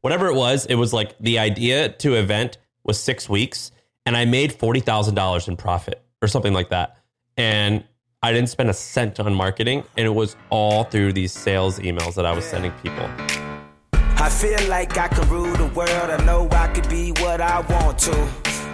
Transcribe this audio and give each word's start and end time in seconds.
whatever 0.00 0.26
it 0.26 0.34
was, 0.34 0.66
it 0.66 0.74
was 0.76 0.92
like 0.92 1.18
the 1.18 1.38
idea 1.38 1.88
to 1.88 2.14
event 2.14 2.58
was 2.84 2.98
six 2.98 3.28
weeks, 3.28 3.70
and 4.06 4.16
I 4.16 4.24
made 4.24 4.52
forty 4.52 4.80
thousand 4.80 5.14
dollars 5.14 5.48
in 5.48 5.56
profit 5.56 6.02
or 6.22 6.28
something 6.28 6.52
like 6.52 6.70
that, 6.70 6.96
and 7.36 7.84
I 8.22 8.32
didn't 8.32 8.50
spend 8.50 8.68
a 8.68 8.74
cent 8.74 9.18
on 9.18 9.34
marketing, 9.34 9.84
and 9.96 10.06
it 10.06 10.10
was 10.10 10.36
all 10.50 10.84
through 10.84 11.14
these 11.14 11.32
sales 11.32 11.78
emails 11.78 12.14
that 12.16 12.26
I 12.26 12.32
was 12.32 12.44
sending 12.44 12.72
people. 12.82 13.08
I 13.94 14.28
feel 14.28 14.68
like 14.68 14.98
I 14.98 15.08
could 15.08 15.26
rule 15.28 15.54
the 15.56 15.66
world. 15.68 15.90
I 15.90 16.22
know 16.26 16.46
I 16.50 16.68
could 16.68 16.88
be 16.90 17.12
what 17.12 17.40
I 17.40 17.60
want 17.60 17.98
to. 18.00 18.12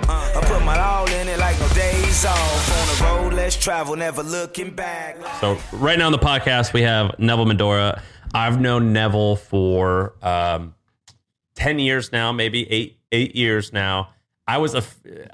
Uh, 0.08 0.32
I 0.36 0.40
put 0.44 0.64
my 0.64 0.78
all 0.78 1.08
in 1.08 1.28
it 1.28 1.38
like 1.38 1.58
no 1.60 1.68
days 1.68 2.24
off. 2.24 2.70
On 2.70 2.86
the 2.88 3.04
road, 3.04 3.34
let's 3.34 3.56
travel, 3.56 3.94
never 3.96 4.22
looking 4.22 4.70
back. 4.70 5.16
So 5.40 5.58
right 5.72 5.98
now 5.98 6.06
on 6.06 6.12
the 6.12 6.18
podcast 6.18 6.72
we 6.72 6.82
have 6.82 7.16
Neville 7.18 7.46
Medhora. 7.46 8.02
I've 8.34 8.60
known 8.60 8.92
Neville 8.92 9.36
for 9.36 10.14
um, 10.22 10.74
ten 11.56 11.80
years 11.80 12.12
now, 12.12 12.30
maybe 12.30 12.70
eight 12.70 13.00
eight 13.10 13.34
years 13.34 13.72
now. 13.72 14.10
I 14.48 14.58
was 14.58 14.74
a, 14.76 14.84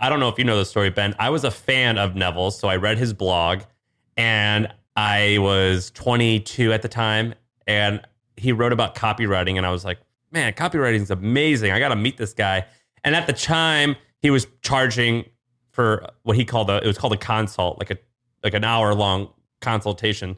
I 0.01 0.09
don't 0.09 0.21
know 0.21 0.31
if 0.31 0.39
you 0.39 0.45
know 0.45 0.57
the 0.57 0.65
story, 0.65 0.89
Ben. 0.89 1.15
I 1.19 1.29
was 1.29 1.45
a 1.45 1.51
fan 1.51 1.99
of 1.99 2.15
Neville's, 2.15 2.59
so 2.59 2.69
I 2.69 2.77
read 2.77 2.97
his 2.97 3.13
blog, 3.13 3.61
and 4.17 4.73
I 4.97 5.37
was 5.39 5.91
22 5.91 6.73
at 6.73 6.81
the 6.81 6.89
time, 6.89 7.35
and 7.67 8.01
he 8.39 8.53
wrote 8.53 8.73
about 8.73 8.95
copywriting, 8.95 9.59
and 9.59 9.67
I 9.67 9.71
was 9.71 9.85
like, 9.85 9.99
man, 10.31 10.55
copywriting 10.55 11.01
is 11.03 11.11
amazing. 11.11 11.73
I 11.73 11.79
got 11.79 11.91
to 11.91 11.97
meet 11.97 12.17
this 12.17 12.33
guy. 12.33 12.65
And 13.05 13.15
at 13.15 13.27
the 13.27 13.33
time, 13.33 13.97
he 14.21 14.31
was 14.31 14.47
charging 14.63 15.27
for 15.73 16.09
what 16.23 16.37
he 16.37 16.45
called 16.45 16.71
a 16.71 16.77
it 16.83 16.87
was 16.87 16.99
called 16.99 17.13
a 17.13 17.19
consult, 17.19 17.79
like 17.79 17.91
a 17.91 17.99
like 18.43 18.55
an 18.55 18.65
hour 18.65 18.95
long 18.95 19.29
consultation. 19.61 20.37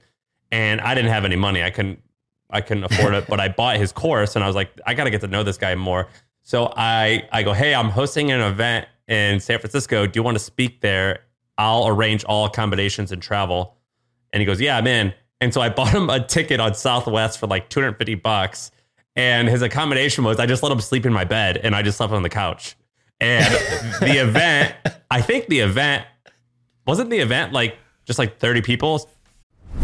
And 0.51 0.81
I 0.81 0.95
didn't 0.95 1.11
have 1.11 1.25
any 1.25 1.37
money. 1.37 1.63
I 1.63 1.71
couldn't 1.71 2.01
I 2.55 2.61
couldn't 2.61 2.85
afford 2.85 3.15
it, 3.15 3.27
but 3.27 3.41
I 3.41 3.49
bought 3.61 3.77
his 3.77 3.93
course 3.93 4.37
and 4.37 4.45
I 4.45 4.47
was 4.47 4.57
like, 4.57 4.81
I 4.87 4.95
got 4.95 5.05
to 5.05 5.11
get 5.11 5.21
to 5.23 5.27
know 5.27 5.43
this 5.43 5.59
guy 5.59 5.75
more. 5.75 6.09
So 6.45 6.73
I 6.77 7.27
I 7.33 7.43
go, 7.43 7.53
"Hey, 7.53 7.75
I'm 7.75 7.89
hosting 7.89 8.31
an 8.31 8.41
event 8.41 8.87
in 9.09 9.41
San 9.41 9.59
Francisco. 9.59 10.07
Do 10.07 10.19
you 10.19 10.23
want 10.23 10.37
to 10.37 10.45
speak 10.45 10.83
there? 10.83 11.21
I'll 11.57 11.89
arrange 11.89 12.23
all 12.25 12.45
accommodations 12.45 13.13
and 13.13 13.23
travel." 13.23 13.77
And 14.33 14.41
he 14.41 14.47
goes, 14.47 14.61
"Yeah, 14.61 14.77
I'm 14.77 14.87
in." 14.87 15.15
And 15.41 15.53
so 15.53 15.61
I 15.61 15.71
bought 15.71 15.89
him 15.89 16.11
a 16.11 16.25
ticket 16.25 16.61
on 16.61 16.75
Southwest 16.75 17.39
for 17.39 17.47
like 17.47 17.69
250 17.71 18.15
bucks. 18.17 18.71
And 19.17 19.49
his 19.49 19.63
accommodation 19.63 20.25
was 20.25 20.39
I 20.39 20.47
just 20.47 20.63
let 20.63 20.73
him 20.73 20.81
sleep 20.81 21.07
in 21.07 21.13
my 21.13 21.25
bed 21.25 21.59
and 21.59 21.75
I 21.75 21.83
just 21.83 21.99
slept 21.99 22.13
on 22.13 22.23
the 22.23 22.29
couch. 22.29 22.77
And 23.21 23.55
the 24.01 24.23
event, 24.23 24.75
I 25.11 25.21
think 25.23 25.47
the 25.47 25.61
event 25.61 26.07
wasn't 26.87 27.11
the 27.11 27.19
event 27.19 27.53
like 27.53 27.79
just 28.07 28.19
like 28.19 28.39
30 28.39 28.63
people. 28.63 29.09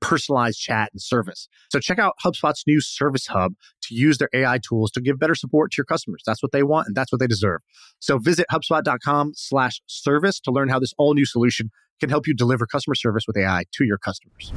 personalized 0.00 0.58
chat 0.58 0.90
and 0.92 1.00
service. 1.00 1.48
So 1.70 1.80
check 1.80 1.98
out 1.98 2.14
HubSpot's 2.24 2.64
new 2.66 2.80
Service 2.80 3.26
Hub 3.26 3.54
to 3.82 3.94
use 3.94 4.18
their 4.18 4.30
AI 4.32 4.58
tools 4.58 4.90
to 4.92 5.00
give 5.00 5.18
better 5.18 5.34
support 5.34 5.72
to 5.72 5.76
your 5.78 5.84
customers. 5.84 6.22
That's 6.26 6.42
what 6.42 6.52
they 6.52 6.62
want 6.62 6.86
and 6.86 6.96
that's 6.96 7.12
what 7.12 7.20
they 7.20 7.26
deserve. 7.26 7.60
So 8.00 8.18
visit 8.18 8.46
HubSpot.com 8.52 9.32
slash 9.34 9.80
service 9.86 10.40
to 10.40 10.50
learn 10.50 10.68
how 10.68 10.78
this 10.78 10.94
all 10.98 11.14
new 11.14 11.26
solution 11.26 11.70
can 12.00 12.10
help 12.10 12.26
you 12.26 12.34
deliver 12.34 12.66
customer 12.66 12.94
service 12.94 13.24
with 13.26 13.36
AI 13.36 13.64
to 13.72 13.84
your 13.84 13.98
customers. 13.98 14.52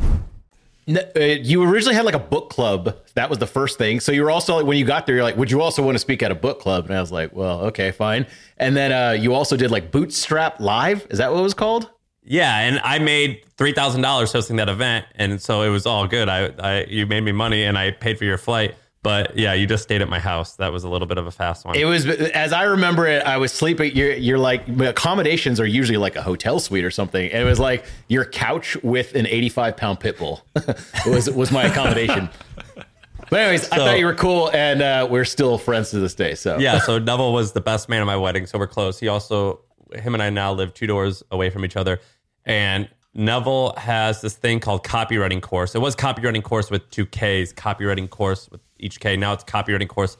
Uh, 0.89 1.19
you 1.19 1.63
originally 1.63 1.95
had 1.95 2.05
like 2.05 2.15
a 2.15 2.19
book 2.19 2.49
club. 2.49 2.97
That 3.13 3.29
was 3.29 3.39
the 3.39 3.47
first 3.47 3.77
thing. 3.77 3.99
So 3.99 4.11
you 4.11 4.23
were 4.23 4.31
also 4.31 4.57
like, 4.57 4.65
when 4.65 4.77
you 4.77 4.85
got 4.85 5.05
there, 5.05 5.15
you're 5.15 5.23
like, 5.23 5.37
would 5.37 5.51
you 5.51 5.61
also 5.61 5.83
want 5.83 5.95
to 5.95 5.99
speak 5.99 6.23
at 6.23 6.31
a 6.31 6.35
book 6.35 6.59
club? 6.59 6.85
And 6.85 6.97
I 6.97 7.01
was 7.01 7.11
like, 7.11 7.33
well, 7.33 7.61
okay, 7.65 7.91
fine. 7.91 8.25
And 8.57 8.75
then 8.75 8.91
uh, 8.91 9.11
you 9.11 9.33
also 9.33 9.55
did 9.55 9.71
like 9.71 9.91
Bootstrap 9.91 10.59
Live. 10.59 11.05
Is 11.09 11.19
that 11.19 11.31
what 11.31 11.39
it 11.39 11.43
was 11.43 11.53
called? 11.53 11.89
Yeah, 12.23 12.59
and 12.59 12.79
I 12.83 12.99
made 12.99 13.45
three 13.57 13.73
thousand 13.73 14.01
dollars 14.01 14.31
hosting 14.31 14.57
that 14.57 14.69
event, 14.69 15.05
and 15.15 15.41
so 15.41 15.63
it 15.63 15.69
was 15.69 15.85
all 15.85 16.07
good. 16.07 16.29
I, 16.29 16.51
I, 16.59 16.83
you 16.85 17.05
made 17.07 17.21
me 17.21 17.31
money, 17.31 17.63
and 17.63 17.77
I 17.77 17.91
paid 17.91 18.17
for 18.17 18.25
your 18.25 18.37
flight. 18.37 18.75
But 19.03 19.35
yeah, 19.35 19.53
you 19.53 19.65
just 19.65 19.81
stayed 19.81 20.03
at 20.03 20.09
my 20.09 20.19
house. 20.19 20.57
That 20.57 20.71
was 20.71 20.83
a 20.83 20.89
little 20.89 21.07
bit 21.07 21.17
of 21.17 21.25
a 21.25 21.31
fast 21.31 21.65
one. 21.65 21.75
It 21.75 21.85
was, 21.85 22.05
as 22.05 22.53
I 22.53 22.63
remember 22.63 23.07
it, 23.07 23.23
I 23.23 23.37
was 23.37 23.51
sleeping. 23.51 23.95
You're, 23.95 24.13
you're 24.13 24.37
like, 24.37 24.67
accommodations 24.79 25.59
are 25.59 25.65
usually 25.65 25.97
like 25.97 26.15
a 26.15 26.21
hotel 26.21 26.59
suite 26.59 26.85
or 26.85 26.91
something. 26.91 27.31
And 27.31 27.41
it 27.41 27.45
was 27.45 27.59
like 27.59 27.83
your 28.09 28.25
couch 28.25 28.77
with 28.83 29.15
an 29.15 29.25
85 29.25 29.75
pound 29.75 29.99
pit 29.99 30.19
bull 30.19 30.45
was 31.07 31.31
was 31.31 31.51
my 31.51 31.63
accommodation. 31.63 32.29
But 33.31 33.39
anyways, 33.39 33.67
so, 33.67 33.69
I 33.71 33.77
thought 33.77 33.97
you 33.97 34.05
were 34.05 34.13
cool, 34.13 34.51
and 34.51 34.81
uh, 34.81 35.07
we're 35.09 35.25
still 35.25 35.57
friends 35.57 35.89
to 35.91 35.99
this 35.99 36.13
day. 36.13 36.35
So 36.35 36.59
yeah, 36.59 36.79
so 36.79 36.99
Neville 36.99 37.31
was 37.31 37.53
the 37.53 37.61
best 37.61 37.87
man 37.87 38.01
at 38.01 38.05
my 38.05 38.17
wedding, 38.17 38.45
so 38.45 38.59
we're 38.59 38.67
close. 38.67 38.99
He 38.99 39.07
also, 39.07 39.61
him 39.95 40.13
and 40.13 40.23
I 40.23 40.29
now 40.29 40.53
live 40.53 40.73
two 40.73 40.87
doors 40.87 41.23
away 41.31 41.49
from 41.49 41.65
each 41.65 41.75
other, 41.75 41.99
and 42.45 42.89
Neville 43.13 43.73
has 43.77 44.21
this 44.21 44.35
thing 44.35 44.59
called 44.59 44.83
copywriting 44.83 45.41
course. 45.41 45.75
It 45.75 45.79
was 45.79 45.95
copywriting 45.95 46.43
course 46.43 46.71
with 46.71 46.89
two 46.91 47.05
Ks, 47.05 47.51
copywriting 47.53 48.09
course 48.09 48.49
with 48.49 48.61
each 48.79 48.99
K. 48.99 49.17
Now 49.17 49.33
it's 49.33 49.43
copywriting 49.43 49.89
course 49.89 50.17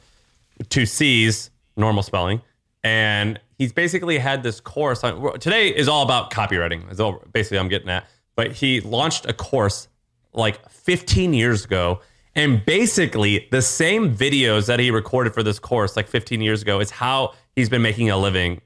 with 0.58 0.68
two 0.68 0.84
C's, 0.84 1.50
normal 1.76 2.02
spelling. 2.02 2.42
And 2.84 3.40
he's 3.58 3.72
basically 3.72 4.18
had 4.18 4.42
this 4.42 4.60
course 4.60 5.04
on 5.04 5.38
today 5.38 5.68
is 5.68 5.88
all 5.88 6.02
about 6.02 6.30
copywriting. 6.30 6.90
Is 6.90 7.00
all 7.00 7.22
basically 7.32 7.58
I'm 7.58 7.68
getting 7.68 7.88
at. 7.88 8.06
But 8.34 8.52
he 8.52 8.80
launched 8.80 9.26
a 9.26 9.32
course 9.32 9.88
like 10.34 10.68
15 10.68 11.32
years 11.32 11.64
ago. 11.64 12.00
And 12.34 12.64
basically 12.64 13.48
the 13.50 13.62
same 13.62 14.14
videos 14.14 14.66
that 14.66 14.80
he 14.80 14.90
recorded 14.90 15.32
for 15.32 15.42
this 15.42 15.58
course 15.58 15.96
like 15.96 16.08
15 16.08 16.40
years 16.40 16.62
ago 16.62 16.80
is 16.80 16.90
how 16.90 17.34
he's 17.54 17.68
been 17.68 17.82
making 17.82 18.10
a 18.10 18.16
living 18.16 18.60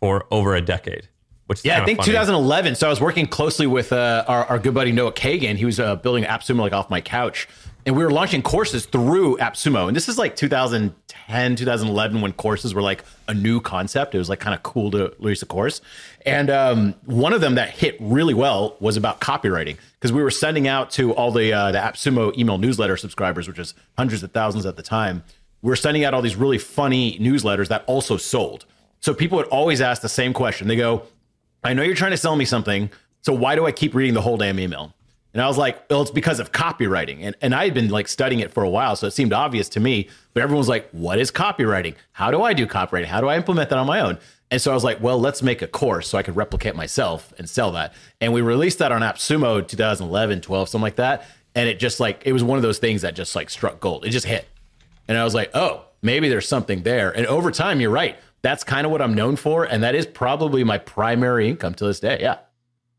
for 0.00 0.26
over 0.30 0.54
a 0.54 0.60
decade 0.60 1.08
which 1.50 1.64
yeah, 1.64 1.82
I 1.82 1.84
think 1.84 1.98
funny. 1.98 2.12
2011. 2.12 2.76
So 2.76 2.86
I 2.86 2.90
was 2.90 3.00
working 3.00 3.26
closely 3.26 3.66
with 3.66 3.92
uh, 3.92 4.24
our, 4.28 4.44
our 4.44 4.58
good 4.60 4.72
buddy 4.72 4.92
Noah 4.92 5.12
Kagan. 5.12 5.56
He 5.56 5.64
was 5.64 5.80
uh, 5.80 5.96
building 5.96 6.22
AppSumo 6.22 6.60
like 6.60 6.72
off 6.72 6.88
my 6.90 7.00
couch, 7.00 7.48
and 7.84 7.96
we 7.96 8.04
were 8.04 8.12
launching 8.12 8.40
courses 8.40 8.86
through 8.86 9.36
AppSumo. 9.38 9.88
And 9.88 9.96
this 9.96 10.08
is 10.08 10.16
like 10.16 10.36
2010, 10.36 11.56
2011 11.56 12.20
when 12.20 12.32
courses 12.34 12.72
were 12.72 12.82
like 12.82 13.02
a 13.26 13.34
new 13.34 13.60
concept. 13.60 14.14
It 14.14 14.18
was 14.18 14.28
like 14.28 14.38
kind 14.38 14.54
of 14.54 14.62
cool 14.62 14.92
to 14.92 15.12
release 15.18 15.42
a 15.42 15.46
course. 15.46 15.80
And 16.24 16.50
um, 16.50 16.94
one 17.04 17.32
of 17.32 17.40
them 17.40 17.56
that 17.56 17.70
hit 17.70 17.96
really 17.98 18.32
well 18.32 18.76
was 18.78 18.96
about 18.96 19.20
copywriting 19.20 19.76
because 19.94 20.12
we 20.12 20.22
were 20.22 20.30
sending 20.30 20.68
out 20.68 20.92
to 20.92 21.12
all 21.14 21.32
the 21.32 21.52
uh, 21.52 21.72
the 21.72 21.78
AppSumo 21.78 22.32
email 22.38 22.58
newsletter 22.58 22.96
subscribers, 22.96 23.48
which 23.48 23.58
is 23.58 23.74
hundreds 23.98 24.22
of 24.22 24.30
thousands 24.30 24.66
at 24.66 24.76
the 24.76 24.84
time. 24.84 25.24
We 25.62 25.68
were 25.68 25.74
sending 25.74 26.04
out 26.04 26.14
all 26.14 26.22
these 26.22 26.36
really 26.36 26.58
funny 26.58 27.18
newsletters 27.18 27.66
that 27.70 27.82
also 27.88 28.16
sold. 28.16 28.66
So 29.00 29.14
people 29.14 29.36
would 29.38 29.48
always 29.48 29.80
ask 29.80 30.02
the 30.02 30.08
same 30.08 30.32
question. 30.32 30.68
They 30.68 30.76
go, 30.76 31.02
I 31.64 31.74
know 31.74 31.82
you're 31.82 31.94
trying 31.94 32.12
to 32.12 32.16
sell 32.16 32.36
me 32.36 32.44
something. 32.44 32.90
So 33.22 33.32
why 33.32 33.54
do 33.54 33.66
I 33.66 33.72
keep 33.72 33.94
reading 33.94 34.14
the 34.14 34.20
whole 34.20 34.36
damn 34.36 34.58
email? 34.60 34.94
And 35.32 35.42
I 35.42 35.46
was 35.46 35.58
like, 35.58 35.88
well, 35.88 36.02
it's 36.02 36.10
because 36.10 36.40
of 36.40 36.52
copywriting. 36.52 37.18
And, 37.22 37.36
and 37.40 37.54
I 37.54 37.64
had 37.64 37.74
been 37.74 37.88
like 37.88 38.08
studying 38.08 38.40
it 38.40 38.52
for 38.52 38.64
a 38.64 38.68
while. 38.68 38.96
So 38.96 39.06
it 39.06 39.12
seemed 39.12 39.32
obvious 39.32 39.68
to 39.70 39.80
me. 39.80 40.08
But 40.34 40.42
everyone 40.42 40.58
was 40.58 40.68
like, 40.68 40.90
what 40.90 41.18
is 41.18 41.30
copywriting? 41.30 41.94
How 42.12 42.30
do 42.30 42.42
I 42.42 42.52
do 42.52 42.66
copywriting? 42.66 43.04
How 43.06 43.20
do 43.20 43.28
I 43.28 43.36
implement 43.36 43.70
that 43.70 43.78
on 43.78 43.86
my 43.86 44.00
own? 44.00 44.18
And 44.50 44.60
so 44.60 44.72
I 44.72 44.74
was 44.74 44.82
like, 44.82 45.00
well, 45.00 45.20
let's 45.20 45.42
make 45.42 45.62
a 45.62 45.68
course 45.68 46.08
so 46.08 46.18
I 46.18 46.24
could 46.24 46.34
replicate 46.34 46.74
myself 46.74 47.32
and 47.38 47.48
sell 47.48 47.70
that. 47.72 47.94
And 48.20 48.32
we 48.32 48.40
released 48.40 48.78
that 48.80 48.90
on 48.90 49.02
AppSumo 49.02 49.66
2011, 49.66 50.40
12, 50.40 50.68
something 50.68 50.82
like 50.82 50.96
that. 50.96 51.26
And 51.54 51.68
it 51.68 51.78
just 51.78 52.00
like, 52.00 52.22
it 52.24 52.32
was 52.32 52.42
one 52.42 52.58
of 52.58 52.62
those 52.62 52.78
things 52.78 53.02
that 53.02 53.14
just 53.14 53.36
like 53.36 53.50
struck 53.50 53.78
gold. 53.78 54.04
It 54.04 54.10
just 54.10 54.26
hit. 54.26 54.48
And 55.06 55.16
I 55.16 55.22
was 55.22 55.34
like, 55.34 55.50
oh, 55.54 55.84
maybe 56.02 56.28
there's 56.28 56.48
something 56.48 56.82
there. 56.82 57.10
And 57.10 57.26
over 57.26 57.52
time, 57.52 57.80
you're 57.80 57.90
right 57.90 58.16
that's 58.42 58.64
kind 58.64 58.86
of 58.86 58.92
what 58.92 59.02
I'm 59.02 59.14
known 59.14 59.36
for. 59.36 59.64
And 59.64 59.82
that 59.82 59.94
is 59.94 60.06
probably 60.06 60.64
my 60.64 60.78
primary 60.78 61.48
income 61.48 61.74
to 61.74 61.84
this 61.84 62.00
day. 62.00 62.18
Yeah. 62.20 62.38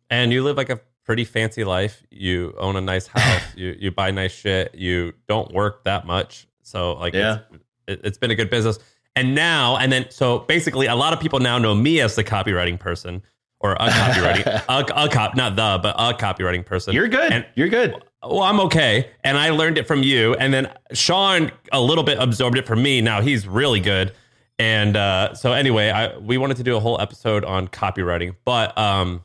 And 0.09 0.31
you 0.31 0.43
live 0.43 0.57
like 0.57 0.69
a 0.69 0.79
pretty 1.03 1.25
fancy 1.25 1.63
life. 1.63 2.03
You 2.09 2.53
own 2.57 2.75
a 2.75 2.81
nice 2.81 3.07
house. 3.13 3.41
you, 3.55 3.75
you 3.79 3.91
buy 3.91 4.11
nice 4.11 4.31
shit. 4.31 4.75
You 4.75 5.13
don't 5.27 5.51
work 5.53 5.83
that 5.85 6.05
much. 6.05 6.47
So, 6.63 6.93
like, 6.93 7.13
yeah. 7.13 7.39
it's, 7.51 7.63
it, 7.87 8.01
it's 8.03 8.17
been 8.17 8.31
a 8.31 8.35
good 8.35 8.49
business. 8.49 8.79
And 9.15 9.35
now, 9.35 9.77
and 9.77 9.91
then, 9.91 10.09
so 10.09 10.39
basically, 10.39 10.85
a 10.87 10.95
lot 10.95 11.11
of 11.11 11.19
people 11.19 11.39
now 11.39 11.57
know 11.57 11.75
me 11.75 11.99
as 11.99 12.15
the 12.15 12.23
copywriting 12.23 12.79
person 12.79 13.21
or 13.59 13.73
a 13.73 13.89
copywriting, 13.89 14.45
a, 14.69 15.05
a 15.05 15.09
cop, 15.09 15.35
not 15.35 15.55
the, 15.55 15.79
but 15.81 15.95
a 15.97 16.17
copywriting 16.17 16.65
person. 16.65 16.93
You're 16.93 17.07
good. 17.07 17.31
And, 17.31 17.45
You're 17.55 17.69
good. 17.69 17.95
Well, 18.23 18.43
I'm 18.43 18.59
okay. 18.61 19.09
And 19.23 19.37
I 19.37 19.49
learned 19.49 19.77
it 19.77 19.87
from 19.87 20.03
you. 20.03 20.35
And 20.35 20.53
then 20.53 20.71
Shaan 20.93 21.51
a 21.71 21.81
little 21.81 22.03
bit 22.03 22.19
absorbed 22.19 22.57
it 22.57 22.67
from 22.67 22.81
me. 22.83 23.01
Now 23.01 23.21
he's 23.21 23.47
really 23.47 23.79
good. 23.79 24.13
And 24.61 24.95
uh, 24.95 25.33
so 25.33 25.53
anyway, 25.53 25.89
I, 25.89 26.15
we 26.19 26.37
wanted 26.37 26.57
to 26.57 26.63
do 26.63 26.77
a 26.77 26.79
whole 26.79 27.01
episode 27.01 27.43
on 27.43 27.67
copywriting, 27.67 28.35
but 28.45 28.77
um, 28.77 29.23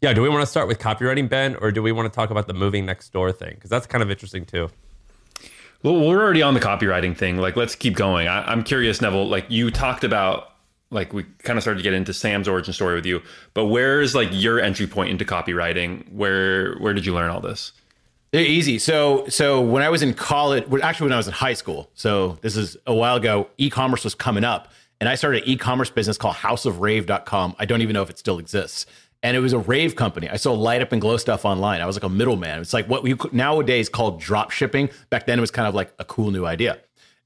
yeah, 0.00 0.14
do 0.14 0.22
we 0.22 0.30
want 0.30 0.40
to 0.40 0.46
start 0.46 0.66
with 0.66 0.78
copywriting, 0.78 1.28
Ben, 1.28 1.56
or 1.56 1.70
do 1.70 1.82
we 1.82 1.92
want 1.92 2.10
to 2.10 2.16
talk 2.16 2.30
about 2.30 2.46
the 2.46 2.54
moving 2.54 2.86
next 2.86 3.12
door 3.12 3.32
thing? 3.32 3.52
Because 3.54 3.68
that's 3.68 3.86
kind 3.86 4.02
of 4.02 4.10
interesting 4.10 4.46
too. 4.46 4.70
Well, 5.82 6.00
we're 6.00 6.22
already 6.22 6.40
on 6.40 6.54
the 6.54 6.60
copywriting 6.60 7.14
thing. 7.14 7.36
Like, 7.36 7.54
let's 7.54 7.74
keep 7.74 7.96
going. 7.96 8.28
I, 8.28 8.50
I'm 8.50 8.64
curious, 8.64 9.02
Neville. 9.02 9.28
Like, 9.28 9.44
you 9.50 9.70
talked 9.70 10.04
about 10.04 10.52
like 10.90 11.12
we 11.12 11.24
kind 11.42 11.58
of 11.58 11.62
started 11.62 11.80
to 11.80 11.82
get 11.82 11.92
into 11.92 12.14
Sam's 12.14 12.48
origin 12.48 12.72
story 12.72 12.94
with 12.94 13.04
you, 13.04 13.20
but 13.52 13.66
where's 13.66 14.14
like 14.14 14.28
your 14.32 14.58
entry 14.58 14.86
point 14.86 15.10
into 15.10 15.26
copywriting? 15.26 16.10
Where 16.10 16.76
where 16.76 16.94
did 16.94 17.04
you 17.04 17.12
learn 17.12 17.28
all 17.28 17.42
this? 17.42 17.72
They're 18.36 18.44
easy. 18.44 18.78
So, 18.78 19.26
so 19.28 19.62
when 19.62 19.82
I 19.82 19.88
was 19.88 20.02
in 20.02 20.12
college, 20.12 20.64
actually 20.82 21.06
when 21.06 21.14
I 21.14 21.16
was 21.16 21.26
in 21.26 21.32
high 21.32 21.54
school, 21.54 21.88
so 21.94 22.36
this 22.42 22.54
is 22.54 22.76
a 22.86 22.92
while 22.92 23.16
ago, 23.16 23.48
e-commerce 23.56 24.04
was 24.04 24.14
coming 24.14 24.44
up, 24.44 24.70
and 25.00 25.08
I 25.08 25.14
started 25.14 25.44
an 25.44 25.48
e-commerce 25.48 25.88
business 25.88 26.18
called 26.18 26.34
houseofrave.com. 26.34 27.56
I 27.58 27.64
don't 27.64 27.80
even 27.80 27.94
know 27.94 28.02
if 28.02 28.10
it 28.10 28.18
still 28.18 28.38
exists. 28.38 28.84
And 29.22 29.38
it 29.38 29.40
was 29.40 29.54
a 29.54 29.58
rave 29.58 29.96
company. 29.96 30.28
I 30.28 30.36
sold 30.36 30.60
light 30.60 30.82
up 30.82 30.92
and 30.92 31.00
glow 31.00 31.16
stuff 31.16 31.46
online. 31.46 31.80
I 31.80 31.86
was 31.86 31.96
like 31.96 32.02
a 32.02 32.10
middleman. 32.10 32.60
It's 32.60 32.74
like 32.74 32.86
what 32.90 33.02
we 33.02 33.14
nowadays 33.32 33.88
call 33.88 34.18
drop 34.18 34.50
shipping. 34.50 34.90
Back 35.08 35.24
then, 35.24 35.38
it 35.38 35.40
was 35.40 35.50
kind 35.50 35.66
of 35.66 35.74
like 35.74 35.94
a 35.98 36.04
cool 36.04 36.30
new 36.30 36.44
idea. 36.44 36.78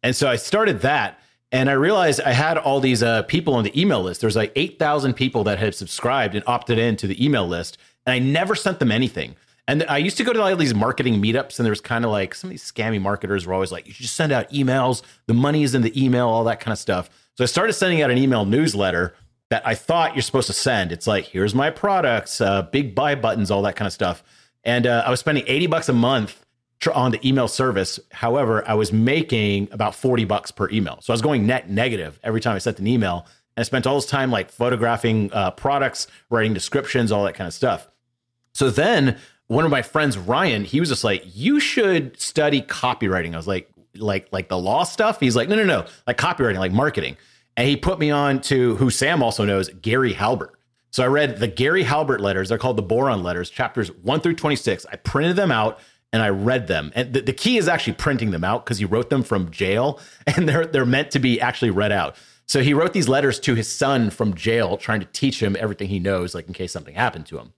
And 0.04 0.14
so 0.14 0.28
I 0.28 0.36
started 0.36 0.82
that. 0.82 1.18
And 1.50 1.68
I 1.68 1.72
realized 1.72 2.20
I 2.20 2.34
had 2.34 2.56
all 2.56 2.78
these 2.78 3.02
uh, 3.02 3.24
people 3.24 3.54
on 3.54 3.64
the 3.64 3.80
email 3.80 4.00
list. 4.00 4.20
There's 4.20 4.36
like 4.36 4.52
8,000 4.54 5.14
people 5.14 5.42
that 5.42 5.58
had 5.58 5.74
subscribed 5.74 6.36
and 6.36 6.44
opted 6.46 6.78
in 6.78 6.94
to 6.98 7.08
the 7.08 7.24
email 7.24 7.48
list. 7.48 7.78
And 8.06 8.14
I 8.14 8.20
never 8.20 8.54
sent 8.54 8.78
them 8.78 8.92
anything. 8.92 9.34
And 9.70 9.84
I 9.84 9.98
used 9.98 10.16
to 10.16 10.24
go 10.24 10.32
to 10.32 10.42
all 10.42 10.56
these 10.56 10.74
marketing 10.74 11.22
meetups, 11.22 11.60
and 11.60 11.64
there 11.64 11.70
was 11.70 11.80
kind 11.80 12.04
of 12.04 12.10
like 12.10 12.34
some 12.34 12.48
of 12.48 12.50
these 12.50 12.64
scammy 12.64 13.00
marketers 13.00 13.46
were 13.46 13.54
always 13.54 13.70
like, 13.70 13.86
you 13.86 13.92
should 13.92 14.02
just 14.02 14.16
send 14.16 14.32
out 14.32 14.50
emails. 14.50 15.02
The 15.28 15.34
money 15.34 15.62
is 15.62 15.76
in 15.76 15.82
the 15.82 16.04
email, 16.04 16.26
all 16.26 16.42
that 16.42 16.58
kind 16.58 16.72
of 16.72 16.78
stuff. 16.80 17.08
So 17.36 17.44
I 17.44 17.46
started 17.46 17.74
sending 17.74 18.02
out 18.02 18.10
an 18.10 18.18
email 18.18 18.44
newsletter 18.44 19.14
that 19.48 19.64
I 19.64 19.76
thought 19.76 20.16
you're 20.16 20.22
supposed 20.22 20.48
to 20.48 20.52
send. 20.52 20.90
It's 20.90 21.06
like, 21.06 21.26
here's 21.26 21.54
my 21.54 21.70
products, 21.70 22.40
uh, 22.40 22.62
big 22.62 22.96
buy 22.96 23.14
buttons, 23.14 23.48
all 23.48 23.62
that 23.62 23.76
kind 23.76 23.86
of 23.86 23.92
stuff. 23.92 24.24
And 24.64 24.88
uh, 24.88 25.04
I 25.06 25.10
was 25.10 25.20
spending 25.20 25.44
80 25.46 25.68
bucks 25.68 25.88
a 25.88 25.92
month 25.92 26.44
on 26.92 27.12
the 27.12 27.24
email 27.24 27.46
service. 27.46 28.00
However, 28.10 28.68
I 28.68 28.74
was 28.74 28.92
making 28.92 29.68
about 29.70 29.94
40 29.94 30.24
bucks 30.24 30.50
per 30.50 30.68
email. 30.70 30.98
So 31.00 31.12
I 31.12 31.14
was 31.14 31.22
going 31.22 31.46
net 31.46 31.70
negative 31.70 32.18
every 32.24 32.40
time 32.40 32.56
I 32.56 32.58
sent 32.58 32.80
an 32.80 32.88
email. 32.88 33.24
And 33.56 33.62
I 33.62 33.62
spent 33.62 33.86
all 33.86 33.94
this 33.94 34.06
time 34.06 34.32
like 34.32 34.50
photographing 34.50 35.32
uh, 35.32 35.52
products, 35.52 36.08
writing 36.28 36.54
descriptions, 36.54 37.12
all 37.12 37.22
that 37.22 37.36
kind 37.36 37.46
of 37.46 37.54
stuff. 37.54 37.86
So 38.52 38.68
then 38.68 39.16
one 39.50 39.64
of 39.64 39.70
my 39.72 39.82
friends, 39.82 40.16
Ryan, 40.16 40.62
he 40.62 40.78
was 40.78 40.90
just 40.90 41.02
like, 41.02 41.24
you 41.26 41.58
should 41.58 42.20
study 42.20 42.62
copywriting. 42.62 43.34
I 43.34 43.36
was 43.36 43.48
like, 43.48 43.68
like, 43.96 44.28
like 44.30 44.48
the 44.48 44.56
law 44.56 44.84
stuff. 44.84 45.18
He's 45.18 45.34
like, 45.34 45.48
no, 45.48 45.56
no, 45.56 45.64
no, 45.64 45.86
like 46.06 46.18
copywriting, 46.18 46.60
like 46.60 46.70
marketing. 46.70 47.16
And 47.56 47.66
he 47.66 47.76
put 47.76 47.98
me 47.98 48.12
on 48.12 48.42
to 48.42 48.76
who 48.76 48.90
Sam 48.90 49.24
also 49.24 49.44
knows, 49.44 49.68
Gary 49.82 50.12
Halbert. 50.12 50.56
So 50.92 51.02
I 51.02 51.08
read 51.08 51.38
the 51.38 51.48
Gary 51.48 51.82
Halbert 51.82 52.20
letters. 52.20 52.48
They're 52.48 52.58
called 52.58 52.76
the 52.76 52.82
Boron 52.82 53.24
letters, 53.24 53.50
chapters 53.50 53.90
one 53.90 54.20
through 54.20 54.36
26. 54.36 54.86
I 54.86 54.94
printed 54.94 55.34
them 55.34 55.50
out 55.50 55.80
and 56.12 56.22
I 56.22 56.28
read 56.28 56.68
them. 56.68 56.92
And 56.94 57.12
the, 57.12 57.22
the 57.22 57.32
key 57.32 57.58
is 57.58 57.66
actually 57.66 57.94
printing 57.94 58.30
them 58.30 58.44
out 58.44 58.64
because 58.64 58.78
he 58.78 58.84
wrote 58.84 59.10
them 59.10 59.24
from 59.24 59.50
jail 59.50 59.98
and 60.28 60.48
they're 60.48 60.64
they're 60.64 60.86
meant 60.86 61.10
to 61.10 61.18
be 61.18 61.40
actually 61.40 61.70
read 61.70 61.90
out. 61.90 62.14
So 62.46 62.62
he 62.62 62.72
wrote 62.72 62.92
these 62.92 63.08
letters 63.08 63.40
to 63.40 63.56
his 63.56 63.68
son 63.68 64.10
from 64.10 64.34
jail, 64.34 64.76
trying 64.76 65.00
to 65.00 65.06
teach 65.06 65.42
him 65.42 65.56
everything 65.58 65.88
he 65.88 65.98
knows, 65.98 66.36
like 66.36 66.46
in 66.46 66.54
case 66.54 66.72
something 66.72 66.94
happened 66.94 67.26
to 67.26 67.38
him. 67.38 67.52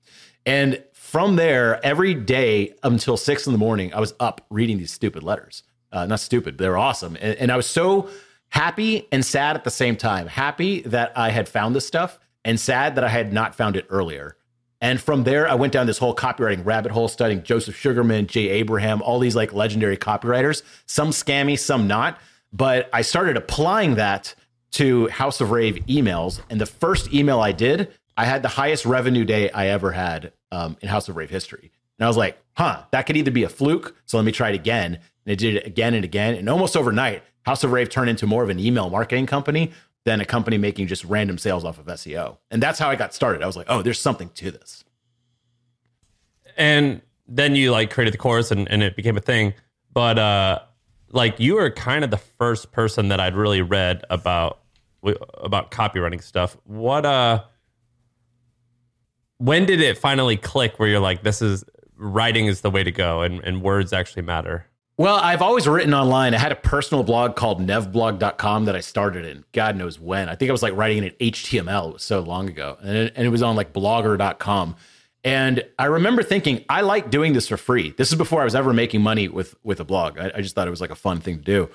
And 0.45 0.83
from 0.93 1.37
there, 1.37 1.85
every 1.85 2.15
day 2.15 2.75
until 2.83 3.17
six 3.17 3.47
in 3.47 3.53
the 3.53 3.59
morning, 3.59 3.93
I 3.95 4.01
was 4.01 4.15
up 4.19 4.45
reading 4.51 4.79
these 4.79 4.93
stupid 4.93 5.23
letters. 5.23 5.63
Uh, 5.93 6.07
not 6.07 6.21
stupid, 6.21 6.57
but 6.57 6.65
they're 6.65 6.79
awesome. 6.79 7.17
And, 7.21 7.37
and 7.39 7.53
I 7.53 7.57
was 7.57 7.67
so 7.67 8.09
happy 8.49 9.07
and 9.13 9.25
sad 9.25 9.57
at 9.57 9.65
the 9.65 9.71
same 9.71 9.97
time. 9.97 10.27
Happy 10.27 10.81
that 10.83 11.13
I 11.17 11.31
had 11.31 11.49
found 11.49 11.75
this 11.75 11.87
stuff 11.87 12.19
and 12.45 12.59
sad 12.59 12.97
that 12.97 13.05
I 13.05 13.09
had 13.09 13.33
not 13.33 13.55
found 13.55 13.77
it 13.77 13.87
earlier. 13.89 14.37
And 14.81 15.01
from 15.01 15.23
there, 15.23 15.49
I 15.49 15.55
went 15.55 15.73
down 15.73 15.87
this 15.87 15.99
whole 15.99 16.15
copywriting 16.15 16.65
rabbit 16.65 16.91
hole, 16.91 17.07
studying 17.07 17.45
Joseph 17.45 17.77
Sugarman, 17.77 18.27
Jay 18.27 18.49
Abraham, 18.49 19.01
all 19.01 19.21
these 19.21 19.37
like 19.37 19.53
legendary 19.53 19.97
copywriters, 19.97 20.63
some 20.87 21.11
scammy, 21.11 21.59
some 21.59 21.87
not. 21.87 22.19
But 22.53 22.91
I 22.93 23.03
started 23.03 23.37
applying 23.37 23.95
that 23.95 24.35
to 24.73 25.09
House 25.09 25.41
of 25.41 25.51
Rave 25.51 25.77
emails. 25.87 26.41
And 26.51 26.61
the 26.61 26.67
first 26.67 27.13
email 27.13 27.41
I 27.41 27.53
did, 27.53 27.93
I 28.17 28.25
had 28.25 28.43
the 28.43 28.49
highest 28.49 28.85
revenue 28.85 29.25
day 29.25 29.51
I 29.51 29.69
ever 29.69 29.93
had 29.93 30.33
um, 30.51 30.77
in 30.81 30.89
House 30.89 31.09
of 31.09 31.17
Rave 31.17 31.31
history. 31.31 31.73
And 31.99 32.05
I 32.05 32.09
was 32.09 32.17
like, 32.17 32.39
huh, 32.55 32.83
that 32.91 33.07
could 33.07 33.17
either 33.17 33.31
be 33.31 33.45
a 33.45 33.49
fluke. 33.49 33.97
So 34.07 34.17
let 34.17 34.25
me 34.25 34.33
try 34.33 34.51
it 34.51 34.55
again. 34.55 34.95
And 35.25 35.33
I 35.33 35.35
did 35.35 35.57
it 35.57 35.67
again 35.67 35.95
and 35.95 36.05
again. 36.05 36.35
And 36.35 36.49
almost 36.49 36.77
overnight, 36.77 37.23
House 37.45 37.65
of 37.65 37.73
Rave 37.73 37.89
turned 37.89 38.11
into 38.11 38.27
more 38.27 38.43
of 38.43 38.51
an 38.51 38.59
email 38.59 38.91
marketing 38.91 39.27
company 39.27 39.73
than 40.05 40.21
a 40.21 40.25
company 40.25 40.59
making 40.59 40.89
just 40.89 41.05
random 41.05 41.39
sales 41.39 41.65
off 41.65 41.79
of 41.79 41.87
SEO. 41.87 42.39
And 42.51 42.63
that's 42.63 42.79
how 42.79 42.89
I 42.89 42.97
got 42.97 43.15
started. 43.15 43.43
I 43.43 43.47
was 43.47 43.57
like, 43.57 43.67
oh, 43.69 43.83
there's 43.83 44.01
something 44.01 44.31
to 44.31 44.51
this. 44.51 44.85
And 46.57 47.03
then 47.29 47.55
you 47.55 47.71
like 47.71 47.91
created 47.91 48.13
the 48.13 48.19
course 48.19 48.51
and, 48.51 48.71
and 48.71 48.83
it 48.83 48.97
became 48.97 49.17
a 49.17 49.21
thing. 49.21 49.55
But 49.93 50.19
uh 50.19 50.61
like 51.13 51.39
you 51.39 51.55
were 51.55 51.71
kind 51.71 52.05
of 52.05 52.11
the 52.11 52.17
first 52.17 52.73
person 52.73 53.09
that 53.09 53.21
I'd 53.21 53.35
really 53.35 53.63
read 53.63 54.03
about 54.11 54.59
about 55.37 55.71
copywriting 55.71 56.23
stuff. 56.23 56.57
What 56.65 57.07
uh 57.07 57.45
when 59.43 59.67
did 59.67 59.81
it 59.81 59.99
finally 59.99 60.37
click 60.37 60.79
where 60.79 60.89
you're 60.89 61.01
like, 61.01 61.25
this 61.25 61.43
is 61.43 61.65
writing 61.97 62.47
is 62.47 62.61
the 62.61 62.71
way 62.71 62.85
to 62.85 62.93
go 62.93 63.23
and, 63.23 63.43
and 63.43 63.61
words 63.61 63.93
actually 63.93 64.23
matter? 64.23 64.67
Well, 64.99 65.17
I've 65.17 65.43
always 65.43 65.67
written 65.67 65.95
online. 65.95 66.33
I 66.33 66.39
had 66.39 66.53
a 66.53 66.57
personal 66.57 67.03
blog 67.03 67.35
called 67.35 67.61
nevblog.com 67.61 68.67
that 68.67 68.77
I 68.77 68.81
started 68.81 69.25
in 69.25 69.45
God 69.53 69.75
knows 69.75 69.99
when. 69.99 70.29
I 70.29 70.37
think 70.37 70.49
I 70.49 70.53
was 70.53 70.63
like 70.63 70.77
writing 70.77 71.03
it 71.03 71.17
in 71.19 71.31
HTML. 71.33 71.89
It 71.89 71.93
was 71.95 72.03
so 72.05 72.21
long 72.21 72.49
ago. 72.49 72.77
And 72.83 72.97
it, 72.97 73.13
and 73.17 73.27
it 73.27 73.31
was 73.31 73.43
on 73.43 73.57
like 73.57 73.73
blogger.com. 73.73 74.77
And 75.25 75.65
I 75.79 75.87
remember 75.87 76.23
thinking, 76.23 76.65
I 76.69 76.83
like 76.83 77.11
doing 77.11 77.33
this 77.33 77.49
for 77.49 77.57
free. 77.57 77.95
This 77.97 78.13
is 78.13 78.19
before 78.19 78.43
I 78.43 78.45
was 78.45 78.55
ever 78.55 78.73
making 78.73 79.03
money 79.03 79.29
with 79.29 79.57
with 79.65 79.81
a 79.81 79.85
blog. 79.85 80.19
I, 80.19 80.33
I 80.37 80.41
just 80.41 80.55
thought 80.55 80.69
it 80.69 80.71
was 80.71 80.81
like 80.81 80.91
a 80.91 80.97
fun 80.97 81.21
thing 81.21 81.39
to 81.39 81.43
do. 81.43 81.69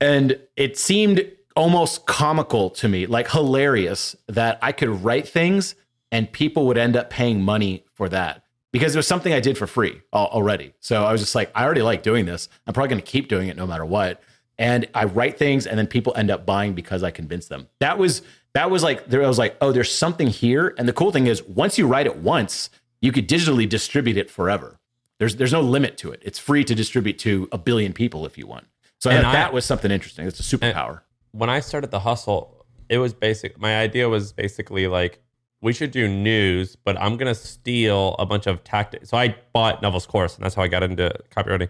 And 0.00 0.38
it 0.56 0.78
seemed 0.78 1.30
almost 1.56 2.06
comical 2.06 2.70
to 2.70 2.88
me, 2.88 3.06
like 3.06 3.30
hilarious 3.30 4.16
that 4.28 4.58
I 4.62 4.72
could 4.72 4.88
write 5.02 5.28
things 5.28 5.74
and 6.10 6.30
people 6.30 6.66
would 6.66 6.78
end 6.78 6.96
up 6.96 7.10
paying 7.10 7.42
money 7.42 7.84
for 7.94 8.08
that 8.08 8.42
because 8.72 8.94
it 8.94 8.98
was 8.98 9.06
something 9.06 9.32
I 9.32 9.40
did 9.40 9.56
for 9.58 9.66
free 9.66 10.00
already. 10.12 10.74
So 10.80 11.04
I 11.04 11.12
was 11.12 11.20
just 11.20 11.34
like, 11.34 11.50
I 11.54 11.64
already 11.64 11.82
like 11.82 12.02
doing 12.02 12.26
this. 12.26 12.48
I'm 12.66 12.74
probably 12.74 12.90
going 12.90 13.00
to 13.00 13.06
keep 13.06 13.28
doing 13.28 13.48
it 13.48 13.56
no 13.56 13.66
matter 13.66 13.84
what. 13.84 14.22
And 14.58 14.88
I 14.92 15.04
write 15.04 15.38
things, 15.38 15.66
and 15.68 15.78
then 15.78 15.86
people 15.86 16.12
end 16.16 16.30
up 16.30 16.44
buying 16.44 16.74
because 16.74 17.04
I 17.04 17.12
convince 17.12 17.46
them. 17.46 17.68
That 17.78 17.96
was 17.96 18.22
that 18.54 18.70
was 18.70 18.82
like 18.82 19.06
there. 19.06 19.22
I 19.24 19.28
was 19.28 19.38
like, 19.38 19.56
oh, 19.60 19.70
there's 19.70 19.92
something 19.92 20.26
here. 20.26 20.74
And 20.76 20.88
the 20.88 20.92
cool 20.92 21.12
thing 21.12 21.28
is, 21.28 21.44
once 21.44 21.78
you 21.78 21.86
write 21.86 22.06
it 22.06 22.16
once, 22.16 22.70
you 23.00 23.12
could 23.12 23.28
digitally 23.28 23.68
distribute 23.68 24.16
it 24.16 24.30
forever. 24.30 24.80
There's 25.18 25.36
there's 25.36 25.52
no 25.52 25.60
limit 25.60 25.96
to 25.98 26.10
it. 26.10 26.20
It's 26.24 26.40
free 26.40 26.64
to 26.64 26.74
distribute 26.74 27.18
to 27.20 27.48
a 27.52 27.58
billion 27.58 27.92
people 27.92 28.26
if 28.26 28.36
you 28.36 28.48
want. 28.48 28.66
So 28.98 29.10
I, 29.10 29.22
that 29.22 29.52
was 29.52 29.64
something 29.64 29.92
interesting. 29.92 30.26
It's 30.26 30.40
a 30.40 30.56
superpower. 30.56 31.02
When 31.30 31.48
I 31.48 31.60
started 31.60 31.92
the 31.92 32.00
hustle, 32.00 32.66
it 32.88 32.98
was 32.98 33.14
basic. 33.14 33.60
My 33.60 33.78
idea 33.78 34.08
was 34.08 34.32
basically 34.32 34.88
like 34.88 35.22
we 35.60 35.72
should 35.72 35.90
do 35.90 36.06
news, 36.08 36.76
but 36.76 37.00
I'm 37.00 37.16
gonna 37.16 37.34
steal 37.34 38.14
a 38.18 38.26
bunch 38.26 38.46
of 38.46 38.62
tactics. 38.64 39.10
So 39.10 39.16
I 39.16 39.34
bought 39.52 39.82
Neville's 39.82 40.06
course, 40.06 40.36
and 40.36 40.44
that's 40.44 40.54
how 40.54 40.62
I 40.62 40.68
got 40.68 40.82
into 40.82 41.12
copywriting. 41.36 41.68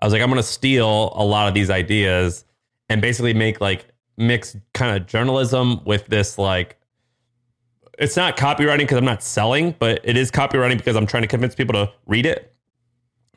I 0.00 0.06
was 0.06 0.12
like, 0.12 0.22
I'm 0.22 0.28
gonna 0.28 0.42
steal 0.42 1.12
a 1.14 1.24
lot 1.24 1.48
of 1.48 1.54
these 1.54 1.70
ideas 1.70 2.44
and 2.88 3.00
basically 3.00 3.32
make 3.34 3.60
like 3.60 3.86
mix 4.16 4.56
kind 4.74 4.96
of 4.96 5.06
journalism 5.06 5.82
with 5.84 6.06
this 6.06 6.36
like 6.36 6.76
it's 7.98 8.16
not 8.16 8.36
copywriting 8.36 8.78
because 8.78 8.96
I'm 8.98 9.04
not 9.04 9.22
selling, 9.22 9.74
but 9.78 10.00
it 10.04 10.16
is 10.16 10.30
copywriting 10.30 10.78
because 10.78 10.96
I'm 10.96 11.06
trying 11.06 11.22
to 11.22 11.26
convince 11.26 11.54
people 11.54 11.74
to 11.74 11.92
read 12.06 12.24
it. 12.24 12.54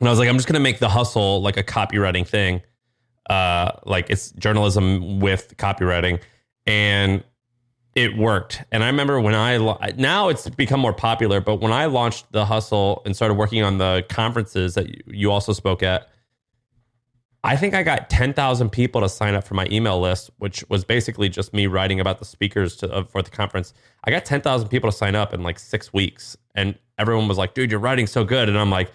And 0.00 0.08
I 0.08 0.12
was 0.12 0.18
like, 0.18 0.28
I'm 0.28 0.36
just 0.36 0.48
gonna 0.48 0.60
make 0.60 0.78
the 0.78 0.88
hustle 0.88 1.40
like 1.42 1.56
a 1.56 1.62
copywriting 1.62 2.26
thing. 2.26 2.60
Uh 3.30 3.70
like 3.86 4.10
it's 4.10 4.32
journalism 4.32 5.20
with 5.20 5.56
copywriting. 5.56 6.20
And 6.66 7.22
it 7.94 8.16
worked. 8.16 8.62
And 8.72 8.82
I 8.82 8.88
remember 8.88 9.20
when 9.20 9.34
I 9.34 9.58
now 9.96 10.28
it's 10.28 10.48
become 10.50 10.80
more 10.80 10.92
popular, 10.92 11.40
but 11.40 11.56
when 11.56 11.72
I 11.72 11.86
launched 11.86 12.32
the 12.32 12.44
hustle 12.44 13.02
and 13.04 13.14
started 13.14 13.34
working 13.34 13.62
on 13.62 13.78
the 13.78 14.04
conferences 14.08 14.74
that 14.74 15.06
you 15.06 15.30
also 15.30 15.52
spoke 15.52 15.82
at, 15.82 16.08
I 17.44 17.56
think 17.56 17.74
I 17.74 17.82
got 17.82 18.08
10,000 18.08 18.70
people 18.70 19.02
to 19.02 19.08
sign 19.08 19.34
up 19.34 19.44
for 19.44 19.54
my 19.54 19.66
email 19.70 20.00
list, 20.00 20.30
which 20.38 20.64
was 20.70 20.82
basically 20.82 21.28
just 21.28 21.52
me 21.52 21.66
writing 21.66 22.00
about 22.00 22.18
the 22.18 22.24
speakers 22.24 22.74
to, 22.76 22.90
uh, 22.90 23.04
for 23.04 23.20
the 23.22 23.30
conference. 23.30 23.74
I 24.04 24.10
got 24.10 24.24
10,000 24.24 24.68
people 24.68 24.90
to 24.90 24.96
sign 24.96 25.14
up 25.14 25.34
in 25.34 25.42
like 25.42 25.58
6 25.58 25.92
weeks 25.92 26.36
and 26.54 26.76
everyone 26.98 27.28
was 27.28 27.38
like, 27.38 27.54
"Dude, 27.54 27.70
you're 27.70 27.80
writing 27.80 28.06
so 28.06 28.24
good." 28.24 28.48
And 28.48 28.58
I'm 28.58 28.70
like 28.70 28.90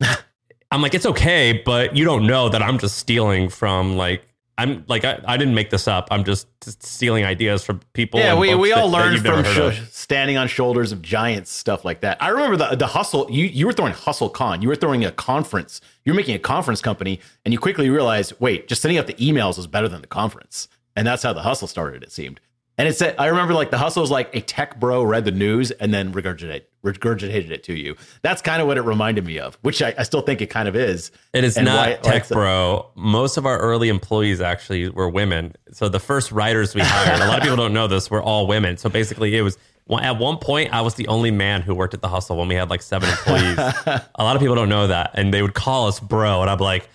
I'm 0.70 0.82
like, 0.82 0.94
"It's 0.94 1.06
okay, 1.06 1.62
but 1.64 1.96
you 1.96 2.04
don't 2.04 2.26
know 2.26 2.48
that 2.50 2.62
I'm 2.62 2.78
just 2.78 2.98
stealing 2.98 3.48
from 3.48 3.96
like 3.96 4.27
I'm 4.58 4.84
like 4.88 5.04
I, 5.04 5.20
I 5.24 5.36
didn't 5.36 5.54
make 5.54 5.70
this 5.70 5.86
up. 5.86 6.08
I'm 6.10 6.24
just 6.24 6.48
stealing 6.82 7.24
ideas 7.24 7.62
from 7.62 7.80
people. 7.92 8.18
Yeah, 8.18 8.36
we, 8.36 8.54
we 8.56 8.72
all 8.72 8.90
that, 8.90 8.96
learned 8.98 9.18
that 9.20 9.46
from 9.46 9.72
sh- 9.72 9.88
standing 9.90 10.36
on 10.36 10.48
shoulders 10.48 10.90
of 10.90 11.00
giants, 11.00 11.52
stuff 11.52 11.84
like 11.84 12.00
that. 12.00 12.20
I 12.20 12.28
remember 12.30 12.56
the 12.56 12.76
the 12.76 12.88
hustle. 12.88 13.30
You 13.30 13.46
you 13.46 13.66
were 13.66 13.72
throwing 13.72 13.92
Hustle 13.92 14.28
Con. 14.28 14.60
You 14.60 14.68
were 14.68 14.76
throwing 14.76 15.04
a 15.04 15.12
conference. 15.12 15.80
You 16.04 16.12
were 16.12 16.16
making 16.16 16.34
a 16.34 16.40
conference 16.40 16.82
company, 16.82 17.20
and 17.44 17.54
you 17.54 17.60
quickly 17.60 17.88
realized, 17.88 18.32
wait, 18.40 18.66
just 18.66 18.82
sending 18.82 18.98
out 18.98 19.06
the 19.06 19.14
emails 19.14 19.56
was 19.56 19.68
better 19.68 19.88
than 19.88 20.00
the 20.00 20.08
conference, 20.08 20.66
and 20.96 21.06
that's 21.06 21.22
how 21.22 21.32
the 21.32 21.42
hustle 21.42 21.68
started. 21.68 22.02
It 22.02 22.10
seemed. 22.10 22.40
And 22.78 22.86
it 22.86 22.96
said, 22.96 23.16
I 23.18 23.26
remember 23.26 23.54
like 23.54 23.70
the 23.70 23.78
hustle 23.78 24.02
was 24.02 24.10
like 24.10 24.34
a 24.34 24.40
tech 24.40 24.78
bro 24.78 25.02
read 25.02 25.24
the 25.24 25.32
news 25.32 25.72
and 25.72 25.92
then 25.92 26.12
regurgitated, 26.12 26.62
regurgitated 26.84 27.50
it 27.50 27.64
to 27.64 27.74
you. 27.74 27.96
That's 28.22 28.40
kind 28.40 28.62
of 28.62 28.68
what 28.68 28.78
it 28.78 28.82
reminded 28.82 29.26
me 29.26 29.40
of, 29.40 29.58
which 29.62 29.82
I, 29.82 29.94
I 29.98 30.04
still 30.04 30.20
think 30.20 30.40
it 30.40 30.46
kind 30.46 30.68
of 30.68 30.76
is. 30.76 31.10
And 31.34 31.44
It 31.44 31.48
is 31.48 31.56
not 31.56 31.88
why, 31.88 31.94
tech 31.96 32.28
bro. 32.28 32.88
Most 32.94 33.36
of 33.36 33.46
our 33.46 33.58
early 33.58 33.88
employees 33.88 34.40
actually 34.40 34.88
were 34.88 35.08
women. 35.08 35.56
So 35.72 35.88
the 35.88 35.98
first 35.98 36.30
writers 36.30 36.74
we 36.76 36.80
hired, 36.82 37.20
a 37.20 37.26
lot 37.26 37.38
of 37.38 37.42
people 37.42 37.56
don't 37.56 37.72
know 37.72 37.88
this, 37.88 38.10
were 38.10 38.22
all 38.22 38.46
women. 38.46 38.76
So 38.76 38.88
basically 38.88 39.36
it 39.36 39.42
was 39.42 39.58
At 39.90 40.18
one 40.18 40.36
point, 40.36 40.72
I 40.72 40.82
was 40.82 40.94
the 40.94 41.08
only 41.08 41.32
man 41.32 41.62
who 41.62 41.74
worked 41.74 41.94
at 41.94 42.00
the 42.02 42.08
hustle 42.08 42.36
when 42.36 42.46
we 42.46 42.54
had 42.54 42.70
like 42.70 42.82
seven 42.82 43.08
employees. 43.08 43.58
a 43.86 44.22
lot 44.22 44.36
of 44.36 44.40
people 44.40 44.54
don't 44.54 44.68
know 44.68 44.86
that, 44.86 45.10
and 45.14 45.34
they 45.34 45.42
would 45.42 45.54
call 45.54 45.88
us 45.88 45.98
bro, 45.98 46.42
and 46.42 46.50
I'm 46.50 46.58
like, 46.58 46.88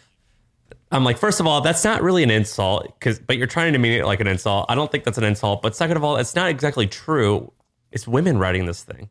I'm 0.93 1.03
like, 1.03 1.17
first 1.17 1.39
of 1.39 1.47
all, 1.47 1.61
that's 1.61 1.83
not 1.83 2.01
really 2.03 2.23
an 2.23 2.29
insult, 2.31 2.87
because 2.99 3.19
but 3.19 3.37
you're 3.37 3.47
trying 3.47 3.73
to 3.73 3.79
mean 3.79 3.93
it 3.93 4.05
like 4.05 4.19
an 4.19 4.27
insult. 4.27 4.67
I 4.69 4.75
don't 4.75 4.91
think 4.91 5.03
that's 5.03 5.17
an 5.17 5.23
insult. 5.23 5.61
But 5.61 5.75
second 5.75 5.97
of 5.97 6.03
all, 6.03 6.17
it's 6.17 6.35
not 6.35 6.49
exactly 6.49 6.87
true. 6.87 7.51
It's 7.91 8.07
women 8.07 8.37
writing 8.37 8.65
this 8.65 8.83
thing. 8.83 9.09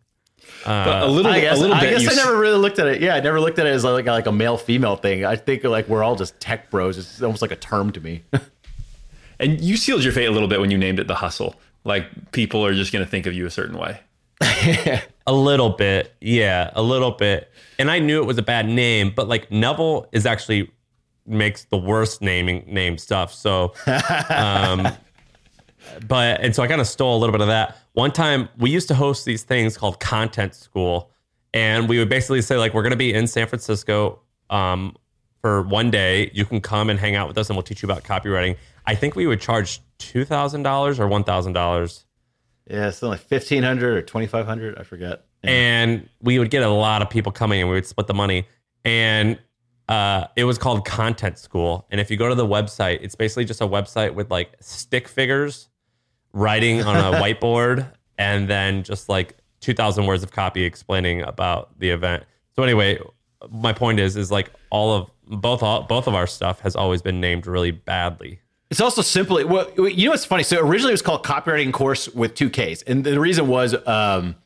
But 0.64 0.70
uh, 0.70 1.06
a 1.06 1.08
little, 1.08 1.30
I 1.30 1.40
guess, 1.40 1.58
a 1.58 1.60
little 1.60 1.76
bit. 1.76 1.88
I, 1.88 1.90
guess 1.90 2.02
you 2.02 2.08
I 2.08 2.12
s- 2.12 2.16
never 2.16 2.38
really 2.38 2.58
looked 2.58 2.78
at 2.78 2.86
it. 2.86 3.00
Yeah, 3.00 3.14
I 3.14 3.20
never 3.20 3.40
looked 3.40 3.58
at 3.58 3.66
it 3.66 3.70
as 3.70 3.84
like 3.84 4.06
like 4.06 4.26
a 4.26 4.32
male 4.32 4.56
female 4.56 4.96
thing. 4.96 5.24
I 5.24 5.36
think 5.36 5.64
like 5.64 5.88
we're 5.88 6.04
all 6.04 6.16
just 6.16 6.38
tech 6.40 6.70
bros. 6.70 6.98
It's 6.98 7.20
almost 7.22 7.42
like 7.42 7.50
a 7.50 7.56
term 7.56 7.90
to 7.92 8.00
me. 8.00 8.22
and 9.40 9.60
you 9.60 9.76
sealed 9.76 10.04
your 10.04 10.12
fate 10.12 10.26
a 10.26 10.30
little 10.30 10.48
bit 10.48 10.60
when 10.60 10.70
you 10.70 10.78
named 10.78 11.00
it 11.00 11.08
the 11.08 11.14
hustle. 11.16 11.56
Like 11.84 12.30
people 12.32 12.64
are 12.64 12.74
just 12.74 12.92
going 12.92 13.04
to 13.04 13.10
think 13.10 13.26
of 13.26 13.34
you 13.34 13.44
a 13.46 13.50
certain 13.50 13.76
way. 13.76 14.00
A 15.24 15.32
little 15.32 15.70
bit, 15.70 16.12
yeah, 16.20 16.72
a 16.74 16.82
little 16.82 17.12
bit. 17.12 17.48
And 17.78 17.88
I 17.88 18.00
knew 18.00 18.20
it 18.20 18.26
was 18.26 18.38
a 18.38 18.42
bad 18.42 18.66
name, 18.66 19.12
but 19.14 19.28
like 19.28 19.52
Neville 19.52 20.08
is 20.10 20.26
actually 20.26 20.68
makes 21.26 21.64
the 21.64 21.76
worst 21.76 22.22
naming 22.22 22.64
name 22.66 22.98
stuff. 22.98 23.32
So, 23.32 23.74
um, 24.28 24.88
but 26.08 26.40
and 26.40 26.54
so 26.54 26.62
I 26.62 26.66
kind 26.66 26.80
of 26.80 26.86
stole 26.86 27.16
a 27.16 27.20
little 27.20 27.32
bit 27.32 27.40
of 27.40 27.48
that. 27.48 27.76
One 27.92 28.12
time 28.12 28.48
we 28.58 28.70
used 28.70 28.88
to 28.88 28.94
host 28.94 29.24
these 29.24 29.42
things 29.42 29.76
called 29.76 30.00
Content 30.00 30.54
School, 30.54 31.10
and 31.52 31.88
we 31.88 31.98
would 31.98 32.08
basically 32.08 32.42
say 32.42 32.56
like 32.56 32.74
we're 32.74 32.82
going 32.82 32.92
to 32.92 32.96
be 32.96 33.12
in 33.12 33.26
San 33.26 33.46
Francisco 33.46 34.20
um, 34.50 34.96
for 35.40 35.62
one 35.62 35.90
day. 35.90 36.30
You 36.34 36.44
can 36.44 36.60
come 36.60 36.90
and 36.90 36.98
hang 36.98 37.16
out 37.16 37.28
with 37.28 37.38
us, 37.38 37.48
and 37.48 37.56
we'll 37.56 37.62
teach 37.62 37.82
you 37.82 37.86
about 37.86 38.04
copywriting. 38.04 38.56
I 38.86 38.94
think 38.94 39.14
we 39.14 39.26
would 39.26 39.40
charge 39.40 39.80
two 39.98 40.24
thousand 40.24 40.62
dollars 40.62 40.98
or 40.98 41.06
one 41.08 41.24
thousand 41.24 41.52
dollars 41.52 42.04
yeah, 42.70 42.90
something 42.90 43.10
like 43.10 43.20
fifteen 43.20 43.62
hundred 43.62 43.96
or 43.96 44.02
twenty 44.02 44.26
five 44.26 44.46
hundred. 44.46 44.78
I 44.78 44.82
forget. 44.84 45.24
and 45.42 46.08
we 46.20 46.38
would 46.38 46.50
get 46.50 46.62
a 46.62 46.68
lot 46.68 47.02
of 47.02 47.10
people 47.10 47.32
coming 47.32 47.60
and 47.60 47.68
we 47.68 47.74
would 47.74 47.86
split 47.86 48.06
the 48.06 48.14
money 48.14 48.46
and 48.84 49.38
uh, 49.92 50.26
it 50.36 50.44
was 50.44 50.56
called 50.56 50.86
content 50.86 51.38
school. 51.38 51.86
And 51.90 52.00
if 52.00 52.10
you 52.10 52.16
go 52.16 52.28
to 52.28 52.34
the 52.34 52.46
website 52.46 53.00
it's 53.02 53.14
basically 53.14 53.44
just 53.44 53.60
a 53.60 53.66
website 53.66 54.14
with 54.14 54.30
like 54.30 54.54
stick 54.60 55.06
figures 55.06 55.68
writing 56.32 56.82
on 56.82 56.96
a 56.96 57.18
whiteboard 57.22 57.92
and 58.16 58.48
then 58.48 58.84
just 58.84 59.08
like 59.10 59.36
2000 59.60 60.06
words 60.06 60.22
of 60.22 60.32
copy 60.32 60.64
explaining 60.64 61.22
about 61.22 61.78
the 61.78 61.90
event. 61.90 62.24
So 62.56 62.62
anyway 62.62 62.98
my 63.50 63.72
point 63.72 64.00
is 64.00 64.16
is 64.16 64.30
like 64.30 64.50
all 64.70 64.94
of 64.94 65.10
both 65.40 65.62
all, 65.62 65.82
both 65.82 66.06
of 66.06 66.14
our 66.14 66.26
stuff 66.26 66.60
has 66.60 66.74
always 66.74 67.02
been 67.02 67.20
named 67.20 67.46
really 67.46 67.70
badly. 67.70 68.40
It's 68.70 68.80
also 68.80 69.02
simply 69.02 69.44
well, 69.44 69.70
you 69.76 70.06
know 70.06 70.12
what's 70.12 70.24
funny? 70.24 70.42
So 70.42 70.58
originally 70.58 70.92
it 70.92 70.94
was 70.94 71.02
called 71.02 71.22
copywriting 71.22 71.72
course 71.72 72.08
with 72.08 72.34
two 72.34 72.48
Ks, 72.48 72.80
and 72.82 73.04
the 73.04 73.20
reason 73.20 73.46
was 73.46 73.74
um, 73.86 74.36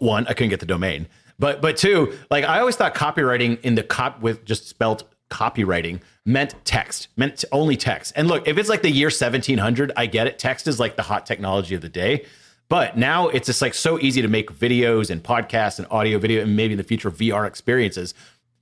one, 0.00 0.26
I 0.26 0.32
couldn't 0.32 0.50
get 0.50 0.58
the 0.60 0.66
domain, 0.66 1.06
but 1.42 1.60
but 1.60 1.76
two, 1.76 2.16
like 2.30 2.44
I 2.44 2.60
always 2.60 2.76
thought 2.76 2.94
copywriting 2.94 3.60
in 3.62 3.74
the 3.74 3.82
cop 3.82 4.22
with 4.22 4.44
just 4.44 4.68
spelt 4.68 5.02
copywriting 5.28 6.00
meant 6.24 6.54
text, 6.64 7.08
meant 7.16 7.44
only 7.50 7.76
text. 7.76 8.12
And 8.14 8.28
look, 8.28 8.46
if 8.46 8.58
it's 8.58 8.68
like 8.68 8.82
the 8.82 8.90
year 8.90 9.08
1700, 9.08 9.90
I 9.96 10.06
get 10.06 10.28
it. 10.28 10.38
Text 10.38 10.68
is 10.68 10.78
like 10.78 10.94
the 10.94 11.02
hot 11.02 11.26
technology 11.26 11.74
of 11.74 11.80
the 11.80 11.88
day. 11.88 12.26
But 12.68 12.96
now 12.96 13.26
it's 13.26 13.46
just 13.46 13.60
like 13.60 13.74
so 13.74 13.98
easy 13.98 14.22
to 14.22 14.28
make 14.28 14.52
videos 14.52 15.10
and 15.10 15.20
podcasts 15.20 15.80
and 15.80 15.88
audio 15.90 16.20
video 16.20 16.42
and 16.42 16.54
maybe 16.56 16.74
in 16.74 16.78
the 16.78 16.84
future 16.84 17.10
VR 17.10 17.44
experiences 17.44 18.14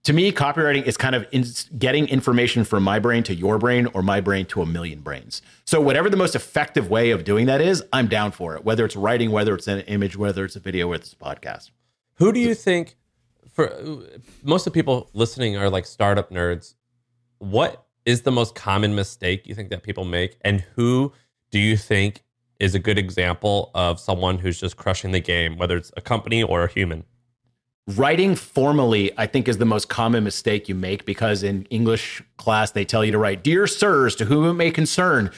to 0.05 0.15
me, 0.15 0.33
copywriting 0.33 0.85
is 0.85 0.97
kind 0.97 1.15
of 1.15 1.27
in 1.31 1.45
getting 1.79 2.09
information 2.09 2.65
from 2.65 2.83
my 2.83 2.99
brain 2.99 3.23
to 3.25 3.35
your 3.35 3.59
brain 3.59 3.87
or 3.93 4.03
my 4.03 4.23
brain 4.23 4.47
to 4.47 4.63
a 4.63 4.67
million 4.67 5.01
brains. 5.01 5.43
So, 5.67 5.79
whatever 5.79 6.09
the 6.09 6.17
most 6.17 6.35
effective 6.35 6.89
way 6.89 7.11
of 7.11 7.25
doing 7.25 7.45
that 7.47 7.61
is, 7.61 7.85
I'm 7.93 8.09
down 8.09 8.33
for 8.33 8.57
it. 8.57 8.65
Whether 8.65 8.87
it's 8.87 8.97
writing, 8.97 9.31
whether 9.31 9.55
it's 9.55 9.69
an 9.69 9.81
image, 9.81 10.17
whether 10.17 10.47
it's 10.47 10.57
a 10.57 10.61
video, 10.61 10.89
whether 10.89 11.03
it's 11.03 11.13
a 11.13 11.17
podcast. 11.17 11.71
Who 12.21 12.33
do 12.33 12.39
you 12.39 12.55
think 12.55 12.97
for 13.51 13.75
most 14.43 14.67
of 14.67 14.73
the 14.75 14.79
people 14.79 15.09
listening 15.15 15.57
are 15.57 15.71
like 15.71 15.87
startup 15.87 16.31
nerds? 16.31 16.75
What 17.39 17.87
is 18.05 18.23
the 18.23 18.31
most 18.31 18.55
common 18.55 18.95
mistake 18.95 19.47
you 19.47 19.55
think 19.55 19.71
that 19.71 19.83
people 19.83 20.05
make 20.05 20.37
and 20.43 20.61
who 20.77 21.15
do 21.51 21.59
you 21.59 21.79
think 21.79 22.23
is 22.59 22.75
a 22.75 22.79
good 22.79 22.99
example 22.99 23.71
of 23.75 23.99
someone 23.99 24.39
who's 24.39 24.61
just 24.61 24.77
crushing 24.77 25.13
the 25.13 25.21
game 25.21 25.57
whether 25.57 25.79
it's 25.79 25.93
a 25.97 26.03
company 26.03 26.43
or 26.43 26.63
a 26.63 26.71
human? 26.71 27.05
Writing 27.87 28.35
formally, 28.37 29.11
I 29.17 29.27
think, 29.27 29.49
is 29.49 29.57
the 29.57 29.65
most 29.65 29.89
common 29.89 30.23
mistake 30.23 30.69
you 30.69 30.75
make 30.75 31.07
because 31.07 31.43
in 31.43 31.65
English 31.71 32.23
class, 32.37 32.71
they 32.71 32.85
tell 32.85 33.03
you 33.03 33.13
to 33.13 33.19
write, 33.19 33.43
Dear 33.43 33.67
Sirs, 33.67 34.15
to 34.17 34.27
whom 34.27 34.45
it 34.45 34.53
may 34.53 34.71
concern. 34.71 35.33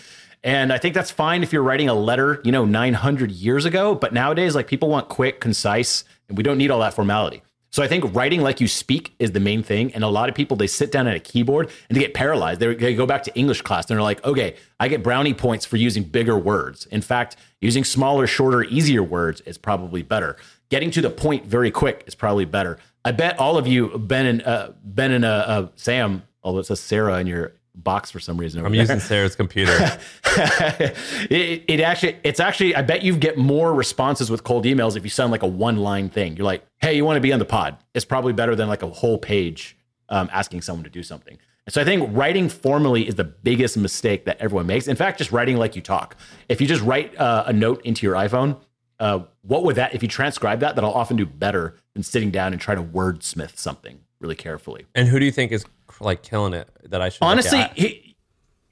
And 0.45 0.73
I 0.73 0.79
think 0.79 0.95
that's 0.95 1.13
fine 1.13 1.45
if 1.45 1.53
you're 1.53 1.63
writing 1.63 1.89
a 1.89 1.95
letter, 1.95 2.43
you 2.45 2.51
know, 2.51 2.65
900 2.65 3.31
years 3.31 3.65
ago. 3.65 3.95
But 3.95 4.13
nowadays, 4.13 4.57
like 4.57 4.67
people 4.67 4.89
want 4.89 5.09
quick, 5.09 5.41
concise, 5.41 6.03
and 6.33 6.39
we 6.39 6.43
don't 6.43 6.57
need 6.57 6.71
all 6.71 6.81
that 6.81 6.95
formality. 6.95 7.43
So 7.71 7.83
I 7.83 7.89
think 7.89 8.15
writing 8.15 8.41
like 8.41 8.61
you 8.61 8.69
speak 8.69 9.15
is 9.19 9.33
the 9.33 9.41
main 9.41 9.63
thing. 9.63 9.95
And 9.95 10.03
a 10.03 10.09
lot 10.09 10.29
of 10.29 10.35
people, 10.35 10.57
they 10.57 10.67
sit 10.67 10.93
down 10.93 11.07
at 11.07 11.17
a 11.17 11.21
keyboard 11.21 11.71
and 11.89 11.97
they 11.97 12.01
get 12.01 12.13
paralyzed. 12.13 12.61
They, 12.61 12.75
they 12.75 12.95
go 12.95 13.07
back 13.07 13.23
to 13.25 13.35
English 13.35 13.63
class 13.63 13.89
and 13.89 13.97
they're 13.97 14.03
like, 14.03 14.23
okay, 14.25 14.57
I 14.79 14.89
get 14.89 15.03
brownie 15.03 15.33
points 15.33 15.65
for 15.65 15.77
using 15.79 16.03
bigger 16.03 16.39
words. 16.39 16.87
In 16.87 17.01
fact, 17.01 17.37
using 17.61 17.85
smaller, 17.85 18.27
shorter, 18.27 18.63
easier 18.65 19.03
words 19.03 19.41
is 19.43 19.57
probably 19.57 20.03
better. 20.03 20.37
Getting 20.69 20.91
to 20.93 21.01
the 21.03 21.11
point 21.11 21.47
very 21.47 21.71
quick 21.71 22.05
is 22.07 22.15
probably 22.15 22.45
better. 22.45 22.79
I 23.05 23.13
bet 23.13 23.39
all 23.39 23.57
of 23.59 23.67
you, 23.67 23.99
Ben 23.99 24.27
and 24.27 24.43
uh, 24.43 24.73
Ben 24.85 25.11
and 25.11 25.25
uh, 25.25 25.29
uh, 25.29 25.69
Sam, 25.75 26.23
although 26.43 26.61
it 26.61 26.67
says 26.67 26.81
Sarah 26.81 27.19
in 27.19 27.27
your 27.27 27.55
box 27.75 28.11
for 28.11 28.21
some 28.21 28.37
reason. 28.37 28.61
over 28.61 28.69
I'm 28.69 28.75
using 28.75 29.01
Sarah's 29.01 29.35
computer. 29.35 29.73
it, 30.27 31.65
it 31.69 31.81
actually 31.81 32.19
it's 32.23 32.41
actually 32.41 32.75
i 32.75 32.83
bet 32.83 33.03
you 33.03 33.17
get 33.17 33.39
more 33.39 33.75
responses 33.75 34.31
with 34.31 34.45
cold 34.45 34.65
emails 34.65 34.97
if 34.97 35.05
you 35.05 35.11
send 35.11 35.31
like 35.31 35.43
a 35.43 35.49
one 35.49 35.79
line 35.79 36.09
thing. 36.09 36.37
You're 36.37 36.47
like 36.47 36.65
hey 36.81 36.95
you 36.95 37.05
want 37.05 37.17
to 37.17 37.21
be 37.21 37.33
on 37.33 37.39
the 37.39 37.45
pod? 37.45 37.79
It's 37.95 38.05
probably 38.05 38.33
better 38.33 38.55
than 38.55 38.69
like 38.69 38.83
a 38.83 38.89
whole 38.89 39.19
page 39.19 39.77
um, 40.09 40.29
asking 40.33 40.63
someone 40.63 40.85
to 40.85 40.91
do 40.91 41.03
something. 41.03 41.39
And 41.67 41.73
so 41.73 41.81
i 41.81 41.85
think 41.85 42.09
writing 42.13 42.49
formally 42.49 43.07
is 43.07 43.15
the 43.15 43.25
biggest 43.25 43.77
mistake 43.77 44.25
that 44.27 44.39
everyone 44.41 44.67
makes. 44.67 44.87
In 44.87 44.97
fact 44.97 45.19
just 45.19 45.33
writing 45.33 45.57
like 45.57 45.75
you 45.77 45.83
talk. 45.83 46.17
If 46.49 46.61
you 46.61 46.67
just 46.67 46.83
write 46.83 47.17
uh, 47.19 47.45
a 47.47 47.53
note 47.53 47.81
into 47.85 48.07
your 48.07 48.17
iphone 48.17 48.59
uh, 49.01 49.25
what 49.43 49.65
would 49.65 49.77
that 49.77 49.95
if 49.95 50.03
you 50.03 50.09
transcribe 50.09 50.61
that 50.61 50.77
that'll 50.77 50.93
often 50.93 51.17
do 51.17 51.27
better 51.27 51.75
than 51.95 52.03
sitting 52.03 52.31
down 52.31 52.53
and 52.53 52.61
try 52.61 52.75
to 52.75 52.83
wordsmith 52.83 53.57
something 53.57 53.99
really 54.21 54.37
carefully. 54.37 54.87
And 54.95 55.09
who 55.09 55.19
do 55.19 55.27
you 55.27 55.33
think 55.33 55.53
is 55.53 55.65
like 56.03 56.23
killing 56.23 56.55
it 56.55 56.69
that 56.91 57.01
I 57.01 57.09
should 57.09 57.23
honestly 57.23 57.65
he, 57.75 58.13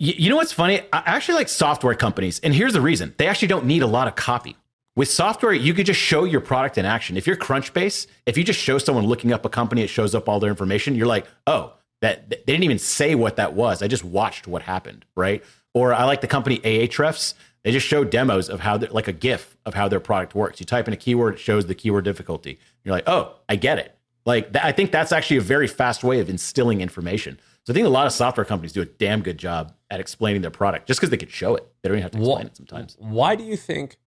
you, 0.02 0.30
know 0.30 0.36
what's 0.36 0.52
funny? 0.52 0.80
I 0.94 1.02
actually 1.04 1.34
like 1.34 1.50
software 1.50 1.94
companies 1.94 2.40
and 2.40 2.54
here's 2.54 2.72
the 2.72 2.80
reason. 2.80 3.14
They 3.18 3.26
actually 3.26 3.48
don't 3.48 3.66
need 3.66 3.82
a 3.82 3.86
lot 3.86 4.08
of 4.08 4.14
copy. 4.14 4.56
With 4.96 5.08
software 5.08 5.52
you 5.52 5.74
could 5.74 5.84
just 5.84 6.00
show 6.00 6.24
your 6.24 6.40
product 6.40 6.78
in 6.78 6.86
action. 6.86 7.18
If 7.18 7.26
you're 7.26 7.36
crunchbase 7.36 8.06
if 8.26 8.38
you 8.38 8.44
just 8.44 8.58
show 8.58 8.78
someone 8.78 9.04
looking 9.06 9.32
up 9.32 9.44
a 9.44 9.50
company 9.50 9.82
it 9.82 9.88
shows 9.88 10.14
up 10.14 10.28
all 10.28 10.40
their 10.40 10.50
information 10.50 10.94
you're 10.94 11.06
like 11.06 11.26
oh 11.46 11.74
that 12.00 12.30
they 12.30 12.36
didn't 12.46 12.64
even 12.64 12.78
say 12.78 13.14
what 13.14 13.36
that 13.36 13.52
was. 13.52 13.82
I 13.82 13.88
just 13.88 14.04
watched 14.04 14.46
what 14.46 14.62
happened 14.62 15.04
right? 15.14 15.44
Or 15.74 15.92
i 15.92 16.04
like 16.04 16.22
the 16.22 16.26
company 16.26 16.58
ahrefs. 16.60 17.34
They 17.62 17.72
just 17.72 17.86
show 17.86 18.04
demos 18.04 18.48
of 18.48 18.60
how 18.60 18.78
they're 18.78 18.88
like 18.88 19.06
a 19.06 19.12
gif 19.12 19.58
of 19.66 19.74
how 19.74 19.86
their 19.86 20.00
product 20.00 20.34
works. 20.34 20.60
You 20.60 20.66
type 20.66 20.88
in 20.88 20.94
a 20.94 20.96
keyword 20.96 21.34
it 21.34 21.40
shows 21.40 21.66
the 21.66 21.74
keyword 21.74 22.04
difficulty. 22.04 22.58
You're 22.84 22.94
like 22.94 23.06
oh 23.06 23.34
i 23.50 23.56
get 23.56 23.78
it 23.78 23.94
like 24.26 24.52
th- 24.52 24.64
i 24.64 24.72
think 24.72 24.90
that's 24.92 25.12
actually 25.12 25.36
a 25.38 25.40
very 25.42 25.66
fast 25.66 26.02
way 26.04 26.20
of 26.20 26.28
instilling 26.28 26.80
information 26.80 27.38
so 27.66 27.72
I 27.72 27.74
think 27.74 27.86
a 27.86 27.90
lot 27.90 28.06
of 28.06 28.12
software 28.14 28.46
companies 28.46 28.72
do 28.72 28.80
a 28.80 28.86
damn 28.86 29.20
good 29.20 29.36
job 29.36 29.74
at 29.90 30.00
explaining 30.00 30.40
their 30.40 30.50
product 30.50 30.86
just 30.88 30.98
because 30.98 31.10
they 31.10 31.18
could 31.18 31.30
show 31.30 31.54
it. 31.56 31.68
They 31.82 31.90
don't 31.90 31.98
even 31.98 32.02
have 32.04 32.12
to 32.12 32.18
explain 32.18 32.46
it 32.46 32.56
sometimes. 32.56 32.96
Why 32.98 33.36
do 33.36 33.44
you 33.44 33.54
think? 33.54 33.98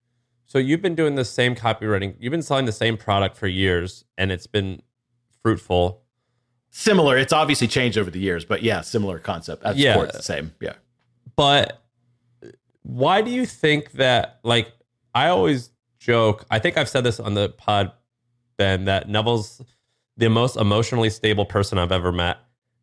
So 0.47 0.57
you've 0.57 0.81
been 0.81 0.95
doing 0.95 1.13
the 1.13 1.23
same 1.23 1.53
copywriting. 1.55 2.15
You've 2.19 2.31
been 2.31 2.41
selling 2.41 2.65
the 2.65 2.71
same 2.71 2.97
product 2.97 3.37
for 3.37 3.45
years, 3.47 4.05
and 4.17 4.31
it's 4.31 4.47
been 4.47 4.81
fruitful. 5.43 6.01
Similar. 6.71 7.15
It's 7.15 7.31
obviously 7.31 7.67
changed 7.67 7.95
over 7.95 8.09
the 8.09 8.19
years, 8.19 8.43
but 8.43 8.63
yeah, 8.63 8.81
similar 8.81 9.19
concept. 9.19 9.63
At 9.63 9.75
Yeah. 9.77 10.03
the 10.03 10.23
same. 10.23 10.51
Yeah. 10.59 10.73
But 11.35 11.79
why 12.81 13.21
do 13.21 13.29
you 13.29 13.45
think 13.45 13.91
that? 13.93 14.39
Like, 14.43 14.73
I 15.13 15.27
always 15.27 15.69
joke. 15.99 16.43
I 16.49 16.57
think 16.57 16.75
I've 16.75 16.89
said 16.89 17.03
this 17.03 17.19
on 17.19 17.35
the 17.35 17.49
pod, 17.49 17.91
Ben, 18.57 18.85
that 18.85 19.07
Neville's 19.07 19.61
the 20.17 20.29
most 20.29 20.57
emotionally 20.57 21.09
stable 21.09 21.45
person 21.45 21.77
I've 21.77 21.91
ever 21.91 22.11
met. 22.11 22.37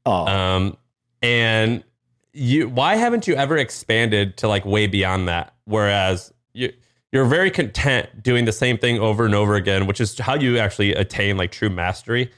Oh, 0.07 0.27
Um, 0.27 0.77
and 1.23 1.85
you, 2.33 2.69
why 2.69 2.97
haven't 2.97 3.27
you 3.27 3.35
ever 3.35 3.57
expanded 3.57 4.37
to 4.39 4.49
like 4.49 4.65
way 4.65 4.87
beyond 4.87 5.29
that? 5.29 5.55
Whereas 5.65 6.33
you, 6.53 6.73
you're 7.13 7.27
very 7.27 7.51
content 7.51 8.23
doing 8.23 8.45
the 8.45 8.53
same 8.53 8.79
thing 8.79 8.99
over 8.99 9.25
and 9.25 9.35
over 9.35 9.55
again, 9.55 9.87
which 9.87 10.01
is 10.01 10.19
how 10.19 10.35
you 10.35 10.59
actually 10.59 10.95
attain 10.95 11.37
like 11.37 11.51
true 11.51 11.71
mastery. 11.71 12.31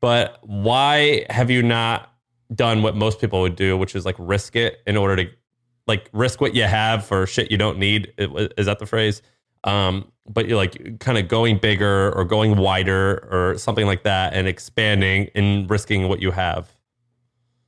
But 0.00 0.38
why 0.42 1.26
have 1.30 1.50
you 1.50 1.62
not 1.62 2.12
done 2.54 2.82
what 2.82 2.94
most 2.94 3.20
people 3.20 3.40
would 3.40 3.56
do, 3.56 3.76
which 3.76 3.94
is 3.94 4.04
like 4.04 4.16
risk 4.18 4.54
it 4.54 4.78
in 4.86 4.96
order 4.96 5.16
to 5.16 5.30
like 5.86 6.08
risk 6.12 6.40
what 6.40 6.54
you 6.54 6.64
have 6.64 7.04
for 7.04 7.26
shit 7.26 7.50
you 7.50 7.58
don't 7.58 7.78
need? 7.78 8.12
Is 8.18 8.66
that 8.66 8.78
the 8.78 8.86
phrase? 8.86 9.22
Um, 9.64 10.12
but 10.28 10.48
you're 10.48 10.56
like 10.56 10.98
kind 11.00 11.18
of 11.18 11.28
going 11.28 11.58
bigger 11.58 12.12
or 12.12 12.24
going 12.24 12.56
wider 12.56 13.28
or 13.30 13.58
something 13.58 13.86
like 13.86 14.02
that 14.02 14.34
and 14.34 14.46
expanding 14.46 15.30
and 15.34 15.68
risking 15.70 16.08
what 16.08 16.20
you 16.20 16.30
have. 16.30 16.72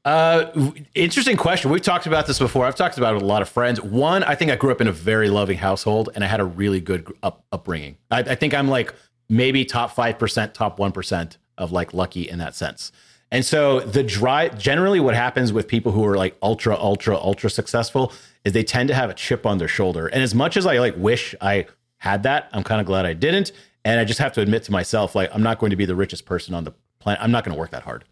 Uh, 0.05 0.73
interesting 0.95 1.37
question. 1.37 1.71
We've 1.71 1.83
talked 1.83 2.07
about 2.07 2.27
this 2.27 2.39
before. 2.39 2.65
I've 2.65 2.75
talked 2.75 2.97
about 2.97 3.13
it 3.13 3.15
with 3.15 3.23
a 3.23 3.27
lot 3.27 3.43
of 3.43 3.49
friends. 3.49 3.81
One, 3.81 4.25
I 4.25 4.35
think 4.35 4.51
I 4.51 4.57
grew 4.57 4.71
up 4.71 4.81
in 4.81 4.89
a 4.89 4.93
very 4.93 5.29
loving 5.29 5.59
household 5.59 6.09
and 6.15 6.25
I 6.25 6.27
had 6.27 6.41
a 6.41 6.45
really 6.45 6.81
good 6.81 7.13
up, 7.23 7.45
upbringing. 7.53 7.97
I, 8.11 8.21
I 8.21 8.35
think 8.35 8.55
I'm 8.55 8.69
like 8.69 8.95
maybe 9.29 9.65
top 9.65 9.95
5%, 9.95 10.55
top 10.55 10.79
1% 10.79 11.37
of 11.59 11.73
like 11.73 11.93
lucky 11.93 12.29
in 12.29 12.39
that 12.39 12.55
sense. 12.55 12.93
And 13.31 13.45
so 13.45 13.81
the 13.81 14.03
drive, 14.03 14.59
generally 14.59 15.01
what 15.01 15.15
happens 15.15 15.53
with 15.53 15.69
people 15.69 15.93
who 15.93 16.05
are 16.07 16.17
like 16.17 16.37
ultra, 16.43 16.75
ultra, 16.75 17.17
ultra 17.17 17.51
successful 17.51 18.13
is 18.45 18.53
they 18.53 18.65
tend 18.65 18.89
to 18.89 18.95
have 18.95 19.11
a 19.11 19.15
chip 19.15 19.47
on 19.47 19.59
their 19.59 19.69
shoulder. 19.69 20.07
And 20.09 20.23
as 20.23 20.35
much 20.35 20.57
as 20.57 20.67
I 20.67 20.79
like 20.79 20.97
wish 20.97 21.35
I 21.41 21.67
had 22.01 22.25
that, 22.25 22.49
I'm 22.53 22.65
kind 22.65 22.81
of 22.81 22.87
glad 22.87 23.07
I 23.07 23.13
didn't. 23.13 23.53
And 23.85 24.01
I 24.01 24.05
just 24.05 24.19
have 24.19 24.33
to 24.33 24.41
admit 24.41 24.65
to 24.65 24.73
myself, 24.73 25.15
like, 25.15 25.31
I'm 25.33 25.43
not 25.43 25.59
going 25.59 25.71
to 25.71 25.77
be 25.77 25.85
the 25.85 25.95
richest 25.95 26.27
person 26.27 26.55
on 26.55 26.65
the 26.65 26.75
planet. 26.99 27.23
I'm 27.23 27.31
not 27.31 27.45
going 27.45 27.55
to 27.55 27.59
work 27.59 27.71
that 27.71 27.83
hard. 27.83 28.05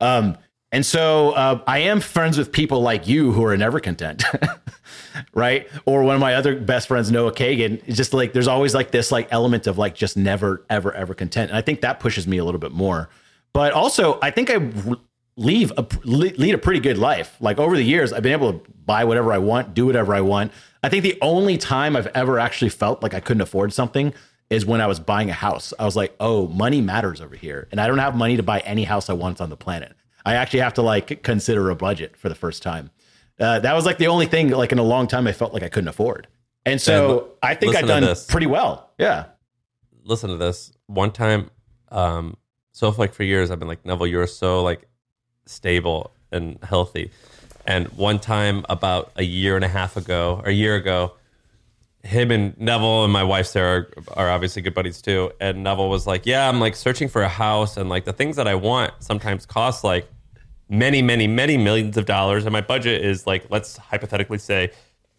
Um, 0.00 0.36
and 0.70 0.84
so 0.84 1.30
uh, 1.30 1.62
I 1.66 1.78
am 1.78 2.00
friends 2.00 2.36
with 2.36 2.52
people 2.52 2.82
like 2.82 3.08
you 3.08 3.32
who 3.32 3.44
are 3.44 3.56
never 3.56 3.80
content, 3.80 4.22
right? 5.34 5.66
Or 5.86 6.02
one 6.02 6.14
of 6.14 6.20
my 6.20 6.34
other 6.34 6.56
best 6.56 6.88
friends, 6.88 7.10
Noah 7.10 7.32
Kagan, 7.32 7.82
is 7.86 7.96
just 7.96 8.12
like 8.12 8.32
there's 8.32 8.48
always 8.48 8.74
like 8.74 8.90
this 8.90 9.10
like 9.10 9.28
element 9.30 9.66
of 9.66 9.78
like 9.78 9.94
just 9.94 10.16
never, 10.16 10.64
ever, 10.68 10.92
ever 10.92 11.14
content. 11.14 11.50
And 11.50 11.56
I 11.56 11.62
think 11.62 11.80
that 11.80 12.00
pushes 12.00 12.26
me 12.26 12.38
a 12.38 12.44
little 12.44 12.60
bit 12.60 12.72
more. 12.72 13.08
But 13.52 13.72
also, 13.72 14.18
I 14.20 14.30
think 14.30 14.50
I 14.50 14.70
leave 15.36 15.72
a 15.78 15.86
lead 16.04 16.54
a 16.54 16.58
pretty 16.58 16.80
good 16.80 16.98
life. 16.98 17.36
Like 17.40 17.58
over 17.58 17.76
the 17.76 17.82
years, 17.82 18.12
I've 18.12 18.22
been 18.22 18.32
able 18.32 18.52
to 18.52 18.70
buy 18.84 19.04
whatever 19.04 19.32
I 19.32 19.38
want, 19.38 19.72
do 19.72 19.86
whatever 19.86 20.14
I 20.14 20.20
want. 20.20 20.52
I 20.82 20.88
think 20.88 21.02
the 21.02 21.18
only 21.20 21.58
time 21.58 21.96
I've 21.96 22.06
ever 22.08 22.38
actually 22.38 22.70
felt 22.70 23.02
like 23.02 23.14
I 23.14 23.20
couldn't 23.20 23.40
afford 23.40 23.72
something 23.72 24.14
is 24.50 24.64
when 24.64 24.80
I 24.80 24.86
was 24.86 25.00
buying 25.00 25.28
a 25.28 25.34
house. 25.34 25.74
I 25.78 25.84
was 25.84 25.96
like, 25.96 26.14
"Oh, 26.20 26.46
money 26.48 26.80
matters 26.80 27.20
over 27.20 27.36
here." 27.36 27.68
And 27.70 27.80
I 27.80 27.86
don't 27.86 27.98
have 27.98 28.16
money 28.16 28.36
to 28.36 28.42
buy 28.42 28.60
any 28.60 28.84
house 28.84 29.10
I 29.10 29.12
want 29.12 29.40
on 29.40 29.50
the 29.50 29.56
planet. 29.56 29.94
I 30.24 30.34
actually 30.34 30.60
have 30.60 30.74
to 30.74 30.82
like 30.82 31.22
consider 31.22 31.70
a 31.70 31.76
budget 31.76 32.16
for 32.16 32.28
the 32.28 32.34
first 32.34 32.62
time. 32.62 32.90
Uh, 33.40 33.60
that 33.60 33.74
was 33.74 33.86
like 33.86 33.98
the 33.98 34.08
only 34.08 34.26
thing 34.26 34.50
like 34.50 34.72
in 34.72 34.78
a 34.78 34.84
long 34.84 35.06
time 35.06 35.26
I 35.26 35.32
felt 35.32 35.52
like 35.52 35.62
I 35.62 35.68
couldn't 35.68 35.88
afford. 35.88 36.26
And 36.66 36.80
so 36.80 37.18
and 37.20 37.50
I 37.50 37.54
think 37.54 37.76
I've 37.76 37.86
done 37.86 38.14
pretty 38.28 38.46
well. 38.46 38.90
Yeah. 38.98 39.26
Listen 40.04 40.30
to 40.30 40.36
this. 40.36 40.72
One 40.86 41.12
time, 41.12 41.50
um, 41.90 42.36
so 42.72 42.90
like 42.90 43.14
for 43.14 43.22
years 43.22 43.50
I've 43.50 43.58
been 43.58 43.68
like, 43.68 43.84
Neville, 43.84 44.06
you're 44.06 44.26
so 44.26 44.62
like 44.62 44.88
stable 45.46 46.12
and 46.32 46.58
healthy. 46.62 47.10
And 47.68 47.86
one 47.88 48.18
time 48.18 48.64
about 48.70 49.12
a 49.16 49.22
year 49.22 49.54
and 49.54 49.62
a 49.62 49.68
half 49.68 49.98
ago, 49.98 50.40
or 50.42 50.48
a 50.48 50.54
year 50.54 50.74
ago, 50.74 51.12
him 52.02 52.30
and 52.30 52.58
Neville 52.58 53.04
and 53.04 53.12
my 53.12 53.22
wife 53.22 53.46
Sarah 53.46 53.86
are, 54.16 54.28
are, 54.28 54.30
obviously 54.30 54.62
good 54.62 54.72
buddies 54.72 55.02
too. 55.02 55.32
And 55.38 55.62
Neville 55.62 55.90
was 55.90 56.06
like, 56.06 56.24
"Yeah, 56.24 56.48
I'm 56.48 56.60
like 56.60 56.74
searching 56.74 57.08
for 57.08 57.20
a 57.20 57.28
house, 57.28 57.76
and 57.76 57.90
like 57.90 58.06
the 58.06 58.12
things 58.14 58.36
that 58.36 58.48
I 58.48 58.54
want 58.54 58.94
sometimes 59.00 59.44
cost 59.44 59.84
like 59.84 60.08
many, 60.70 61.02
many, 61.02 61.26
many 61.26 61.58
millions 61.58 61.98
of 61.98 62.06
dollars, 62.06 62.46
and 62.46 62.54
my 62.54 62.62
budget 62.62 63.04
is 63.04 63.26
like 63.26 63.44
let's 63.50 63.76
hypothetically 63.76 64.38
say 64.38 64.70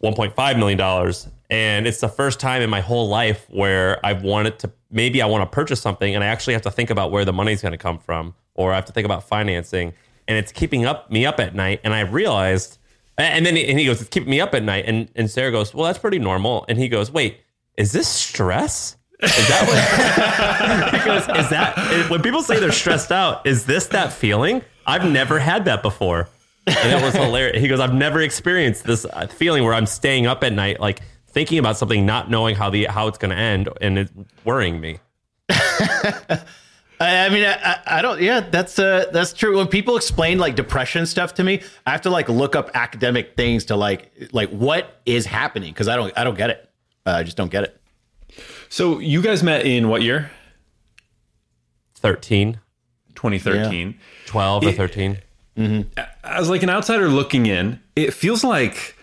1.5 0.02 0.58
million 0.58 0.76
dollars, 0.76 1.28
and 1.50 1.86
it's 1.86 2.00
the 2.00 2.08
first 2.08 2.40
time 2.40 2.62
in 2.62 2.70
my 2.70 2.80
whole 2.80 3.08
life 3.08 3.46
where 3.50 4.04
I've 4.04 4.24
wanted 4.24 4.58
to 4.58 4.72
maybe 4.90 5.22
I 5.22 5.26
want 5.26 5.48
to 5.48 5.54
purchase 5.54 5.80
something, 5.80 6.16
and 6.16 6.24
I 6.24 6.26
actually 6.26 6.54
have 6.54 6.62
to 6.62 6.70
think 6.72 6.90
about 6.90 7.12
where 7.12 7.24
the 7.24 7.32
money's 7.32 7.62
going 7.62 7.72
to 7.72 7.78
come 7.78 8.00
from, 8.00 8.34
or 8.54 8.72
I 8.72 8.74
have 8.74 8.86
to 8.86 8.92
think 8.92 9.04
about 9.04 9.22
financing, 9.22 9.92
and 10.30 10.38
it's 10.38 10.52
keeping 10.52 10.86
up 10.86 11.10
me 11.10 11.26
up 11.26 11.38
at 11.38 11.54
night, 11.54 11.80
and 11.84 11.92
I 11.92 12.00
realized." 12.00 12.78
And 13.18 13.44
then 13.44 13.54
he, 13.54 13.68
and 13.68 13.78
he 13.78 13.84
goes, 13.84 14.00
it's 14.00 14.08
keeping 14.08 14.30
me 14.30 14.40
up 14.40 14.54
at 14.54 14.62
night. 14.62 14.84
And, 14.86 15.10
and 15.14 15.30
Sarah 15.30 15.50
goes, 15.50 15.74
well, 15.74 15.84
that's 15.84 15.98
pretty 15.98 16.18
normal. 16.18 16.64
And 16.70 16.78
he 16.78 16.88
goes, 16.88 17.10
wait, 17.10 17.40
is 17.76 17.92
this 17.92 18.08
stress? 18.08 18.96
Is 19.22 19.48
that 19.48 20.90
what 20.90 20.94
he 21.00 21.04
goes, 21.04 21.44
is 21.44 21.50
that 21.50 22.08
when 22.08 22.22
people 22.22 22.42
say 22.42 22.58
they're 22.58 22.72
stressed 22.72 23.12
out, 23.12 23.46
is 23.46 23.66
this 23.66 23.88
that 23.88 24.10
feeling? 24.14 24.62
I've 24.86 25.04
never 25.04 25.38
had 25.38 25.66
that 25.66 25.82
before. 25.82 26.30
And 26.66 26.76
that 26.76 27.02
was 27.02 27.14
hilarious. 27.14 27.60
He 27.60 27.68
goes, 27.68 27.80
I've 27.80 27.92
never 27.94 28.20
experienced 28.20 28.84
this 28.84 29.04
uh, 29.04 29.26
feeling 29.26 29.64
where 29.64 29.74
I'm 29.74 29.86
staying 29.86 30.26
up 30.26 30.42
at 30.42 30.52
night, 30.52 30.80
like 30.80 31.02
thinking 31.26 31.58
about 31.58 31.76
something, 31.76 32.06
not 32.06 32.30
knowing 32.30 32.56
how 32.56 32.70
the 32.70 32.84
how 32.84 33.08
it's 33.08 33.18
going 33.18 33.30
to 33.30 33.36
end, 33.36 33.68
and 33.80 33.98
it's 33.98 34.12
worrying 34.44 34.80
me. 34.80 35.00
I 37.00 37.30
mean, 37.30 37.44
I, 37.44 37.80
I, 37.86 38.02
don't. 38.02 38.20
Yeah, 38.20 38.40
that's 38.40 38.78
uh, 38.78 39.06
that's 39.10 39.32
true. 39.32 39.56
When 39.56 39.68
people 39.68 39.96
explain 39.96 40.38
like 40.38 40.54
depression 40.54 41.06
stuff 41.06 41.32
to 41.34 41.44
me, 41.44 41.62
I 41.86 41.92
have 41.92 42.02
to 42.02 42.10
like 42.10 42.28
look 42.28 42.54
up 42.54 42.70
academic 42.74 43.36
things 43.36 43.64
to 43.66 43.76
like 43.76 44.12
like 44.32 44.50
what 44.50 45.00
is 45.06 45.24
happening 45.24 45.72
because 45.72 45.88
I 45.88 45.96
don't 45.96 46.12
I 46.16 46.24
don't 46.24 46.36
get 46.36 46.50
it. 46.50 46.68
Uh, 47.06 47.12
I 47.12 47.22
just 47.22 47.38
don't 47.38 47.50
get 47.50 47.64
it. 47.64 47.80
So 48.68 48.98
you 48.98 49.22
guys 49.22 49.42
met 49.42 49.64
in 49.64 49.88
what 49.88 50.02
year? 50.02 50.30
13. 51.96 52.60
2013. 53.14 53.88
Yeah. 53.88 53.94
12 54.26 54.66
or 54.66 54.72
13. 54.72 55.18
Mm-hmm. 55.56 56.00
As 56.24 56.48
like 56.48 56.62
an 56.62 56.70
outsider 56.70 57.08
looking 57.08 57.46
in, 57.46 57.80
it 57.96 58.14
feels 58.14 58.44
like 58.44 58.96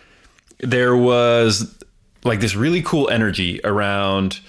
there 0.58 0.96
was 0.96 1.78
like 2.24 2.40
this 2.40 2.54
really 2.54 2.82
cool 2.82 3.08
energy 3.10 3.60
around 3.62 4.40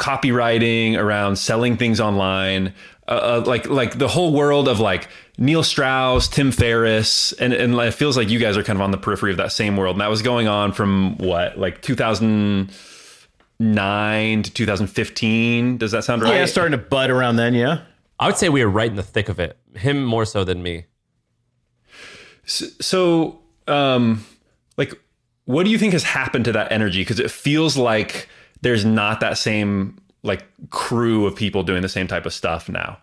copywriting, 0.00 0.98
around 0.98 1.36
selling 1.36 1.76
things 1.76 2.00
online, 2.00 2.74
uh, 3.06 3.10
uh, 3.10 3.44
like 3.46 3.68
like 3.68 3.98
the 3.98 4.08
whole 4.08 4.32
world 4.32 4.66
of 4.66 4.80
like 4.80 5.08
Neil 5.38 5.62
Strauss, 5.62 6.26
Tim 6.26 6.50
Ferriss, 6.50 7.32
and 7.34 7.52
and 7.52 7.74
it 7.74 7.94
feels 7.94 8.16
like 8.16 8.30
you 8.30 8.38
guys 8.38 8.56
are 8.56 8.62
kind 8.62 8.76
of 8.76 8.80
on 8.80 8.90
the 8.90 8.98
periphery 8.98 9.30
of 9.30 9.36
that 9.36 9.52
same 9.52 9.76
world. 9.76 9.96
And 9.96 10.00
that 10.00 10.10
was 10.10 10.22
going 10.22 10.48
on 10.48 10.72
from 10.72 11.18
what 11.18 11.58
like 11.58 11.82
2009 11.82 14.42
to 14.42 14.50
2015. 14.50 15.76
Does 15.76 15.92
that 15.92 16.04
sound 16.04 16.22
right? 16.22 16.34
Yeah, 16.34 16.46
starting 16.46 16.72
to 16.72 16.78
bud 16.78 17.10
around 17.10 17.36
then. 17.36 17.54
Yeah, 17.54 17.82
I 18.18 18.26
would 18.26 18.36
say 18.36 18.48
we 18.48 18.64
were 18.64 18.70
right 18.70 18.90
in 18.90 18.96
the 18.96 19.02
thick 19.02 19.28
of 19.28 19.38
it. 19.38 19.58
Him 19.76 20.04
more 20.04 20.24
so 20.24 20.44
than 20.44 20.62
me. 20.62 20.86
So, 22.44 22.66
so 22.80 23.40
um, 23.68 24.24
like, 24.76 24.94
what 25.44 25.64
do 25.64 25.70
you 25.70 25.78
think 25.78 25.92
has 25.92 26.04
happened 26.04 26.46
to 26.46 26.52
that 26.52 26.72
energy? 26.72 27.02
Because 27.02 27.20
it 27.20 27.30
feels 27.30 27.76
like 27.76 28.28
there's 28.62 28.84
not 28.84 29.20
that 29.20 29.38
same 29.38 29.98
like 30.22 30.44
crew 30.70 31.26
of 31.26 31.34
people 31.34 31.62
doing 31.62 31.82
the 31.82 31.88
same 31.88 32.06
type 32.06 32.26
of 32.26 32.32
stuff 32.32 32.68
now. 32.68 32.98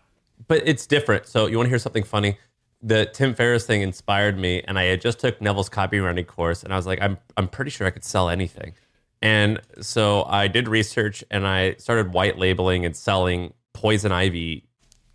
But 0.48 0.62
it's 0.66 0.86
different. 0.86 1.26
So 1.26 1.48
you 1.48 1.58
want 1.58 1.68
to 1.68 1.70
hear 1.70 1.80
something 1.80 2.04
funny? 2.04 2.38
The 2.82 3.08
Tim 3.08 3.34
Ferriss 3.34 3.66
thing 3.66 3.82
inspired 3.82 4.38
me, 4.38 4.62
and 4.68 4.78
I 4.78 4.84
had 4.84 5.02
just 5.02 5.20
took 5.20 5.42
Neville's 5.42 5.70
copywriting 5.70 6.28
course, 6.28 6.64
and 6.64 6.72
I 6.72 6.76
was 6.76 6.86
like, 6.86 7.02
I'm 7.02 7.18
I'm 7.36 7.48
pretty 7.48 7.72
sure 7.72 7.88
I 7.88 7.90
could 7.90 8.04
sell 8.04 8.30
anything. 8.30 8.74
And 9.22 9.60
so 9.82 10.26
I 10.26 10.48
did 10.48 10.68
research, 10.68 11.24
and 11.32 11.48
I 11.48 11.74
started 11.76 12.14
white 12.14 12.38
labeling 12.38 12.86
and 12.86 12.96
selling 12.96 13.54
poison 13.74 14.12
ivy 14.12 14.66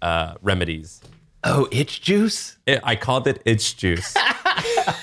uh, 0.02 0.34
remedies. 0.42 1.00
Oh, 1.44 1.68
itch 1.70 2.02
juice! 2.02 2.58
It, 2.66 2.80
I 2.82 2.96
called 2.96 3.28
it 3.28 3.40
itch 3.44 3.76
juice. 3.76 4.14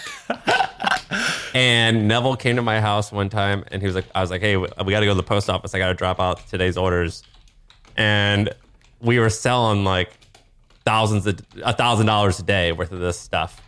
And 1.59 2.07
Neville 2.07 2.37
came 2.37 2.55
to 2.55 2.61
my 2.61 2.79
house 2.79 3.11
one 3.11 3.27
time 3.27 3.65
and 3.69 3.81
he 3.81 3.85
was 3.85 3.93
like, 3.93 4.05
I 4.15 4.21
was 4.21 4.31
like, 4.31 4.39
hey, 4.39 4.55
we 4.55 4.65
got 4.69 5.01
to 5.01 5.05
go 5.05 5.11
to 5.11 5.13
the 5.13 5.23
post 5.23 5.49
office. 5.49 5.75
I 5.75 5.77
got 5.77 5.89
to 5.89 5.93
drop 5.93 6.17
out 6.17 6.47
today's 6.47 6.77
orders. 6.77 7.21
And 7.97 8.49
we 9.01 9.19
were 9.19 9.29
selling 9.29 9.83
like 9.83 10.09
thousands 10.85 11.27
of 11.27 11.41
a 11.61 11.73
thousand 11.73 12.05
dollars 12.05 12.39
a 12.39 12.43
day 12.43 12.71
worth 12.71 12.93
of 12.93 13.01
this 13.01 13.19
stuff. 13.19 13.61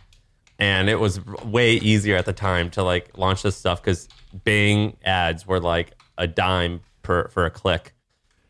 And 0.58 0.88
it 0.88 1.00
was 1.00 1.20
way 1.44 1.74
easier 1.74 2.16
at 2.16 2.24
the 2.24 2.32
time 2.32 2.70
to 2.70 2.82
like 2.82 3.18
launch 3.18 3.42
this 3.42 3.56
stuff 3.56 3.82
because 3.82 4.08
Bing 4.42 4.96
ads 5.04 5.46
were 5.46 5.60
like 5.60 5.92
a 6.16 6.26
dime 6.26 6.80
per 7.02 7.28
for 7.28 7.44
a 7.44 7.50
click. 7.50 7.92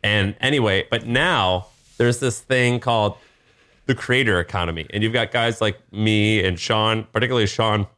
And 0.05 0.37
anyway, 0.40 0.87
but 0.88 1.05
now 1.05 1.66
there's 1.98 2.20
this 2.20 2.38
thing 2.38 2.78
called 2.78 3.16
the 3.87 3.96
creator 3.96 4.38
economy. 4.38 4.87
And 4.90 5.02
you've 5.02 5.12
got 5.12 5.33
guys 5.33 5.61
like 5.61 5.81
me 5.92 6.44
and 6.44 6.59
Shaan, 6.59 7.11
particularly 7.11 7.46
Shaan, 7.46 7.88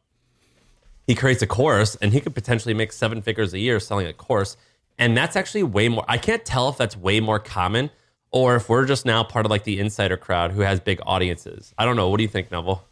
he 1.07 1.15
creates 1.15 1.41
a 1.41 1.47
course 1.47 1.95
and 1.95 2.13
he 2.13 2.21
could 2.21 2.35
potentially 2.35 2.73
make 2.73 2.91
seven 2.91 3.21
figures 3.21 3.53
a 3.53 3.59
year 3.59 3.79
selling 3.79 4.07
a 4.07 4.13
course. 4.13 4.57
And 4.97 5.15
that's 5.15 5.35
actually 5.35 5.63
way 5.63 5.89
more. 5.89 6.05
I 6.07 6.17
can't 6.17 6.45
tell 6.45 6.69
if 6.69 6.77
that's 6.77 6.95
way 6.95 7.19
more 7.19 7.39
common 7.39 7.91
or 8.31 8.55
if 8.55 8.69
we're 8.69 8.85
just 8.85 9.05
now 9.05 9.23
part 9.23 9.45
of 9.45 9.49
like 9.49 9.63
the 9.63 9.79
insider 9.79 10.17
crowd 10.17 10.51
who 10.51 10.61
has 10.61 10.79
big 10.79 10.99
audiences. 11.05 11.73
I 11.77 11.85
don't 11.85 11.95
know. 11.95 12.09
What 12.09 12.17
do 12.17 12.23
you 12.23 12.29
think, 12.29 12.51
Neville? 12.51 12.83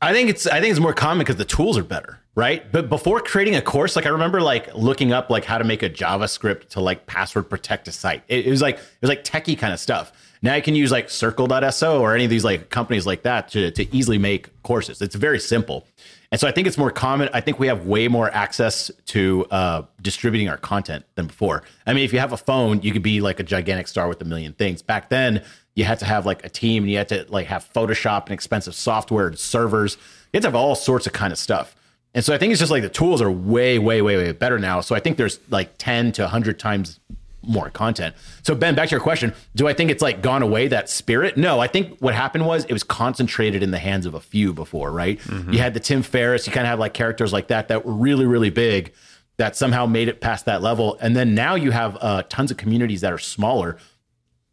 I 0.00 0.12
think 0.12 0.28
it's 0.28 0.46
I 0.46 0.60
think 0.60 0.70
it's 0.70 0.80
more 0.80 0.92
common 0.92 1.20
because 1.20 1.36
the 1.36 1.46
tools 1.46 1.78
are 1.78 1.84
better, 1.84 2.20
right? 2.34 2.70
But 2.70 2.90
before 2.90 3.20
creating 3.20 3.56
a 3.56 3.62
course, 3.62 3.96
like 3.96 4.04
I 4.04 4.10
remember 4.10 4.42
like 4.42 4.74
looking 4.74 5.12
up 5.12 5.30
like 5.30 5.46
how 5.46 5.56
to 5.56 5.64
make 5.64 5.82
a 5.82 5.88
JavaScript 5.88 6.68
to 6.70 6.80
like 6.80 7.06
password 7.06 7.48
protect 7.48 7.88
a 7.88 7.92
site. 7.92 8.22
It, 8.28 8.46
it 8.46 8.50
was 8.50 8.60
like 8.60 8.76
it 8.76 9.00
was 9.00 9.08
like 9.08 9.24
techie 9.24 9.58
kind 9.58 9.72
of 9.72 9.80
stuff. 9.80 10.12
Now 10.42 10.56
you 10.56 10.62
can 10.62 10.74
use 10.74 10.92
like 10.92 11.08
Circle.so 11.08 12.02
or 12.02 12.14
any 12.14 12.24
of 12.24 12.30
these 12.30 12.44
like 12.44 12.68
companies 12.68 13.06
like 13.06 13.22
that 13.22 13.48
to 13.50 13.70
to 13.70 13.96
easily 13.96 14.18
make 14.18 14.50
courses. 14.62 15.00
It's 15.00 15.14
very 15.14 15.40
simple. 15.40 15.86
And 16.34 16.40
so 16.40 16.48
I 16.48 16.50
think 16.50 16.66
it's 16.66 16.76
more 16.76 16.90
common. 16.90 17.28
I 17.32 17.40
think 17.40 17.60
we 17.60 17.68
have 17.68 17.86
way 17.86 18.08
more 18.08 18.28
access 18.28 18.90
to 19.06 19.46
uh, 19.52 19.82
distributing 20.02 20.48
our 20.48 20.56
content 20.56 21.04
than 21.14 21.28
before. 21.28 21.62
I 21.86 21.92
mean, 21.92 22.02
if 22.02 22.12
you 22.12 22.18
have 22.18 22.32
a 22.32 22.36
phone, 22.36 22.82
you 22.82 22.90
could 22.90 23.04
be 23.04 23.20
like 23.20 23.38
a 23.38 23.44
gigantic 23.44 23.86
star 23.86 24.08
with 24.08 24.20
a 24.20 24.24
million 24.24 24.52
things. 24.52 24.82
Back 24.82 25.10
then, 25.10 25.44
you 25.76 25.84
had 25.84 26.00
to 26.00 26.04
have 26.06 26.26
like 26.26 26.44
a 26.44 26.48
team 26.48 26.82
and 26.82 26.90
you 26.90 26.98
had 26.98 27.08
to 27.10 27.24
like 27.28 27.46
have 27.46 27.72
Photoshop 27.72 28.24
and 28.24 28.32
expensive 28.32 28.74
software 28.74 29.28
and 29.28 29.38
servers. 29.38 29.96
You 30.32 30.38
had 30.38 30.42
to 30.42 30.48
have 30.48 30.56
all 30.56 30.74
sorts 30.74 31.06
of 31.06 31.12
kind 31.12 31.32
of 31.32 31.38
stuff. 31.38 31.76
And 32.14 32.24
so 32.24 32.34
I 32.34 32.38
think 32.38 32.50
it's 32.50 32.58
just 32.58 32.72
like 32.72 32.82
the 32.82 32.88
tools 32.88 33.22
are 33.22 33.30
way, 33.30 33.78
way, 33.78 34.02
way, 34.02 34.16
way 34.16 34.32
better 34.32 34.58
now. 34.58 34.80
So 34.80 34.96
I 34.96 34.98
think 34.98 35.18
there's 35.18 35.38
like 35.50 35.78
10 35.78 36.10
to 36.14 36.22
100 36.22 36.58
times 36.58 36.98
more 37.46 37.70
content. 37.70 38.14
So 38.42 38.54
Ben, 38.54 38.74
back 38.74 38.88
to 38.88 38.92
your 38.92 39.00
question, 39.00 39.32
do 39.54 39.68
I 39.68 39.72
think 39.72 39.90
it's 39.90 40.02
like 40.02 40.22
gone 40.22 40.42
away 40.42 40.68
that 40.68 40.88
spirit? 40.88 41.36
No, 41.36 41.60
I 41.60 41.66
think 41.66 41.98
what 42.00 42.14
happened 42.14 42.46
was 42.46 42.64
it 42.64 42.72
was 42.72 42.82
concentrated 42.82 43.62
in 43.62 43.70
the 43.70 43.78
hands 43.78 44.06
of 44.06 44.14
a 44.14 44.20
few 44.20 44.52
before, 44.52 44.90
right? 44.90 45.18
Mm-hmm. 45.20 45.52
You 45.52 45.58
had 45.58 45.74
the 45.74 45.80
Tim 45.80 46.02
Ferriss, 46.02 46.46
you 46.46 46.52
kind 46.52 46.66
of 46.66 46.70
have 46.70 46.78
like 46.78 46.94
characters 46.94 47.32
like 47.32 47.48
that 47.48 47.68
that 47.68 47.84
were 47.84 47.92
really 47.92 48.26
really 48.26 48.50
big 48.50 48.92
that 49.36 49.56
somehow 49.56 49.84
made 49.84 50.08
it 50.08 50.20
past 50.20 50.44
that 50.44 50.62
level, 50.62 50.96
and 51.00 51.16
then 51.16 51.34
now 51.34 51.56
you 51.56 51.72
have 51.72 51.98
uh, 52.00 52.22
tons 52.28 52.50
of 52.50 52.56
communities 52.56 53.00
that 53.00 53.12
are 53.12 53.18
smaller. 53.18 53.78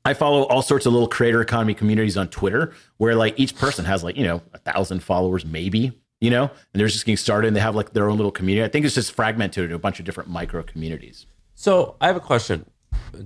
I 0.04 0.16
follow 0.16 0.44
all 0.44 0.64
sorts 0.64 0.88
of 0.88 0.94
little 0.94 1.08
creator 1.08 1.42
economy 1.42 1.76
communities 1.76 2.18
on 2.18 2.28
Twitter 2.30 2.74
where 2.98 3.14
like 3.14 3.40
each 3.40 3.56
person 3.56 3.86
has 3.86 4.04
like, 4.04 4.18
you 4.18 4.24
know, 4.24 4.42
a 4.54 4.58
thousand 4.58 5.04
followers, 5.04 5.46
maybe, 5.46 5.92
you 6.20 6.32
know, 6.32 6.44
and 6.46 6.80
they're 6.80 6.88
just 6.88 7.06
getting 7.06 7.18
started 7.18 7.50
and 7.50 7.56
they 7.56 7.62
have 7.62 7.76
like 7.76 7.94
their 7.94 8.10
own 8.10 8.18
little 8.18 8.32
community. 8.32 8.66
I 8.66 8.68
think 8.68 8.84
it's 8.84 8.96
just 8.96 9.12
fragmented 9.12 9.66
into 9.66 9.76
a 9.76 9.80
bunch 9.80 10.00
of 10.00 10.06
different 10.06 10.30
micro 10.30 10.64
communities. 10.64 11.28
So 11.54 11.98
I 12.02 12.08
have 12.08 12.16
a 12.16 12.22
question. 12.22 12.66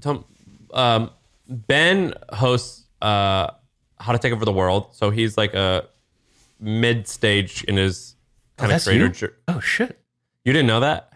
Tom, 0.02 0.26
um, 0.74 1.12
ben 1.48 2.13
hosts 2.32 2.86
uh, 3.02 3.52
How 4.00 4.12
to 4.12 4.17
Take 4.17 4.34
Over 4.34 4.45
the 4.45 4.54
World. 4.54 4.88
So 4.91 5.10
he's 5.10 5.38
like 5.38 5.54
a 5.54 5.88
mid 6.60 7.08
stage 7.08 7.63
in 7.63 7.78
his 7.78 8.15
kind 8.58 8.71
oh, 8.71 8.76
of 8.76 8.84
creator. 8.84 9.26
You? 9.26 9.56
Oh 9.56 9.60
shit! 9.60 10.00
You 10.43 10.54
didn't 10.54 10.67
know 10.67 10.80
that? 10.82 11.13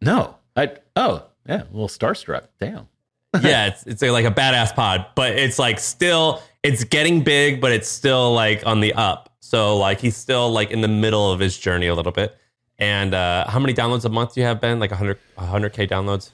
No. 0.00 0.36
I 0.56 0.72
oh 0.96 1.26
yeah, 1.46 1.62
a 1.62 1.72
little 1.72 1.88
starstruck. 1.88 2.48
Damn. 2.60 2.88
yeah, 3.42 3.66
it's 3.68 3.86
it's 3.86 4.02
like 4.02 4.24
a 4.24 4.30
badass 4.30 4.74
pod, 4.74 5.06
but 5.14 5.32
it's 5.32 5.58
like 5.58 5.78
still 5.78 6.42
it's 6.62 6.84
getting 6.84 7.22
big, 7.22 7.60
but 7.60 7.72
it's 7.72 7.88
still 7.88 8.32
like 8.32 8.66
on 8.66 8.80
the 8.80 8.92
up. 8.94 9.34
So 9.40 9.76
like 9.76 10.00
he's 10.00 10.16
still 10.16 10.50
like 10.50 10.70
in 10.70 10.80
the 10.80 10.88
middle 10.88 11.30
of 11.30 11.40
his 11.40 11.58
journey 11.58 11.86
a 11.86 11.94
little 11.94 12.12
bit. 12.12 12.36
And 12.78 13.14
uh, 13.14 13.48
how 13.48 13.60
many 13.60 13.74
downloads 13.74 14.04
a 14.04 14.08
month 14.08 14.34
do 14.34 14.40
you 14.40 14.46
have, 14.46 14.60
Ben? 14.60 14.80
Like 14.80 14.90
100 14.90 15.18
100k 15.38 15.88
downloads? 15.88 16.30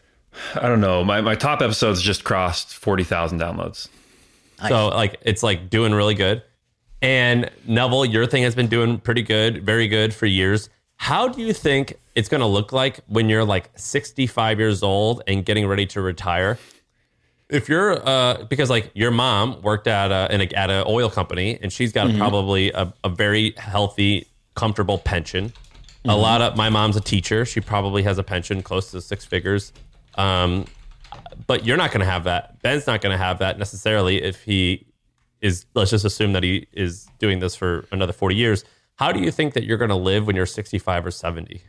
I 0.54 0.68
don't 0.68 0.80
know. 0.80 1.04
My 1.04 1.20
my 1.20 1.34
top 1.34 1.62
episodes 1.62 2.00
just 2.02 2.24
crossed 2.24 2.74
forty 2.74 3.04
thousand 3.04 3.40
downloads. 3.40 3.88
Nice. 4.60 4.70
So 4.70 4.88
like 4.88 5.18
it's 5.22 5.42
like 5.42 5.70
doing 5.70 5.92
really 5.92 6.14
good. 6.14 6.42
And 7.00 7.50
Neville, 7.66 8.04
your 8.04 8.26
thing 8.26 8.42
has 8.42 8.54
been 8.54 8.66
doing 8.66 8.98
pretty 8.98 9.22
good, 9.22 9.64
very 9.64 9.88
good 9.88 10.12
for 10.12 10.26
years. 10.26 10.68
How 10.96 11.28
do 11.28 11.40
you 11.40 11.52
think 11.52 11.94
it's 12.16 12.28
going 12.28 12.40
to 12.40 12.46
look 12.46 12.72
like 12.72 13.00
when 13.06 13.28
you're 13.28 13.44
like 13.44 13.70
65 13.76 14.58
years 14.58 14.82
old 14.82 15.22
and 15.28 15.44
getting 15.44 15.66
ready 15.66 15.86
to 15.86 16.00
retire? 16.00 16.58
If 17.48 17.68
you're, 17.68 18.06
uh, 18.06 18.44
because 18.44 18.68
like 18.68 18.90
your 18.94 19.12
mom 19.12 19.62
worked 19.62 19.86
at 19.86 20.10
a, 20.10 20.34
in 20.34 20.40
a, 20.40 20.44
at 20.54 20.70
an 20.70 20.84
oil 20.88 21.08
company 21.08 21.58
and 21.62 21.72
she's 21.72 21.92
got 21.92 22.08
mm-hmm. 22.08 22.18
probably 22.18 22.72
a, 22.72 22.92
a, 23.04 23.08
very 23.08 23.54
healthy, 23.56 24.26
comfortable 24.54 24.98
pension. 24.98 25.50
Mm-hmm. 25.50 26.10
A 26.10 26.16
lot 26.16 26.42
of 26.42 26.56
my 26.56 26.68
mom's 26.68 26.96
a 26.96 27.00
teacher. 27.00 27.44
She 27.44 27.60
probably 27.60 28.02
has 28.02 28.18
a 28.18 28.24
pension 28.24 28.60
close 28.60 28.90
to 28.90 29.00
six 29.00 29.24
figures. 29.24 29.72
Um, 30.18 30.66
but 31.46 31.64
you're 31.64 31.76
not 31.76 31.90
going 31.90 32.00
to 32.00 32.10
have 32.10 32.24
that. 32.24 32.60
Ben's 32.60 32.86
not 32.86 33.00
going 33.00 33.12
to 33.12 33.22
have 33.22 33.38
that 33.38 33.58
necessarily 33.58 34.22
if 34.22 34.42
he 34.42 34.86
is. 35.40 35.64
Let's 35.74 35.90
just 35.90 36.04
assume 36.04 36.34
that 36.34 36.42
he 36.42 36.66
is 36.72 37.08
doing 37.18 37.38
this 37.38 37.56
for 37.56 37.86
another 37.90 38.12
40 38.12 38.34
years. 38.34 38.64
How 38.96 39.12
do 39.12 39.20
you 39.20 39.30
think 39.30 39.54
that 39.54 39.64
you're 39.64 39.78
going 39.78 39.90
to 39.90 39.96
live 39.96 40.26
when 40.26 40.36
you're 40.36 40.44
65 40.44 41.06
or 41.06 41.10
70? 41.10 41.62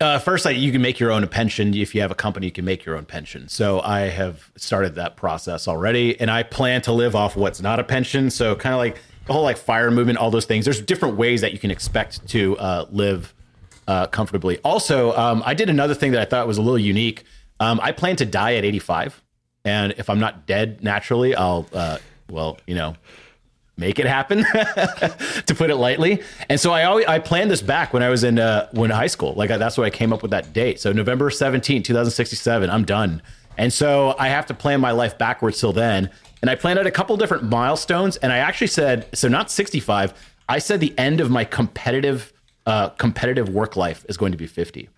Uh, 0.00 0.18
first, 0.18 0.46
like, 0.46 0.56
you 0.56 0.72
can 0.72 0.80
make 0.80 0.98
your 0.98 1.12
own 1.12 1.26
pension. 1.28 1.74
If 1.74 1.94
you 1.94 2.00
have 2.00 2.10
a 2.10 2.14
company, 2.14 2.46
you 2.46 2.52
can 2.52 2.64
make 2.64 2.86
your 2.86 2.96
own 2.96 3.04
pension. 3.04 3.48
So 3.48 3.80
I 3.80 4.02
have 4.02 4.50
started 4.56 4.94
that 4.94 5.16
process 5.16 5.68
already, 5.68 6.18
and 6.18 6.30
I 6.30 6.42
plan 6.42 6.80
to 6.82 6.92
live 6.92 7.14
off 7.14 7.36
what's 7.36 7.60
not 7.60 7.78
a 7.78 7.84
pension. 7.84 8.30
So 8.30 8.54
kind 8.56 8.72
of 8.72 8.78
like 8.78 8.96
the 9.26 9.34
whole 9.34 9.42
like 9.42 9.58
fire 9.58 9.90
movement, 9.90 10.18
all 10.18 10.30
those 10.30 10.46
things. 10.46 10.64
There's 10.64 10.80
different 10.80 11.16
ways 11.16 11.42
that 11.42 11.52
you 11.52 11.58
can 11.58 11.70
expect 11.70 12.26
to 12.28 12.56
uh, 12.56 12.86
live 12.90 13.34
uh, 13.86 14.06
comfortably. 14.06 14.58
Also, 14.58 15.14
um, 15.16 15.42
I 15.44 15.52
did 15.52 15.68
another 15.68 15.94
thing 15.94 16.12
that 16.12 16.20
I 16.22 16.24
thought 16.24 16.46
was 16.46 16.56
a 16.56 16.62
little 16.62 16.78
unique. 16.78 17.24
Um, 17.60 17.78
I 17.82 17.92
plan 17.92 18.16
to 18.16 18.26
die 18.26 18.54
at 18.54 18.64
85, 18.64 19.22
and 19.64 19.94
if 19.98 20.10
I'm 20.10 20.18
not 20.18 20.46
dead 20.46 20.82
naturally, 20.82 21.34
I'll 21.34 21.66
uh, 21.72 21.98
well, 22.30 22.58
you 22.66 22.74
know, 22.74 22.94
make 23.76 23.98
it 23.98 24.06
happen, 24.06 24.38
to 25.46 25.54
put 25.56 25.70
it 25.70 25.76
lightly. 25.76 26.22
And 26.48 26.60
so 26.60 26.72
I 26.72 26.84
always 26.84 27.06
I 27.06 27.18
planned 27.18 27.50
this 27.50 27.62
back 27.62 27.92
when 27.92 28.02
I 28.02 28.08
was 28.08 28.24
in 28.24 28.38
uh, 28.38 28.68
when 28.72 28.90
high 28.90 29.06
school. 29.06 29.34
Like 29.34 29.48
that's 29.48 29.76
why 29.76 29.84
I 29.84 29.90
came 29.90 30.12
up 30.12 30.22
with 30.22 30.30
that 30.30 30.52
date. 30.52 30.80
So 30.80 30.92
November 30.92 31.30
17, 31.30 31.82
2067, 31.82 32.70
I'm 32.70 32.84
done. 32.84 33.22
And 33.58 33.72
so 33.72 34.14
I 34.18 34.28
have 34.28 34.46
to 34.46 34.54
plan 34.54 34.80
my 34.80 34.92
life 34.92 35.18
backwards 35.18 35.60
till 35.60 35.72
then. 35.72 36.10
And 36.40 36.50
I 36.50 36.54
planned 36.54 36.78
out 36.78 36.86
a 36.86 36.90
couple 36.90 37.16
different 37.16 37.44
milestones. 37.44 38.16
And 38.18 38.32
I 38.32 38.38
actually 38.38 38.68
said, 38.68 39.06
so 39.12 39.28
not 39.28 39.50
65. 39.50 40.14
I 40.48 40.58
said 40.58 40.80
the 40.80 40.94
end 40.98 41.20
of 41.20 41.30
my 41.30 41.44
competitive 41.44 42.32
uh, 42.66 42.90
competitive 42.90 43.48
work 43.48 43.76
life 43.76 44.04
is 44.08 44.16
going 44.16 44.32
to 44.32 44.38
be 44.38 44.46
50. 44.46 44.88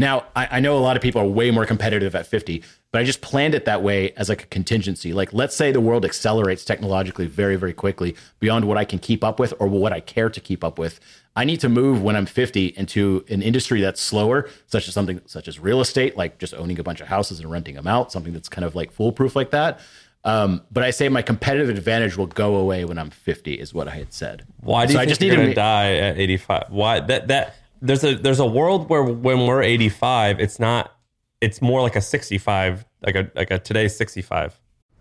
Now, 0.00 0.26
I, 0.36 0.48
I, 0.52 0.60
know 0.60 0.78
a 0.78 0.80
lot 0.80 0.96
of 0.96 1.02
people 1.02 1.20
are 1.20 1.26
way 1.26 1.50
more 1.50 1.66
competitive 1.66 2.14
at 2.14 2.24
50, 2.24 2.62
but 2.92 3.00
I 3.00 3.04
just 3.04 3.20
planned 3.20 3.56
it 3.56 3.64
that 3.64 3.82
way 3.82 4.12
as 4.12 4.28
like 4.28 4.44
a 4.44 4.46
contingency. 4.46 5.12
Like, 5.12 5.32
let's 5.32 5.56
say 5.56 5.72
the 5.72 5.80
world 5.80 6.04
accelerates 6.04 6.64
technologically 6.64 7.26
very, 7.26 7.56
very 7.56 7.72
quickly 7.72 8.14
beyond 8.38 8.64
what 8.64 8.78
I 8.78 8.84
can 8.84 9.00
keep 9.00 9.24
up 9.24 9.40
with 9.40 9.52
or 9.58 9.66
what 9.66 9.92
I 9.92 9.98
care 9.98 10.30
to 10.30 10.40
keep 10.40 10.62
up 10.62 10.78
with. 10.78 11.00
I 11.34 11.44
need 11.44 11.58
to 11.60 11.68
move 11.68 12.00
when 12.00 12.14
I'm 12.14 12.26
50 12.26 12.66
into 12.76 13.24
an 13.28 13.42
industry 13.42 13.80
that's 13.80 14.00
slower, 14.00 14.48
such 14.66 14.86
as 14.86 14.94
something 14.94 15.20
such 15.26 15.48
as 15.48 15.58
real 15.58 15.80
estate, 15.80 16.16
like 16.16 16.38
just 16.38 16.54
owning 16.54 16.78
a 16.78 16.84
bunch 16.84 17.00
of 17.00 17.08
houses 17.08 17.40
and 17.40 17.50
renting 17.50 17.74
them 17.74 17.88
out, 17.88 18.12
something 18.12 18.32
that's 18.32 18.48
kind 18.48 18.64
of 18.64 18.76
like 18.76 18.92
foolproof 18.92 19.34
like 19.34 19.50
that. 19.50 19.80
Um, 20.24 20.62
but 20.70 20.84
I 20.84 20.90
say 20.90 21.08
my 21.08 21.22
competitive 21.22 21.68
advantage 21.70 22.16
will 22.16 22.26
go 22.26 22.56
away 22.56 22.84
when 22.84 22.98
I'm 22.98 23.10
50, 23.10 23.54
is 23.54 23.72
what 23.72 23.88
I 23.88 23.96
had 23.96 24.12
said. 24.12 24.44
Why 24.60 24.86
do 24.86 24.92
you 24.92 24.98
so 24.98 25.00
think 25.00 25.08
I 25.08 25.10
just 25.10 25.22
you're 25.22 25.36
need 25.36 25.46
to 25.46 25.54
die 25.54 25.94
at 25.94 26.18
85? 26.18 26.66
Why 26.70 27.00
that 27.00 27.28
that 27.28 27.54
there's 27.80 28.04
a 28.04 28.14
there's 28.16 28.40
a 28.40 28.46
world 28.46 28.88
where 28.88 29.02
when 29.02 29.46
we're 29.46 29.62
85, 29.62 30.40
it's 30.40 30.58
not 30.58 30.92
it's 31.40 31.62
more 31.62 31.82
like 31.82 31.96
a 31.96 32.00
65, 32.00 32.84
like 33.02 33.14
a 33.14 33.30
like 33.34 33.50
a 33.50 33.58
today's 33.58 33.96
65. 33.96 34.60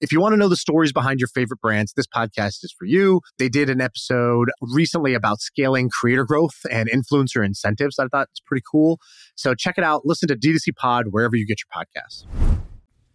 If 0.00 0.12
you 0.12 0.20
want 0.20 0.32
to 0.32 0.38
know 0.38 0.48
the 0.48 0.56
stories 0.56 0.94
behind 0.94 1.20
your 1.20 1.28
favorite 1.28 1.60
brands, 1.60 1.92
this 1.92 2.06
podcast 2.06 2.64
is 2.64 2.74
for 2.78 2.86
you. 2.86 3.20
They 3.38 3.50
did 3.50 3.68
an 3.68 3.82
episode 3.82 4.50
recently 4.62 5.12
about 5.12 5.40
scaling 5.40 5.90
creator 5.90 6.24
growth 6.24 6.54
and 6.70 6.88
influencer 6.88 7.44
incentives. 7.44 7.98
I 7.98 8.06
thought 8.06 8.28
it's 8.30 8.40
pretty 8.40 8.62
cool. 8.70 8.98
So 9.34 9.54
check 9.54 9.76
it 9.76 9.84
out. 9.84 10.06
Listen 10.06 10.26
to 10.28 10.36
D2C 10.36 10.74
Pod 10.74 11.08
wherever 11.10 11.36
you 11.36 11.46
get 11.46 11.58
your 11.60 11.84
podcasts. 11.84 12.24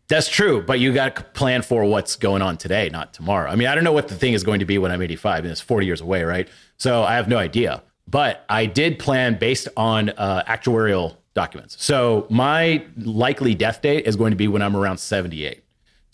That's 0.08 0.30
true, 0.30 0.62
but 0.62 0.80
you 0.80 0.94
got 0.94 1.16
to 1.16 1.24
plan 1.24 1.64
for 1.64 1.84
what's 1.86 2.16
going 2.16 2.44
on 2.44 2.58
today, 2.58 2.90
not 2.90 3.16
tomorrow. 3.16 3.50
I 3.50 3.56
mean, 3.56 3.68
I 3.68 3.74
don't 3.74 3.84
know 3.84 3.92
what 3.92 4.08
the 4.08 4.16
thing 4.16 4.34
is 4.34 4.44
going 4.44 4.60
to 4.60 4.66
be 4.66 4.78
when 4.78 4.92
I'm 4.92 5.02
85, 5.02 5.46
and 5.46 5.52
it's 5.52 5.62
40 5.62 5.88
years 5.88 6.02
away, 6.02 6.24
right? 6.24 6.48
So 6.78 7.02
I 7.02 7.16
have 7.16 7.28
no 7.28 7.40
idea. 7.40 7.82
But 8.08 8.46
I 8.48 8.68
did 8.68 9.00
plan 9.00 9.40
based 9.40 9.68
on 9.76 10.10
uh, 10.10 10.44
actuarial 10.48 11.16
documents. 11.34 11.84
So 11.84 12.28
my 12.30 12.86
likely 12.98 13.56
death 13.56 13.82
date 13.82 14.06
is 14.06 14.16
going 14.16 14.30
to 14.30 14.38
be 14.38 14.48
when 14.48 14.62
I'm 14.62 14.76
around 14.76 15.00
78. 15.00 15.65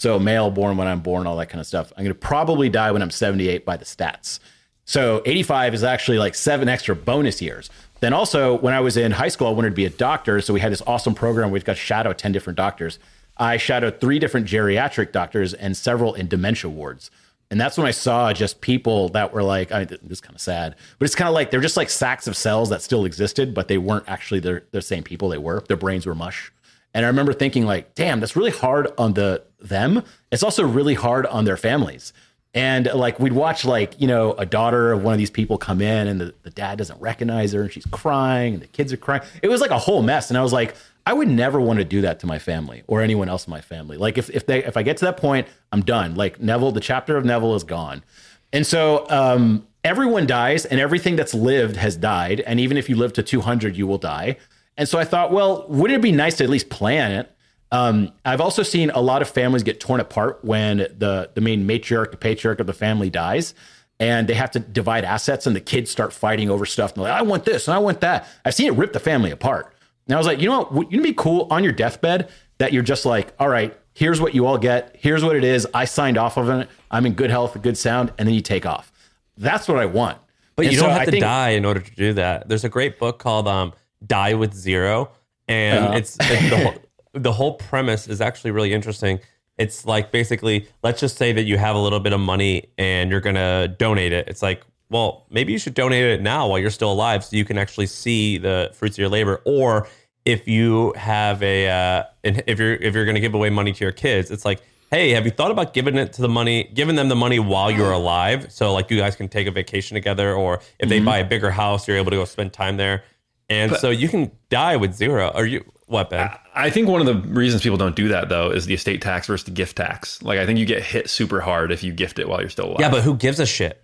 So 0.02 0.18
male 0.18 0.50
born 0.50 0.78
when 0.78 0.88
I'm 0.88 1.02
born, 1.02 1.28
all 1.28 1.38
that 1.38 1.50
kind 1.50 1.62
of 1.62 1.68
stuff. 1.68 1.94
I'm 1.96 2.04
going 2.04 2.12
to 2.12 2.20
probably 2.20 2.70
die 2.70 2.90
when 2.90 3.04
I'm 3.04 3.12
78 3.12 3.66
by 3.66 3.78
the 3.78 3.86
stats. 3.86 4.40
So 4.84 5.22
85 5.28 5.76
is 5.76 5.84
actually 5.84 6.18
like 6.18 6.34
seven 6.34 6.68
extra 6.68 6.96
bonus 6.96 7.40
years. 7.40 7.70
Then 8.00 8.12
also, 8.12 8.58
when 8.58 8.74
I 8.74 8.80
was 8.80 8.98
in 8.98 9.12
high 9.12 9.28
school, 9.28 9.46
I 9.46 9.52
wanted 9.52 9.70
to 9.70 9.76
be 9.76 9.86
a 9.86 9.92
doctor. 9.92 10.42
So 10.42 10.56
we 10.56 10.60
had 10.60 10.72
this 10.72 10.82
awesome 10.88 11.14
program 11.14 11.52
We've 11.52 11.64
got 11.64 11.78
shadow 11.78 12.14
10 12.14 12.32
different 12.32 12.58
doctors. 12.58 12.98
I 13.38 13.58
shadowed 13.58 14.02
three 14.02 14.18
different 14.18 14.48
geriatric 14.48 15.12
doctors 15.12 15.54
and 15.54 15.78
several 15.78 16.16
in 16.16 16.28
dementia 16.28 16.72
wards. 16.72 17.12
And 17.52 17.62
that's 17.62 17.78
when 17.78 17.86
I 17.86 17.92
saw 17.92 18.34
just 18.34 18.60
people 18.60 19.10
that 19.10 19.32
were 19.32 19.44
like, 19.44 19.72
I 19.72 19.80
mean, 19.82 19.88
this 19.90 20.00
is 20.14 20.22
kind 20.22 20.34
of 20.34 20.42
sad, 20.42 20.78
but 20.98 21.06
it's 21.06 21.14
kind 21.14 21.28
of 21.28 21.36
like 21.36 21.52
they're 21.52 21.62
just 21.62 21.78
like 21.78 21.92
sacks 21.92 22.26
of 22.26 22.36
cells 22.36 22.70
that 22.70 22.82
still 22.82 23.06
existed, 23.06 23.54
but 23.54 23.68
they 23.68 23.78
weren't 23.78 24.06
actually 24.08 24.40
the, 24.40 24.64
the 24.72 24.82
same 24.82 25.04
people 25.04 25.30
they 25.30 25.38
were. 25.38 25.62
Their 25.68 25.78
brains 25.78 26.08
were 26.08 26.16
mush. 26.16 26.52
And 26.94 27.06
I 27.06 27.10
remember 27.10 27.34
thinking 27.34 27.66
like, 27.66 27.96
damn, 27.96 28.20
that's 28.20 28.36
really 28.36 28.52
hard 28.52 28.88
on 28.98 29.14
the 29.14 29.44
them. 29.60 30.04
It's 30.32 30.44
also 30.44 30.66
really 30.66 30.96
hard 30.96 31.26
on 31.28 31.46
their 31.46 31.58
families. 31.58 32.14
And 32.54 32.88
like 32.94 33.20
we'd 33.20 33.34
watch 33.34 33.64
like, 33.64 34.00
you 34.00 34.08
know, 34.08 34.34
a 34.34 34.46
daughter 34.46 34.92
of 34.92 35.04
one 35.04 35.14
of 35.14 35.18
these 35.18 35.30
people 35.30 35.58
come 35.58 35.82
in 35.82 36.08
and 36.08 36.20
the, 36.20 36.34
the 36.44 36.50
dad 36.50 36.78
doesn't 36.78 37.00
recognize 37.00 37.54
her 37.54 37.62
and 37.62 37.72
she's 37.72 37.86
crying 37.92 38.56
and 38.56 38.62
the 38.62 38.68
kids 38.68 38.92
are 38.92 38.98
crying. 38.98 39.22
It 39.42 39.48
was 39.48 39.62
like 39.62 39.72
a 39.72 39.78
whole 39.78 40.04
mess. 40.04 40.30
And 40.30 40.38
I 40.38 40.42
was 40.42 40.52
like, 40.52 40.76
I 41.06 41.14
would 41.14 41.30
never 41.30 41.62
want 41.62 41.80
to 41.80 41.86
do 41.86 42.02
that 42.02 42.20
to 42.20 42.28
my 42.28 42.40
family 42.40 42.84
or 42.88 43.02
anyone 43.02 43.30
else 43.30 43.48
in 43.48 43.52
my 43.52 43.62
family. 43.62 43.98
Like 43.98 44.18
if, 44.18 44.30
if 44.30 44.46
they 44.46 44.64
if 44.64 44.76
I 44.76 44.84
get 44.84 44.98
to 44.98 45.06
that 45.06 45.18
point, 45.18 45.48
I'm 45.72 45.82
done. 45.82 46.16
Like 46.16 46.42
Neville, 46.42 46.74
the 46.74 46.82
chapter 46.82 47.16
of 47.16 47.24
Neville 47.24 47.56
is 47.56 47.64
gone. 47.64 48.04
And 48.52 48.68
so 48.68 49.10
um 49.10 49.66
everyone 49.86 50.28
dies 50.28 50.66
and 50.66 50.80
everything 50.80 51.16
that's 51.16 51.34
lived 51.34 51.78
has 51.78 51.96
died. 51.96 52.42
And 52.42 52.60
even 52.60 52.76
if 52.76 52.90
you 52.90 52.98
live 52.98 53.14
to 53.14 53.24
200, 53.24 53.78
you 53.78 53.88
will 53.88 53.98
die. 53.98 54.36
And 54.78 54.88
so 54.88 54.98
I 54.98 55.04
thought, 55.06 55.32
well, 55.32 55.66
wouldn't 55.68 56.00
it 56.00 56.02
be 56.02 56.12
nice 56.12 56.38
to 56.38 56.44
at 56.44 56.50
least 56.50 56.70
plan 56.70 57.12
it? 57.12 57.32
Um, 57.72 58.12
I've 58.26 58.42
also 58.42 58.64
seen 58.64 58.90
a 58.90 59.00
lot 59.02 59.22
of 59.22 59.30
families 59.30 59.64
get 59.64 59.80
torn 59.80 60.00
apart 60.02 60.40
when 60.44 60.78
the 60.78 61.30
the 61.34 61.42
main 61.42 61.66
matriarch, 61.68 62.12
the 62.12 62.18
patriarch 62.18 62.60
of 62.60 62.68
the 62.68 62.74
family 62.74 63.10
dies, 63.10 63.54
and 64.00 64.28
they 64.28 64.34
have 64.34 64.52
to 64.52 64.60
divide 64.60 65.06
assets, 65.06 65.48
and 65.48 65.56
the 65.56 65.62
kids 65.62 65.90
start 65.90 66.12
fighting 66.12 66.50
over 66.50 66.66
stuff. 66.66 66.94
And 66.96 67.04
they're 67.06 67.12
like, 67.12 67.20
I 67.20 67.24
want 67.24 67.46
this 67.46 67.68
and 67.68 67.76
I 67.76 67.78
want 67.80 68.02
that. 68.02 68.28
I've 68.44 68.54
seen 68.56 68.68
it 68.68 68.76
rip 68.76 68.92
the 68.94 69.00
family 69.00 69.32
apart. 69.32 69.74
And 70.08 70.16
I 70.16 70.18
was 70.18 70.28
like, 70.28 70.42
you 70.42 70.50
know 70.50 70.60
what? 70.60 70.74
Wouldn't 70.74 70.94
it 70.96 71.04
be 71.04 71.14
cool 71.14 71.48
on 71.50 71.64
your 71.64 71.72
deathbed 71.74 72.30
that 72.58 72.74
you're 72.74 72.84
just 72.84 73.06
like, 73.06 73.34
all 73.40 73.48
right, 73.48 73.78
here's 73.94 74.20
what 74.20 74.34
you 74.36 74.46
all 74.48 74.58
get. 74.58 74.96
Here's 75.00 75.24
what 75.24 75.36
it 75.38 75.44
is. 75.46 75.66
I 75.74 75.86
signed 75.86 76.18
off 76.18 76.36
of 76.38 76.50
it. 76.50 76.68
I'm 76.90 77.06
in 77.06 77.14
good 77.14 77.30
health, 77.30 77.62
good 77.62 77.78
sound, 77.78 78.12
and 78.18 78.28
then 78.28 78.36
you 78.36 78.42
take 78.42 78.66
off. 78.66 78.92
That's 79.38 79.68
what 79.70 79.78
I 79.78 79.86
want. 79.86 80.18
But 80.58 80.66
And 80.66 80.74
you 80.74 80.80
don't 80.82 80.90
have 80.90 81.02
I 81.02 81.06
to 81.06 81.12
think- 81.12 81.24
die 81.24 81.50
in 81.50 81.64
order 81.64 81.80
to 81.80 81.96
do 81.96 82.14
that. 82.14 82.50
There's 82.50 82.66
a 82.66 82.70
great 82.70 83.00
book 83.00 83.20
called 83.20 83.48
um, 83.48 83.72
"Die 84.06 84.34
with 84.34 84.54
Zero, 84.54 85.12
and 85.48 85.96
it's, 85.96 86.18
it's 86.22 86.50
the 86.50 86.58
whole, 86.58 86.74
the 87.14 87.32
whole 87.32 87.54
premise 87.56 88.08
is 88.08 88.22
actually 88.22 88.52
really 88.52 88.74
interesting. 88.74 89.20
It's 89.58 89.86
like 89.86 90.12
basically, 90.12 90.68
let's 90.82 91.00
just 91.00 91.18
say 91.18 91.34
that 91.34 91.44
you 91.44 91.58
have 91.58 91.76
a 91.76 91.80
little 91.80 92.00
bit 92.00 92.14
of 92.14 92.20
money 92.20 92.72
and 92.78 93.12
you're 93.12 93.20
gonna 93.22 93.68
donate 93.68 94.12
it. 94.12 94.28
It's 94.28 94.42
like, 94.42 94.64
well, 94.90 95.26
maybe 95.30 95.52
you 95.52 95.60
should 95.60 95.74
donate 95.74 96.04
it 96.04 96.22
now 96.22 96.48
while 96.48 96.60
you're 96.60 96.70
still 96.70 96.92
alive, 96.92 97.24
so 97.24 97.36
you 97.36 97.46
can 97.46 97.58
actually 97.58 97.86
see 97.86 98.38
the 98.38 98.72
fruits 98.74 98.96
of 98.96 99.00
your 99.00 99.10
labor. 99.10 99.42
Or 99.46 99.88
if 100.26 100.48
you 100.48 100.94
have 100.96 101.42
a, 101.44 101.70
uh, 101.70 102.04
if 102.24 102.60
you're 102.60 102.74
if 102.74 102.96
you're 102.96 103.06
gonna 103.06 103.20
give 103.20 103.34
away 103.34 103.50
money 103.50 103.74
to 103.74 103.84
your 103.84 103.94
kids, 103.94 104.32
it's 104.32 104.46
like. 104.46 104.62
Hey, 104.94 105.12
have 105.12 105.24
you 105.24 105.32
thought 105.32 105.52
about 105.52 105.74
giving 105.74 105.96
it 105.96 106.12
to 106.12 106.22
the 106.22 106.28
money, 106.28 106.70
giving 106.74 106.98
them 106.98 107.08
the 107.08 107.16
money 107.16 107.40
while 107.40 107.72
you're 107.72 107.94
alive? 107.94 108.52
So 108.52 108.74
like 108.74 108.92
you 108.92 108.98
guys 108.98 109.16
can 109.16 109.30
take 109.30 109.48
a 109.48 109.52
vacation 109.52 109.96
together, 109.96 110.36
or 110.36 110.60
if 110.80 110.90
they 110.90 111.00
buy 111.00 111.20
a 111.20 111.24
bigger 111.26 111.50
house, 111.50 111.88
you're 111.88 111.96
able 111.96 112.12
to 112.12 112.18
go 112.18 112.26
spend 112.26 112.52
time 112.52 112.76
there. 112.76 113.06
And 113.52 113.76
so 113.76 113.90
you 113.90 114.08
can 114.08 114.32
die 114.50 114.78
with 114.78 114.94
zero. 114.94 115.32
Or 115.34 115.46
you 115.46 115.64
what 115.88 116.10
Ben? 116.10 116.30
I 116.56 116.70
think 116.70 116.88
one 116.88 117.06
of 117.06 117.08
the 117.08 117.16
reasons 117.30 117.62
people 117.62 117.78
don't 117.78 117.96
do 117.96 118.08
that 118.08 118.30
though 118.30 118.50
is 118.50 118.66
the 118.66 118.74
estate 118.74 119.02
tax 119.02 119.28
versus 119.28 119.44
the 119.44 119.52
gift 119.52 119.78
tax. 119.78 120.22
Like 120.22 120.40
I 120.40 120.46
think 120.46 120.58
you 120.58 120.66
get 120.66 120.82
hit 120.84 121.10
super 121.10 121.42
hard 121.42 121.72
if 121.72 121.84
you 121.84 121.92
gift 121.92 122.18
it 122.18 122.30
while 122.30 122.40
you're 122.40 122.50
still 122.50 122.68
alive. 122.68 122.80
yeah, 122.80 122.90
but 122.90 123.04
who 123.04 123.16
gives 123.16 123.40
a 123.40 123.46
shit? 123.46 123.84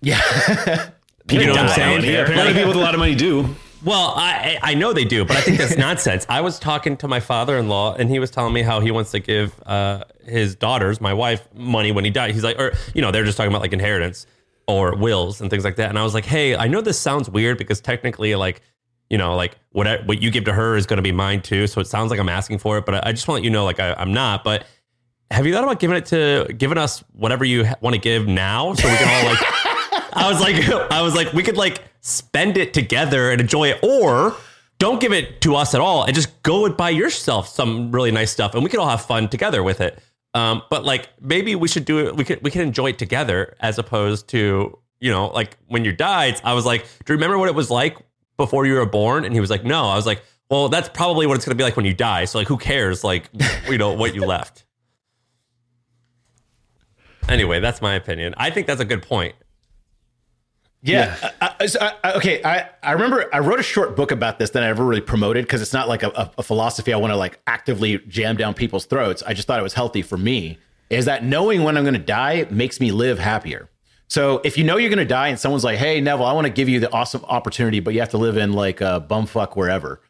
Yeah. 0.00 0.20
you 1.30 1.46
know 1.46 1.52
what 1.52 1.58
I'm 1.60 1.68
saying? 1.70 1.98
Apparently, 2.00 2.54
people 2.54 2.68
with 2.68 2.76
a 2.76 2.80
lot 2.80 2.94
of 2.94 3.00
money 3.00 3.14
do. 3.14 3.54
Well, 3.84 4.12
I 4.16 4.58
I 4.62 4.70
I 4.70 4.74
know 4.74 4.92
they 4.92 5.04
do, 5.04 5.24
but 5.24 5.36
I 5.36 5.40
think 5.40 5.58
that's 5.58 5.76
nonsense. 5.88 6.24
I 6.28 6.40
was 6.40 6.60
talking 6.60 6.96
to 6.98 7.08
my 7.08 7.18
father-in-law, 7.18 7.94
and 7.94 8.08
he 8.08 8.20
was 8.20 8.30
telling 8.30 8.52
me 8.52 8.62
how 8.62 8.78
he 8.78 8.92
wants 8.92 9.10
to 9.10 9.18
give 9.18 9.60
uh, 9.66 10.04
his 10.24 10.54
daughters, 10.54 11.00
my 11.00 11.14
wife, 11.14 11.48
money 11.52 11.90
when 11.90 12.04
he 12.04 12.10
dies. 12.12 12.34
He's 12.34 12.44
like, 12.44 12.60
or 12.60 12.74
you 12.94 13.02
know, 13.02 13.10
they're 13.10 13.24
just 13.24 13.36
talking 13.36 13.50
about 13.50 13.62
like 13.62 13.72
inheritance 13.72 14.26
or 14.66 14.96
wills 14.96 15.40
and 15.40 15.50
things 15.50 15.64
like 15.64 15.76
that. 15.76 15.88
And 15.88 15.98
I 15.98 16.02
was 16.02 16.14
like, 16.14 16.24
hey, 16.24 16.56
I 16.56 16.68
know 16.68 16.80
this 16.80 16.98
sounds 16.98 17.28
weird 17.28 17.58
because 17.58 17.80
technically, 17.80 18.34
like, 18.34 18.62
you 19.10 19.18
know, 19.18 19.36
like 19.36 19.58
what 19.72 20.06
what 20.06 20.22
you 20.22 20.30
give 20.30 20.44
to 20.44 20.52
her 20.52 20.76
is 20.76 20.86
going 20.86 20.96
to 20.96 21.02
be 21.02 21.12
mine 21.12 21.42
too. 21.42 21.66
So 21.66 21.80
it 21.80 21.86
sounds 21.86 22.10
like 22.10 22.18
I'm 22.18 22.28
asking 22.28 22.58
for 22.58 22.78
it, 22.78 22.86
but 22.86 22.94
I, 22.94 23.10
I 23.10 23.12
just 23.12 23.28
want 23.28 23.40
to 23.40 23.44
you 23.44 23.50
know, 23.50 23.64
like, 23.64 23.80
I, 23.80 23.94
I'm 23.94 24.12
not. 24.12 24.44
But 24.44 24.64
have 25.30 25.46
you 25.46 25.52
thought 25.52 25.64
about 25.64 25.80
giving 25.80 25.96
it 25.96 26.06
to 26.06 26.52
giving 26.56 26.78
us 26.78 27.02
whatever 27.12 27.44
you 27.44 27.66
ha- 27.66 27.76
want 27.80 27.94
to 27.94 28.00
give 28.00 28.26
now, 28.26 28.74
so 28.74 28.88
we 28.88 28.96
can 28.96 29.08
all 29.08 29.30
like. 29.30 29.38
I 30.14 30.30
was 30.30 30.40
like, 30.42 30.68
I 30.90 31.00
was 31.00 31.14
like, 31.14 31.32
we 31.32 31.42
could 31.42 31.56
like 31.56 31.82
spend 32.00 32.58
it 32.58 32.74
together 32.74 33.30
and 33.30 33.40
enjoy 33.40 33.70
it, 33.70 33.80
or 33.82 34.36
don't 34.78 35.00
give 35.00 35.12
it 35.12 35.40
to 35.42 35.56
us 35.56 35.74
at 35.74 35.80
all 35.80 36.04
and 36.04 36.14
just 36.14 36.42
go 36.42 36.66
and 36.66 36.76
buy 36.76 36.90
yourself 36.90 37.48
some 37.48 37.92
really 37.92 38.10
nice 38.10 38.30
stuff, 38.30 38.54
and 38.54 38.62
we 38.62 38.68
could 38.68 38.80
all 38.80 38.88
have 38.88 39.04
fun 39.04 39.28
together 39.28 39.62
with 39.62 39.80
it. 39.80 39.98
Um, 40.34 40.62
but 40.70 40.84
like 40.84 41.10
maybe 41.20 41.54
we 41.54 41.68
should 41.68 41.84
do 41.84 42.06
it. 42.06 42.16
We 42.16 42.24
could 42.24 42.42
we 42.42 42.50
could 42.50 42.62
enjoy 42.62 42.90
it 42.90 42.98
together 42.98 43.56
as 43.60 43.78
opposed 43.78 44.28
to 44.28 44.78
you 45.00 45.10
know 45.10 45.28
like 45.28 45.56
when 45.66 45.84
you 45.84 45.92
died. 45.92 46.40
I 46.44 46.54
was 46.54 46.64
like, 46.64 46.82
do 46.82 47.12
you 47.12 47.16
remember 47.16 47.38
what 47.38 47.48
it 47.48 47.54
was 47.54 47.70
like 47.70 47.98
before 48.36 48.66
you 48.66 48.74
were 48.74 48.86
born? 48.86 49.24
And 49.24 49.34
he 49.34 49.40
was 49.40 49.50
like, 49.50 49.64
no. 49.64 49.84
I 49.84 49.96
was 49.96 50.06
like, 50.06 50.22
well, 50.48 50.68
that's 50.68 50.88
probably 50.88 51.26
what 51.26 51.36
it's 51.36 51.44
going 51.44 51.56
to 51.56 51.60
be 51.60 51.64
like 51.64 51.76
when 51.76 51.86
you 51.86 51.94
die. 51.94 52.24
So 52.24 52.38
like, 52.38 52.48
who 52.48 52.56
cares? 52.56 53.04
Like, 53.04 53.28
you 53.68 53.78
know 53.78 53.92
what 53.92 54.14
you 54.14 54.24
left. 54.24 54.64
Anyway, 57.28 57.60
that's 57.60 57.80
my 57.80 57.94
opinion. 57.94 58.34
I 58.36 58.50
think 58.50 58.66
that's 58.66 58.80
a 58.80 58.84
good 58.84 59.02
point. 59.02 59.34
Yeah. 60.82 61.16
I, 61.40 61.48
I- 61.60 61.68
I- 61.80 61.94
I- 62.04 62.12
okay. 62.14 62.42
I, 62.44 62.68
I 62.82 62.92
remember 62.92 63.28
I 63.32 63.38
wrote 63.38 63.60
a 63.60 63.62
short 63.62 63.94
book 63.96 64.10
about 64.10 64.38
this 64.38 64.50
that 64.50 64.62
I 64.62 64.66
never 64.66 64.84
really 64.84 65.00
promoted 65.00 65.44
because 65.44 65.62
it's 65.62 65.72
not 65.72 65.88
like 65.88 66.02
a, 66.02 66.08
a, 66.08 66.30
a 66.38 66.42
philosophy 66.42 66.92
I 66.92 66.96
want 66.96 67.12
to 67.12 67.16
like 67.16 67.40
actively 67.46 67.98
jam 68.08 68.36
down 68.36 68.54
people's 68.54 68.84
throats. 68.86 69.22
I 69.22 69.32
just 69.34 69.46
thought 69.46 69.60
it 69.60 69.62
was 69.62 69.74
healthy 69.74 70.02
for 70.02 70.18
me. 70.18 70.58
Is 70.90 71.04
that 71.06 71.24
knowing 71.24 71.62
when 71.62 71.76
I'm 71.76 71.84
going 71.84 71.94
to 71.94 72.00
die 72.00 72.46
makes 72.50 72.80
me 72.80 72.90
live 72.92 73.18
happier. 73.18 73.70
So 74.08 74.40
if 74.44 74.58
you 74.58 74.64
know 74.64 74.76
you're 74.76 74.90
going 74.90 74.98
to 74.98 75.04
die 75.06 75.28
and 75.28 75.38
someone's 75.38 75.64
like, 75.64 75.78
"Hey 75.78 76.00
Neville, 76.00 76.26
I 76.26 76.32
want 76.34 76.46
to 76.46 76.52
give 76.52 76.68
you 76.68 76.80
the 76.80 76.92
awesome 76.92 77.24
opportunity, 77.24 77.80
but 77.80 77.94
you 77.94 78.00
have 78.00 78.10
to 78.10 78.18
live 78.18 78.36
in 78.36 78.52
like 78.52 78.82
uh, 78.82 79.00
bumfuck 79.00 79.56
wherever," 79.56 80.02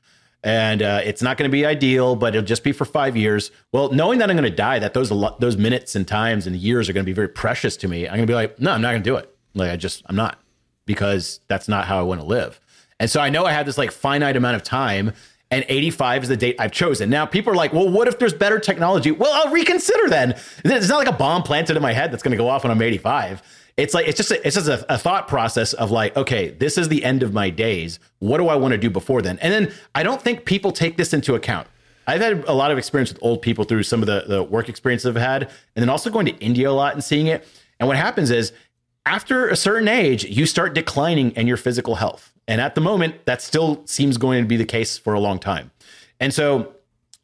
and 0.42 0.82
uh, 0.82 1.00
it's 1.04 1.22
not 1.22 1.36
going 1.36 1.48
to 1.48 1.52
be 1.52 1.64
ideal, 1.64 2.16
but 2.16 2.34
it'll 2.34 2.44
just 2.44 2.64
be 2.64 2.72
for 2.72 2.84
five 2.84 3.16
years. 3.16 3.52
Well, 3.70 3.92
knowing 3.92 4.18
that 4.18 4.28
I'm 4.28 4.36
going 4.36 4.50
to 4.50 4.56
die, 4.56 4.80
that 4.80 4.92
those 4.94 5.10
those 5.38 5.56
minutes 5.56 5.94
and 5.94 6.08
times 6.08 6.48
and 6.48 6.56
years 6.56 6.88
are 6.88 6.92
going 6.92 7.04
to 7.04 7.08
be 7.08 7.14
very 7.14 7.28
precious 7.28 7.76
to 7.76 7.86
me. 7.88 8.06
I'm 8.08 8.16
going 8.16 8.26
to 8.26 8.30
be 8.30 8.34
like, 8.34 8.58
no, 8.58 8.72
I'm 8.72 8.80
not 8.82 8.90
going 8.90 9.02
to 9.04 9.08
do 9.08 9.14
it. 9.16 9.32
Like 9.54 9.70
I 9.70 9.76
just, 9.76 10.02
I'm 10.06 10.16
not 10.16 10.40
because 10.92 11.40
that's 11.48 11.68
not 11.68 11.86
how 11.86 11.98
I 11.98 12.02
want 12.02 12.20
to 12.20 12.26
live. 12.26 12.60
And 13.00 13.10
so 13.10 13.18
I 13.20 13.30
know 13.30 13.46
I 13.46 13.52
have 13.52 13.64
this 13.64 13.78
like 13.78 13.90
finite 13.90 14.36
amount 14.36 14.56
of 14.56 14.62
time. 14.62 15.12
And 15.50 15.66
85 15.68 16.22
is 16.22 16.28
the 16.30 16.36
date 16.36 16.56
I've 16.58 16.72
chosen. 16.72 17.10
Now, 17.10 17.26
people 17.26 17.52
are 17.52 17.56
like, 17.56 17.74
well, 17.74 17.86
what 17.86 18.08
if 18.08 18.18
there's 18.18 18.32
better 18.32 18.58
technology? 18.58 19.10
Well, 19.10 19.30
I'll 19.34 19.52
reconsider 19.52 20.08
then. 20.08 20.30
It's 20.64 20.88
not 20.88 20.96
like 20.96 21.08
a 21.08 21.12
bomb 21.12 21.42
planted 21.42 21.76
in 21.76 21.82
my 21.82 21.92
head 21.92 22.10
that's 22.10 22.22
going 22.22 22.30
to 22.30 22.38
go 22.38 22.48
off 22.48 22.64
when 22.64 22.70
I'm 22.70 22.80
85. 22.80 23.42
It's 23.76 23.92
like, 23.92 24.06
it's 24.06 24.16
just, 24.16 24.30
a, 24.30 24.46
it's 24.46 24.56
just 24.56 24.68
a, 24.68 24.94
a 24.94 24.96
thought 24.96 25.28
process 25.28 25.74
of 25.74 25.90
like, 25.90 26.16
okay, 26.16 26.50
this 26.50 26.78
is 26.78 26.88
the 26.88 27.04
end 27.04 27.22
of 27.22 27.34
my 27.34 27.50
days. 27.50 27.98
What 28.20 28.38
do 28.38 28.48
I 28.48 28.56
want 28.56 28.72
to 28.72 28.78
do 28.78 28.88
before 28.88 29.20
then? 29.20 29.38
And 29.40 29.52
then 29.52 29.74
I 29.94 30.02
don't 30.02 30.22
think 30.22 30.46
people 30.46 30.72
take 30.72 30.96
this 30.96 31.12
into 31.12 31.34
account. 31.34 31.68
I've 32.06 32.22
had 32.22 32.44
a 32.44 32.54
lot 32.54 32.70
of 32.70 32.78
experience 32.78 33.12
with 33.12 33.22
old 33.22 33.42
people 33.42 33.64
through 33.64 33.82
some 33.82 34.00
of 34.00 34.06
the, 34.06 34.24
the 34.26 34.42
work 34.42 34.70
experiences 34.70 35.06
I've 35.06 35.20
had, 35.20 35.42
and 35.42 35.82
then 35.82 35.90
also 35.90 36.08
going 36.08 36.26
to 36.26 36.36
India 36.38 36.70
a 36.70 36.72
lot 36.72 36.94
and 36.94 37.04
seeing 37.04 37.26
it. 37.26 37.46
And 37.78 37.86
what 37.88 37.98
happens 37.98 38.30
is, 38.30 38.52
after 39.06 39.48
a 39.48 39.56
certain 39.56 39.88
age, 39.88 40.24
you 40.24 40.46
start 40.46 40.74
declining 40.74 41.32
in 41.32 41.46
your 41.46 41.56
physical 41.56 41.96
health. 41.96 42.32
And 42.46 42.60
at 42.60 42.74
the 42.74 42.80
moment, 42.80 43.26
that 43.26 43.42
still 43.42 43.82
seems 43.86 44.16
going 44.16 44.42
to 44.42 44.48
be 44.48 44.56
the 44.56 44.64
case 44.64 44.98
for 44.98 45.14
a 45.14 45.20
long 45.20 45.38
time. 45.38 45.70
And 46.20 46.32
so, 46.32 46.74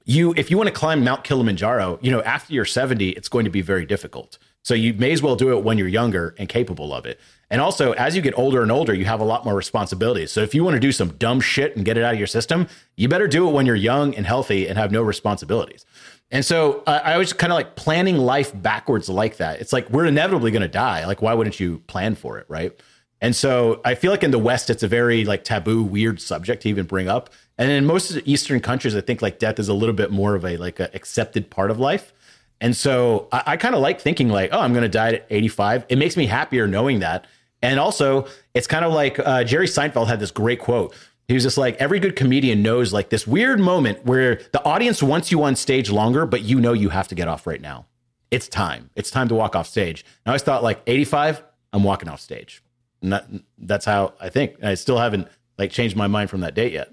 you, 0.04 0.32
if 0.38 0.50
you 0.50 0.56
want 0.56 0.68
to 0.68 0.74
climb 0.74 1.04
Mount 1.04 1.22
Kilimanjaro, 1.22 1.98
you 2.00 2.10
know, 2.10 2.22
after 2.22 2.54
you're 2.54 2.64
70, 2.64 3.10
it's 3.10 3.28
going 3.28 3.44
to 3.44 3.50
be 3.50 3.60
very 3.60 3.84
difficult. 3.84 4.38
So 4.62 4.74
you 4.74 4.94
may 4.94 5.12
as 5.12 5.22
well 5.22 5.36
do 5.36 5.56
it 5.56 5.62
when 5.62 5.76
you're 5.76 5.88
younger 5.88 6.34
and 6.38 6.48
capable 6.48 6.94
of 6.94 7.06
it. 7.06 7.20
And 7.50 7.60
also, 7.60 7.92
as 7.92 8.16
you 8.16 8.22
get 8.22 8.36
older 8.36 8.62
and 8.62 8.72
older, 8.72 8.94
you 8.94 9.04
have 9.04 9.20
a 9.20 9.24
lot 9.24 9.44
more 9.44 9.54
responsibilities. 9.54 10.32
So 10.32 10.40
if 10.40 10.54
you 10.54 10.64
want 10.64 10.74
to 10.74 10.80
do 10.80 10.92
some 10.92 11.10
dumb 11.10 11.40
shit 11.40 11.76
and 11.76 11.84
get 11.84 11.96
it 11.96 12.04
out 12.04 12.14
of 12.14 12.18
your 12.18 12.26
system, 12.26 12.68
you 12.96 13.08
better 13.08 13.28
do 13.28 13.48
it 13.48 13.52
when 13.52 13.66
you're 13.66 13.76
young 13.76 14.14
and 14.14 14.26
healthy 14.26 14.66
and 14.66 14.78
have 14.78 14.92
no 14.92 15.02
responsibilities. 15.02 15.86
And 16.30 16.44
so 16.44 16.82
uh, 16.86 17.00
I 17.02 17.16
was 17.16 17.32
kind 17.32 17.52
of 17.52 17.56
like 17.56 17.74
planning 17.74 18.18
life 18.18 18.52
backwards 18.54 19.08
like 19.08 19.38
that. 19.38 19.60
It's 19.60 19.72
like 19.72 19.88
we're 19.90 20.04
inevitably 20.04 20.50
going 20.50 20.62
to 20.62 20.68
die. 20.68 21.06
Like, 21.06 21.22
why 21.22 21.32
wouldn't 21.32 21.58
you 21.58 21.78
plan 21.86 22.14
for 22.14 22.38
it, 22.38 22.46
right? 22.48 22.78
And 23.20 23.34
so 23.34 23.80
I 23.84 23.94
feel 23.94 24.10
like 24.10 24.22
in 24.22 24.30
the 24.30 24.38
West, 24.38 24.70
it's 24.70 24.82
a 24.82 24.88
very 24.88 25.24
like 25.24 25.42
taboo, 25.42 25.82
weird 25.82 26.20
subject 26.20 26.62
to 26.62 26.68
even 26.68 26.86
bring 26.86 27.08
up. 27.08 27.30
And 27.56 27.70
in 27.70 27.84
most 27.86 28.10
of 28.10 28.16
the 28.16 28.30
Eastern 28.30 28.60
countries, 28.60 28.94
I 28.94 29.00
think 29.00 29.22
like 29.22 29.38
death 29.38 29.58
is 29.58 29.68
a 29.68 29.74
little 29.74 29.94
bit 29.94 30.10
more 30.10 30.34
of 30.34 30.44
a 30.44 30.56
like 30.56 30.78
a 30.80 30.94
accepted 30.94 31.50
part 31.50 31.70
of 31.70 31.80
life. 31.80 32.12
And 32.60 32.76
so 32.76 33.28
I, 33.32 33.42
I 33.46 33.56
kind 33.56 33.74
of 33.74 33.80
like 33.80 34.00
thinking 34.00 34.28
like, 34.28 34.50
oh, 34.52 34.60
I'm 34.60 34.72
going 34.72 34.82
to 34.82 34.88
die 34.88 35.14
at 35.14 35.26
85. 35.30 35.86
It 35.88 35.96
makes 35.96 36.16
me 36.16 36.26
happier 36.26 36.66
knowing 36.66 37.00
that. 37.00 37.26
And 37.62 37.80
also, 37.80 38.26
it's 38.54 38.68
kind 38.68 38.84
of 38.84 38.92
like 38.92 39.18
uh, 39.18 39.42
Jerry 39.42 39.66
Seinfeld 39.66 40.06
had 40.06 40.20
this 40.20 40.30
great 40.30 40.60
quote. 40.60 40.94
He 41.28 41.34
was 41.34 41.42
just 41.42 41.58
like, 41.58 41.76
every 41.76 42.00
good 42.00 42.16
comedian 42.16 42.62
knows 42.62 42.94
like 42.94 43.10
this 43.10 43.26
weird 43.26 43.60
moment 43.60 44.04
where 44.06 44.40
the 44.52 44.64
audience 44.64 45.02
wants 45.02 45.30
you 45.30 45.42
on 45.42 45.56
stage 45.56 45.90
longer, 45.90 46.24
but 46.24 46.42
you 46.42 46.58
know 46.58 46.72
you 46.72 46.88
have 46.88 47.06
to 47.08 47.14
get 47.14 47.28
off 47.28 47.46
right 47.46 47.60
now. 47.60 47.84
It's 48.30 48.48
time. 48.48 48.88
It's 48.96 49.10
time 49.10 49.28
to 49.28 49.34
walk 49.34 49.54
off 49.54 49.66
stage. 49.66 50.04
And 50.24 50.30
I 50.30 50.30
always 50.30 50.42
thought 50.42 50.62
like 50.62 50.80
85, 50.86 51.42
I'm 51.74 51.84
walking 51.84 52.08
off 52.08 52.20
stage. 52.20 52.62
And 53.02 53.12
that, 53.12 53.26
that's 53.58 53.84
how 53.84 54.14
I 54.18 54.30
think. 54.30 54.64
I 54.64 54.72
still 54.72 54.98
haven't 54.98 55.28
like 55.58 55.70
changed 55.70 55.96
my 55.96 56.06
mind 56.06 56.30
from 56.30 56.40
that 56.40 56.54
date 56.54 56.72
yet. 56.72 56.90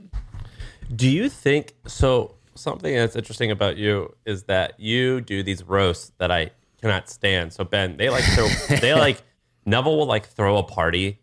Do 0.93 1.09
you 1.09 1.29
think 1.29 1.73
so? 1.87 2.35
Something 2.57 2.95
that's 2.95 3.17
interesting 3.17 3.51
about 3.51 3.75
you 3.75 4.15
is 4.25 4.43
that 4.43 4.79
you 4.79 5.19
do 5.19 5.43
these 5.43 5.63
roasts 5.63 6.13
that 6.19 6.31
I 6.31 6.51
cannot 6.81 7.09
stand. 7.09 7.51
So 7.51 7.63
Ben, 7.63 7.97
they 7.97 8.09
like 8.09 8.23
throw, 8.23 8.47
they 8.79 8.93
like 8.95 9.21
Neville 9.65 9.97
will 9.97 10.05
like 10.05 10.25
throw 10.25 10.57
a 10.57 10.63
party 10.63 11.19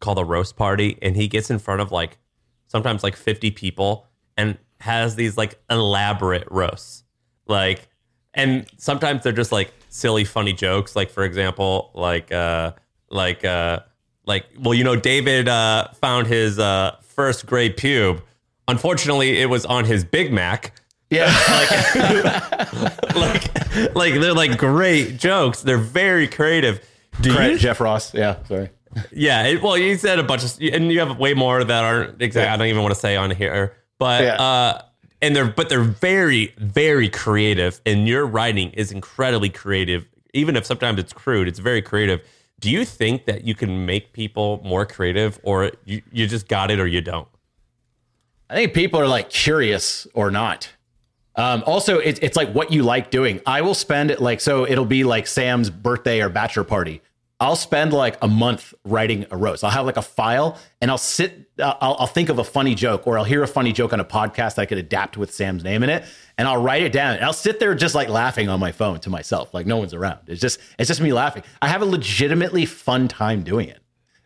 called 0.00 0.18
a 0.18 0.24
roast 0.24 0.56
party, 0.56 0.98
and 1.02 1.16
he 1.16 1.28
gets 1.28 1.50
in 1.50 1.58
front 1.58 1.82
of 1.82 1.92
like 1.92 2.16
sometimes 2.70 3.02
like 3.02 3.16
fifty 3.16 3.50
people 3.50 4.06
and 4.36 4.56
has 4.80 5.16
these 5.16 5.36
like 5.36 5.60
elaborate 5.68 6.46
roasts, 6.50 7.04
like, 7.46 7.88
and 8.32 8.66
sometimes 8.78 9.22
they're 9.22 9.32
just 9.32 9.52
like 9.52 9.72
silly, 9.88 10.24
funny 10.24 10.52
jokes. 10.52 10.94
Like 10.94 11.10
for 11.10 11.24
example, 11.24 11.90
like 11.94 12.32
uh, 12.32 12.72
like 13.10 13.44
uh, 13.44 13.80
like 14.24 14.46
well, 14.58 14.74
you 14.74 14.84
know, 14.84 14.96
David 14.96 15.48
uh, 15.48 15.88
found 16.00 16.26
his 16.26 16.58
uh, 16.58 16.96
first 17.02 17.46
gray 17.46 17.72
pube. 17.72 18.22
Unfortunately, 18.68 19.40
it 19.40 19.46
was 19.46 19.66
on 19.66 19.84
his 19.84 20.04
Big 20.04 20.32
Mac. 20.32 20.72
Yeah. 21.10 21.30
Like, 21.50 23.14
like 23.16 23.94
like, 23.94 24.14
they're 24.14 24.32
like 24.32 24.56
great 24.56 25.18
jokes. 25.18 25.62
They're 25.62 25.76
very 25.76 26.28
creative. 26.28 26.80
Do 27.20 27.32
you? 27.32 27.58
Jeff 27.58 27.80
Ross. 27.80 28.14
Yeah. 28.14 28.42
Sorry. 28.44 28.70
Yeah. 29.12 29.44
It, 29.46 29.62
well, 29.62 29.78
you 29.78 29.96
said 29.96 30.18
a 30.18 30.22
bunch 30.22 30.44
of, 30.44 30.58
and 30.72 30.90
you 30.92 30.98
have 31.00 31.18
way 31.18 31.34
more 31.34 31.62
that 31.62 31.84
aren't 31.84 32.20
exactly. 32.20 32.48
I 32.52 32.56
don't 32.56 32.66
even 32.66 32.82
want 32.82 32.94
to 32.94 33.00
say 33.00 33.16
on 33.16 33.30
here. 33.30 33.76
But 33.98 34.22
Yeah. 34.24 34.34
uh, 34.34 34.82
and 35.22 35.36
they're 35.36 35.46
but 35.50 35.68
they're 35.68 35.82
very 35.82 36.54
very 36.56 37.08
creative 37.10 37.80
and 37.84 38.08
your 38.08 38.26
writing 38.26 38.70
is 38.70 38.90
incredibly 38.90 39.50
creative 39.50 40.06
even 40.32 40.56
if 40.56 40.64
sometimes 40.64 40.98
it's 40.98 41.12
crude 41.12 41.46
it's 41.46 41.58
very 41.58 41.82
creative 41.82 42.22
do 42.58 42.70
you 42.70 42.86
think 42.86 43.26
that 43.26 43.44
you 43.44 43.54
can 43.54 43.84
make 43.84 44.14
people 44.14 44.62
more 44.64 44.86
creative 44.86 45.38
or 45.42 45.72
you, 45.84 46.00
you 46.10 46.26
just 46.26 46.48
got 46.48 46.70
it 46.70 46.80
or 46.80 46.86
you 46.86 47.02
don't 47.02 47.28
I 48.48 48.54
think 48.54 48.72
people 48.72 48.98
are 48.98 49.06
like 49.06 49.30
curious 49.30 50.06
or 50.14 50.30
not. 50.30 50.70
Um, 51.36 51.62
also, 51.66 51.98
it's 51.98 52.18
it's 52.20 52.36
like 52.36 52.52
what 52.52 52.72
you 52.72 52.82
like 52.82 53.10
doing. 53.12 53.40
I 53.46 53.60
will 53.60 53.74
spend 53.74 54.18
like 54.18 54.40
so 54.40 54.66
it'll 54.66 54.84
be 54.84 55.04
like 55.04 55.26
Sam's 55.28 55.70
birthday 55.70 56.20
or 56.20 56.28
bachelor 56.28 56.64
party. 56.64 57.00
I'll 57.40 57.56
spend 57.56 57.94
like 57.94 58.18
a 58.20 58.28
month 58.28 58.74
writing 58.84 59.24
a 59.30 59.36
roast. 59.36 59.64
I'll 59.64 59.70
have 59.70 59.86
like 59.86 59.96
a 59.96 60.02
file 60.02 60.58
and 60.82 60.90
I'll 60.90 60.98
sit, 60.98 61.48
uh, 61.58 61.74
I'll, 61.80 61.96
I'll 62.00 62.06
think 62.06 62.28
of 62.28 62.38
a 62.38 62.44
funny 62.44 62.74
joke 62.74 63.06
or 63.06 63.18
I'll 63.18 63.24
hear 63.24 63.42
a 63.42 63.48
funny 63.48 63.72
joke 63.72 63.94
on 63.94 64.00
a 64.00 64.04
podcast 64.04 64.58
I 64.58 64.66
could 64.66 64.76
adapt 64.76 65.16
with 65.16 65.32
Sam's 65.32 65.64
name 65.64 65.82
in 65.82 65.88
it 65.88 66.04
and 66.36 66.46
I'll 66.46 66.62
write 66.62 66.82
it 66.82 66.92
down. 66.92 67.14
And 67.16 67.24
I'll 67.24 67.32
sit 67.32 67.58
there 67.58 67.74
just 67.74 67.94
like 67.94 68.10
laughing 68.10 68.50
on 68.50 68.60
my 68.60 68.72
phone 68.72 69.00
to 69.00 69.10
myself, 69.10 69.54
like 69.54 69.66
no 69.66 69.78
one's 69.78 69.94
around. 69.94 70.18
It's 70.26 70.40
just, 70.40 70.60
it's 70.78 70.88
just 70.88 71.00
me 71.00 71.14
laughing. 71.14 71.42
I 71.62 71.68
have 71.68 71.80
a 71.80 71.86
legitimately 71.86 72.66
fun 72.66 73.08
time 73.08 73.42
doing 73.42 73.68
it 73.68 73.80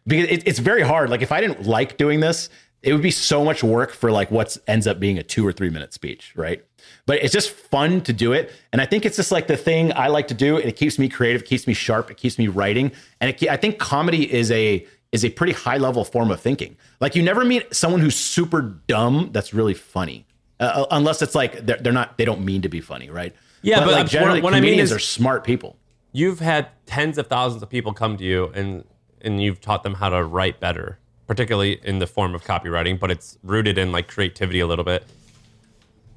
because 0.06 0.28
it, 0.28 0.42
it's 0.46 0.58
very 0.58 0.82
hard. 0.82 1.08
Like 1.08 1.22
if 1.22 1.30
I 1.30 1.40
didn't 1.40 1.66
like 1.66 1.96
doing 1.96 2.18
this, 2.18 2.48
it 2.82 2.92
would 2.92 3.02
be 3.02 3.12
so 3.12 3.44
much 3.44 3.62
work 3.62 3.92
for 3.92 4.10
like 4.10 4.32
what 4.32 4.56
ends 4.66 4.88
up 4.88 4.98
being 4.98 5.18
a 5.18 5.22
two 5.22 5.46
or 5.46 5.52
three 5.52 5.70
minute 5.70 5.94
speech, 5.94 6.32
right? 6.36 6.64
But 7.06 7.22
it's 7.22 7.32
just 7.34 7.50
fun 7.50 8.00
to 8.02 8.14
do 8.14 8.32
it, 8.32 8.50
and 8.72 8.80
I 8.80 8.86
think 8.86 9.04
it's 9.04 9.16
just 9.16 9.30
like 9.30 9.46
the 9.46 9.58
thing 9.58 9.92
I 9.94 10.08
like 10.08 10.28
to 10.28 10.34
do, 10.34 10.56
and 10.56 10.64
it 10.66 10.76
keeps 10.76 10.98
me 10.98 11.08
creative, 11.10 11.42
it 11.42 11.46
keeps 11.46 11.66
me 11.66 11.74
sharp, 11.74 12.10
it 12.10 12.16
keeps 12.16 12.38
me 12.38 12.48
writing, 12.48 12.92
and 13.20 13.28
it, 13.30 13.46
I 13.50 13.58
think 13.58 13.78
comedy 13.78 14.32
is 14.32 14.50
a 14.50 14.86
is 15.12 15.24
a 15.24 15.28
pretty 15.30 15.52
high 15.52 15.76
level 15.76 16.04
form 16.04 16.30
of 16.30 16.40
thinking. 16.40 16.76
Like 17.00 17.14
you 17.14 17.22
never 17.22 17.44
meet 17.44 17.74
someone 17.74 18.00
who's 18.00 18.16
super 18.16 18.62
dumb 18.88 19.28
that's 19.32 19.52
really 19.52 19.74
funny, 19.74 20.24
uh, 20.60 20.86
unless 20.90 21.20
it's 21.20 21.34
like 21.34 21.66
they're, 21.66 21.76
they're 21.76 21.92
not 21.92 22.16
they 22.16 22.24
don't 22.24 22.42
mean 22.44 22.62
to 22.62 22.68
be 22.70 22.80
funny, 22.80 23.10
right? 23.10 23.34
Yeah, 23.60 23.80
but, 23.80 23.88
like 23.92 24.04
what- 24.04 24.10
generally, 24.10 24.40
what 24.40 24.54
I 24.54 24.56
mean 24.60 24.68
comedians 24.70 24.90
is- 24.90 24.96
are 24.96 24.98
smart 25.00 25.44
people. 25.44 25.76
you've 26.12 26.40
had 26.40 26.68
tens 26.86 27.18
of 27.18 27.26
thousands 27.26 27.62
of 27.62 27.68
people 27.68 27.92
come 27.92 28.16
to 28.16 28.24
you 28.24 28.50
and 28.54 28.82
and 29.20 29.42
you've 29.42 29.60
taught 29.60 29.82
them 29.82 29.94
how 29.94 30.08
to 30.08 30.24
write 30.24 30.58
better 30.60 30.98
particularly 31.26 31.80
in 31.82 31.98
the 31.98 32.06
form 32.06 32.34
of 32.34 32.44
copywriting 32.44 32.98
but 32.98 33.10
it's 33.10 33.38
rooted 33.42 33.78
in 33.78 33.90
like 33.90 34.06
creativity 34.06 34.60
a 34.60 34.66
little 34.66 34.84
bit 34.84 35.02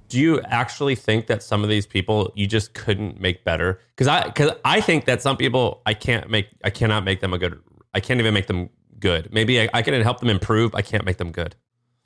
do 0.10 0.20
you 0.20 0.42
actually 0.42 0.96
think 0.96 1.28
that 1.28 1.44
some 1.44 1.64
of 1.64 1.70
these 1.70 1.86
people 1.86 2.32
you 2.36 2.48
just 2.48 2.74
couldn't 2.74 3.20
make 3.20 3.44
better 3.44 3.80
because 3.96 4.08
i 4.08 4.24
because 4.24 4.52
i 4.66 4.82
think 4.82 5.06
that 5.06 5.22
some 5.22 5.38
people 5.38 5.82
i 5.86 5.94
can't 5.94 6.30
make 6.30 6.48
i 6.64 6.70
cannot 6.70 7.04
make 7.04 7.20
them 7.22 7.34
a 7.34 7.38
good 7.38 7.60
i 7.94 8.00
can't 8.00 8.20
even 8.20 8.34
make 8.34 8.48
them 8.48 8.70
good 9.00 9.32
maybe 9.32 9.62
i, 9.62 9.70
I 9.74 9.82
can 9.82 10.00
help 10.02 10.20
them 10.20 10.30
improve 10.30 10.74
i 10.76 10.82
can't 10.82 11.06
make 11.06 11.18
them 11.18 11.32
good 11.32 11.56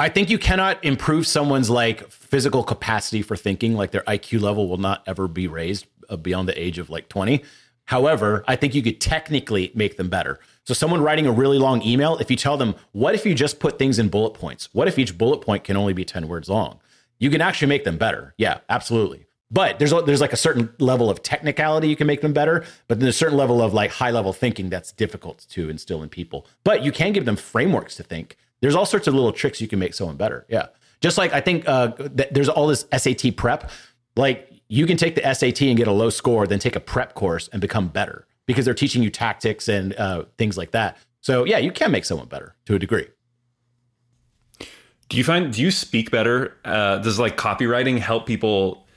I 0.02 0.10
think 0.10 0.32
you 0.32 0.40
cannot 0.40 0.84
improve 0.84 1.28
someone's 1.28 1.70
like 1.70 2.10
physical 2.10 2.64
capacity 2.64 3.22
for 3.22 3.36
thinking, 3.36 3.76
like 3.76 3.92
their 3.92 4.02
IQ 4.02 4.42
level 4.42 4.68
will 4.68 4.80
not 4.80 5.04
ever 5.06 5.28
be 5.28 5.46
raised 5.46 5.86
uh, 6.10 6.18
beyond 6.18 6.50
the 6.50 6.60
age 6.60 6.80
of 6.80 6.90
like 6.90 7.08
20. 7.08 7.44
However, 7.86 8.44
I 8.48 8.56
think 8.56 8.74
you 8.74 8.82
could 8.82 9.00
technically 9.00 9.72
make 9.76 9.98
them 9.98 10.10
better. 10.10 10.40
So, 10.64 10.74
someone 10.74 11.02
writing 11.02 11.28
a 11.28 11.32
really 11.32 11.60
long 11.60 11.84
email, 11.84 12.18
if 12.18 12.32
you 12.32 12.38
tell 12.38 12.58
them, 12.58 12.74
what 12.94 13.14
if 13.14 13.28
you 13.28 13.36
just 13.36 13.60
put 13.60 13.78
things 13.78 14.00
in 14.00 14.10
bullet 14.10 14.32
points? 14.32 14.70
What 14.74 14.88
if 14.88 14.98
each 14.98 15.20
bullet 15.20 15.42
point 15.42 15.64
can 15.64 15.78
only 15.78 15.94
be 15.94 16.04
10 16.04 16.28
words 16.28 16.50
long? 16.50 16.80
You 17.22 17.30
can 17.30 17.40
actually 17.40 17.70
make 17.70 17.86
them 17.86 17.98
better. 17.98 18.34
Yeah, 18.38 18.60
absolutely. 18.68 19.28
But 19.52 19.80
there's 19.80 19.92
there's 20.06 20.22
like 20.22 20.34
a 20.34 20.38
certain 20.38 20.74
level 20.80 21.10
of 21.10 21.22
technicality 21.22 21.88
you 21.88 21.96
can 21.96 22.08
make 22.08 22.22
them 22.22 22.34
better, 22.34 22.66
but 22.88 23.00
there's 23.00 23.16
a 23.16 23.18
certain 23.18 23.38
level 23.38 23.62
of 23.62 23.74
like 23.74 23.92
high 23.92 24.10
level 24.10 24.34
thinking 24.34 24.70
that's 24.70 24.92
difficult 24.92 25.46
to 25.50 25.70
instill 25.70 26.02
in 26.04 26.10
people. 26.10 26.48
But 26.64 26.84
you 26.84 26.92
can 26.92 27.14
give 27.14 27.26
them 27.26 27.36
frameworks 27.36 27.96
to 27.98 28.04
think. 28.04 28.38
There's 28.62 28.76
all 28.76 28.86
sorts 28.86 29.08
of 29.08 29.14
little 29.14 29.32
tricks 29.32 29.62
you 29.62 29.68
can 29.68 29.78
make 29.78 29.94
someone 29.94 30.18
better. 30.18 30.46
Yeah, 30.50 30.68
just 31.00 31.18
like 31.18 31.32
I 31.32 31.42
think 31.42 31.68
uh, 31.68 31.92
th- 31.92 32.30
there's 32.32 32.50
all 32.50 32.66
this 32.66 32.86
SAT 32.96 33.36
prep. 33.36 33.70
Like 34.16 34.50
you 34.68 34.88
can 34.88 34.98
take 34.98 35.16
the 35.16 35.34
SAT 35.34 35.62
and 35.64 35.78
get 35.78 35.88
a 35.88 35.92
low 35.92 36.10
score, 36.10 36.48
then 36.48 36.60
take 36.60 36.76
a 36.76 36.80
prep 36.80 37.14
course 37.14 37.50
and 37.50 37.62
become 37.62 37.90
better 37.90 38.26
because 38.48 38.66
they're 38.66 38.74
teaching 38.74 39.04
you 39.04 39.12
tactics 39.12 39.68
and 39.68 39.94
uh, 39.98 40.24
things 40.38 40.58
like 40.58 40.72
that. 40.72 40.98
So 41.20 41.44
yeah, 41.46 41.60
you 41.60 41.72
can 41.72 41.92
make 41.92 42.06
someone 42.06 42.28
better 42.28 42.56
to 42.66 42.76
a 42.76 42.80
degree. 42.80 43.08
Do 45.12 45.18
you 45.18 45.26
find 45.26 45.52
do 45.52 45.62
you 45.62 45.72
speak 45.72 46.10
better? 46.10 46.56
Uh, 46.64 47.00
does 47.00 47.20
like 47.20 47.36
copywriting 47.36 48.00
help 48.00 48.26
people 48.26 48.88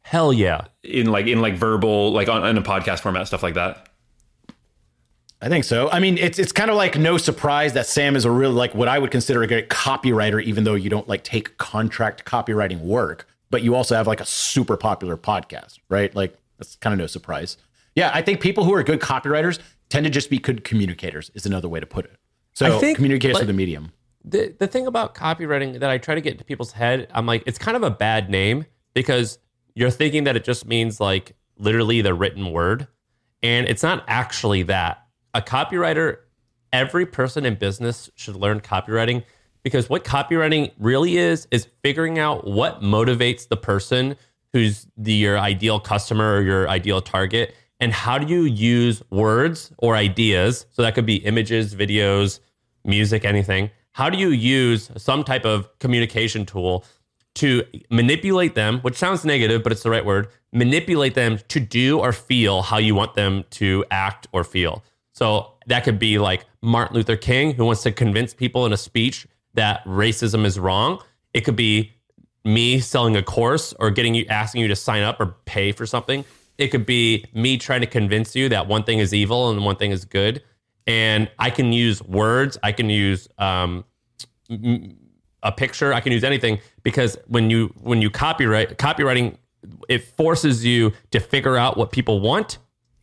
hell 0.00 0.32
yeah 0.32 0.62
in 0.82 1.12
like 1.12 1.26
in 1.26 1.42
like 1.42 1.54
verbal 1.54 2.12
like 2.12 2.30
on 2.30 2.46
in 2.46 2.56
a 2.56 2.62
podcast 2.62 3.00
format 3.00 3.26
stuff 3.26 3.42
like 3.42 3.52
that? 3.52 3.90
I 5.42 5.50
think 5.50 5.64
so. 5.64 5.90
I 5.90 6.00
mean, 6.00 6.16
it's 6.16 6.38
it's 6.38 6.50
kind 6.50 6.70
of 6.70 6.78
like 6.78 6.98
no 6.98 7.18
surprise 7.18 7.74
that 7.74 7.84
Sam 7.86 8.16
is 8.16 8.24
a 8.24 8.30
real 8.30 8.52
like 8.52 8.74
what 8.74 8.88
I 8.88 8.98
would 8.98 9.10
consider 9.10 9.42
a 9.42 9.46
great 9.46 9.68
copywriter, 9.68 10.42
even 10.42 10.64
though 10.64 10.76
you 10.76 10.88
don't 10.88 11.06
like 11.06 11.24
take 11.24 11.58
contract 11.58 12.24
copywriting 12.24 12.80
work, 12.80 13.28
but 13.50 13.62
you 13.62 13.74
also 13.74 13.94
have 13.94 14.06
like 14.06 14.22
a 14.22 14.26
super 14.26 14.78
popular 14.78 15.18
podcast, 15.18 15.78
right? 15.90 16.14
Like 16.14 16.38
that's 16.56 16.76
kind 16.76 16.94
of 16.94 16.98
no 16.98 17.06
surprise. 17.06 17.58
Yeah, 17.94 18.10
I 18.14 18.22
think 18.22 18.40
people 18.40 18.64
who 18.64 18.72
are 18.72 18.82
good 18.82 19.00
copywriters 19.00 19.58
tend 19.90 20.04
to 20.04 20.10
just 20.10 20.30
be 20.30 20.38
good 20.38 20.64
communicators. 20.64 21.30
Is 21.34 21.44
another 21.44 21.68
way 21.68 21.80
to 21.80 21.86
put 21.86 22.06
it. 22.06 22.16
So 22.54 22.78
I 22.78 22.80
think, 22.80 22.96
communicators 22.96 23.34
like- 23.34 23.42
with 23.42 23.50
a 23.50 23.52
medium. 23.52 23.92
The 24.24 24.54
the 24.58 24.66
thing 24.66 24.86
about 24.86 25.14
copywriting 25.14 25.80
that 25.80 25.90
I 25.90 25.98
try 25.98 26.14
to 26.14 26.20
get 26.20 26.32
into 26.32 26.44
people's 26.44 26.72
head, 26.72 27.08
I'm 27.12 27.26
like, 27.26 27.42
it's 27.46 27.58
kind 27.58 27.76
of 27.76 27.82
a 27.82 27.90
bad 27.90 28.30
name 28.30 28.66
because 28.94 29.38
you're 29.74 29.90
thinking 29.90 30.24
that 30.24 30.36
it 30.36 30.44
just 30.44 30.66
means 30.66 31.00
like 31.00 31.36
literally 31.56 32.00
the 32.00 32.14
written 32.14 32.52
word, 32.52 32.86
and 33.42 33.68
it's 33.68 33.82
not 33.82 34.04
actually 34.08 34.62
that. 34.64 35.06
A 35.32 35.40
copywriter, 35.40 36.18
every 36.72 37.06
person 37.06 37.46
in 37.46 37.54
business 37.54 38.10
should 38.14 38.36
learn 38.36 38.60
copywriting 38.60 39.24
because 39.62 39.88
what 39.88 40.04
copywriting 40.04 40.72
really 40.78 41.16
is 41.16 41.46
is 41.50 41.68
figuring 41.82 42.18
out 42.18 42.46
what 42.46 42.82
motivates 42.82 43.48
the 43.48 43.56
person 43.56 44.16
who's 44.52 44.86
the 44.96 45.12
your 45.12 45.38
ideal 45.38 45.78
customer 45.78 46.36
or 46.36 46.42
your 46.42 46.68
ideal 46.68 47.00
target 47.00 47.54
and 47.78 47.92
how 47.92 48.18
do 48.18 48.26
you 48.26 48.42
use 48.42 49.02
words 49.10 49.72
or 49.78 49.96
ideas 49.96 50.66
so 50.70 50.82
that 50.82 50.94
could 50.94 51.06
be 51.06 51.16
images 51.16 51.74
videos 51.74 52.40
music 52.84 53.24
anything 53.24 53.70
how 53.92 54.08
do 54.10 54.18
you 54.18 54.28
use 54.28 54.90
some 54.96 55.24
type 55.24 55.44
of 55.44 55.68
communication 55.78 56.46
tool 56.46 56.84
to 57.34 57.64
manipulate 57.90 58.54
them 58.54 58.80
which 58.80 58.96
sounds 58.96 59.24
negative 59.24 59.62
but 59.62 59.72
it's 59.72 59.82
the 59.82 59.90
right 59.90 60.04
word 60.04 60.28
manipulate 60.52 61.14
them 61.14 61.38
to 61.48 61.60
do 61.60 61.98
or 62.00 62.12
feel 62.12 62.62
how 62.62 62.76
you 62.76 62.94
want 62.94 63.14
them 63.14 63.44
to 63.50 63.84
act 63.90 64.26
or 64.32 64.42
feel 64.42 64.82
so 65.12 65.52
that 65.66 65.84
could 65.84 65.98
be 65.98 66.18
like 66.18 66.46
Martin 66.62 66.96
Luther 66.96 67.16
King, 67.16 67.54
who 67.54 67.64
wants 67.64 67.82
to 67.82 67.92
convince 67.92 68.34
people 68.34 68.66
in 68.66 68.72
a 68.72 68.76
speech 68.76 69.26
that 69.54 69.84
racism 69.84 70.44
is 70.44 70.58
wrong. 70.58 71.02
It 71.34 71.42
could 71.42 71.56
be 71.56 71.92
me 72.44 72.80
selling 72.80 73.16
a 73.16 73.22
course 73.22 73.74
or 73.78 73.90
getting 73.90 74.14
you 74.14 74.24
asking 74.30 74.62
you 74.62 74.68
to 74.68 74.76
sign 74.76 75.02
up 75.02 75.20
or 75.20 75.36
pay 75.44 75.72
for 75.72 75.86
something. 75.86 76.24
It 76.58 76.68
could 76.68 76.86
be 76.86 77.24
me 77.34 77.56
trying 77.58 77.80
to 77.80 77.86
convince 77.86 78.34
you 78.34 78.48
that 78.50 78.66
one 78.66 78.84
thing 78.84 78.98
is 78.98 79.12
evil 79.12 79.50
and 79.50 79.64
one 79.64 79.76
thing 79.76 79.90
is 79.90 80.04
good. 80.04 80.42
And 80.86 81.30
I 81.38 81.50
can 81.50 81.72
use 81.72 82.02
words. 82.02 82.58
I 82.62 82.72
can 82.72 82.90
use 82.90 83.28
um, 83.38 83.84
a 85.42 85.52
picture. 85.52 85.92
I 85.92 86.00
can 86.00 86.12
use 86.12 86.24
anything 86.24 86.58
because 86.82 87.16
when 87.26 87.50
you 87.50 87.72
when 87.80 88.02
you 88.02 88.10
copyright 88.10 88.78
copywriting, 88.78 89.36
it 89.88 90.04
forces 90.16 90.64
you 90.64 90.92
to 91.10 91.20
figure 91.20 91.56
out 91.56 91.76
what 91.76 91.92
people 91.92 92.20
want, 92.20 92.58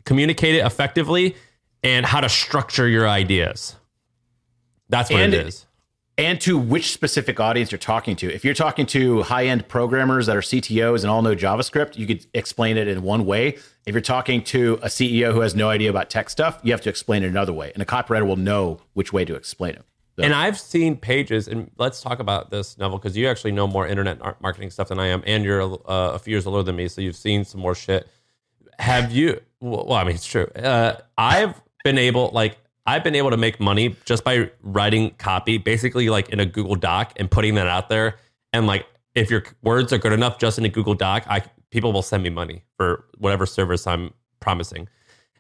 communicate 0.05 0.55
it 0.55 0.65
effectively, 0.65 1.35
and 1.83 2.05
how 2.05 2.19
to 2.19 2.27
structure 2.29 2.87
your 2.87 3.07
ideas. 3.07 3.75
That's 4.89 5.09
what 5.09 5.21
And- 5.21 5.33
it 5.33 5.47
is. 5.47 5.66
And 6.17 6.41
to 6.41 6.58
which 6.58 6.91
specific 6.93 7.39
audience 7.39 7.71
you're 7.71 7.77
talking 7.80 8.15
to. 8.17 8.34
If 8.34 8.43
you're 8.43 8.53
talking 8.56 8.86
to 8.88 9.21
high 9.23 9.45
end 9.45 9.67
programmers 9.67 10.25
that 10.25 10.36
are 10.36 10.41
CTOs 10.41 11.01
and 11.01 11.12
all 11.12 11.21
know 11.21 11.36
JavaScript, 11.36 11.95
you 11.97 12.08
could 12.08 12.25
explain 12.34 12.77
it 12.77 12.88
in 12.88 13.03
one 13.03 13.25
way. 13.25 13.58
If 13.86 13.93
you're 13.93 14.01
talking 14.01 14.43
to 14.45 14.80
a 14.82 14.88
CEO 14.88 15.32
who 15.34 15.41
has 15.41 15.53
no 15.56 15.69
idea 15.69 15.89
about 15.89 16.10
tech 16.10 16.30
stuff, 16.30 16.60
you 16.63 16.71
have 16.71 16.82
to 16.82 16.89
explain 16.89 17.23
it 17.23 17.27
another 17.27 17.53
way. 17.53 17.71
And 17.73 17.84
a 17.84 17.86
copywriter 17.86 18.25
will 18.25 18.36
know 18.36 18.80
which 18.93 19.13
way 19.13 19.25
to 19.25 19.36
explain 19.36 19.75
it. 19.75 19.84
So- 20.17 20.23
And 20.23 20.34
I've 20.34 20.60
seen 20.60 20.97
pages, 20.97 21.47
and 21.47 21.69
let's 21.77 22.01
talk 22.01 22.19
about 22.19 22.49
this, 22.49 22.77
Neville, 22.80 22.97
because 22.97 23.15
you 23.15 23.27
actually 23.27 23.51
know 23.51 23.67
more 23.67 23.88
internet 23.88 24.19
marketing 24.41 24.71
stuff 24.71 24.88
than 24.88 24.99
I 24.99 25.08
am, 25.08 25.21
and 25.27 25.43
you're 25.45 25.62
uh, 25.62 25.77
a 26.13 26.19
few 26.19 26.32
years 26.32 26.47
older 26.47 26.63
than 26.63 26.75
me, 26.75 26.88
so 26.88 27.01
you've 27.01 27.15
seen 27.15 27.45
some 27.45 27.62
more 27.62 27.75
shit. 27.75 28.08
Have 28.80 29.12
you? 29.12 29.39
Well, 29.60 29.93
I 29.93 30.03
mean, 30.03 30.15
it's 30.15 30.25
true. 30.25 30.45
Uh, 30.56 30.95
I've 31.17 31.62
been 31.84 31.97
able, 31.99 32.32
like, 32.34 32.58
I've 32.88 33.04
been 33.04 33.15
able 33.15 33.32
to 33.32 33.38
make 33.38 33.60
money 33.60 33.97
just 34.06 34.23
by 34.23 34.50
writing 34.63 35.12
copy, 35.17 35.58
basically, 35.58 36.10
like 36.10 36.30
in 36.30 36.39
a 36.39 36.45
Google 36.45 36.76
Doc 36.76 37.12
and 37.17 37.30
putting 37.30 37.56
that 37.56 37.67
out 37.67 37.89
there. 37.89 38.15
And 38.54 38.65
like, 38.65 38.86
if 39.13 39.30
your 39.30 39.43
words 39.62 39.91
are 39.91 39.97
good 39.97 40.13
enough 40.13 40.39
just 40.39 40.58
in 40.58 40.63
a 40.63 40.69
Google 40.69 40.93
Doc, 40.93 41.26
I 41.28 41.43
people 41.69 41.91
will 41.91 42.02
send 42.02 42.23
me 42.23 42.30
money 42.30 42.63
for 42.78 43.06
whatever 43.17 43.45
service 43.45 43.86
I'm 43.86 44.13
promising. 44.39 44.88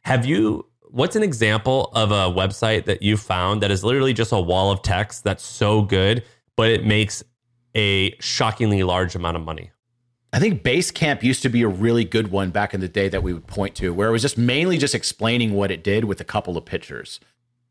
Have 0.03 0.25
you? 0.25 0.65
What's 0.89 1.15
an 1.15 1.23
example 1.23 1.89
of 1.93 2.11
a 2.11 2.33
website 2.33 2.85
that 2.85 3.01
you 3.01 3.17
found 3.17 3.61
that 3.61 3.71
is 3.71 3.83
literally 3.83 4.13
just 4.13 4.31
a 4.31 4.39
wall 4.39 4.71
of 4.71 4.81
text 4.81 5.23
that's 5.23 5.43
so 5.43 5.81
good, 5.81 6.23
but 6.55 6.69
it 6.69 6.85
makes 6.85 7.23
a 7.75 8.15
shockingly 8.19 8.83
large 8.83 9.15
amount 9.15 9.37
of 9.37 9.43
money? 9.43 9.71
I 10.33 10.39
think 10.39 10.63
Basecamp 10.63 11.23
used 11.23 11.41
to 11.43 11.49
be 11.49 11.61
a 11.61 11.67
really 11.67 12.03
good 12.03 12.29
one 12.29 12.51
back 12.51 12.73
in 12.73 12.81
the 12.81 12.87
day 12.89 13.07
that 13.09 13.23
we 13.23 13.33
would 13.33 13.47
point 13.47 13.75
to, 13.75 13.93
where 13.93 14.09
it 14.09 14.11
was 14.11 14.21
just 14.21 14.37
mainly 14.37 14.77
just 14.77 14.93
explaining 14.93 15.53
what 15.53 15.71
it 15.71 15.83
did 15.83 16.03
with 16.05 16.19
a 16.19 16.25
couple 16.25 16.57
of 16.57 16.65
pictures. 16.65 17.19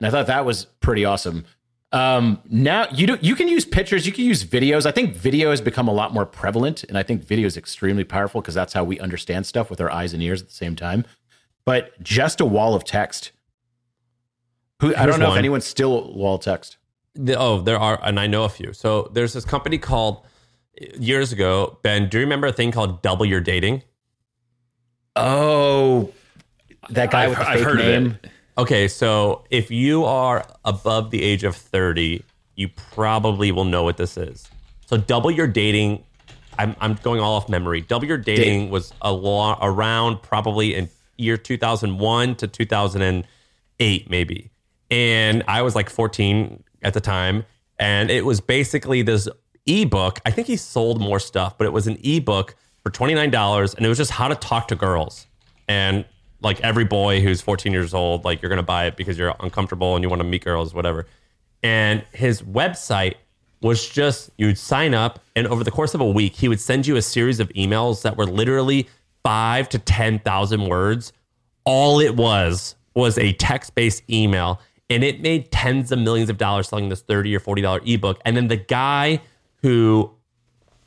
And 0.01 0.07
I 0.07 0.11
thought 0.11 0.27
that 0.27 0.45
was 0.45 0.67
pretty 0.81 1.05
awesome. 1.05 1.45
Um, 1.93 2.41
now 2.51 2.87
you 2.93 3.07
do, 3.07 3.19
you 3.23 3.35
can 3.35 3.49
use 3.49 3.65
pictures, 3.65 4.07
you 4.07 4.13
can 4.13 4.25
use 4.25 4.45
videos. 4.45 4.85
I 4.87 4.91
think 4.91 5.15
video 5.17 5.51
has 5.51 5.61
become 5.61 5.89
a 5.89 5.93
lot 5.93 6.13
more 6.13 6.27
prevalent, 6.27 6.85
and 6.85 6.99
I 6.99 7.03
think 7.03 7.25
video 7.25 7.47
is 7.47 7.57
extremely 7.57 8.05
powerful 8.05 8.41
because 8.41 8.55
that's 8.55 8.73
how 8.73 8.85
we 8.85 8.99
understand 9.01 9.47
stuff 9.47 9.71
with 9.71 9.81
our 9.81 9.91
eyes 9.91 10.13
and 10.13 10.23
ears 10.23 10.43
at 10.43 10.49
the 10.49 10.55
same 10.55 10.77
time. 10.77 11.05
But 11.65 12.01
just 12.03 12.41
a 12.41 12.45
wall 12.45 12.75
of 12.75 12.85
text. 12.85 13.33
Who 14.81 14.95
I 14.95 15.07
don't 15.07 15.19
know 15.21 15.29
one. 15.29 15.37
if 15.37 15.39
anyone's 15.39 15.65
still 15.65 16.13
wall 16.13 16.39
text. 16.39 16.77
The- 17.15 17.39
oh, 17.39 17.63
there 17.63 17.79
are, 17.79 17.99
and 18.03 18.21
I 18.21 18.27
know 18.27 18.45
a 18.45 18.49
few. 18.51 18.73
So 18.75 19.11
there's 19.15 19.33
this 19.33 19.45
company 19.47 19.79
called 19.79 20.27
years 20.99 21.33
ago. 21.33 21.79
Ben, 21.83 22.09
do 22.11 22.19
you 22.19 22.25
remember 22.25 22.49
a 22.49 22.53
thing 22.53 22.73
called 22.73 23.01
Double 23.01 23.25
Your 23.25 23.41
Dating? 23.41 23.83
Oh, 25.15 26.13
that 26.91 27.11
guy 27.11 27.23
I've- 27.23 27.31
with 27.31 27.39
the 27.39 27.49
I've 27.49 27.59
fake 27.59 27.65
heard 27.65 27.81
of 27.81 27.87
name. 27.87 28.19
it. 28.23 28.31
Okay, 28.59 28.89
so 28.89 29.45
if 29.51 29.71
you 29.71 30.05
are 30.05 30.47
above 30.65 31.11
the 31.11 31.23
age 31.23 31.45
of 31.45 31.55
30, 31.55 32.25
you 32.55 32.69
probably 32.69 33.53
will 33.53 33.67
know 33.67 33.83
what 33.83 33.99
this 33.99 34.17
is. 34.17 34.49
So 34.87 34.97
double 34.97 35.31
your 35.31 35.47
dating. 35.47 36.03
I'm, 36.59 36.75
I'm 36.81 36.95
going 36.95 37.21
all 37.21 37.37
off 37.37 37.51
memory. 37.51 37.83
Double 37.83 38.07
your 38.07 38.17
dating 38.17 38.71
was 38.71 38.95
a 39.03 39.13
lot 39.13 39.59
around 39.61 40.23
probably 40.23 40.75
in 40.75 40.89
year 41.19 41.37
2001 41.37 42.37
to 42.37 42.49
2008, 42.49 44.11
maybe. 44.11 44.51
And 44.91 45.43
I 45.47 45.61
was 45.61 45.75
like 45.75 45.91
14 45.91 46.63
at 46.83 46.95
the 46.95 47.01
time. 47.01 47.45
And 47.79 48.11
it 48.11 48.25
was 48.25 48.41
basically 48.41 49.03
this 49.03 49.29
ebook. 49.67 50.21
I 50.25 50.31
think 50.31 50.47
he 50.47 50.57
sold 50.57 50.99
more 50.99 51.21
stuff, 51.21 51.59
but 51.59 51.67
it 51.67 51.75
was 51.75 51.87
an 51.87 51.99
ebook 52.03 52.57
for 52.83 52.91
$29. 52.91 53.75
And 53.75 53.85
it 53.85 53.89
was 53.89 53.99
just 53.99 54.13
how 54.13 54.29
to 54.29 54.35
talk 54.35 54.69
to 54.69 54.77
girls. 54.77 55.27
And 55.69 56.07
like 56.47 56.61
every 56.61 56.85
boy 56.85 57.21
who's 57.21 57.41
14 57.41 57.73
years 57.73 57.93
old, 57.93 58.25
like 58.25 58.41
you're 58.41 58.55
to 58.55 58.63
buy 58.63 58.87
it 58.87 58.97
because 58.97 59.19
you're 59.19 59.35
uncomfortable 59.41 59.95
and 59.95 60.03
you 60.03 60.09
want 60.09 60.21
to 60.21 60.27
meet 60.27 60.45
girls, 60.45 60.73
whatever. 60.73 61.07
And 61.63 62.05
his 62.13 62.41
website 62.43 63.15
was 63.61 63.89
just 63.89 64.31
you'd 64.39 64.59
sign 64.59 64.95
up, 64.95 65.21
and 65.35 65.47
over 65.49 65.65
the 65.65 65.71
course 65.71 65.95
of 65.95 66.01
a 66.01 66.07
week, 66.07 66.37
he 66.37 66.49
would 66.49 66.61
send 66.61 66.87
you 66.87 66.97
a 66.97 67.03
series 67.03 67.41
of 67.41 67.49
emails 67.51 68.03
that 68.03 68.17
were 68.17 68.27
literally 68.27 68.89
five 69.25 69.69
to 69.71 69.79
10,000 69.79 70.69
words. 70.69 71.13
All 71.65 72.01
it 72.01 72.15
was 72.15 72.77
was 72.95 73.19
a 73.19 73.33
text 73.35 73.75
based 73.75 74.03
email, 74.09 74.61
and 74.89 75.03
it 75.03 75.21
made 75.21 75.51
tens 75.51 75.91
of 75.91 75.99
millions 75.99 76.31
of 76.31 76.39
dollars 76.39 76.69
selling 76.69 76.89
this 76.89 77.03
30 77.03 77.35
or 77.35 77.41
$40 77.41 77.93
ebook. 77.93 78.21
And 78.25 78.37
then 78.37 78.49
the 78.49 78.57
guy 78.57 79.21
who 79.63 80.13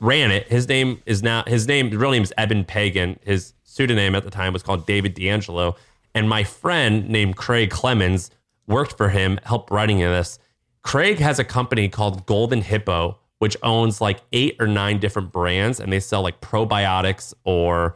ran 0.00 0.30
it. 0.30 0.48
His 0.48 0.66
name 0.68 1.02
is 1.06 1.22
now 1.22 1.44
his 1.46 1.68
name. 1.68 1.90
The 1.90 1.98
real 1.98 2.10
name 2.10 2.22
is 2.22 2.32
Eben 2.36 2.64
Pagan. 2.64 3.18
His 3.22 3.52
pseudonym 3.70 4.16
at 4.16 4.24
the 4.24 4.30
time 4.30 4.52
was 4.52 4.62
called 4.62 4.84
David 4.84 5.14
D'Angelo. 5.14 5.76
And 6.12 6.28
my 6.28 6.42
friend 6.42 7.08
named 7.08 7.36
Craig 7.36 7.70
Clemens 7.70 8.30
worked 8.66 8.96
for 8.96 9.08
him, 9.08 9.38
helped 9.44 9.70
writing 9.70 9.98
this. 9.98 10.38
Craig 10.82 11.18
has 11.18 11.38
a 11.38 11.44
company 11.44 11.88
called 11.88 12.26
Golden 12.26 12.62
Hippo, 12.62 13.18
which 13.38 13.56
owns 13.62 14.00
like 14.00 14.22
eight 14.32 14.56
or 14.58 14.66
nine 14.66 14.98
different 14.98 15.30
brands, 15.30 15.78
and 15.78 15.92
they 15.92 16.00
sell 16.00 16.22
like 16.22 16.40
probiotics 16.40 17.32
or 17.44 17.94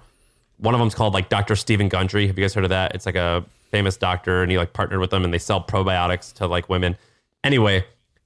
one 0.59 0.75
of 0.75 0.81
them's 0.81 0.95
called 0.95 1.13
like 1.13 1.29
Dr. 1.29 1.57
Steven 1.57 1.89
Gundry. 1.89 2.29
Have 2.29 2.39
you 2.39 2.45
guys 2.45 2.55
heard 2.55 2.65
of 2.65 2.71
that? 2.71 2.95
It's 2.95 3.05
like 3.05 3.17
a 3.17 3.45
famous 3.73 3.97
doctor, 3.97 4.43
and 4.43 4.53
he 4.53 4.59
like 4.59 4.73
partnered 4.75 5.01
with 5.01 5.11
them, 5.11 5.25
and 5.25 5.35
they 5.35 5.39
sell 5.39 5.61
probiotics 5.61 6.33
to 6.35 6.47
like 6.47 6.69
women. 6.69 6.97
Anyway, 7.43 7.85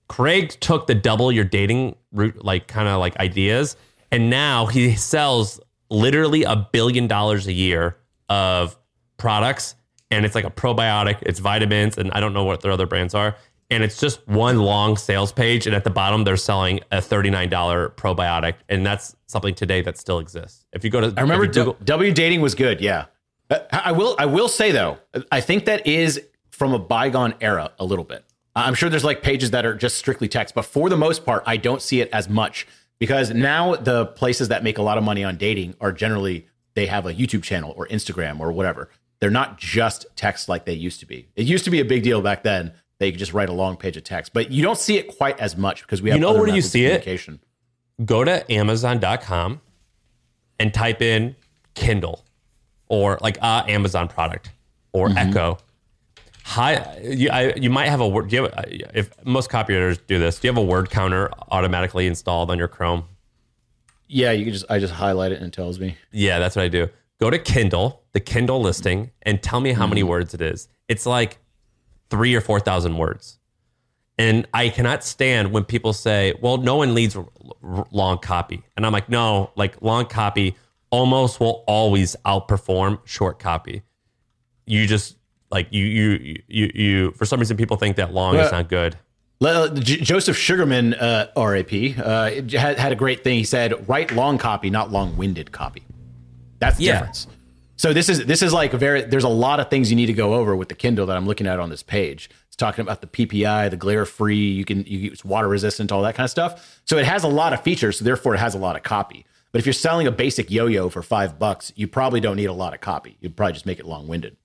Craig 0.09 0.51
took 0.61 0.87
the 0.87 0.95
double 0.95 1.33
your 1.33 1.45
dating 1.45 1.97
route, 2.13 2.45
like 2.45 2.67
kind 2.67 2.89
of 2.89 3.01
like 3.01 3.17
ideas, 3.17 3.77
and 4.13 4.29
now 4.29 4.67
he 4.67 4.95
sells 4.97 5.61
literally 5.91 6.43
a 6.45 6.57
billion 6.73 7.07
dollars 7.07 7.47
a 7.47 7.53
year 7.53 7.97
of 8.29 8.77
products, 9.17 9.75
and 10.11 10.25
it's 10.25 10.35
like 10.35 10.45
a 10.45 10.51
probiotic, 10.51 11.19
it's 11.23 11.39
vitamins, 11.39 11.99
and 11.99 12.11
I 12.13 12.21
don't 12.21 12.33
know 12.33 12.45
what 12.45 12.61
their 12.61 12.73
other 12.73 12.87
brands 12.87 13.15
are. 13.15 13.37
And 13.71 13.83
it's 13.85 14.01
just 14.01 14.27
one 14.27 14.59
long 14.61 14.97
sales 14.97 15.31
page, 15.31 15.67
and 15.67 15.77
at 15.77 15.85
the 15.85 15.91
bottom 15.91 16.25
they're 16.25 16.39
selling 16.39 16.81
a 16.91 17.03
thirty-nine 17.03 17.51
dollar 17.51 17.91
probiotic, 17.91 18.55
and 18.71 18.85
that's 18.87 19.15
something 19.27 19.55
today 19.55 19.83
that 19.83 19.99
still 19.99 20.19
exists. 20.21 20.65
If 20.73 20.85
you 20.85 20.91
go 20.91 21.03
to, 21.03 21.13
I 21.19 21.21
remember 21.21 21.47
Google, 21.47 21.77
W 21.85 22.13
dating 22.13 22.41
was 22.41 22.55
good. 22.55 22.81
Yeah, 22.81 23.07
Uh, 23.51 23.59
I 23.71 23.93
will. 23.93 24.17
I 24.19 24.25
will 24.25 24.49
say 24.49 24.73
though, 24.73 24.97
I 25.31 25.43
think 25.43 25.67
that 25.67 25.87
is 25.87 26.19
from 26.51 26.73
a 26.73 26.79
bygone 26.79 27.35
era 27.43 27.73
a 27.79 27.85
little 27.85 28.05
bit. 28.07 28.25
I'm 28.57 28.75
sure 28.75 28.89
there's 28.89 29.05
like 29.05 29.23
pages 29.23 29.51
that 29.53 29.67
are 29.67 29.75
just 29.75 29.99
strictly 29.99 30.29
text, 30.29 30.55
but 30.55 30.65
for 30.65 30.89
the 30.89 30.97
most 30.97 31.27
part, 31.27 31.43
I 31.47 31.59
don't 31.59 31.83
see 31.83 32.01
it 32.01 32.09
as 32.11 32.29
much 32.29 32.67
because 32.99 33.31
now 33.31 33.75
the 33.77 34.07
places 34.07 34.49
that 34.49 34.63
make 34.65 34.79
a 34.79 34.83
lot 34.83 34.99
of 34.99 35.05
money 35.05 35.25
on 35.25 35.37
dating 35.37 35.75
are 35.81 35.93
generally 35.93 36.47
they 36.75 36.87
have 36.87 37.07
a 37.07 37.15
YouTube 37.15 37.43
channel 37.43 37.75
or 37.77 37.87
Instagram 37.89 38.41
or 38.41 38.53
whatever. 38.53 38.89
They're 39.21 39.31
not 39.31 39.59
just 39.59 40.07
text 40.15 40.49
like 40.49 40.65
they 40.65 40.75
used 40.75 41.01
to 41.01 41.07
be. 41.07 41.27
It 41.35 41.47
used 41.47 41.65
to 41.65 41.71
be 41.71 41.81
a 41.81 41.85
big 41.85 42.03
deal 42.05 42.23
back 42.23 42.45
then. 42.45 42.73
They 42.99 43.11
could 43.11 43.19
just 43.19 43.33
write 43.33 43.49
a 43.49 43.53
long 43.53 43.77
page 43.77 43.97
of 43.97 44.05
text, 44.05 44.33
but 44.33 44.51
you 44.51 44.63
don't 44.63 44.79
see 44.79 44.97
it 44.97 45.17
quite 45.17 45.39
as 45.41 45.57
much 45.57 45.83
because 45.83 46.03
we 46.03 46.11
have. 46.11 46.17
You 46.17 46.21
know 46.21 46.31
other 46.31 46.39
where 46.41 46.49
do 46.49 46.55
you 46.55 46.63
see 46.63 46.85
it? 46.85 47.03
communication. 47.03 47.41
go 48.05 48.23
to 48.25 48.51
Amazon.com 48.53 49.61
and 50.61 50.75
type 50.75 51.03
in 51.03 51.37
Kindle 51.75 52.25
or 52.89 53.19
like 53.21 53.39
a 53.39 53.65
Amazon 53.69 54.09
product 54.09 54.51
or 54.93 55.09
Mm-hmm. 55.09 55.19
Echo. 55.19 55.59
Hi, 56.53 56.99
you, 57.03 57.29
I, 57.29 57.53
you 57.57 57.69
might 57.69 57.89
have 57.91 58.01
a 58.01 58.09
word. 58.09 58.29
Do 58.31 58.45
have, 58.45 58.65
if 58.95 59.11
most 59.23 59.51
copywriters 59.51 59.99
do 60.07 60.19
this, 60.19 60.39
do 60.39 60.49
you 60.49 60.55
have 60.55 60.57
a 60.57 60.65
word 60.65 60.89
counter 60.89 61.31
automatically 61.51 62.07
installed 62.07 62.51
on 62.51 62.59
your 62.59 62.69
Chrome? 62.69 63.05
Yeah, 64.07 64.33
you 64.33 64.45
can 64.45 64.55
just. 64.55 64.65
I 64.71 64.79
just 64.79 64.95
highlight 64.95 65.31
it 65.33 65.37
and 65.37 65.49
it 65.49 65.53
tells 65.53 65.79
me. 65.79 65.99
Yeah, 66.11 66.39
that's 66.39 66.57
what 66.57 66.63
I 66.65 66.69
do. 66.69 66.89
Go 67.21 67.29
to 67.29 67.39
Kindle, 67.39 68.03
the 68.13 68.21
Kindle 68.21 68.63
listing, 68.63 69.11
and 69.23 69.43
tell 69.43 69.61
me 69.61 69.73
how 69.75 69.87
many 69.87 70.01
Mm-hmm. 70.01 70.09
words 70.09 70.33
it 70.33 70.41
is. 70.41 70.69
It's 70.89 71.05
like 71.05 71.37
three 72.09 72.35
or 72.35 72.41
4,000 72.41 72.97
words. 72.97 73.39
And 74.17 74.49
I 74.55 74.71
cannot 74.71 75.05
stand 75.05 75.53
when 75.53 75.65
people 75.65 75.93
say, 75.93 76.33
well, 76.41 76.57
no 76.57 76.77
one 76.77 76.95
leads 76.95 77.15
r- 77.15 77.29
r- 77.63 77.87
long 77.91 78.19
copy. 78.21 78.63
And 78.75 78.87
I'm 78.87 78.93
like, 78.93 79.11
no, 79.11 79.51
like 79.55 79.83
long 79.83 80.07
copy 80.07 80.57
almost 80.89 81.41
will 81.41 81.63
always 81.67 82.17
outperform 82.25 83.01
short 83.05 83.39
copy. 83.39 83.83
You 84.65 84.87
just 84.87 85.18
like 85.51 85.69
you, 85.71 85.85
you, 85.85 86.43
you, 86.49 86.71
you, 86.75 87.11
for 87.13 87.25
some 87.25 87.39
reason, 87.41 87.57
people 87.57 87.77
think 87.77 87.97
that 87.97 88.13
long 88.13 88.37
is 88.37 88.53
not 88.53 88.69
good. 88.69 88.97
J- 89.41 90.01
Joseph 90.01 90.37
Sugarman, 90.37 90.95
uh, 90.95 91.29
RAP, 91.37 91.73
uh, 91.99 92.31
had, 92.59 92.79
had 92.79 92.93
a 92.93 92.97
great 92.97 93.23
thing. 93.25 93.39
He 93.39 93.45
said, 93.45 93.89
"Write 93.89 94.13
long 94.13 94.37
copy, 94.39 94.69
not 94.69 94.91
long-winded 94.91 95.53
copy." 95.53 95.83
That's 96.59 96.77
the 96.79 96.85
Yeah. 96.85 96.93
difference. 96.99 97.27
So 97.77 97.93
this 97.93 98.09
is 98.09 98.27
this 98.27 98.43
is 98.43 98.53
like 98.53 98.73
very. 98.73 99.03
There's 99.03 99.25
a 99.25 99.29
lot 99.29 99.61
of 99.61 99.71
things 99.71 99.91
you 99.91 99.97
need 99.97 100.07
to 100.07 100.13
go 100.13 100.35
over 100.35 100.57
with 100.57 100.69
the 100.69 100.75
Kindle 100.75 101.07
that 101.07 101.17
I'm 101.17 101.27
looking 101.27 101.47
at 101.47 101.61
on 101.61 101.71
this 101.71 101.85
page. 101.85 102.29
It's 102.49 102.57
talking 102.57 102.83
about 102.83 103.01
the 103.01 103.07
PPI, 103.07 103.71
the 103.71 103.77
glare-free. 103.77 104.37
You 104.37 104.65
can 104.65 104.85
you, 104.85 105.13
it's 105.13 105.25
water 105.25 105.47
resistant, 105.47 105.93
all 105.93 106.03
that 106.03 106.17
kind 106.17 106.25
of 106.25 106.31
stuff. 106.31 106.81
So 106.85 106.99
it 106.99 107.05
has 107.05 107.23
a 107.23 107.29
lot 107.29 107.53
of 107.53 107.63
features. 107.63 107.99
So 107.99 108.05
therefore, 108.05 108.35
it 108.35 108.39
has 108.39 108.57
a 108.57 108.59
lot 108.59 108.75
of 108.75 108.83
copy. 108.83 109.25
But 109.53 109.61
if 109.61 109.67
you're 109.67 109.73
selling 109.73 110.09
a 110.09 110.11
basic 110.11 110.51
yo-yo 110.51 110.89
for 110.89 111.03
five 111.03 111.39
bucks, 111.39 111.73
you 111.77 111.87
probably 111.87 112.19
don't 112.21 112.37
need 112.37 112.47
a 112.47 112.53
lot 112.53 112.75
of 112.75 112.81
copy. 112.81 113.17
You'd 113.21 113.37
probably 113.37 113.53
just 113.55 113.65
make 113.65 113.79
it 113.79 113.87
long-winded. 113.87 114.37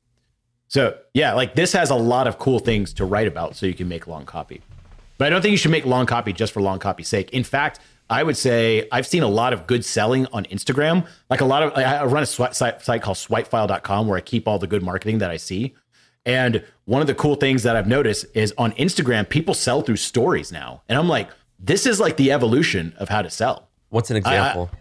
So 0.74 0.97
yeah, 1.13 1.34
like 1.34 1.53
this 1.53 1.71
has 1.74 1.91
a 1.91 1.95
lot 1.95 2.26
of 2.26 2.39
cool 2.39 2.57
things 2.57 2.93
to 2.93 3.05
write 3.05 3.28
about, 3.28 3.55
so 3.55 3.67
you 3.67 3.76
can 3.76 3.88
make 3.88 4.07
long 4.07 4.26
copy. 4.26 4.63
But 5.19 5.28
I 5.28 5.30
don't 5.30 5.43
think 5.43 5.51
you 5.51 5.57
should 5.57 5.69
make 5.69 5.86
long 5.86 6.07
copy 6.07 6.34
just 6.34 6.51
for 6.51 6.63
long 6.63 6.80
copy's 6.80 7.07
sake. 7.07 7.30
In 7.30 7.43
fact, 7.43 7.80
I 8.09 8.24
would 8.24 8.36
say 8.36 8.88
I've 8.91 9.05
seen 9.05 9.21
a 9.21 9.28
lot 9.28 9.53
of 9.53 9.67
good 9.67 9.86
selling 9.86 10.26
on 10.34 10.45
Instagram. 10.45 11.05
Like 11.30 11.41
a 11.41 11.45
lot 11.45 11.61
of, 11.61 11.74
I 11.78 11.84
I 11.84 12.05
run 12.05 12.24
a 12.24 12.26
site, 12.26 12.55
site 12.82 13.01
called 13.03 13.17
swipefile.com 13.17 14.07
where 14.07 14.17
I 14.17 14.21
keep 14.21 14.47
all 14.47 14.57
the 14.57 14.65
good 14.65 14.82
marketing 14.82 15.19
that 15.19 15.30
I 15.30 15.38
see. 15.38 15.76
And 16.26 16.63
one 16.86 17.01
of 17.01 17.07
the 17.07 17.13
cool 17.13 17.36
things 17.36 17.61
that 17.61 17.76
I've 17.76 17.88
noticed 17.88 18.26
is 18.34 18.51
on 18.57 18.71
Instagram, 18.71 19.30
people 19.30 19.53
sell 19.53 19.84
through 19.84 19.97
stories 19.97 20.51
now. 20.51 20.82
And 20.89 20.97
I'm 20.97 21.07
like, 21.07 21.30
this 21.59 21.86
is 21.86 21.99
like 21.99 22.17
the 22.17 22.32
evolution 22.32 22.95
of 22.97 23.09
how 23.09 23.21
to 23.21 23.30
sell. 23.30 23.69
What's 23.89 24.09
an 24.09 24.17
example? 24.17 24.71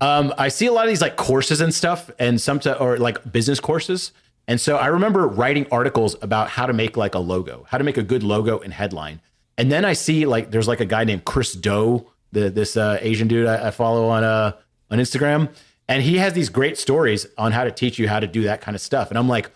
Um, 0.00 0.32
I 0.38 0.46
see 0.46 0.66
a 0.66 0.72
lot 0.72 0.84
of 0.84 0.90
these 0.90 1.00
like 1.00 1.16
courses 1.16 1.60
and 1.60 1.74
stuff, 1.74 2.08
and 2.20 2.40
some 2.40 2.60
to, 2.60 2.78
or 2.78 2.98
like 2.98 3.32
business 3.32 3.58
courses. 3.58 4.12
And 4.46 4.60
so 4.60 4.76
I 4.76 4.88
remember 4.88 5.26
writing 5.26 5.66
articles 5.72 6.16
about 6.20 6.50
how 6.50 6.66
to 6.66 6.72
make 6.72 6.96
like 6.96 7.14
a 7.14 7.18
logo, 7.18 7.66
how 7.68 7.78
to 7.78 7.84
make 7.84 7.96
a 7.96 8.02
good 8.02 8.22
logo 8.22 8.58
and 8.58 8.72
headline. 8.72 9.20
And 9.56 9.70
then 9.70 9.84
I 9.84 9.94
see 9.94 10.26
like 10.26 10.50
there's 10.50 10.68
like 10.68 10.80
a 10.80 10.84
guy 10.84 11.04
named 11.04 11.24
Chris 11.24 11.52
Do, 11.52 12.06
the 12.32 12.50
this 12.50 12.76
uh, 12.76 12.98
Asian 13.00 13.28
dude 13.28 13.46
I, 13.46 13.68
I 13.68 13.70
follow 13.70 14.08
on 14.08 14.24
uh 14.24 14.52
on 14.90 14.98
Instagram, 14.98 15.50
and 15.88 16.02
he 16.02 16.18
has 16.18 16.32
these 16.34 16.48
great 16.50 16.76
stories 16.76 17.26
on 17.38 17.52
how 17.52 17.64
to 17.64 17.70
teach 17.70 17.98
you 17.98 18.08
how 18.08 18.20
to 18.20 18.26
do 18.26 18.42
that 18.42 18.60
kind 18.60 18.74
of 18.74 18.80
stuff. 18.80 19.10
And 19.10 19.18
I'm 19.18 19.28
like, 19.28 19.50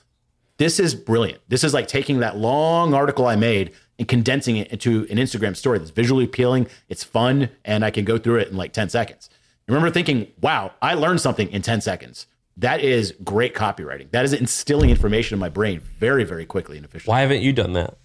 this 0.58 0.80
is 0.80 0.94
brilliant. 0.94 1.40
This 1.48 1.64
is 1.64 1.74
like 1.74 1.86
taking 1.86 2.20
that 2.20 2.36
long 2.36 2.94
article 2.94 3.26
I 3.26 3.36
made 3.36 3.72
and 3.98 4.06
condensing 4.06 4.56
it 4.56 4.68
into 4.68 5.06
an 5.10 5.16
Instagram 5.16 5.56
story 5.56 5.78
that's 5.78 5.90
visually 5.90 6.24
appealing, 6.24 6.68
it's 6.88 7.02
fun, 7.02 7.50
and 7.64 7.84
I 7.84 7.90
can 7.90 8.04
go 8.04 8.18
through 8.18 8.36
it 8.36 8.48
in 8.48 8.56
like 8.56 8.72
10 8.72 8.88
seconds. 8.88 9.28
I 9.68 9.72
remember 9.72 9.90
thinking, 9.90 10.28
wow, 10.40 10.72
I 10.80 10.94
learned 10.94 11.20
something 11.20 11.50
in 11.50 11.62
10 11.62 11.80
seconds. 11.80 12.26
That 12.58 12.80
is 12.80 13.14
great 13.22 13.54
copywriting. 13.54 14.10
That 14.10 14.24
is 14.24 14.32
instilling 14.32 14.90
information 14.90 15.34
in 15.34 15.40
my 15.40 15.48
brain 15.48 15.80
very, 15.98 16.24
very 16.24 16.44
quickly 16.44 16.76
and 16.76 16.84
efficiently. 16.84 17.12
Why 17.12 17.20
haven't 17.20 17.42
you 17.42 17.52
done 17.52 17.72
that? 17.74 17.96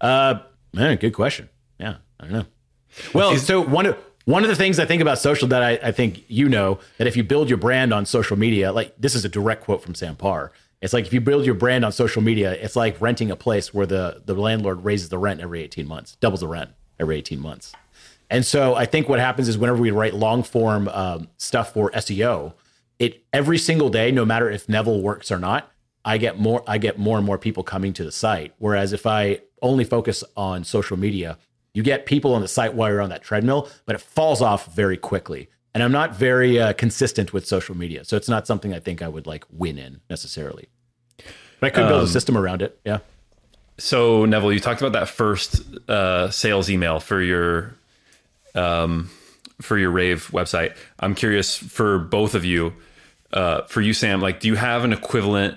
Uh, 0.00 0.40
man, 0.72 0.96
good 0.96 1.12
question. 1.12 1.50
Yeah, 1.78 1.96
I 2.18 2.24
don't 2.24 2.32
know. 2.32 2.46
Well, 3.12 3.36
so 3.36 3.60
one 3.60 3.86
of 3.86 3.98
one 4.24 4.42
of 4.42 4.48
the 4.48 4.56
things 4.56 4.78
I 4.78 4.84
think 4.86 5.02
about 5.02 5.18
social 5.18 5.48
that 5.48 5.62
I, 5.62 5.72
I 5.82 5.92
think 5.92 6.24
you 6.28 6.48
know 6.48 6.78
that 6.96 7.06
if 7.06 7.16
you 7.16 7.22
build 7.22 7.48
your 7.48 7.58
brand 7.58 7.92
on 7.92 8.06
social 8.06 8.38
media, 8.38 8.72
like 8.72 8.94
this 8.98 9.14
is 9.14 9.24
a 9.24 9.28
direct 9.28 9.64
quote 9.64 9.82
from 9.82 9.94
Sam 9.94 10.16
Parr, 10.16 10.52
It's 10.80 10.92
like 10.92 11.06
if 11.06 11.12
you 11.12 11.20
build 11.20 11.44
your 11.44 11.54
brand 11.54 11.84
on 11.84 11.92
social 11.92 12.22
media, 12.22 12.52
it's 12.52 12.76
like 12.76 13.00
renting 13.00 13.30
a 13.30 13.36
place 13.36 13.74
where 13.74 13.86
the 13.86 14.22
the 14.24 14.34
landlord 14.34 14.84
raises 14.84 15.10
the 15.10 15.18
rent 15.18 15.40
every 15.40 15.62
18 15.62 15.86
months, 15.86 16.16
doubles 16.20 16.40
the 16.40 16.48
rent 16.48 16.70
every 16.98 17.18
18 17.18 17.38
months. 17.40 17.72
And 18.30 18.44
so 18.44 18.74
I 18.74 18.86
think 18.86 19.08
what 19.08 19.20
happens 19.20 19.48
is 19.48 19.56
whenever 19.56 19.78
we 19.78 19.90
write 19.90 20.14
long 20.14 20.42
form 20.42 20.88
um, 20.88 21.28
stuff 21.36 21.72
for 21.72 21.90
SEO, 21.92 22.52
it 22.98 23.24
every 23.32 23.58
single 23.58 23.88
day, 23.90 24.10
no 24.10 24.24
matter 24.24 24.50
if 24.50 24.68
Neville 24.68 25.00
works 25.00 25.30
or 25.30 25.38
not, 25.38 25.70
I 26.04 26.18
get 26.18 26.38
more 26.38 26.62
I 26.66 26.78
get 26.78 26.98
more 26.98 27.16
and 27.18 27.26
more 27.26 27.38
people 27.38 27.62
coming 27.62 27.92
to 27.94 28.04
the 28.04 28.12
site. 28.12 28.54
Whereas 28.58 28.92
if 28.92 29.06
I 29.06 29.40
only 29.62 29.84
focus 29.84 30.24
on 30.36 30.64
social 30.64 30.96
media, 30.96 31.38
you 31.74 31.82
get 31.82 32.06
people 32.06 32.34
on 32.34 32.40
the 32.40 32.48
site 32.48 32.74
while 32.74 32.90
you're 32.90 33.00
on 33.00 33.10
that 33.10 33.22
treadmill, 33.22 33.68
but 33.86 33.94
it 33.94 34.00
falls 34.00 34.40
off 34.40 34.74
very 34.74 34.96
quickly. 34.96 35.48
And 35.74 35.82
I'm 35.82 35.92
not 35.92 36.16
very 36.16 36.58
uh, 36.58 36.72
consistent 36.72 37.32
with 37.32 37.46
social 37.46 37.76
media, 37.76 38.04
so 38.04 38.16
it's 38.16 38.28
not 38.28 38.46
something 38.46 38.74
I 38.74 38.80
think 38.80 39.02
I 39.02 39.08
would 39.08 39.26
like 39.26 39.44
win 39.50 39.78
in 39.78 40.00
necessarily. 40.08 40.68
But 41.60 41.66
I 41.66 41.70
could 41.70 41.88
build 41.88 42.04
a 42.04 42.08
system 42.08 42.36
around 42.36 42.62
it. 42.62 42.80
Yeah. 42.84 42.98
So 43.76 44.24
Neville, 44.24 44.52
you 44.52 44.60
talked 44.60 44.80
about 44.80 44.92
that 44.92 45.08
first 45.08 45.62
uh, 45.88 46.30
sales 46.30 46.70
email 46.70 47.00
for 47.00 47.20
your 47.20 47.74
um, 48.54 49.10
for 49.60 49.76
your 49.78 49.90
Rave 49.90 50.30
website. 50.32 50.76
I'm 50.98 51.14
curious 51.14 51.56
for 51.56 51.98
both 51.98 52.34
of 52.34 52.44
you. 52.44 52.72
Uh, 53.32 53.62
for 53.62 53.80
you, 53.80 53.92
Sam, 53.92 54.20
like, 54.20 54.40
do 54.40 54.48
you 54.48 54.54
have 54.54 54.84
an 54.84 54.92
equivalent, 54.92 55.56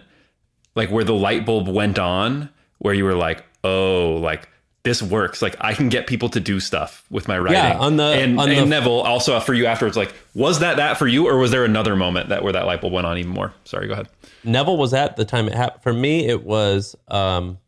like, 0.75 0.89
where 0.91 1.03
the 1.03 1.13
light 1.13 1.45
bulb 1.45 1.67
went 1.67 1.97
on, 1.99 2.49
where 2.79 2.93
you 2.93 3.05
were 3.05 3.15
like, 3.15 3.43
oh, 3.63 4.17
like 4.21 4.47
this 4.83 5.01
works. 5.03 5.41
Like, 5.43 5.55
I 5.61 5.73
can 5.75 5.89
get 5.89 6.07
people 6.07 6.27
to 6.29 6.39
do 6.39 6.59
stuff 6.59 7.05
with 7.11 7.27
my 7.27 7.37
writing. 7.37 7.59
Yeah, 7.59 7.77
on 7.77 7.97
the- 7.97 8.03
and, 8.03 8.39
on 8.39 8.49
and 8.49 8.61
the- 8.61 8.65
Neville 8.65 9.01
also 9.01 9.39
for 9.39 9.53
you 9.53 9.67
afterwards. 9.67 9.95
Like, 9.95 10.11
was 10.33 10.59
that 10.59 10.77
that 10.77 10.97
for 10.97 11.07
you, 11.07 11.27
or 11.27 11.37
was 11.37 11.51
there 11.51 11.63
another 11.63 11.95
moment 11.95 12.29
that 12.29 12.41
where 12.43 12.51
that 12.53 12.65
light 12.65 12.81
bulb 12.81 12.91
went 12.93 13.05
on 13.05 13.17
even 13.19 13.31
more? 13.31 13.53
Sorry, 13.63 13.85
go 13.87 13.93
ahead. 13.93 14.09
Neville 14.43 14.77
was 14.77 14.93
at 14.95 15.17
the 15.17 15.23
time 15.25 15.47
it 15.47 15.53
happened. 15.53 15.83
For 15.83 15.93
me, 15.93 16.25
it 16.27 16.43
was 16.43 16.95
um, 17.09 17.59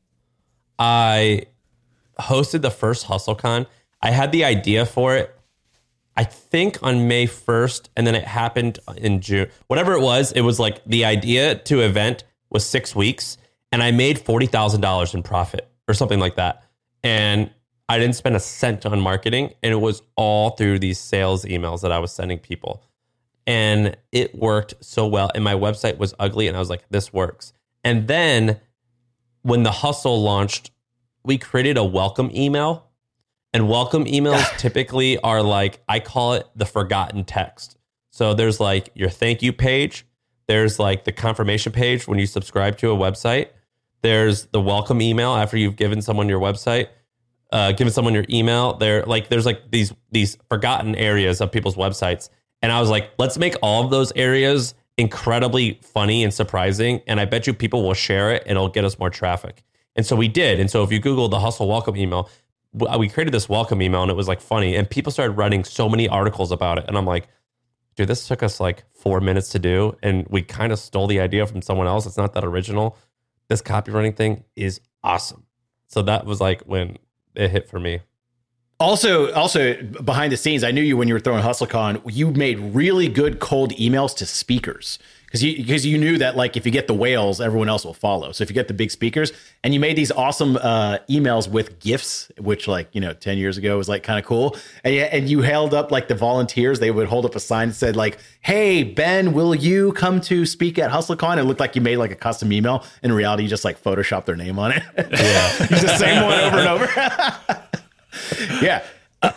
I 0.80 1.46
hosted 2.20 2.62
the 2.62 2.72
first 2.72 3.06
HustleCon. 3.08 3.68
I 4.02 4.10
had 4.12 4.32
the 4.32 4.44
idea 4.46 4.86
for 4.86 5.16
it. 5.16 5.36
I 6.16 6.24
think 6.24 6.82
on 6.84 7.08
May 7.08 7.26
1st, 7.26 7.90
and 7.98 8.06
then 8.06 8.16
it 8.16 8.26
happened 8.26 8.80
in 8.98 9.20
June. 9.22 9.50
Whatever 9.68 9.94
it 9.94 10.02
was, 10.02 10.32
it 10.32 10.42
was 10.42 10.60
like 10.60 10.84
the 10.86 11.06
idea 11.06 11.56
to 11.56 11.82
event 11.82 12.24
was 12.50 12.66
six 12.66 12.96
weeks, 12.96 13.38
and 13.72 13.82
I 13.82 13.92
made 13.92 14.20
forty 14.20 14.46
thousand 14.46 14.82
dollars 14.82 15.16
in 15.16 15.24
profit 15.24 15.68
or 15.88 15.96
something 15.96 16.20
like 16.20 16.36
that. 16.36 16.64
And 17.04 17.50
I 17.90 17.98
didn't 17.98 18.16
spend 18.16 18.36
a 18.36 18.40
cent 18.40 18.86
on 18.86 19.02
marketing, 19.02 19.54
and 19.64 19.74
it 19.74 19.82
was 19.82 20.04
all 20.16 20.52
through 20.52 20.80
these 20.80 21.00
sales 21.00 21.46
emails 21.46 21.82
that 21.82 21.92
I 21.92 21.98
was 21.98 22.12
sending 22.12 22.38
people 22.38 22.84
and 23.46 23.98
it 24.12 24.36
worked 24.36 24.74
so 24.80 25.08
well 25.08 25.30
and 25.36 25.44
my 25.44 25.54
website 25.54 25.98
was 25.98 26.14
ugly 26.20 26.48
and 26.48 26.56
i 26.56 26.60
was 26.60 26.70
like 26.70 26.84
this 26.90 27.12
works 27.12 27.54
and 27.84 28.08
then 28.08 28.60
when 29.42 29.64
the 29.64 29.72
hustle 29.72 30.22
launched 30.22 30.72
we 31.24 31.38
created 31.38 31.78
a 31.78 31.84
welcome 31.84 32.32
email 32.34 32.90
and 33.54 33.70
welcome 33.70 34.06
emails 34.06 34.46
typically 34.58 35.18
are 35.20 35.42
like 35.42 35.82
i 35.88 36.00
call 36.00 36.34
it 36.34 36.48
the 36.56 36.66
forgotten 36.66 37.24
text 37.24 37.78
so 38.12 38.34
there's 38.34 38.60
like 38.60 38.90
your 38.94 39.10
thank 39.10 39.42
you 39.42 39.54
page 39.54 40.06
there's 40.48 40.80
like 40.80 41.06
the 41.06 41.12
confirmation 41.12 41.72
page 41.72 42.08
when 42.08 42.20
you 42.20 42.26
subscribe 42.26 42.78
to 42.78 42.92
a 42.92 42.96
website 42.96 43.48
there's 44.02 44.48
the 44.48 44.62
welcome 44.62 45.02
email 45.02 45.36
after 45.36 45.58
you've 45.58 45.76
given 45.76 46.02
someone 46.02 46.28
your 46.28 46.40
website 46.40 46.88
uh, 47.52 47.72
given 47.72 47.94
someone 47.94 48.16
your 48.16 48.26
email 48.30 48.74
there 48.74 49.04
like 49.06 49.30
there's 49.30 49.46
like 49.46 49.70
these 49.70 49.94
these 50.12 50.38
forgotten 50.50 50.96
areas 50.96 51.40
of 51.40 51.52
people's 51.52 51.76
websites 51.76 52.30
and 52.64 52.72
I 52.72 52.80
was 52.80 52.90
like, 52.90 53.12
let's 53.20 53.38
make 53.38 53.56
all 53.62 53.84
of 53.84 53.92
those 53.92 54.14
areas 54.16 54.74
incredibly 54.98 55.80
funny 55.84 56.24
and 56.24 56.34
surprising. 56.34 57.02
And 57.06 57.20
I 57.20 57.26
bet 57.26 57.46
you 57.46 57.54
people 57.54 57.84
will 57.84 57.94
share 57.94 58.32
it 58.32 58.44
and 58.44 58.52
it'll 58.52 58.70
get 58.70 58.86
us 58.86 58.98
more 58.98 59.10
traffic. 59.10 59.64
And 59.98 60.06
so 60.06 60.16
we 60.16 60.30
did. 60.30 60.60
And 60.60 60.72
so 60.72 60.82
if 60.82 60.92
you 60.92 61.00
Google 61.00 61.28
the 61.28 61.40
hustle 61.40 61.68
welcome 61.68 61.98
email, 61.98 62.30
we 62.74 63.08
created 63.08 63.34
this 63.34 63.48
welcome 63.48 63.82
email 63.82 64.02
and 64.02 64.12
it 64.12 64.16
was 64.16 64.28
like 64.28 64.42
funny. 64.42 64.76
And 64.76 64.90
people 64.90 65.12
started 65.12 65.34
writing 65.34 65.64
so 65.64 65.88
many 65.88 66.08
articles 66.08 66.52
about 66.52 66.80
it. 66.80 66.86
And 66.88 66.98
I'm 66.98 67.06
like, 67.06 67.28
dude, 67.96 68.08
this 68.08 68.28
took 68.28 68.42
us 68.42 68.60
like 68.60 68.84
four 68.94 69.22
minutes 69.22 69.50
to 69.50 69.60
do. 69.60 69.96
And 70.02 70.26
we 70.30 70.42
kind 70.42 70.74
of 70.74 70.80
stole 70.80 71.08
the 71.08 71.20
idea 71.20 71.46
from 71.46 71.62
someone 71.62 71.88
else. 71.88 72.06
It's 72.06 72.18
not 72.18 72.34
that 72.34 72.44
original. 72.44 72.98
This 73.48 73.62
copywriting 73.62 74.16
thing 74.16 74.44
is 74.56 74.82
awesome. 75.04 75.46
So 75.88 76.02
that 76.04 76.26
was 76.26 76.42
like 76.42 76.62
when 76.62 76.98
it 77.36 77.52
hit 77.52 77.70
for 77.70 77.80
me. 77.80 78.00
Also, 78.80 79.32
also 79.34 79.82
behind 79.82 80.34
the 80.34 80.38
scenes, 80.38 80.64
I 80.64 80.72
knew 80.72 80.82
you 80.82 80.98
when 80.98 81.08
you 81.08 81.14
were 81.14 81.20
throwing 81.20 81.44
HustleCon. 81.44 82.02
You 82.12 82.32
made 82.32 82.60
really 82.60 83.08
good 83.08 83.40
cold 83.40 83.72
emails 83.74 84.16
to 84.18 84.26
speakers 84.26 84.98
because 85.34 85.44
you 85.44 85.58
because 85.58 85.84
you 85.84 85.98
knew 85.98 86.20
that 86.20 86.36
like 86.38 86.56
if 86.56 86.64
you 86.64 86.72
get 86.72 86.86
the 86.86 86.94
whales, 86.94 87.42
everyone 87.42 87.68
else 87.68 87.84
will 87.84 87.96
follow. 87.96 88.32
So 88.34 88.44
if 88.44 88.52
you 88.52 88.54
get 88.54 88.68
the 88.68 88.74
big 88.76 88.92
speakers, 88.92 89.32
and 89.64 89.74
you 89.74 89.80
made 89.80 89.96
these 89.96 90.12
awesome 90.12 90.58
uh, 90.58 91.00
emails 91.10 91.50
with 91.50 91.80
gifts, 91.80 92.32
which 92.38 92.68
like 92.68 92.88
you 92.92 93.02
know 93.02 93.14
ten 93.14 93.40
years 93.40 93.58
ago 93.58 93.76
was 93.76 93.90
like 93.90 94.04
kind 94.04 94.20
of 94.20 94.26
cool, 94.26 94.56
and, 94.84 94.94
you- 94.94 95.02
and 95.02 95.28
you 95.28 95.42
held 95.42 95.74
up 95.74 95.90
like 95.92 96.08
the 96.08 96.14
volunteers. 96.14 96.80
They 96.80 96.92
would 96.92 97.08
hold 97.08 97.26
up 97.26 97.34
a 97.36 97.40
sign 97.40 97.70
that 97.70 97.74
said 97.74 97.96
like, 97.96 98.20
"Hey 98.42 98.84
Ben, 98.84 99.34
will 99.34 99.56
you 99.56 99.92
come 99.94 100.22
to 100.22 100.46
speak 100.46 100.78
at 100.78 100.92
HustleCon?" 100.92 101.40
It 101.40 101.46
looked 101.46 101.60
like 101.60 101.76
you 101.76 101.82
made 101.82 101.98
like 101.98 102.12
a 102.12 102.16
custom 102.16 102.54
email. 102.54 102.86
In 103.02 103.12
reality, 103.12 103.42
you 103.42 103.50
just 103.50 103.66
like 103.66 103.82
photoshopped 103.82 104.26
their 104.26 104.36
name 104.36 104.60
on 104.60 104.72
it. 104.74 104.84
Yeah, 104.96 105.04
it's 105.62 105.82
the 105.82 105.98
same 105.98 106.24
one 106.26 106.40
over 106.42 106.58
and 106.60 106.68
over. 106.68 107.66
yeah. 108.64 108.84
Uh, 109.24 109.32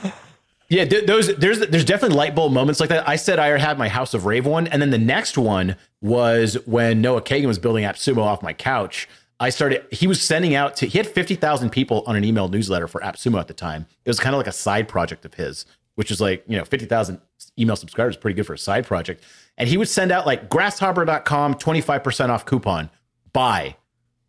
yeah, 0.68 0.84
th- 0.84 1.06
those 1.06 1.34
there's 1.36 1.60
there's 1.60 1.84
definitely 1.84 2.16
light 2.16 2.34
bulb 2.34 2.52
moments 2.52 2.80
like 2.80 2.88
that. 2.88 3.08
I 3.08 3.16
said 3.16 3.38
I 3.38 3.56
had 3.58 3.78
my 3.78 3.88
House 3.88 4.14
of 4.14 4.26
Rave 4.26 4.46
one, 4.46 4.66
and 4.66 4.82
then 4.82 4.90
the 4.90 4.98
next 4.98 5.38
one 5.38 5.76
was 6.00 6.54
when 6.66 7.00
Noah 7.00 7.22
Kagan 7.22 7.46
was 7.46 7.58
building 7.58 7.84
AppSumo 7.84 8.18
off 8.18 8.42
my 8.42 8.52
couch. 8.52 9.08
I 9.38 9.50
started. 9.50 9.86
He 9.92 10.06
was 10.06 10.20
sending 10.20 10.54
out 10.54 10.76
to. 10.76 10.86
He 10.86 10.98
had 10.98 11.06
fifty 11.06 11.34
thousand 11.34 11.70
people 11.70 12.02
on 12.06 12.16
an 12.16 12.24
email 12.24 12.48
newsletter 12.48 12.88
for 12.88 13.00
AppSumo 13.00 13.38
at 13.38 13.48
the 13.48 13.54
time. 13.54 13.86
It 14.04 14.10
was 14.10 14.18
kind 14.18 14.34
of 14.34 14.38
like 14.38 14.46
a 14.46 14.52
side 14.52 14.88
project 14.88 15.24
of 15.24 15.34
his, 15.34 15.66
which 15.94 16.10
is 16.10 16.20
like 16.20 16.42
you 16.48 16.56
know 16.56 16.64
fifty 16.64 16.86
thousand 16.86 17.20
email 17.58 17.76
subscribers, 17.76 18.16
pretty 18.16 18.34
good 18.34 18.46
for 18.46 18.54
a 18.54 18.58
side 18.58 18.86
project. 18.86 19.22
And 19.58 19.68
he 19.68 19.76
would 19.76 19.88
send 19.88 20.10
out 20.10 20.26
like 20.26 20.48
Grasshopper.com 20.48 21.54
twenty 21.54 21.80
five 21.80 22.02
percent 22.02 22.32
off 22.32 22.44
coupon 22.44 22.90
buy, 23.32 23.76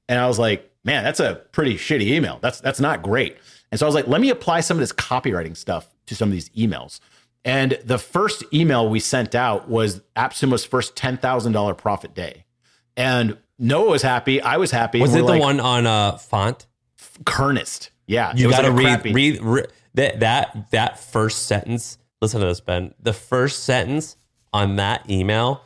and 0.10 0.20
I 0.20 0.28
was 0.28 0.38
like, 0.38 0.70
man, 0.84 1.04
that's 1.04 1.22
a 1.22 1.42
pretty 1.52 1.76
shitty 1.76 2.08
email. 2.08 2.40
That's 2.42 2.60
that's 2.60 2.80
not 2.82 3.02
great. 3.02 3.38
And 3.72 3.80
so 3.80 3.86
I 3.86 3.88
was 3.88 3.96
like, 3.96 4.08
let 4.08 4.22
me 4.22 4.30
apply 4.30 4.62
some 4.62 4.78
of 4.78 4.82
this 4.82 4.94
copywriting 4.94 5.56
stuff 5.58 5.94
to 6.08 6.16
some 6.16 6.30
of 6.30 6.34
these 6.34 6.50
emails. 6.52 7.00
And 7.44 7.78
the 7.84 7.98
first 7.98 8.44
email 8.54 8.90
we 8.90 9.00
sent 9.00 9.36
out 9.36 9.70
was 9.70 10.02
AppSumo's 10.16 10.66
first 10.66 10.96
ten 10.96 11.18
thousand 11.18 11.54
dollar 11.54 11.74
profit 11.74 12.14
day, 12.14 12.46
and 12.98 13.38
Noah 13.60 13.90
was 13.92 14.02
happy. 14.02 14.42
I 14.42 14.58
was 14.58 14.72
happy. 14.72 15.00
Was 15.00 15.12
We're 15.12 15.18
it 15.20 15.22
the 15.22 15.28
like, 15.28 15.42
one 15.42 15.60
on 15.60 15.88
uh, 15.88 16.18
font? 16.18 16.66
Kernest? 17.26 17.92
Yeah, 18.06 18.34
You 18.36 18.50
got 18.50 18.62
to 18.62 18.70
like 18.70 19.06
a 19.06 19.12
read, 19.14 19.42
read, 19.42 19.68
that 19.96 20.20
that 20.22 20.72
that 20.72 21.00
first 21.00 21.44
sentence. 21.48 21.98
Listen 22.22 22.40
to 22.42 22.48
this, 22.48 22.60
Ben. 22.62 22.94
The 23.02 23.14
first 23.14 23.64
sentence 23.64 24.16
on 24.54 24.78
that 24.78 25.10
email 25.10 25.62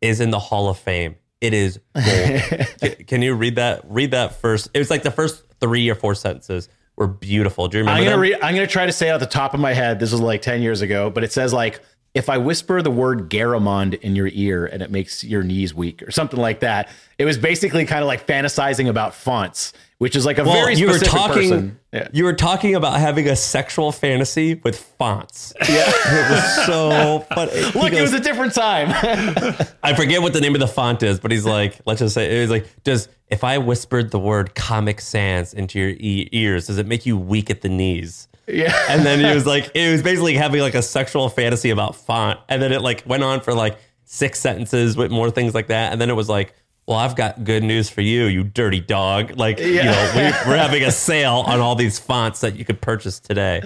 is 0.00 0.20
in 0.20 0.30
the 0.30 0.38
Hall 0.38 0.68
of 0.68 0.78
Fame. 0.78 1.16
It 1.40 1.52
is 1.52 1.78
gold. 1.94 2.68
Can- 2.80 3.04
Can 3.06 3.22
you 3.22 3.34
read 3.34 3.56
that? 3.56 3.82
Read 3.88 4.12
that 4.12 4.36
first. 4.40 4.70
It 4.72 4.78
was 4.78 4.90
like 4.90 5.02
the 5.02 5.10
first 5.10 5.42
three 5.60 5.88
or 5.90 5.94
four 5.94 6.14
sentences 6.14 6.68
were 6.96 7.06
beautiful. 7.06 7.68
Do 7.68 7.78
you 7.78 7.82
remember? 7.84 7.98
I'm 7.98 8.04
gonna 8.04 8.16
them? 8.16 8.20
read. 8.20 8.38
I'm 8.42 8.54
gonna 8.54 8.66
try 8.66 8.86
to 8.86 8.92
say 8.92 9.08
it 9.08 9.12
at 9.12 9.20
the 9.20 9.26
top 9.26 9.54
of 9.54 9.60
my 9.60 9.72
head. 9.72 9.98
This 9.98 10.12
was 10.12 10.20
like 10.20 10.42
ten 10.42 10.62
years 10.62 10.80
ago, 10.82 11.10
but 11.10 11.24
it 11.24 11.32
says 11.32 11.52
like, 11.52 11.80
if 12.14 12.28
I 12.28 12.38
whisper 12.38 12.80
the 12.80 12.90
word 12.90 13.28
Garamond 13.28 13.94
in 14.00 14.14
your 14.14 14.30
ear 14.32 14.66
and 14.66 14.82
it 14.82 14.90
makes 14.90 15.24
your 15.24 15.42
knees 15.42 15.74
weak 15.74 16.02
or 16.02 16.10
something 16.12 16.38
like 16.38 16.60
that. 16.60 16.88
It 17.18 17.24
was 17.24 17.36
basically 17.36 17.84
kind 17.86 18.02
of 18.02 18.06
like 18.06 18.26
fantasizing 18.26 18.88
about 18.88 19.14
fonts, 19.14 19.72
which 20.04 20.16
is 20.16 20.26
like 20.26 20.36
a 20.36 20.44
well, 20.44 20.52
very 20.52 20.74
you 20.74 20.86
were 20.86 20.98
talking. 20.98 21.78
Yeah. 21.90 22.08
You 22.12 22.24
were 22.24 22.34
talking 22.34 22.74
about 22.74 23.00
having 23.00 23.26
a 23.26 23.34
sexual 23.34 23.90
fantasy 23.90 24.56
with 24.62 24.78
fonts. 24.78 25.54
Yeah, 25.66 25.66
it 25.88 26.30
was 26.30 26.66
so. 26.66 27.26
But 27.34 27.54
Look, 27.74 27.90
it 27.94 28.02
was 28.02 28.12
a 28.12 28.20
different 28.20 28.52
time. 28.52 28.88
I 29.82 29.94
forget 29.94 30.20
what 30.20 30.34
the 30.34 30.42
name 30.42 30.54
of 30.54 30.60
the 30.60 30.68
font 30.68 31.02
is, 31.02 31.18
but 31.18 31.30
he's 31.30 31.46
like, 31.46 31.80
let's 31.86 32.00
just 32.00 32.12
say 32.12 32.36
it 32.36 32.42
was 32.42 32.50
like, 32.50 32.66
does 32.84 33.08
if 33.28 33.44
I 33.44 33.56
whispered 33.56 34.10
the 34.10 34.18
word 34.18 34.54
Comic 34.54 35.00
Sans 35.00 35.54
into 35.54 35.78
your 35.78 35.88
e- 35.88 36.28
ears, 36.32 36.66
does 36.66 36.76
it 36.76 36.86
make 36.86 37.06
you 37.06 37.16
weak 37.16 37.48
at 37.48 37.62
the 37.62 37.70
knees? 37.70 38.28
yeah. 38.46 38.78
And 38.90 39.06
then 39.06 39.20
he 39.20 39.34
was 39.34 39.46
like, 39.46 39.70
it 39.74 39.90
was 39.90 40.02
basically 40.02 40.34
having 40.34 40.60
like 40.60 40.74
a 40.74 40.82
sexual 40.82 41.30
fantasy 41.30 41.70
about 41.70 41.96
font, 41.96 42.38
and 42.50 42.60
then 42.60 42.72
it 42.72 42.82
like 42.82 43.04
went 43.06 43.22
on 43.22 43.40
for 43.40 43.54
like 43.54 43.78
six 44.04 44.38
sentences 44.38 44.98
with 44.98 45.10
more 45.10 45.30
things 45.30 45.54
like 45.54 45.68
that, 45.68 45.92
and 45.92 45.98
then 45.98 46.10
it 46.10 46.14
was 46.14 46.28
like. 46.28 46.52
Well, 46.86 46.98
I've 46.98 47.16
got 47.16 47.44
good 47.44 47.62
news 47.62 47.88
for 47.88 48.02
you, 48.02 48.24
you 48.24 48.44
dirty 48.44 48.80
dog. 48.80 49.38
Like, 49.38 49.58
you 49.58 49.82
know, 49.82 50.12
we, 50.14 50.22
we're 50.50 50.58
having 50.58 50.82
a 50.82 50.90
sale 50.92 51.44
on 51.46 51.60
all 51.60 51.74
these 51.74 51.98
fonts 51.98 52.40
that 52.40 52.56
you 52.56 52.64
could 52.64 52.80
purchase 52.80 53.18
today. 53.18 53.62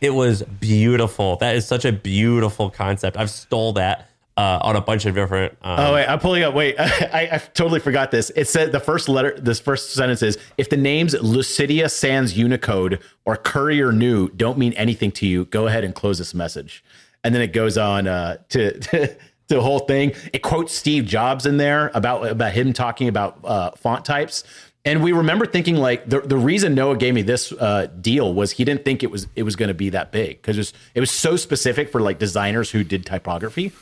It 0.00 0.10
was 0.10 0.42
beautiful. 0.42 1.36
That 1.36 1.56
is 1.56 1.66
such 1.66 1.84
a 1.84 1.92
beautiful 1.92 2.70
concept. 2.70 3.16
I've 3.16 3.30
stole 3.30 3.72
that 3.74 4.08
uh, 4.36 4.58
on 4.62 4.76
a 4.76 4.80
bunch 4.80 5.04
of 5.04 5.14
different. 5.14 5.52
Um, 5.62 5.80
Oh 5.80 5.94
wait, 5.94 6.06
I'm 6.06 6.18
pulling 6.18 6.42
up. 6.42 6.54
Wait, 6.54 6.76
I, 6.80 7.28
I 7.32 7.38
totally 7.38 7.80
forgot 7.80 8.10
this. 8.10 8.30
It 8.30 8.48
said 8.48 8.72
the 8.72 8.80
first 8.80 9.08
letter, 9.08 9.38
this 9.38 9.60
first 9.60 9.92
sentence 9.92 10.22
is: 10.22 10.38
if 10.56 10.70
the 10.70 10.78
names 10.78 11.14
Lucida 11.20 11.88
Sans 11.88 12.38
Unicode 12.38 13.00
or 13.26 13.36
Courier 13.36 13.92
New 13.92 14.28
don't 14.30 14.56
mean 14.56 14.72
anything 14.74 15.12
to 15.12 15.26
you, 15.26 15.44
go 15.46 15.66
ahead 15.66 15.84
and 15.84 15.94
close 15.94 16.18
this 16.18 16.32
message. 16.32 16.82
And 17.22 17.34
then 17.34 17.42
it 17.42 17.52
goes 17.52 17.76
on 17.76 18.06
uh, 18.06 18.38
to, 18.50 18.78
to 18.80 19.16
the 19.50 19.60
whole 19.60 19.80
thing. 19.80 20.14
It 20.32 20.42
quotes 20.42 20.74
Steve 20.74 21.04
Jobs 21.04 21.44
in 21.44 21.58
there 21.58 21.90
about 21.94 22.26
about 22.26 22.52
him 22.52 22.72
talking 22.72 23.08
about 23.08 23.38
uh, 23.44 23.72
font 23.72 24.04
types. 24.04 24.44
And 24.82 25.02
we 25.02 25.12
remember 25.12 25.44
thinking 25.44 25.76
like 25.76 26.08
the, 26.08 26.20
the 26.20 26.38
reason 26.38 26.74
Noah 26.74 26.96
gave 26.96 27.12
me 27.12 27.20
this 27.20 27.52
uh, 27.52 27.88
deal 28.00 28.32
was 28.32 28.52
he 28.52 28.64
didn't 28.64 28.84
think 28.84 29.02
it 29.02 29.10
was 29.10 29.26
it 29.36 29.42
was 29.42 29.54
going 29.54 29.68
to 29.68 29.74
be 29.74 29.90
that 29.90 30.10
big 30.10 30.40
because 30.40 30.56
it 30.56 30.60
was, 30.60 30.72
it 30.94 31.00
was 31.00 31.10
so 31.10 31.36
specific 31.36 31.92
for 31.92 32.00
like 32.00 32.18
designers 32.18 32.70
who 32.70 32.82
did 32.82 33.04
typography. 33.04 33.72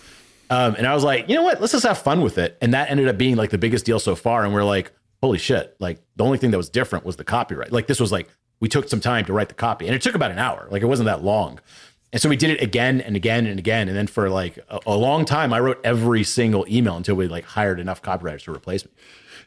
Um, 0.50 0.74
and 0.76 0.86
I 0.86 0.94
was 0.94 1.04
like, 1.04 1.28
you 1.28 1.36
know 1.36 1.42
what? 1.42 1.60
Let's 1.60 1.72
just 1.72 1.86
have 1.86 1.98
fun 1.98 2.22
with 2.22 2.38
it. 2.38 2.56
And 2.60 2.74
that 2.74 2.90
ended 2.90 3.06
up 3.06 3.18
being 3.18 3.36
like 3.36 3.50
the 3.50 3.58
biggest 3.58 3.84
deal 3.84 4.00
so 4.00 4.16
far. 4.16 4.44
And 4.44 4.52
we're 4.52 4.64
like, 4.64 4.90
holy 5.22 5.38
shit! 5.38 5.76
Like 5.78 6.00
the 6.16 6.24
only 6.24 6.38
thing 6.38 6.50
that 6.50 6.56
was 6.56 6.68
different 6.68 7.04
was 7.04 7.16
the 7.16 7.24
copyright. 7.24 7.70
Like 7.70 7.86
this 7.86 8.00
was 8.00 8.10
like 8.10 8.28
we 8.60 8.68
took 8.68 8.88
some 8.88 9.00
time 9.00 9.24
to 9.26 9.32
write 9.32 9.48
the 9.48 9.54
copy, 9.54 9.86
and 9.86 9.94
it 9.94 10.02
took 10.02 10.14
about 10.14 10.30
an 10.30 10.38
hour. 10.38 10.66
Like 10.70 10.82
it 10.82 10.86
wasn't 10.86 11.06
that 11.06 11.22
long. 11.22 11.60
And 12.12 12.22
so 12.22 12.28
we 12.28 12.36
did 12.36 12.50
it 12.50 12.62
again 12.62 13.00
and 13.00 13.16
again 13.16 13.46
and 13.46 13.58
again. 13.58 13.88
And 13.88 13.96
then 13.96 14.06
for 14.06 14.30
like 14.30 14.58
a, 14.68 14.80
a 14.86 14.96
long 14.96 15.24
time, 15.24 15.52
I 15.52 15.60
wrote 15.60 15.80
every 15.84 16.24
single 16.24 16.64
email 16.68 16.96
until 16.96 17.14
we 17.16 17.28
like 17.28 17.44
hired 17.44 17.80
enough 17.80 18.00
copywriters 18.02 18.44
to 18.44 18.52
replace 18.52 18.84
me. 18.84 18.90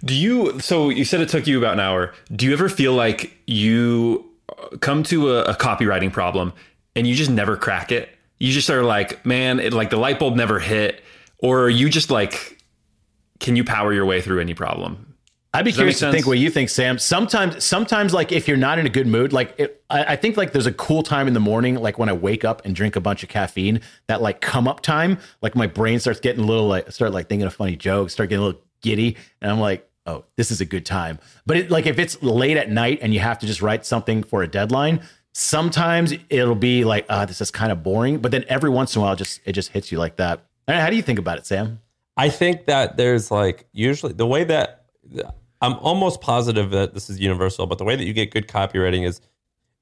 Do 0.04 0.16
you? 0.16 0.60
So 0.60 0.90
you 0.90 1.06
said 1.06 1.22
it 1.22 1.30
took 1.30 1.48
you 1.48 1.58
about 1.58 1.74
an 1.74 1.80
hour. 1.80 2.14
Do 2.36 2.46
you 2.46 2.54
ever 2.54 2.70
feel 2.70 2.94
like 2.94 3.38
you 3.48 4.30
uh, 4.50 4.78
come 4.78 5.04
to 5.04 5.32
a, 5.32 5.44
a 5.44 5.54
copywriting 5.56 6.12
problem 6.12 6.54
and 6.96 7.08
you 7.08 7.16
just 7.16 7.32
never 7.32 7.58
crack 7.58 7.92
it? 7.92 8.10
You 8.40 8.52
just 8.52 8.70
are 8.70 8.84
like, 8.84 9.26
man, 9.26 9.60
it, 9.60 9.74
like 9.74 9.92
the 9.92 9.98
light 9.98 10.18
bulb 10.18 10.36
never 10.36 10.60
hit, 10.60 11.04
or 11.38 11.70
you 11.70 11.90
just 11.90 12.10
like, 12.10 12.60
can 13.40 13.56
you 13.56 13.64
power 13.64 13.94
your 13.94 14.06
way 14.06 14.22
through 14.22 14.40
any 14.40 14.56
problem? 14.56 15.11
I'd 15.54 15.66
be 15.66 15.72
Does 15.72 15.78
curious 15.78 16.02
make 16.02 16.10
to 16.10 16.14
think 16.14 16.28
what 16.28 16.38
you 16.38 16.50
think, 16.50 16.70
Sam. 16.70 16.98
Sometimes, 16.98 17.62
sometimes, 17.64 18.14
like 18.14 18.32
if 18.32 18.48
you're 18.48 18.56
not 18.56 18.80
in 18.80 18.86
a 18.86 18.90
good 18.90 19.08
mood, 19.08 19.34
like 19.34 19.54
it, 19.58 19.84
I, 19.90 20.14
I 20.14 20.16
think 20.16 20.38
like 20.38 20.54
there's 20.54 20.66
a 20.66 20.72
cool 20.72 21.04
time 21.04 21.28
in 21.28 21.34
the 21.34 21.42
morning, 21.42 21.76
like 21.76 22.00
when 22.00 22.08
I 22.08 22.14
wake 22.14 22.46
up 22.46 22.64
and 22.64 22.74
drink 22.74 22.96
a 22.96 23.02
bunch 23.02 23.22
of 23.22 23.28
caffeine, 23.28 23.82
that 24.08 24.22
like 24.22 24.40
come 24.40 24.68
up 24.68 24.80
time, 24.80 25.18
like 25.42 25.54
my 25.54 25.68
brain 25.68 26.00
starts 26.00 26.22
getting 26.22 26.44
a 26.44 26.48
little 26.48 26.68
like 26.68 26.90
start 26.92 27.12
like 27.12 27.28
thinking 27.28 27.46
of 27.46 27.54
funny 27.54 27.76
jokes, 27.76 28.14
start 28.14 28.30
getting 28.30 28.44
a 28.44 28.46
little 28.46 28.62
giddy, 28.82 29.18
and 29.42 29.52
I'm 29.52 29.60
like, 29.60 29.90
oh, 30.06 30.24
this 30.38 30.52
is 30.52 30.62
a 30.62 30.66
good 30.66 30.86
time. 30.86 31.20
But 31.46 31.58
it, 31.58 31.72
like 31.72 31.86
if 31.86 32.00
it's 32.00 32.22
late 32.24 32.56
at 32.56 32.72
night 32.72 33.00
and 33.02 33.14
you 33.14 33.20
have 33.20 33.40
to 33.40 33.46
just 33.46 33.62
write 33.62 33.86
something 33.86 34.24
for 34.24 34.44
a 34.44 34.48
deadline, 34.48 35.02
sometimes 35.34 36.14
it'll 36.30 36.56
be 36.56 36.86
like, 36.86 37.06
ah, 37.10 37.26
this 37.26 37.42
is 37.42 37.52
kind 37.52 37.74
of 37.74 37.84
boring. 37.84 38.20
But 38.20 38.32
then 38.32 38.46
every 38.48 38.70
once 38.70 38.96
in 38.96 39.02
a 39.02 39.06
while, 39.06 39.18
just 39.18 39.42
it 39.44 39.52
just 39.52 39.72
hits 39.72 39.92
you 39.92 39.98
like 39.98 40.16
that. 40.16 40.46
And 40.66 40.80
how 40.80 40.90
do 40.90 40.96
you 40.96 41.02
think 41.02 41.20
about 41.20 41.40
it, 41.40 41.46
Sam? 41.46 41.82
I 42.16 42.30
think 42.30 42.68
that 42.68 42.96
there's 42.96 43.32
like 43.32 43.68
usually 43.74 44.14
the 44.14 44.26
way 44.26 44.46
that 44.46 44.86
I'm 45.62 45.74
almost 45.76 46.22
positive 46.22 46.72
that 46.72 46.94
this 46.94 47.10
is 47.10 47.20
universal, 47.20 47.68
but 47.68 47.78
the 47.78 47.84
way 47.84 47.96
that 47.96 48.06
you 48.06 48.14
get 48.14 48.32
good 48.32 48.48
copywriting 48.48 49.06
is 49.06 49.22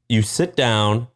you 0.09 0.21
sit 0.21 0.55
down. 0.55 1.07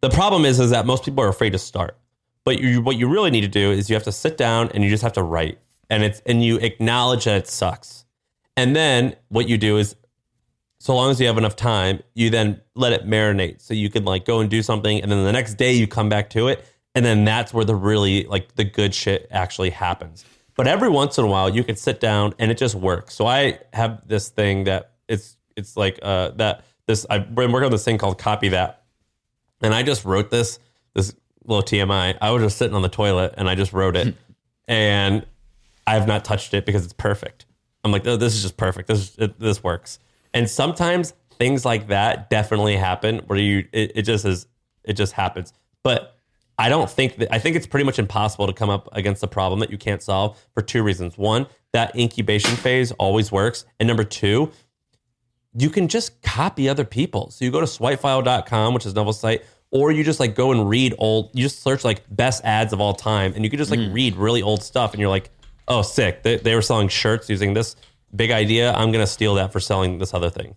The 0.00 0.10
problem 0.10 0.44
is 0.44 0.60
is 0.60 0.70
that 0.70 0.84
most 0.84 1.04
people 1.04 1.24
are 1.24 1.28
afraid 1.28 1.50
to 1.50 1.58
start. 1.58 1.96
But 2.44 2.60
you, 2.60 2.82
what 2.82 2.96
you 2.96 3.08
really 3.08 3.30
need 3.30 3.40
to 3.40 3.48
do 3.48 3.70
is 3.70 3.88
you 3.88 3.94
have 3.94 4.02
to 4.04 4.12
sit 4.12 4.36
down 4.36 4.70
and 4.74 4.84
you 4.84 4.90
just 4.90 5.02
have 5.02 5.14
to 5.14 5.22
write, 5.22 5.58
and 5.88 6.02
it's 6.02 6.20
and 6.26 6.44
you 6.44 6.58
acknowledge 6.58 7.24
that 7.24 7.38
it 7.38 7.48
sucks, 7.48 8.04
and 8.54 8.76
then 8.76 9.16
what 9.28 9.48
you 9.48 9.56
do 9.56 9.78
is, 9.78 9.96
so 10.78 10.94
long 10.94 11.10
as 11.10 11.18
you 11.18 11.26
have 11.26 11.38
enough 11.38 11.56
time, 11.56 12.02
you 12.14 12.28
then 12.28 12.60
let 12.74 12.92
it 12.92 13.06
marinate, 13.06 13.62
so 13.62 13.72
you 13.72 13.88
can 13.88 14.04
like 14.04 14.26
go 14.26 14.40
and 14.40 14.50
do 14.50 14.62
something, 14.62 15.00
and 15.00 15.10
then 15.10 15.24
the 15.24 15.32
next 15.32 15.54
day 15.54 15.72
you 15.72 15.86
come 15.86 16.10
back 16.10 16.28
to 16.30 16.48
it, 16.48 16.62
and 16.94 17.02
then 17.02 17.24
that's 17.24 17.54
where 17.54 17.64
the 17.64 17.74
really 17.74 18.24
like 18.24 18.54
the 18.56 18.64
good 18.64 18.94
shit 18.94 19.26
actually 19.30 19.70
happens. 19.70 20.26
But 20.56 20.68
every 20.68 20.88
once 20.88 21.18
in 21.18 21.24
a 21.24 21.28
while, 21.28 21.48
you 21.48 21.64
can 21.64 21.76
sit 21.76 22.00
down 22.00 22.34
and 22.38 22.50
it 22.50 22.58
just 22.58 22.74
works. 22.74 23.14
So 23.14 23.26
I 23.26 23.58
have 23.72 24.06
this 24.06 24.28
thing 24.28 24.64
that 24.64 24.92
it's 25.08 25.36
it's 25.56 25.76
like 25.76 25.98
uh, 26.02 26.30
that 26.36 26.64
this 26.86 27.06
I've 27.10 27.34
been 27.34 27.52
working 27.52 27.66
on 27.66 27.72
this 27.72 27.84
thing 27.84 27.98
called 27.98 28.18
Copy 28.18 28.50
That, 28.50 28.84
and 29.60 29.74
I 29.74 29.82
just 29.82 30.04
wrote 30.04 30.30
this 30.30 30.58
this 30.94 31.14
little 31.44 31.62
TMI. 31.62 32.16
I 32.20 32.30
was 32.30 32.42
just 32.42 32.56
sitting 32.56 32.74
on 32.74 32.82
the 32.82 32.88
toilet 32.88 33.34
and 33.36 33.48
I 33.48 33.54
just 33.54 33.72
wrote 33.72 33.96
it, 33.96 34.14
and 34.68 35.26
I 35.86 35.94
have 35.94 36.06
not 36.06 36.24
touched 36.24 36.54
it 36.54 36.64
because 36.66 36.84
it's 36.84 36.92
perfect. 36.92 37.46
I'm 37.82 37.92
like, 37.92 38.06
oh, 38.06 38.16
this 38.16 38.34
is 38.34 38.42
just 38.42 38.56
perfect. 38.56 38.88
This 38.88 39.16
it, 39.18 39.38
this 39.38 39.62
works. 39.62 39.98
And 40.32 40.48
sometimes 40.48 41.14
things 41.38 41.64
like 41.64 41.88
that 41.88 42.30
definitely 42.30 42.76
happen 42.76 43.18
where 43.26 43.38
you 43.38 43.66
it, 43.72 43.92
it 43.96 44.02
just 44.02 44.24
is 44.24 44.46
it 44.84 44.94
just 44.94 45.12
happens. 45.12 45.52
But 45.82 46.13
I 46.58 46.68
don't 46.68 46.88
think 46.88 47.16
that 47.16 47.32
I 47.32 47.38
think 47.38 47.56
it's 47.56 47.66
pretty 47.66 47.84
much 47.84 47.98
impossible 47.98 48.46
to 48.46 48.52
come 48.52 48.70
up 48.70 48.88
against 48.92 49.22
a 49.22 49.26
problem 49.26 49.60
that 49.60 49.70
you 49.70 49.78
can't 49.78 50.02
solve 50.02 50.40
for 50.54 50.62
two 50.62 50.82
reasons. 50.82 51.18
One, 51.18 51.46
that 51.72 51.96
incubation 51.96 52.56
phase 52.56 52.92
always 52.92 53.32
works. 53.32 53.64
And 53.80 53.86
number 53.86 54.04
two, 54.04 54.52
you 55.56 55.70
can 55.70 55.88
just 55.88 56.22
copy 56.22 56.68
other 56.68 56.84
people. 56.84 57.30
So 57.30 57.44
you 57.44 57.50
go 57.50 57.60
to 57.60 57.66
swipefile.com, 57.66 58.74
which 58.74 58.86
is 58.86 58.94
Neville's 58.94 59.18
site, 59.18 59.44
or 59.70 59.90
you 59.90 60.04
just 60.04 60.20
like 60.20 60.34
go 60.34 60.52
and 60.52 60.68
read 60.68 60.94
old, 60.98 61.30
you 61.32 61.42
just 61.42 61.62
search 61.62 61.84
like 61.84 62.04
best 62.14 62.44
ads 62.44 62.72
of 62.72 62.80
all 62.80 62.94
time, 62.94 63.32
and 63.34 63.44
you 63.44 63.50
can 63.50 63.58
just 63.58 63.70
like 63.70 63.80
mm. 63.80 63.92
read 63.92 64.16
really 64.16 64.42
old 64.42 64.62
stuff, 64.62 64.92
and 64.92 65.00
you're 65.00 65.10
like, 65.10 65.30
oh, 65.66 65.82
sick. 65.82 66.22
They, 66.22 66.36
they 66.36 66.54
were 66.54 66.62
selling 66.62 66.88
shirts 66.88 67.28
using 67.28 67.54
this 67.54 67.74
big 68.14 68.30
idea. 68.30 68.72
I'm 68.72 68.92
going 68.92 69.04
to 69.04 69.10
steal 69.10 69.34
that 69.34 69.52
for 69.52 69.60
selling 69.60 69.98
this 69.98 70.14
other 70.14 70.30
thing. 70.30 70.54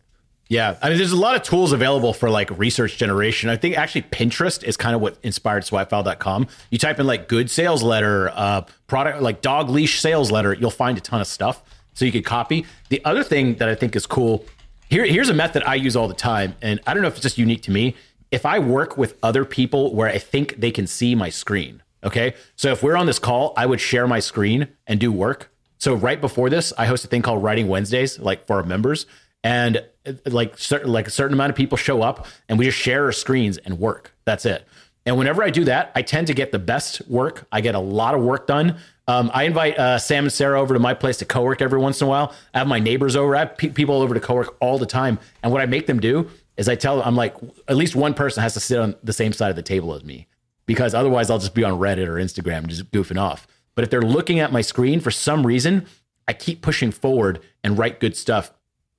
Yeah, 0.50 0.78
I 0.82 0.90
mean, 0.90 0.98
there's 0.98 1.12
a 1.12 1.18
lot 1.18 1.36
of 1.36 1.44
tools 1.44 1.74
available 1.74 2.14
for 2.14 2.30
like 2.30 2.58
research 2.58 2.98
generation. 2.98 3.50
I 3.50 3.58
think 3.58 3.78
actually 3.78 4.04
Pinterest 4.04 4.64
is 4.64 4.78
kind 4.78 4.96
of 4.96 5.02
what 5.02 5.18
inspired 5.24 5.64
swipefile.com. 5.64 6.48
You 6.72 6.78
type 6.78 7.00
in 7.00 7.06
like 7.06 7.28
good 7.28 7.52
sales 7.52 7.84
letter, 7.84 8.32
uh, 8.34 8.62
product 8.88 9.22
like 9.22 9.42
dog 9.42 9.70
leash 9.70 10.00
sales 10.00 10.32
letter, 10.32 10.54
you'll 10.54 10.72
find 10.72 10.98
a 10.98 11.02
ton 11.02 11.20
of 11.20 11.28
stuff 11.28 11.62
so 11.94 12.06
you 12.06 12.12
could 12.12 12.26
copy. 12.26 12.66
The 12.90 13.04
other 13.04 13.24
thing 13.24 13.56
that 13.56 13.68
I 13.68 13.76
think 13.76 13.96
is 13.96 14.06
cool 14.06 14.46
here, 14.90 15.06
here's 15.06 15.30
a 15.30 15.34
method 15.34 15.64
I 15.64 15.76
use 15.76 15.96
all 15.96 16.08
the 16.08 16.14
time, 16.14 16.56
and 16.62 16.80
I 16.88 16.94
don't 16.94 17.02
know 17.02 17.10
if 17.10 17.16
it's 17.16 17.24
just 17.24 17.38
unique 17.38 17.64
to 17.64 17.72
me. 17.72 17.96
If 18.32 18.46
I 18.46 18.60
work 18.60 18.98
with 18.98 19.18
other 19.22 19.44
people 19.44 19.94
where 19.94 20.08
I 20.08 20.18
think 20.18 20.60
they 20.60 20.72
can 20.72 20.88
see 20.88 21.14
my 21.14 21.30
screen, 21.30 21.84
okay, 22.04 22.36
so 22.56 22.72
if 22.72 22.84
we're 22.84 22.96
on 22.96 23.06
this 23.06 23.20
call, 23.20 23.54
I 23.58 23.66
would 23.66 23.82
share 23.82 24.08
my 24.08 24.20
screen 24.20 24.70
and 24.86 25.00
do 25.00 25.12
work. 25.12 25.52
So 25.78 25.94
right 25.94 26.20
before 26.20 26.50
this, 26.50 26.72
I 26.78 26.86
host 26.86 27.04
a 27.04 27.08
thing 27.08 27.22
called 27.22 27.44
Writing 27.44 27.68
Wednesdays, 27.68 28.18
like 28.20 28.48
for 28.48 28.58
our 28.58 28.64
members, 28.64 29.06
and 29.44 29.84
like 30.26 30.58
certain 30.58 30.92
like 30.92 31.08
a 31.08 31.12
certain 31.12 31.34
amount 31.34 31.50
of 31.50 31.56
people 31.56 31.78
show 31.78 32.02
up, 32.02 32.28
and 32.50 32.58
we 32.60 32.66
just 32.66 32.78
share 32.78 33.06
our 33.06 33.12
screens 33.12 33.58
and 33.58 33.80
work. 33.80 34.14
That's 34.26 34.46
it. 34.46 34.68
And 35.06 35.18
whenever 35.18 35.42
I 35.42 35.50
do 35.50 35.64
that, 35.66 35.92
I 35.96 36.02
tend 36.02 36.28
to 36.28 36.34
get 36.34 36.52
the 36.52 36.60
best 36.60 37.02
work. 37.08 37.48
I 37.50 37.62
get 37.62 37.76
a 37.76 37.80
lot 37.80 38.14
of 38.14 38.22
work 38.22 38.46
done. 38.46 38.78
Um, 39.08 39.32
I 39.34 39.44
invite 39.44 39.80
uh, 39.80 39.98
Sam 40.00 40.26
and 40.26 40.34
Sarah 40.34 40.60
over 40.60 40.74
to 40.74 40.82
my 40.82 40.94
place 40.94 41.16
to 41.18 41.26
co-work 41.26 41.62
every 41.62 41.80
once 41.80 42.02
in 42.02 42.08
a 42.08 42.10
while. 42.10 42.34
I 42.54 42.58
have 42.58 42.68
my 42.68 42.80
neighbors 42.80 43.16
over. 43.16 43.34
I 43.34 43.40
have 43.40 43.58
pe- 43.58 43.70
people 43.70 44.02
over 44.02 44.14
to 44.14 44.20
co-work 44.20 44.58
all 44.60 44.78
the 44.78 44.86
time. 44.86 45.18
And 45.42 45.54
what 45.54 45.62
I 45.62 45.66
make 45.66 45.88
them 45.88 46.02
do 46.02 46.30
is 46.58 46.68
I 46.68 46.76
tell 46.76 46.98
them, 46.98 47.08
I'm 47.08 47.16
like, 47.16 47.36
at 47.70 47.78
least 47.78 47.96
one 47.96 48.14
person 48.16 48.44
has 48.44 48.54
to 48.56 48.60
sit 48.60 48.78
on 48.80 48.96
the 49.02 49.14
same 49.14 49.32
side 49.32 49.50
of 49.50 49.56
the 49.56 49.62
table 49.62 49.94
as 49.94 50.04
me 50.04 50.28
because 50.66 50.94
otherwise 50.94 51.30
I'll 51.30 51.40
just 51.40 51.56
be 51.56 51.64
on 51.64 51.80
Reddit 51.80 52.08
or 52.08 52.16
Instagram 52.16 52.68
just 52.68 52.92
goofing 52.92 53.20
off. 53.20 53.48
But 53.76 53.84
if 53.84 53.90
they're 53.90 54.02
looking 54.02 54.40
at 54.40 54.52
my 54.52 54.62
screen 54.62 55.00
for 55.00 55.12
some 55.12 55.48
reason, 55.48 55.86
I 56.28 56.34
keep 56.34 56.62
pushing 56.62 56.92
forward 56.92 57.40
and 57.64 57.78
write 57.78 58.02
good 58.02 58.18
stuff. 58.18 58.52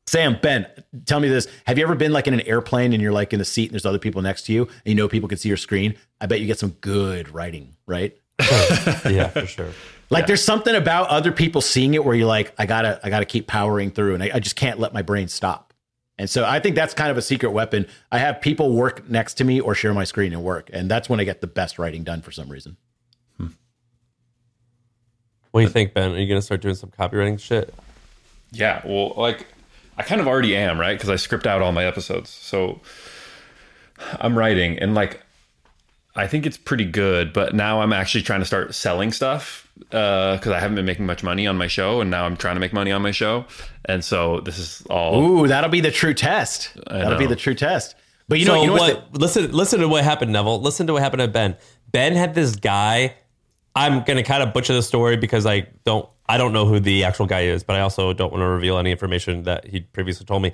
Sam, 0.09 0.39
Ben, 0.41 0.67
tell 1.05 1.21
me 1.21 1.29
this. 1.29 1.47
Have 1.67 1.77
you 1.77 1.85
ever 1.85 1.95
been 1.95 2.15
like 2.15 2.27
in 2.27 2.33
an 2.33 2.41
airplane 2.41 2.95
and 2.95 3.03
you're 3.03 3.13
like 3.13 3.35
in 3.35 3.39
the 3.39 3.45
seat 3.45 3.65
and 3.65 3.73
there's 3.73 3.85
other 3.85 3.99
people 3.99 4.23
next 4.23 4.47
to 4.47 4.55
you 4.55 4.63
and 4.63 4.87
you 4.87 4.95
know 4.95 5.07
people 5.07 5.29
can 5.29 5.37
see 5.37 5.49
your 5.49 5.59
screen? 5.59 5.97
I 6.19 6.25
bet 6.25 6.41
you 6.41 6.47
get 6.47 6.59
some 6.59 6.71
good 6.81 7.29
writing, 7.35 7.77
right? 7.87 8.17
Yeah, 9.05 9.29
for 9.29 9.47
sure. 9.47 9.71
Like 10.11 10.27
there's 10.27 10.43
something 10.43 10.75
about 10.75 11.09
other 11.09 11.33
people 11.33 11.61
seeing 11.61 11.93
it 11.93 12.03
where 12.03 12.15
you're 12.15 12.27
like, 12.27 12.55
I 12.59 12.65
gotta, 12.65 12.99
I 13.05 13.11
gotta 13.11 13.27
keep 13.27 13.47
powering 13.47 13.91
through 13.91 14.15
and 14.15 14.23
I, 14.23 14.31
I 14.37 14.41
just 14.41 14.57
can't 14.57 14.79
let 14.79 14.95
my 14.95 15.03
brain 15.03 15.29
stop. 15.29 15.75
And 16.17 16.31
so 16.31 16.47
I 16.47 16.61
think 16.61 16.75
that's 16.75 16.95
kind 16.95 17.11
of 17.11 17.19
a 17.19 17.23
secret 17.23 17.51
weapon. 17.51 17.87
I 18.11 18.17
have 18.17 18.41
people 18.41 18.73
work 18.73 19.07
next 19.11 19.35
to 19.35 19.45
me 19.45 19.61
or 19.61 19.75
share 19.75 19.93
my 19.93 20.05
screen 20.05 20.33
and 20.33 20.43
work. 20.43 20.71
And 20.73 20.91
that's 20.91 21.11
when 21.11 21.21
I 21.21 21.25
get 21.25 21.43
the 21.43 21.47
best 21.47 21.79
writing 21.79 22.05
done 22.05 22.23
for 22.23 22.31
some 22.31 22.49
reason. 22.49 22.79
Hmm. 23.37 23.49
What 25.51 25.61
do 25.61 25.65
you 25.65 25.71
think, 25.71 25.93
Ben? 25.93 26.13
Are 26.13 26.19
you 26.19 26.27
going 26.27 26.41
to 26.41 26.43
start 26.43 26.63
doing 26.63 26.75
some 26.75 26.91
copywriting 26.91 27.39
shit? 27.39 27.75
Yeah, 28.51 28.81
well, 28.87 29.13
like 29.15 29.47
I 29.99 30.05
kind 30.05 30.21
of 30.21 30.27
already 30.29 30.57
am, 30.57 30.79
right? 30.81 30.97
Because 30.97 31.11
I 31.11 31.17
script 31.17 31.47
out 31.47 31.61
all 31.61 31.73
my 31.73 31.85
episodes. 31.85 32.31
So 32.31 32.81
I'm 34.21 34.39
writing 34.39 34.79
and 34.79 34.95
like 34.95 35.21
I 36.17 36.27
think 36.27 36.47
it's 36.47 36.57
pretty 36.57 36.85
good, 36.85 37.33
but 37.33 37.55
now 37.55 37.81
I'm 37.81 37.93
actually 37.93 38.23
trying 38.23 38.41
to 38.41 38.47
start 38.47 38.75
selling 38.75 39.13
stuff 39.13 39.69
uh, 39.93 40.35
because 40.37 40.51
I 40.51 40.59
haven't 40.59 40.75
been 40.75 40.85
making 40.87 41.07
much 41.07 41.23
money 41.23 41.47
on 41.47 41.57
my 41.57 41.69
show, 41.69 42.01
and 42.01 42.11
now 42.11 42.25
I'm 42.25 42.37
trying 42.37 42.57
to 42.57 42.61
make 42.61 42.73
money 42.73 42.91
on 42.91 43.03
my 43.03 43.13
show, 43.13 43.45
and 43.85 44.05
so 44.05 44.41
this 44.41 44.59
is 44.59 44.83
all. 44.91 45.23
Ooh, 45.23 45.47
that'll 45.47 45.71
be 45.71 45.81
the 45.81 45.93
true 45.93 46.15
test. 46.15 46.73
That'll 46.91 47.19
be 47.19 47.27
the 47.27 47.37
true 47.37 47.55
test. 47.55 47.95
But 48.27 48.41
you 48.41 48.47
know, 48.47 48.55
so 48.57 48.61
you 48.63 48.67
know 48.67 48.73
what? 48.73 48.95
what's 48.97 49.11
the- 49.13 49.19
listen, 49.19 49.53
listen 49.53 49.81
to 49.81 49.87
what 49.89 50.03
happened, 50.03 50.33
Neville. 50.33 50.61
Listen 50.61 50.89
to 50.89 50.93
what 50.95 51.03
happened 51.03 51.21
to 51.21 51.29
Ben. 51.29 51.57
Ben 51.93 52.15
had 52.15 52.35
this 52.35 52.57
guy. 52.57 53.15
I'm 53.79 54.03
gonna 54.03 54.25
kind 54.25 54.43
of 54.43 54.53
butcher 54.53 54.75
the 54.75 54.83
story 54.83 55.17
because 55.17 55.47
I 55.47 55.69
don't, 55.85 56.09
I 56.29 56.37
don't 56.37 56.53
know 56.53 56.67
who 56.67 56.81
the 56.81 57.05
actual 57.05 57.27
guy 57.27 57.43
is, 57.43 57.63
but 57.63 57.77
I 57.77 57.81
also 57.81 58.13
don't 58.13 58.33
want 58.33 58.43
to 58.43 58.49
reveal 58.49 58.77
any 58.77 58.91
information 58.91 59.45
that 59.45 59.69
he 59.69 59.81
previously 59.81 60.27
told 60.27 60.43
me. 60.43 60.53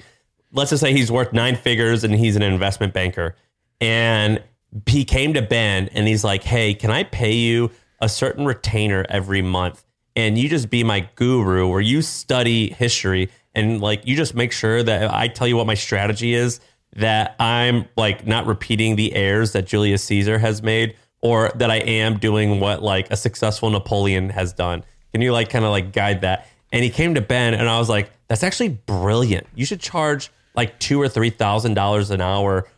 Let's 0.53 0.71
just 0.71 0.83
say 0.83 0.93
he's 0.93 1.11
worth 1.11 1.33
nine 1.33 1.57
figures 1.57 2.05
and 2.05 2.15
he's 2.15 2.37
an 2.37 2.43
investment 2.43 2.93
banker, 2.93 3.35
and 3.81 4.43
he 4.87 5.07
came 5.07 5.33
to 5.33 5.41
Ben 5.41 5.89
and 5.95 6.07
he's 6.07 6.23
like, 6.23 6.45
"Hey, 6.45 6.75
can 6.75 6.91
I 6.91 7.05
pay 7.05 7.33
you 7.33 7.71
a 7.99 8.11
certain 8.11 8.45
retainer 8.45 9.07
every 9.09 9.41
month, 9.41 9.83
and 10.15 10.37
you 10.37 10.49
just 10.51 10.69
be 10.69 10.85
my 10.85 11.09
guru, 11.15 11.67
where 11.67 11.81
you 11.81 12.03
study 12.03 12.73
history 12.75 13.31
and 13.55 13.81
like 13.81 14.07
you 14.07 14.17
just 14.17 14.35
make 14.35 14.53
sure 14.53 14.83
that 14.83 15.11
I 15.11 15.29
tell 15.29 15.49
you 15.49 15.57
what 15.57 15.67
my 15.67 15.75
strategy 15.75 16.35
is." 16.35 16.61
that 16.97 17.35
I'm 17.41 17.87
like 17.97 18.25
not 18.25 18.47
repeating 18.47 18.95
the 18.95 19.15
errors 19.15 19.51
that 19.53 19.67
Julius 19.67 20.05
Caesar 20.05 20.39
has 20.39 20.63
made 20.63 20.95
or 21.25 21.51
that 21.55 21.71
I 21.71 21.77
am 21.77 22.19
doing 22.19 22.61
what 22.61 22.83
like 22.83 23.11
a 23.11 23.17
successful 23.17 23.71
Napoleon 23.71 24.29
has 24.29 24.53
done? 24.53 24.85
Can 25.13 25.23
you 25.23 25.33
like 25.33 25.49
kind 25.49 25.65
of 25.65 25.71
like 25.71 25.91
guide 25.93 26.21
that? 26.21 26.47
And 26.71 26.85
he 26.85 26.91
came 26.91 27.15
to 27.15 27.23
Ben 27.23 27.55
and 27.55 27.67
I 27.69 27.79
was 27.79 27.89
like, 27.89 28.11
that's 28.29 28.43
actually 28.43 28.69
brilliant. 28.69 29.47
You 29.55 29.65
should 29.65 29.81
charge 29.81 30.31
like 30.55 30.79
two 30.79 31.01
or 31.01 31.09
three 31.09 31.31
thousand 31.31 31.75
dollars 31.75 32.11
an 32.11 32.21
hour 32.21 32.69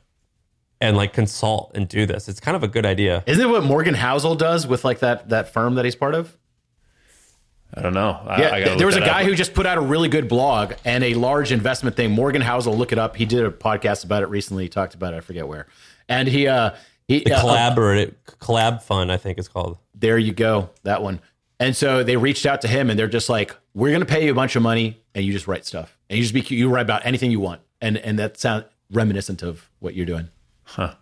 and 0.80 0.97
like 0.97 1.12
consult 1.12 1.72
and 1.74 1.88
do 1.88 2.07
this. 2.07 2.28
It's 2.28 2.38
kind 2.38 2.57
of 2.57 2.62
a 2.62 2.68
good 2.68 2.86
idea. 2.86 3.24
Isn't 3.26 3.44
it 3.44 3.49
what 3.49 3.64
Morgan 3.64 3.94
Housel 3.94 4.38
does 4.38 4.64
with 4.64 4.84
like 4.84 5.01
that 5.01 5.28
that 5.30 5.53
firm 5.53 5.74
that 5.74 5.84
he's 5.84 5.97
part 5.97 6.14
of? 6.14 6.36
I 7.74 7.82
don't 7.82 7.94
know. 7.94 8.11
I, 8.24 8.40
Yeah, 8.42 8.55
I 8.72 8.76
there 8.76 8.86
was 8.86 8.97
a 8.97 9.01
guy 9.01 9.22
up. 9.22 9.26
who 9.26 9.34
just 9.34 9.55
put 9.55 9.66
out 9.66 9.76
a 9.76 9.80
really 9.80 10.09
good 10.09 10.28
blog 10.28 10.74
and 10.84 11.03
a 11.03 11.14
large 11.14 11.51
investment 11.51 11.97
thing. 11.97 12.12
Morgan 12.12 12.42
Housel, 12.42 12.76
look 12.78 12.92
it 12.92 12.99
up. 12.99 13.16
He 13.16 13.24
did 13.26 13.44
a 13.44 13.51
podcast 13.51 14.05
about 14.05 14.22
it 14.22 14.28
recently. 14.28 14.62
He 14.64 14.68
talked 14.68 14.94
about 14.94 15.14
it. 15.14 15.16
I 15.16 15.20
forget 15.20 15.49
where. 15.49 15.66
And 16.09 16.28
he, 16.28 16.47
uh, 16.47 16.70
he, 17.09 17.20
The 17.20 17.34
uh, 17.34 17.42
collab 17.42 18.14
collab 18.40 18.82
fund, 18.82 19.12
I 19.12 19.16
think 19.16 19.38
it's 19.38 19.48
called. 19.48 19.78
there 19.94 20.18
you 20.18 20.32
go, 20.32 20.70
that 20.82 21.02
one. 21.02 21.20
And 21.59 21.74
so 21.74 22.02
they 22.02 22.16
reached 22.16 22.44
out 22.44 22.61
to 22.62 22.68
him 22.68 22.90
and 22.90 22.98
they're 22.98 23.09
just 23.09 23.28
like, 23.28 23.57
we're 23.74 23.88
going 23.90 24.00
to 24.00 24.07
pay 24.07 24.24
you 24.26 24.30
a 24.30 24.34
bunch 24.34 24.57
of 24.57 24.62
money 24.62 25.00
and 25.14 25.24
you 25.24 25.32
just 25.32 25.46
write 25.48 25.64
stuff 25.64 25.96
and 26.11 26.18
you 26.18 26.22
just 26.22 26.34
be, 26.34 26.54
you 26.54 26.68
write 26.68 26.82
about 26.82 27.07
anything 27.07 27.30
you 27.30 27.40
want. 27.40 27.62
And, 27.80 27.96
and 27.96 28.18
that 28.18 28.38
sounds 28.38 28.64
reminiscent 28.90 29.42
of 29.42 29.68
what 29.78 29.94
you're 29.94 30.04
doing. 30.07 30.28
Huh. 30.64 30.94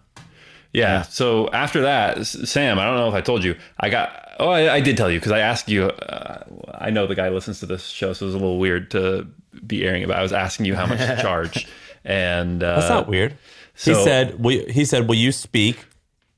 Yeah. 0.73 1.03
So 1.03 1.49
after 1.51 1.83
that, 1.83 2.27
Sam, 2.27 2.79
I 2.79 2.85
don't 2.85 2.97
know 2.97 3.09
if 3.09 3.15
I 3.15 3.21
told 3.21 3.45
you, 3.45 3.57
I 3.79 3.89
got. 3.91 4.21
Oh, 4.41 4.49
I, 4.49 4.75
I 4.75 4.81
did 4.81 4.97
tell 4.97 5.09
you 5.11 5.21
because 5.21 5.31
I 5.33 5.39
asked 5.39 5.69
you. 5.69 5.85
Uh, 5.85 6.43
I 6.75 6.91
know 6.91 7.07
the 7.07 7.15
guy 7.15 7.29
listens 7.29 7.61
to 7.61 7.67
this 7.67 7.87
show, 7.87 8.13
so 8.13 8.25
it 8.25 8.27
was 8.27 8.35
a 8.35 8.39
little 8.39 8.59
weird 8.59 8.91
to 8.91 9.29
be 9.65 9.85
airing 9.85 10.03
about. 10.03 10.19
I 10.19 10.23
was 10.23 10.33
asking 10.33 10.67
you 10.67 10.75
how 10.75 10.87
much 10.87 10.99
to 10.99 11.17
charge, 11.23 11.69
and 12.05 12.61
uh, 12.63 12.75
That's 12.81 12.89
not 12.89 13.07
weird. 13.09 13.35
he 13.77 13.95
said, 13.95 14.43
will, 14.43 14.67
he 14.69 14.85
said, 14.85 15.07
will 15.09 15.15
you 15.15 15.31
speak 15.31 15.85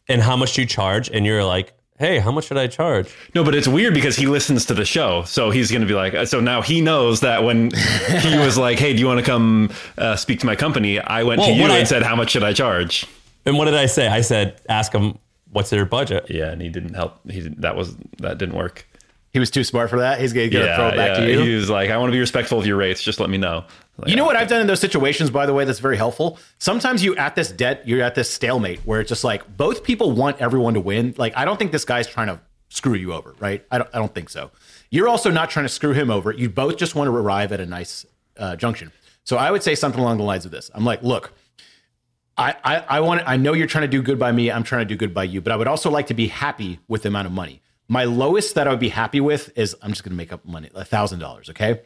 and 0.09 0.23
how 0.23 0.37
much 0.37 0.55
do 0.55 0.63
you 0.63 0.67
charge? 0.67 1.09
And 1.11 1.27
you're 1.27 1.45
like, 1.45 1.73
hey, 1.99 2.19
how 2.19 2.31
much 2.31 2.47
should 2.47 2.59
I 2.59 2.67
charge? 2.67 3.13
No, 3.35 3.43
but 3.45 3.55
it's 3.55 3.69
weird 3.69 3.95
because 3.95 4.17
he 4.17 4.27
listens 4.27 4.67
to 4.67 4.75
the 4.75 4.85
show, 4.85 5.23
so 5.25 5.51
he's 5.51 5.71
going 5.71 5.83
to 5.83 5.89
be 5.89 5.95
like. 5.95 6.27
So 6.29 6.41
now 6.41 6.63
he 6.63 6.81
knows 6.81 7.21
that 7.21 7.45
when 7.45 7.71
he 8.21 8.39
was 8.39 8.59
like, 8.59 8.79
"Hey, 8.79 8.93
do 8.93 8.99
you 9.01 9.07
want 9.07 9.21
to 9.21 9.27
come 9.27 9.71
uh, 9.99 10.17
speak 10.17 10.41
to 10.41 10.47
my 10.47 10.57
company?" 10.57 10.99
I 11.01 11.23
went 11.23 11.41
Well, 11.41 11.49
to 11.49 11.55
you 11.55 11.65
and 11.65 11.73
I- 11.73 11.85
said, 11.85 12.03
"How 12.03 12.17
much 12.17 12.31
should 12.31 12.45
I 12.45 12.53
charge?" 12.53 13.07
And 13.45 13.57
what 13.57 13.67
did 13.67 13.75
I 13.75 13.87
say? 13.87 14.09
I 14.09 14.23
said, 14.23 14.61
ask 14.69 14.93
him 14.93 15.19
what's 15.53 15.71
their 15.71 15.85
budget. 15.85 16.27
Yeah, 16.29 16.51
and 16.51 16.61
he 16.61 16.69
didn't 16.69 16.95
help. 16.95 17.21
He 17.31 17.41
didn't, 17.41 17.61
that 17.61 17.77
was 17.77 17.97
that 18.19 18.39
didn't 18.39 18.57
work. 18.57 18.87
He 19.33 19.39
was 19.39 19.51
too 19.51 19.65
smart 19.65 19.91
for 19.91 19.99
that. 20.01 20.19
He's 20.21 20.33
going 20.33 20.51
to 20.51 20.75
throw 20.77 20.89
it 20.89 20.97
back 20.97 21.19
yeah. 21.19 21.25
to 21.25 21.31
you. 21.31 21.41
He 21.41 21.55
was 21.55 21.71
like, 21.71 21.91
"I 21.91 21.99
want 21.99 22.09
to 22.09 22.13
be 22.13 22.21
respectful 22.21 22.59
of 22.59 22.67
your 22.67 22.77
rates. 22.77 23.03
Just 23.03 23.21
let 23.21 23.31
me 23.31 23.39
know." 23.39 23.65
Like, 23.99 24.11
You 24.11 24.17
know 24.17 24.25
what 24.25 24.37
I've 24.37 24.49
done 24.49 24.61
in 24.61 24.67
those 24.67 24.81
situations, 24.81 25.31
by 25.31 25.47
the 25.47 25.55
way, 25.55 25.65
that's 25.65 25.79
very 25.79 25.97
helpful? 25.97 26.39
Sometimes 26.59 27.03
you 27.03 27.17
at 27.17 27.35
this 27.35 27.51
debt, 27.51 27.87
you're 27.89 28.03
at 28.03 28.15
this 28.15 28.31
stalemate 28.31 28.81
where 28.81 29.01
it's 29.01 29.09
just 29.09 29.25
like 29.25 29.57
both 29.57 29.85
people 29.85 30.13
want 30.13 30.39
everyone 30.41 30.75
to 30.75 30.81
win. 30.81 31.15
Like, 31.17 31.37
I 31.37 31.45
don't 31.45 31.59
think 31.59 31.73
this 31.73 31.85
guy's 31.85 32.07
trying 32.07 32.27
to 32.29 32.41
screw 32.69 32.95
you 32.95 33.13
over, 33.13 33.35
right? 33.39 33.65
I 33.71 33.79
don't, 33.79 33.91
I 33.95 33.99
don't 33.99 34.15
think 34.15 34.29
so. 34.29 34.51
You're 34.91 35.09
also 35.09 35.31
not 35.31 35.51
trying 35.51 35.65
to 35.65 35.71
screw 35.71 35.93
him 35.93 36.11
over. 36.11 36.31
You 36.31 36.51
both 36.51 36.77
just 36.77 36.95
want 36.95 37.09
to 37.09 37.13
arrive 37.17 37.53
at 37.53 37.61
a 37.61 37.67
nice 37.67 38.05
uh, 38.37 38.57
junction. 38.57 38.93
So 39.25 39.37
I 39.37 39.51
would 39.51 39.63
say 39.63 39.75
something 39.75 40.01
along 40.01 40.19
the 40.19 40.25
lines 40.25 40.45
of 40.45 40.51
this. 40.51 40.71
I'm 40.75 40.85
like, 40.85 41.03
look, 41.03 41.33
I, 42.37 42.55
I, 42.63 42.77
I 42.89 43.01
want 43.01 43.23
I 43.27 43.37
know 43.37 43.55
you're 43.55 43.67
trying 43.67 43.83
to 43.83 43.89
do 43.89 44.03
good 44.03 44.19
by 44.19 44.31
me. 44.31 44.51
I'm 44.53 44.63
trying 44.63 44.83
to 44.83 44.87
do 44.87 44.97
good 44.97 45.15
by 45.15 45.25
you, 45.25 45.41
but 45.41 45.53
I 45.53 45.57
would 45.57 45.67
also 45.67 45.91
like 45.91 46.09
to 46.09 46.15
be 46.15 46.29
happy 46.29 46.81
with 46.87 47.03
the 47.03 47.09
amount 47.09 47.27
of 47.27 47.33
money. 47.33 47.63
My 47.89 48.05
lowest 48.05 48.55
that 48.57 48.67
I 48.67 48.71
would 48.71 48.81
be 48.81 48.91
happy 48.91 49.21
with 49.21 49.57
is 49.57 49.75
I'm 49.81 49.91
just 49.91 50.05
going 50.05 50.11
to 50.11 50.17
make 50.17 50.33
up 50.33 50.45
money, 50.45 50.71
a 50.75 50.85
thousand 50.85 51.21
dollars. 51.21 51.49
Okay. 51.51 51.81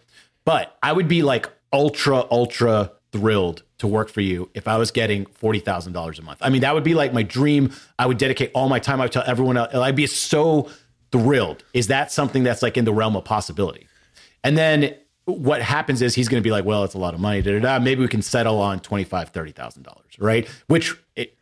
But 0.44 0.76
I 0.82 0.92
would 0.92 1.06
be 1.06 1.22
like 1.22 1.48
ultra, 1.72 2.24
ultra 2.30 2.92
thrilled 3.12 3.62
to 3.78 3.86
work 3.86 4.08
for 4.08 4.20
you 4.20 4.50
if 4.54 4.68
I 4.68 4.76
was 4.76 4.90
getting 4.90 5.24
$40,000 5.24 6.18
a 6.18 6.22
month. 6.22 6.38
I 6.42 6.50
mean, 6.50 6.60
that 6.60 6.74
would 6.74 6.84
be 6.84 6.94
like 6.94 7.12
my 7.12 7.22
dream. 7.22 7.72
I 7.98 8.06
would 8.06 8.18
dedicate 8.18 8.50
all 8.54 8.68
my 8.68 8.78
time. 8.78 9.00
I 9.00 9.04
would 9.04 9.12
tell 9.12 9.24
everyone 9.26 9.56
else, 9.56 9.74
I'd 9.74 9.96
be 9.96 10.06
so 10.06 10.68
thrilled. 11.12 11.64
Is 11.72 11.88
that 11.88 12.12
something 12.12 12.42
that's 12.42 12.62
like 12.62 12.76
in 12.76 12.84
the 12.84 12.92
realm 12.92 13.16
of 13.16 13.24
possibility? 13.24 13.86
And 14.44 14.56
then 14.56 14.94
what 15.24 15.62
happens 15.62 16.02
is 16.02 16.14
he's 16.14 16.28
going 16.28 16.42
to 16.42 16.46
be 16.46 16.50
like, 16.50 16.64
well, 16.64 16.84
it's 16.84 16.94
a 16.94 16.98
lot 16.98 17.14
of 17.14 17.20
money. 17.20 17.42
Da, 17.42 17.52
da, 17.52 17.60
da. 17.60 17.78
Maybe 17.78 18.00
we 18.00 18.08
can 18.08 18.22
settle 18.22 18.60
on 18.60 18.80
$25,000, 18.80 19.32
$30,000, 19.32 19.86
right? 20.18 20.48
Which 20.66 20.96
it, 21.16 21.36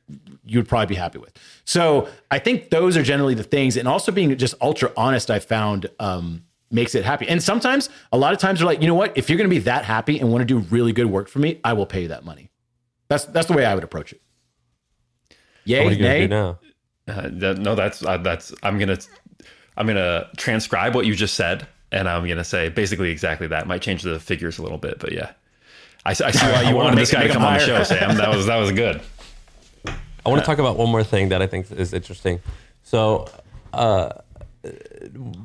you'd 0.45 0.69
probably 0.69 0.87
be 0.87 0.95
happy 0.95 1.19
with. 1.19 1.33
So 1.65 2.09
I 2.31 2.39
think 2.39 2.71
those 2.71 2.97
are 2.97 3.03
generally 3.03 3.35
the 3.35 3.45
things. 3.45 3.77
And 3.77 3.87
also 3.89 4.13
being 4.13 4.37
just 4.37 4.55
ultra 4.61 4.93
honest, 4.97 5.31
I 5.31 5.39
found 5.39 5.87
um, 5.99 6.45
makes 6.71 6.95
it 6.95 7.05
happy. 7.05 7.29
And 7.29 7.43
sometimes, 7.43 7.89
a 8.13 8.19
lot 8.19 8.33
of 8.33 8.39
times, 8.39 8.59
they're 8.59 8.67
like, 8.67 8.81
you 8.83 8.87
know 8.89 8.95
what? 8.95 9.17
If 9.17 9.29
you're 9.31 9.39
going 9.39 9.49
to 9.51 9.55
be 9.55 9.61
that 9.61 9.85
happy 9.85 10.19
and 10.21 10.31
want 10.31 10.43
to 10.43 10.47
do 10.47 10.59
really 10.71 10.93
good 10.93 11.07
work 11.07 11.29
for 11.29 11.39
me, 11.39 11.61
I 11.65 11.73
will 11.73 11.87
pay 11.87 12.03
you 12.03 12.09
that 12.09 12.25
money. 12.25 12.51
That's 13.09 13.25
that's 13.25 13.47
the 13.47 13.55
way 13.55 13.65
I 13.65 13.75
would 13.75 13.85
approach 13.85 14.13
it. 14.13 14.21
Yay, 15.65 15.85
What 15.85 15.93
are 15.93 15.97
you 15.97 16.03
going 16.03 16.13
to 16.13 16.19
nay? 16.19 16.27
do 16.27 16.29
now? 16.29 16.59
Uh, 17.09 17.29
that- 17.33 17.59
no, 17.59 17.75
that's 17.75 18.05
uh, 18.05 18.19
that's. 18.19 18.53
I'm 18.63 18.79
gonna 18.79 18.99
I'm 19.77 19.87
gonna 19.87 20.29
transcribe 20.37 20.95
what 20.95 21.07
you 21.07 21.15
just 21.15 21.35
said, 21.35 21.67
and 21.93 22.09
I'm 22.09 22.27
gonna 22.29 22.45
say 22.45 22.69
basically 22.69 23.11
exactly 23.11 23.47
that. 23.47 23.67
Might 23.67 23.81
change 23.83 24.03
the 24.03 24.19
figures 24.21 24.59
a 24.59 24.63
little 24.63 24.77
bit, 24.79 24.99
but 24.99 25.13
yeah. 25.13 25.33
I 26.05 26.13
see 26.13 26.25
why 26.25 26.63
you 26.69 26.75
wanted 26.77 26.99
this 26.99 27.11
guy 27.13 27.23
to 27.27 27.33
come 27.33 27.43
him 27.43 27.49
on 27.49 27.55
the 27.55 27.65
show, 27.65 27.83
Sam. 27.83 28.17
That 28.17 28.29
was 28.29 28.47
that 28.47 28.57
was 28.57 28.73
good. 28.73 29.01
I 29.87 30.29
want 30.31 30.43
to 30.43 30.47
talk 30.47 30.59
about 30.59 30.77
one 30.77 30.91
more 30.91 31.05
thing 31.05 31.31
that 31.31 31.41
I 31.41 31.47
think 31.47 31.71
is 31.71 31.95
interesting. 31.95 32.41
So, 32.83 33.29
uh, 33.73 34.11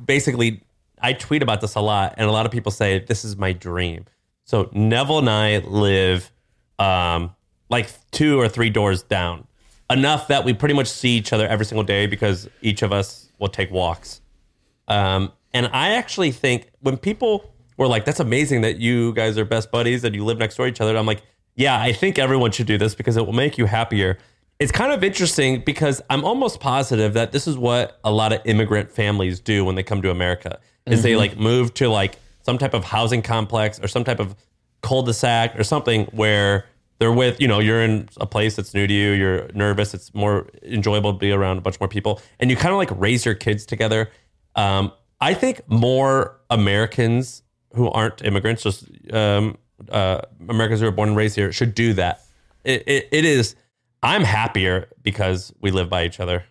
basically, 0.06 0.63
I 1.04 1.14
tweet 1.14 1.44
about 1.44 1.60
this 1.60 1.76
a 1.76 1.82
lot, 1.82 2.16
and 2.18 2.30
a 2.30 2.32
lot 2.32 2.46
of 2.46 2.52
people 2.52 2.72
say 2.72 3.00
this 3.00 3.26
is 3.26 3.36
my 3.36 3.52
dream. 3.52 4.06
So 4.46 4.70
Neville 4.72 5.20
and 5.20 5.30
I 5.30 5.58
live 5.60 6.32
um, 6.80 7.36
like 7.70 7.90
two 8.12 8.40
or 8.40 8.48
three 8.48 8.70
doors 8.70 9.04
down, 9.04 9.46
enough 9.90 10.30
that 10.30 10.46
we 10.46 10.54
pretty 10.54 10.74
much 10.74 10.88
see 10.88 11.18
each 11.18 11.34
other 11.34 11.46
every 11.46 11.66
single 11.66 11.84
day 11.84 12.08
because 12.08 12.50
each 12.62 12.82
of 12.82 12.94
us 12.94 13.30
will 13.38 13.50
take 13.50 13.70
walks. 13.70 14.22
Um, 14.88 15.34
and 15.54 15.68
I 15.68 15.90
actually 15.90 16.32
think 16.32 16.70
when 16.80 16.98
people 16.98 17.54
were 17.78 17.88
like, 17.88 18.06
"That's 18.06 18.22
amazing 18.22 18.62
that 18.62 18.78
you 18.80 19.14
guys 19.14 19.38
are 19.38 19.46
best 19.46 19.72
buddies 19.72 20.06
and 20.06 20.16
you 20.16 20.24
live 20.24 20.38
next 20.38 20.56
door 20.56 20.66
to 20.68 20.72
each 20.72 20.82
other," 20.82 20.98
I'm 20.98 21.06
like, 21.06 21.22
"Yeah, 21.56 21.80
I 21.80 21.92
think 21.92 22.18
everyone 22.18 22.52
should 22.52 22.68
do 22.68 22.78
this 22.78 22.96
because 22.96 23.18
it 23.18 23.26
will 23.26 23.34
make 23.34 23.58
you 23.58 23.66
happier." 23.66 24.18
It's 24.64 24.72
kind 24.72 24.94
of 24.94 25.04
interesting 25.04 25.60
because 25.60 26.02
I'm 26.10 26.24
almost 26.24 26.62
positive 26.62 27.16
that 27.16 27.34
this 27.34 27.48
is 27.48 27.58
what 27.58 28.00
a 28.06 28.12
lot 28.14 28.32
of 28.32 28.40
immigrant 28.46 28.90
families 28.90 29.42
do 29.42 29.66
when 29.66 29.76
they 29.76 29.84
come 29.84 30.02
to 30.02 30.10
America. 30.10 30.58
Is 30.86 31.04
they 31.04 31.18
like 31.18 31.38
move 31.38 31.74
to 31.74 31.90
like 31.90 32.18
some 32.44 32.58
type 32.58 32.74
of 32.74 32.86
housing 32.86 33.22
complex 33.22 33.78
or 33.82 33.90
some 33.90 34.06
type 34.06 34.22
of 34.22 34.38
cul-de-sac 34.82 35.60
or 35.60 35.66
something 35.66 36.06
where 36.14 36.66
they're 37.00 37.12
with 37.12 37.42
you 37.42 37.48
know 37.50 37.60
you're 37.60 37.82
in 37.82 38.08
a 38.22 38.26
place 38.26 38.56
that's 38.56 38.74
new 38.74 38.88
to 38.88 38.94
you 38.94 39.12
you're 39.12 39.50
nervous 39.54 39.94
it's 39.94 40.14
more 40.14 40.48
enjoyable 40.62 41.12
to 41.12 41.20
be 41.20 41.32
around 41.34 41.58
a 41.58 41.62
bunch 41.62 41.78
more 41.80 41.88
people 41.90 42.22
and 42.40 42.50
you 42.50 42.56
kind 42.56 42.72
of 42.72 42.78
like 42.78 42.90
raise 42.96 43.26
your 43.26 43.34
kids 43.34 43.66
together 43.66 44.12
um, 44.56 44.92
i 45.22 45.34
think 45.34 45.62
more 45.68 46.40
americans 46.50 47.44
who 47.76 47.90
aren't 47.90 48.24
immigrants 48.24 48.64
just 48.64 48.86
um, 49.14 49.58
uh, 49.90 50.20
americans 50.50 50.82
who 50.82 50.88
are 50.88 50.92
born 50.92 51.10
and 51.10 51.18
raised 51.18 51.36
here 51.36 51.52
should 51.52 51.74
do 51.74 51.94
that 51.94 52.22
it, 52.66 52.84
it, 52.86 53.08
it 53.12 53.26
is 53.26 53.56
i'm 54.04 54.24
happier 54.24 54.88
because 55.02 55.54
we 55.62 55.72
live 55.72 55.90
by 55.90 56.06
each 56.06 56.20
other 56.20 56.44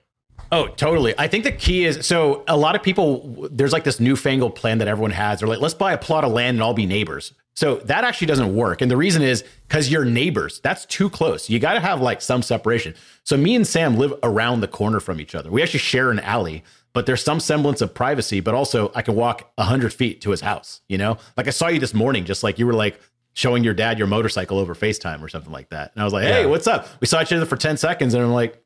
Oh, 0.51 0.67
totally. 0.67 1.15
I 1.17 1.29
think 1.29 1.45
the 1.45 1.53
key 1.53 1.87
is 1.87 2.07
so 2.07 2.45
a 2.47 2.59
lot 2.59 2.77
of 2.77 2.83
people 2.83 3.49
there's 3.51 3.73
like 3.73 3.85
this 3.85 3.99
newfangled 3.99 4.55
plan 4.55 4.79
that 4.79 4.89
everyone 4.89 5.13
has. 5.13 5.41
They're 5.41 5.49
like, 5.49 5.61
let's 5.61 5.73
buy 5.73 5.95
a 5.95 5.99
plot 5.99 6.25
of 6.25 6.33
land 6.33 6.57
and 6.57 6.63
all 6.63 6.75
be 6.75 6.85
neighbors. 6.85 7.33
So 7.55 7.77
that 7.77 8.05
actually 8.05 8.27
doesn't 8.27 8.55
work. 8.55 8.83
And 8.83 8.91
the 8.91 8.97
reason 8.97 9.23
is 9.23 9.45
because 9.67 9.91
you're 9.91 10.05
neighbors. 10.05 10.61
That's 10.63 10.85
too 10.87 11.09
close. 11.09 11.49
You 11.49 11.59
got 11.59 11.75
to 11.75 11.81
have 11.81 12.03
like 12.03 12.21
some 12.21 12.43
separation. 12.43 12.95
So 13.25 13.37
me 13.39 13.55
and 13.55 13.67
Sam 13.67 13.97
live 13.97 14.13
around 14.23 14.61
the 14.61 14.69
corner 14.69 15.01
from 15.01 15.21
each 15.21 15.35
other. 15.35 15.51
We 15.51 15.63
actually 15.63 15.81
share 15.81 16.11
an 16.11 16.19
alley, 16.21 16.65
but 16.93 17.07
there's 17.07 17.23
some 17.23 17.41
semblance 17.41 17.81
of 17.81 17.95
privacy. 17.95 18.41
But 18.41 18.55
also, 18.55 18.93
I 18.95 19.01
can 19.03 19.15
walk 19.15 19.51
hundred 19.59 19.95
feet 19.95 20.21
to 20.23 20.31
his 20.31 20.43
house. 20.43 20.83
You 20.89 20.99
know, 20.99 21.19
like 21.37 21.47
I 21.47 21.51
saw 21.51 21.69
you 21.69 21.79
this 21.79 21.95
morning, 21.95 22.25
just 22.25 22.43
like 22.43 22.59
you 22.59 22.67
were 22.67 22.75
like 22.75 23.01
showing 23.35 23.65
your 23.65 23.75
dad 23.75 23.99
your 23.99 24.07
motorcycle 24.07 24.59
over 24.59 24.75
FaceTime 24.75 25.23
or 25.23 25.29
something 25.29 25.53
like 25.53 25.71
that. 25.71 25.93
And 25.95 26.03
I 26.03 26.05
was 26.05 26.13
like, 26.13 26.25
hey, 26.25 26.43
Yeah. 26.43 26.47
what's 26.47 26.67
up? 26.67 26.87
We 27.01 27.07
saw 27.07 27.23
each 27.23 27.33
other 27.33 27.47
for 27.47 27.57
ten 27.57 27.77
seconds, 27.77 28.15
and 28.15 28.23
I'm 28.23 28.33
like, 28.33 28.63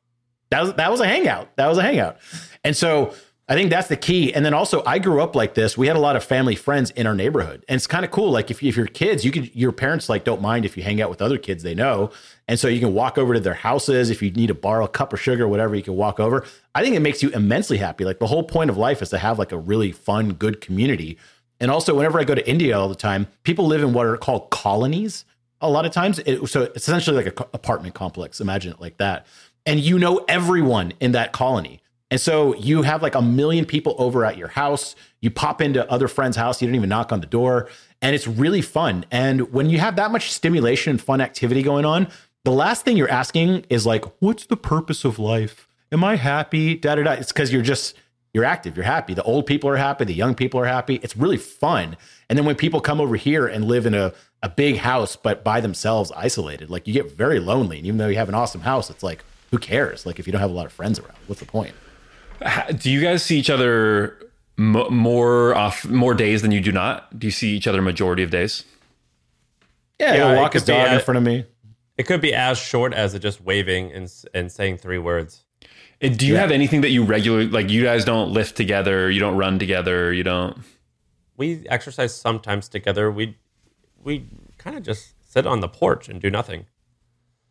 that 0.49 0.61
was 0.61 0.73
that 0.75 0.91
was 0.91 0.99
a 1.01 1.07
hangout. 1.07 1.55
That 1.57 1.67
was 1.67 1.77
a 1.77 1.81
hangout. 1.83 2.17
And 2.63 2.75
so 2.75 3.13
I 3.49 3.53
think 3.55 3.69
that's 3.69 3.87
the 3.87 3.95
key. 3.95 4.33
And 4.33 4.43
then 4.45 4.53
also, 4.53 4.83
I 4.85 4.99
grew 4.99 5.21
up 5.21 5.33
like 5.33 5.53
this. 5.53 5.77
We 5.77 5.87
had 5.87 5.95
a 5.95 6.01
lot 6.01 6.17
of 6.17 6.23
family 6.23 6.55
friends 6.55 6.91
in 6.91 7.07
our 7.07 7.15
neighborhood, 7.15 7.63
and 7.69 7.77
it's 7.77 7.87
kind 7.87 8.03
of 8.03 8.11
cool. 8.11 8.29
Like 8.29 8.51
if, 8.51 8.61
if 8.61 8.75
you're 8.75 8.87
kids, 8.87 9.23
you 9.23 9.31
could 9.31 9.55
your 9.55 9.71
parents 9.71 10.09
like 10.09 10.25
don't 10.25 10.41
mind 10.41 10.65
if 10.65 10.75
you 10.75 10.83
hang 10.83 11.01
out 11.01 11.09
with 11.09 11.21
other 11.21 11.37
kids 11.37 11.63
they 11.63 11.73
know, 11.73 12.11
and 12.49 12.59
so 12.59 12.67
you 12.67 12.79
can 12.81 12.93
walk 12.93 13.17
over 13.17 13.33
to 13.33 13.39
their 13.39 13.53
houses. 13.53 14.09
If 14.09 14.21
you 14.21 14.31
need 14.31 14.47
to 14.47 14.53
borrow 14.53 14.83
a 14.83 14.89
cup 14.89 15.13
of 15.13 15.21
sugar, 15.21 15.45
or 15.45 15.47
whatever, 15.47 15.75
you 15.75 15.83
can 15.83 15.95
walk 15.95 16.19
over. 16.19 16.45
I 16.75 16.83
think 16.83 16.95
it 16.97 16.99
makes 16.99 17.23
you 17.23 17.29
immensely 17.29 17.77
happy. 17.77 18.03
Like 18.03 18.19
the 18.19 18.27
whole 18.27 18.43
point 18.43 18.69
of 18.69 18.75
life 18.77 19.01
is 19.01 19.09
to 19.11 19.17
have 19.17 19.39
like 19.39 19.53
a 19.53 19.57
really 19.57 19.93
fun, 19.93 20.33
good 20.33 20.59
community. 20.59 21.17
And 21.59 21.71
also, 21.71 21.95
whenever 21.95 22.19
I 22.19 22.23
go 22.23 22.35
to 22.35 22.47
India 22.47 22.77
all 22.77 22.89
the 22.89 22.95
time, 22.95 23.27
people 23.43 23.65
live 23.65 23.81
in 23.81 23.93
what 23.93 24.05
are 24.05 24.17
called 24.17 24.49
colonies. 24.51 25.25
A 25.59 25.69
lot 25.69 25.85
of 25.85 25.91
times, 25.91 26.19
it, 26.19 26.45
so 26.47 26.63
it's 26.63 26.87
essentially 26.87 27.17
like 27.17 27.25
a 27.25 27.31
co- 27.31 27.49
apartment 27.53 27.95
complex. 27.95 28.39
Imagine 28.39 28.73
it 28.73 28.79
like 28.79 28.97
that 28.97 29.25
and 29.67 29.81
you 29.81 29.99
know 29.99 30.23
everyone 30.29 30.93
in 31.01 31.11
that 31.11 31.33
colony. 31.33 31.81
And 32.09 32.21
so 32.21 32.55
you 32.55 32.83
have 32.83 33.03
like 33.03 33.15
a 33.15 33.21
million 33.21 33.65
people 33.65 33.95
over 33.99 34.23
at 34.25 34.37
your 34.37 34.47
house. 34.47 34.95
You 35.19 35.29
pop 35.29 35.61
into 35.61 35.89
other 35.91 36.07
friends' 36.07 36.37
house, 36.37 36.61
you 36.61 36.67
don't 36.67 36.75
even 36.75 36.87
knock 36.87 37.11
on 37.11 37.19
the 37.19 37.27
door, 37.27 37.69
and 38.01 38.15
it's 38.15 38.27
really 38.27 38.61
fun. 38.61 39.05
And 39.11 39.51
when 39.51 39.69
you 39.69 39.79
have 39.79 39.97
that 39.97 40.09
much 40.09 40.31
stimulation 40.31 40.91
and 40.91 41.01
fun 41.01 41.19
activity 41.19 41.61
going 41.61 41.83
on, 41.83 42.07
the 42.45 42.51
last 42.51 42.85
thing 42.85 42.95
you're 42.95 43.11
asking 43.11 43.65
is 43.69 43.85
like, 43.85 44.05
what's 44.19 44.45
the 44.45 44.55
purpose 44.55 45.03
of 45.03 45.19
life? 45.19 45.67
am 45.91 46.03
I 46.03 46.17
happy? 46.17 46.75
Da 46.75 46.95
da 46.95 47.03
da. 47.03 47.11
It's 47.13 47.31
because 47.31 47.51
you're 47.51 47.61
just 47.61 47.95
you're 48.33 48.45
active, 48.45 48.75
you're 48.75 48.85
happy. 48.85 49.13
The 49.13 49.23
old 49.23 49.45
people 49.45 49.69
are 49.69 49.77
happy, 49.77 50.05
the 50.05 50.13
young 50.13 50.35
people 50.35 50.59
are 50.59 50.65
happy. 50.65 50.95
It's 51.03 51.17
really 51.17 51.37
fun. 51.37 51.97
And 52.29 52.37
then 52.37 52.45
when 52.45 52.55
people 52.55 52.81
come 52.81 52.99
over 53.01 53.15
here 53.15 53.47
and 53.47 53.65
live 53.65 53.85
in 53.85 53.93
a 53.93 54.13
a 54.43 54.49
big 54.49 54.77
house 54.77 55.15
but 55.15 55.43
by 55.43 55.59
themselves, 55.59 56.11
isolated, 56.15 56.69
like 56.69 56.87
you 56.87 56.93
get 56.93 57.11
very 57.11 57.39
lonely. 57.39 57.77
And 57.77 57.87
even 57.87 57.97
though 57.97 58.07
you 58.07 58.17
have 58.17 58.29
an 58.29 58.35
awesome 58.35 58.61
house, 58.61 58.89
it's 58.89 59.01
like 59.03 59.23
who 59.51 59.57
cares? 59.57 60.05
Like 60.05 60.19
if 60.19 60.27
you 60.27 60.31
don't 60.33 60.41
have 60.41 60.51
a 60.51 60.53
lot 60.53 60.65
of 60.65 60.71
friends 60.71 60.99
around, 60.99 61.17
what's 61.27 61.39
the 61.39 61.47
point? 61.47 61.73
Do 62.77 62.91
you 62.91 63.01
guys 63.01 63.23
see 63.23 63.39
each 63.39 63.49
other 63.49 64.19
m- 64.59 64.93
more 64.93 65.55
off 65.55 65.85
more 65.85 66.13
days 66.13 66.41
than 66.43 66.51
you 66.51 66.61
do 66.61 66.71
not? 66.71 67.17
Do 67.17 67.25
you 67.25 67.31
see 67.31 67.55
each 67.55 67.65
other 67.67 67.81
majority 67.81 68.21
of 68.23 68.29
days? 68.29 68.63
Yeah, 69.99 70.13
Yeah, 70.13 70.29
he'll 70.33 70.41
walk 70.41 70.53
his 70.53 70.63
could 70.63 70.67
be 70.67 70.73
dog 70.73 70.93
in 70.93 70.99
front 70.99 71.17
of 71.17 71.23
me. 71.23 71.45
It 71.97 72.03
could 72.03 72.21
be 72.21 72.33
as 72.33 72.59
short 72.59 72.93
as 72.93 73.15
it 73.15 73.19
just 73.19 73.41
waving 73.41 73.91
and 73.91 74.11
and 74.33 74.51
saying 74.51 74.77
three 74.77 74.99
words. 74.99 75.43
Do 75.99 76.27
you 76.27 76.35
have 76.35 76.51
anything 76.51 76.81
that 76.81 76.91
you 76.91 77.03
regularly 77.03 77.47
like? 77.47 77.69
You 77.69 77.83
guys 77.83 78.05
don't 78.05 78.31
lift 78.31 78.55
together. 78.55 79.09
You 79.09 79.19
don't 79.19 79.35
run 79.35 79.57
together. 79.57 80.13
You 80.13 80.23
don't. 80.23 80.59
We 81.37 81.65
exercise 81.69 82.13
sometimes 82.13 82.69
together. 82.69 83.11
We 83.11 83.35
we 84.03 84.25
kind 84.57 84.77
of 84.77 84.83
just 84.83 85.13
sit 85.25 85.47
on 85.47 85.59
the 85.59 85.67
porch 85.67 86.07
and 86.07 86.21
do 86.21 86.29
nothing. 86.29 86.65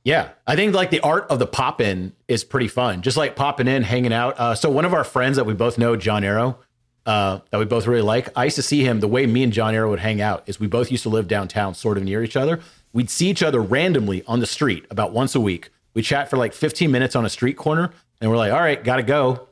Yeah, 0.05 0.29
I 0.47 0.55
think 0.55 0.73
like 0.75 0.91
the 0.91 1.01
art 1.01 1.27
of 1.31 1.41
the 1.41 1.49
pop 1.49 1.81
in 1.81 2.13
is 2.29 2.45
pretty 2.45 2.69
fun. 2.69 3.03
Just 3.03 3.17
like 3.17 3.35
popping 3.35 3.67
in, 3.67 3.83
hanging 3.83 4.13
out. 4.13 4.39
Uh, 4.39 4.55
so 4.55 4.71
one 4.71 4.85
of 4.85 4.95
our 4.95 5.03
friends 5.03 5.37
that 5.37 5.47
we 5.47 5.55
both 5.55 5.79
know, 5.79 5.97
John 5.97 6.23
Arrow, 6.23 6.61
uh, 7.07 7.41
that 7.51 7.59
we 7.59 7.65
both 7.65 7.89
really 7.89 8.03
like. 8.03 8.29
I 8.37 8.45
used 8.45 8.55
to 8.55 8.63
see 8.63 8.85
him. 8.85 9.01
The 9.01 9.09
way 9.09 9.27
me 9.27 9.43
and 9.43 9.53
John 9.53 9.75
Arrow 9.75 9.91
would 9.91 9.99
hang 9.99 10.21
out 10.21 10.45
is 10.47 10.61
we 10.61 10.69
both 10.69 10.93
used 10.93 11.03
to 11.03 11.09
live 11.09 11.27
downtown, 11.27 11.75
sort 11.75 11.99
of 11.99 12.05
near 12.05 12.23
each 12.23 12.37
other. 12.37 12.61
We'd 12.93 13.11
see 13.11 13.29
each 13.29 13.43
other 13.43 13.61
randomly 13.61 14.23
on 14.29 14.39
the 14.39 14.47
street 14.47 14.87
about 14.91 15.13
once 15.13 15.35
a 15.35 15.41
week. 15.41 15.71
We 15.93 16.03
chat 16.03 16.31
for 16.31 16.37
like 16.37 16.53
15 16.53 16.89
minutes 16.91 17.17
on 17.17 17.25
a 17.25 17.29
street 17.29 17.57
corner, 17.57 17.91
and 18.21 18.31
we're 18.31 18.37
like, 18.37 18.53
"All 18.53 18.61
right, 18.61 18.83
gotta 18.83 19.03
go." 19.03 19.49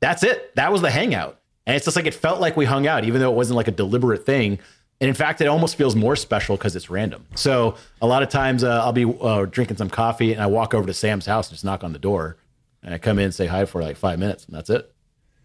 That's 0.00 0.22
it. 0.22 0.54
That 0.56 0.72
was 0.72 0.82
the 0.82 0.90
hangout, 0.90 1.40
and 1.66 1.74
it's 1.76 1.84
just 1.84 1.96
like 1.96 2.06
it 2.06 2.14
felt 2.14 2.40
like 2.40 2.56
we 2.56 2.64
hung 2.64 2.86
out, 2.86 3.04
even 3.04 3.20
though 3.20 3.30
it 3.30 3.36
wasn't 3.36 3.56
like 3.56 3.68
a 3.68 3.72
deliberate 3.72 4.24
thing. 4.26 4.58
And 5.00 5.08
in 5.08 5.14
fact, 5.14 5.40
it 5.42 5.46
almost 5.46 5.76
feels 5.76 5.94
more 5.94 6.16
special 6.16 6.56
because 6.56 6.74
it's 6.74 6.88
random. 6.88 7.26
So 7.34 7.76
a 8.00 8.06
lot 8.06 8.22
of 8.22 8.30
times 8.30 8.64
uh, 8.64 8.82
I'll 8.82 8.92
be 8.92 9.04
uh, 9.04 9.44
drinking 9.44 9.76
some 9.76 9.90
coffee 9.90 10.32
and 10.32 10.40
I 10.40 10.46
walk 10.46 10.72
over 10.72 10.86
to 10.86 10.94
Sam's 10.94 11.26
house 11.26 11.48
and 11.48 11.54
just 11.54 11.66
knock 11.66 11.84
on 11.84 11.92
the 11.92 11.98
door. 11.98 12.38
And 12.82 12.94
I 12.94 12.98
come 12.98 13.18
in 13.18 13.26
and 13.26 13.34
say 13.34 13.46
hi 13.46 13.66
for 13.66 13.82
like 13.82 13.98
five 13.98 14.18
minutes 14.18 14.46
and 14.46 14.56
that's 14.56 14.70
it. 14.70 14.90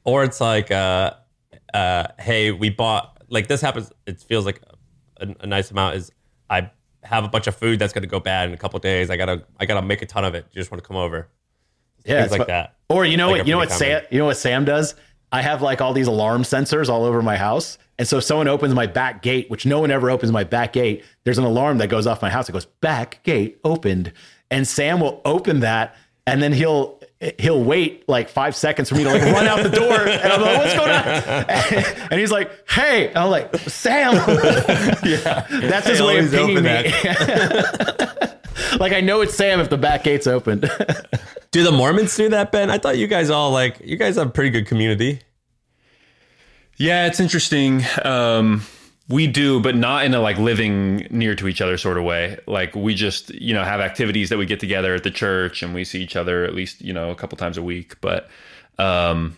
Or 0.06 0.24
it's 0.24 0.40
like, 0.40 0.72
uh, 0.72 1.16
uh, 1.74 2.08
hey, 2.18 2.52
we 2.52 2.70
bought 2.70 3.18
like 3.28 3.48
this 3.48 3.60
happens. 3.60 3.92
It 4.06 4.22
feels 4.22 4.46
like 4.46 4.62
a, 5.18 5.36
a 5.42 5.48
nice 5.48 5.70
amount 5.70 5.96
is 5.96 6.12
I 6.50 6.72
have 7.04 7.24
a 7.24 7.28
bunch 7.28 7.48
of 7.48 7.56
food 7.56 7.80
that's 7.80 7.92
going 7.92 8.04
to 8.04 8.08
go 8.08 8.20
bad 8.22 8.48
in 8.48 8.54
a 8.54 8.58
couple 8.58 8.80
days. 8.80 9.10
I 9.10 9.18
gotta 9.18 9.44
I 9.60 9.66
gotta 9.66 9.86
make 9.86 10.02
a 10.02 10.06
ton 10.06 10.24
of 10.24 10.34
it. 10.34 10.46
You 10.52 10.62
just 10.62 10.72
want 10.72 10.82
to 10.82 10.88
come 10.88 10.98
over. 10.98 11.28
Yeah, 12.06 12.22
Things 12.22 12.32
like 12.32 12.42
fu- 12.42 12.48
that. 12.48 12.76
Or 12.90 13.06
you 13.06 13.18
know 13.18 13.30
Like 13.32 13.40
what? 13.40 13.48
You 13.48 13.54
know 13.54 13.58
what 13.60 13.72
Sam? 13.72 14.02
You 14.12 14.20
know 14.20 14.26
what 14.26 14.38
Sam 14.38 14.66
does? 14.66 14.96
I 15.32 15.42
have 15.42 15.62
like 15.62 15.80
all 15.80 15.94
these 15.94 16.08
alarm 16.08 16.44
sensors 16.44 16.90
all 16.90 17.06
over 17.06 17.22
my 17.22 17.38
house, 17.38 17.78
and 17.98 18.06
so 18.08 18.18
if 18.18 18.24
someone 18.26 18.50
opens 18.50 18.74
my 18.74 18.86
back 18.86 19.22
gate, 19.22 19.50
which 19.50 19.66
no 19.66 19.80
one 19.80 19.90
ever 19.92 20.10
opens 20.10 20.32
my 20.32 20.44
back 20.44 20.74
gate, 20.74 21.06
there's 21.24 21.38
an 21.38 21.46
alarm 21.46 21.78
that 21.78 21.88
goes 21.88 22.06
off 22.06 22.22
my 22.22 22.30
house. 22.30 22.50
It 22.50 22.52
goes 22.52 22.66
back 22.66 23.24
gate 23.24 23.60
opened, 23.64 24.12
and 24.50 24.68
Sam 24.68 25.00
will 25.00 25.22
open 25.24 25.62
that, 25.62 25.96
and 26.28 26.44
then 26.44 26.52
he'll 26.52 27.00
he'll 27.38 27.64
wait 27.64 28.10
like 28.10 28.28
five 28.28 28.56
seconds 28.58 28.90
for 28.90 28.96
me 28.96 29.04
to 29.04 29.10
like 29.10 29.22
run 29.22 29.48
out 29.48 29.64
the 29.64 29.70
door, 29.70 29.94
and 30.02 30.34
I'm 30.34 30.42
like, 30.42 30.58
what's 30.58 30.76
going 30.76 30.92
on? 30.92 32.08
And 32.12 32.20
he's 32.20 32.32
like, 32.32 32.52
hey, 32.70 33.08
and 33.08 33.18
I'm 33.18 33.30
like, 33.30 33.56
Sam, 33.70 34.14
yeah, 35.06 35.46
that's 35.50 35.88
his 35.88 36.02
way 36.02 36.20
of 36.20 36.30
pinging 36.30 36.64
me. 36.64 36.92
like 38.80 38.92
I 38.92 39.00
know 39.02 39.22
it's 39.22 39.34
Sam 39.36 39.62
if 39.62 39.70
the 39.70 39.78
back 39.78 40.04
gate's 40.04 40.28
opened. 40.28 40.70
Do 41.52 41.64
the 41.64 41.72
Mormons 41.72 42.16
do 42.16 42.30
that, 42.30 42.52
Ben? 42.52 42.70
I 42.70 42.78
thought 42.78 42.98
you 42.98 43.08
guys 43.08 43.30
all 43.30 43.52
like 43.52 43.82
you 43.84 43.98
guys 43.98 44.16
have 44.16 44.28
a 44.28 44.32
pretty 44.32 44.50
good 44.50 44.68
community. 44.68 45.22
Yeah, 46.78 47.08
it's 47.08 47.20
interesting. 47.20 47.84
Um, 48.04 48.64
we 49.10 49.28
do, 49.28 49.60
but 49.60 49.76
not 49.76 50.06
in 50.06 50.14
a 50.14 50.22
like 50.22 50.38
living 50.38 51.08
near 51.10 51.36
to 51.36 51.48
each 51.50 51.60
other 51.60 51.78
sort 51.78 51.98
of 51.98 52.06
way. 52.06 52.40
Like 52.48 52.74
we 52.74 52.96
just, 52.96 53.30
you 53.34 53.54
know, 53.54 53.64
have 53.64 53.82
activities 53.82 54.30
that 54.30 54.38
we 54.38 54.46
get 54.46 54.62
together 54.62 54.96
at 54.96 55.04
the 55.04 55.12
church 55.12 55.62
and 55.62 55.74
we 55.76 55.84
see 55.84 56.02
each 56.02 56.16
other 56.16 56.46
at 56.46 56.56
least, 56.56 56.82
you 56.82 56.94
know, 56.94 57.12
a 57.12 57.16
couple 57.16 57.38
times 57.38 57.58
a 57.58 57.62
week. 57.62 58.00
But 58.00 58.30
um, 58.80 59.36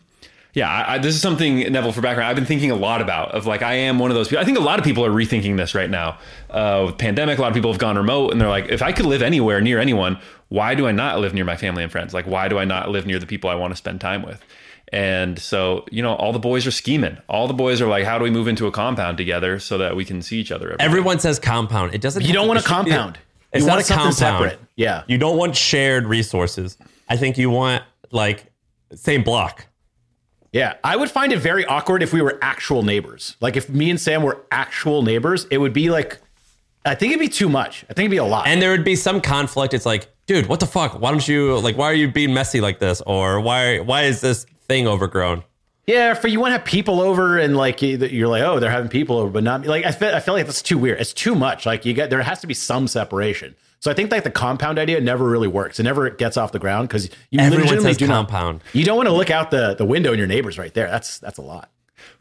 yeah, 0.53 0.69
I, 0.69 0.95
I, 0.95 0.97
this 0.99 1.15
is 1.15 1.21
something 1.21 1.59
Neville 1.71 1.91
for 1.91 2.01
background. 2.01 2.29
I've 2.29 2.35
been 2.35 2.45
thinking 2.45 2.71
a 2.71 2.75
lot 2.75 3.01
about. 3.01 3.31
Of 3.31 3.45
like, 3.45 3.61
I 3.61 3.73
am 3.73 3.99
one 3.99 4.11
of 4.11 4.15
those 4.15 4.27
people. 4.27 4.41
I 4.41 4.45
think 4.45 4.57
a 4.57 4.61
lot 4.61 4.77
of 4.79 4.85
people 4.85 5.03
are 5.05 5.09
rethinking 5.11 5.57
this 5.57 5.73
right 5.75 5.89
now. 5.89 6.17
Uh, 6.49 6.83
with 6.87 6.97
pandemic, 6.97 7.37
a 7.39 7.41
lot 7.41 7.47
of 7.47 7.53
people 7.55 7.71
have 7.71 7.79
gone 7.79 7.97
remote, 7.97 8.31
and 8.31 8.39
they're 8.39 8.49
like, 8.49 8.69
if 8.69 8.81
I 8.81 8.91
could 8.91 9.05
live 9.05 9.21
anywhere 9.21 9.61
near 9.61 9.79
anyone, 9.79 10.19
why 10.49 10.75
do 10.75 10.85
I 10.87 10.91
not 10.91 11.19
live 11.19 11.33
near 11.33 11.45
my 11.45 11.57
family 11.57 11.81
and 11.83 11.91
friends? 11.91 12.13
Like, 12.13 12.27
why 12.27 12.47
do 12.47 12.59
I 12.59 12.65
not 12.65 12.89
live 12.89 13.05
near 13.07 13.17
the 13.19 13.25
people 13.25 13.49
I 13.49 13.55
want 13.55 13.71
to 13.73 13.77
spend 13.77 13.99
time 14.01 14.21
with? 14.21 14.43
And 14.91 15.39
so, 15.39 15.85
you 15.91 16.03
know, 16.03 16.13
all 16.13 16.31
the 16.31 16.37
boys 16.39 16.67
are 16.67 16.71
scheming. 16.71 17.17
All 17.27 17.47
the 17.47 17.53
boys 17.55 17.81
are 17.81 17.87
like, 17.87 18.05
how 18.05 18.19
do 18.19 18.23
we 18.23 18.29
move 18.29 18.47
into 18.47 18.67
a 18.67 18.71
compound 18.71 19.17
together 19.17 19.57
so 19.57 19.79
that 19.79 19.95
we 19.95 20.05
can 20.05 20.21
see 20.21 20.37
each 20.39 20.51
other? 20.51 20.65
Every 20.67 20.77
day? 20.77 20.83
Everyone 20.85 21.17
says 21.19 21.39
compound. 21.39 21.95
It 21.95 22.01
doesn't. 22.01 22.23
You 22.23 22.31
don't 22.33 22.47
want 22.47 22.59
a 22.59 22.61
it 22.61 22.65
be- 22.65 22.69
compound. 22.69 23.17
It's 23.51 23.61
You 23.61 23.67
not 23.67 23.77
want 23.77 23.89
a 23.89 23.93
compound. 23.93 24.15
separate. 24.15 24.59
Yeah. 24.75 25.03
You 25.07 25.17
don't 25.17 25.37
want 25.37 25.55
shared 25.55 26.05
resources. 26.05 26.77
I 27.09 27.17
think 27.17 27.39
you 27.39 27.49
want 27.49 27.83
like 28.11 28.45
same 28.93 29.23
block. 29.23 29.65
Yeah, 30.53 30.75
I 30.83 30.95
would 30.95 31.09
find 31.11 31.33
it 31.33 31.39
very 31.39 31.65
awkward 31.65 32.01
if 32.03 32.13
we 32.13 32.21
were 32.21 32.37
actual 32.41 32.83
neighbors. 32.83 33.35
Like 33.41 33.57
if 33.57 33.69
me 33.69 33.89
and 33.89 33.99
Sam 33.99 34.21
were 34.23 34.45
actual 34.51 35.01
neighbors, 35.01 35.45
it 35.51 35.57
would 35.57 35.73
be 35.73 35.89
like, 35.89 36.19
I 36.85 36.95
think 36.95 37.11
it'd 37.11 37.19
be 37.19 37.27
too 37.27 37.49
much. 37.49 37.83
I 37.89 37.93
think 37.93 38.05
it'd 38.05 38.11
be 38.11 38.17
a 38.17 38.23
lot. 38.25 38.45
And 38.47 38.61
there 38.61 38.71
would 38.71 38.83
be 38.85 38.95
some 38.95 39.19
conflict. 39.19 39.73
It's 39.73 39.85
like, 39.85 40.09
dude, 40.27 40.45
what 40.47 40.59
the 40.59 40.67
fuck? 40.67 40.99
Why 41.01 41.09
don't 41.11 41.27
you 41.27 41.57
like? 41.59 41.75
Why 41.77 41.85
are 41.87 41.93
you 41.93 42.07
being 42.11 42.33
messy 42.33 42.61
like 42.61 42.77
this? 42.79 43.01
Or 43.07 43.39
why? 43.41 43.79
Why 43.79 44.03
is 44.03 44.21
this 44.21 44.45
thing 44.67 44.87
overgrown? 44.87 45.43
yeah, 45.85 46.13
for 46.13 46.29
you 46.29 46.39
want 46.39 46.51
to 46.51 46.57
have 46.59 46.65
people 46.65 47.01
over 47.01 47.37
and 47.37 47.57
like 47.57 47.81
you- 47.81 47.97
you're 47.97 48.29
like, 48.29 48.41
oh, 48.43 48.57
they're 48.59 48.71
having 48.71 48.89
people 48.89 49.17
over, 49.17 49.29
but 49.29 49.43
not 49.43 49.65
like 49.65 49.85
I 49.85 49.91
feel. 49.91 50.13
I 50.15 50.19
feel 50.21 50.33
like 50.33 50.45
that's 50.45 50.61
too 50.61 50.77
weird. 50.77 51.01
It's 51.01 51.11
too 51.13 51.35
much. 51.35 51.65
Like 51.65 51.83
you 51.83 51.93
get 51.93 52.09
there 52.09 52.21
has 52.21 52.39
to 52.41 52.47
be 52.47 52.53
some 52.53 52.87
separation. 52.87 53.55
So 53.83 53.91
I 53.91 53.93
think 53.95 54.09
like 54.13 54.23
the 54.23 54.31
compound 54.31 54.79
idea 54.79 55.01
never 55.01 55.25
really 55.29 55.49
works. 55.49 55.77
It 55.77 55.83
never 55.83 56.09
gets 56.09 56.37
off 56.37 56.53
the 56.53 56.57
ground 56.59 56.87
because 56.87 57.09
you 57.31 57.39
Everyone 57.41 57.63
legitimately 57.65 57.89
says 57.89 57.97
do 57.97 58.07
not- 58.07 58.15
compound. 58.29 58.61
you 58.71 58.85
don't 58.85 58.95
want 58.95 59.09
to 59.09 59.13
look 59.13 59.29
out 59.29 59.51
the 59.51 59.75
the 59.75 59.83
window 59.83 60.11
and 60.11 60.17
your 60.17 60.25
neighbors 60.27 60.57
right 60.57 60.73
there. 60.73 60.89
That's 60.89 61.17
that's 61.19 61.37
a 61.37 61.41
lot. 61.41 61.69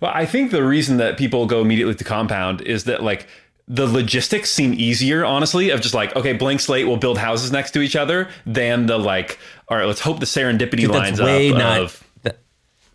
Well, 0.01 0.11
I 0.13 0.27
think 0.27 0.51
the 0.51 0.65
reason 0.65 0.97
that 0.97 1.17
people 1.17 1.47
go 1.47 1.61
immediately 1.61 1.95
to 1.95 2.03
compound 2.03 2.63
is 2.63 2.83
that 2.85 3.05
like 3.05 3.29
the 3.69 3.87
logistics 3.87 4.51
seem 4.51 4.75
easier, 4.75 5.25
honestly, 5.25 5.71
of 5.71 5.81
just 5.81 5.95
like, 5.95 6.17
okay, 6.17 6.33
blank 6.33 6.59
slate, 6.59 6.85
we'll 6.89 6.97
build 6.97 7.17
houses 7.17 7.53
next 7.53 7.71
to 7.71 7.81
each 7.81 7.95
other, 7.95 8.29
than 8.45 8.87
the 8.87 8.99
like, 8.99 9.39
all 9.69 9.77
right, 9.77 9.87
let's 9.87 10.01
hope 10.01 10.19
the 10.19 10.27
serendipity 10.27 10.79
Dude, 10.79 10.91
lines 10.91 11.19
that's 11.19 11.27
way 11.27 11.53
up 11.53 11.59
not. 11.59 11.81
of 11.81 12.05
that- 12.23 12.39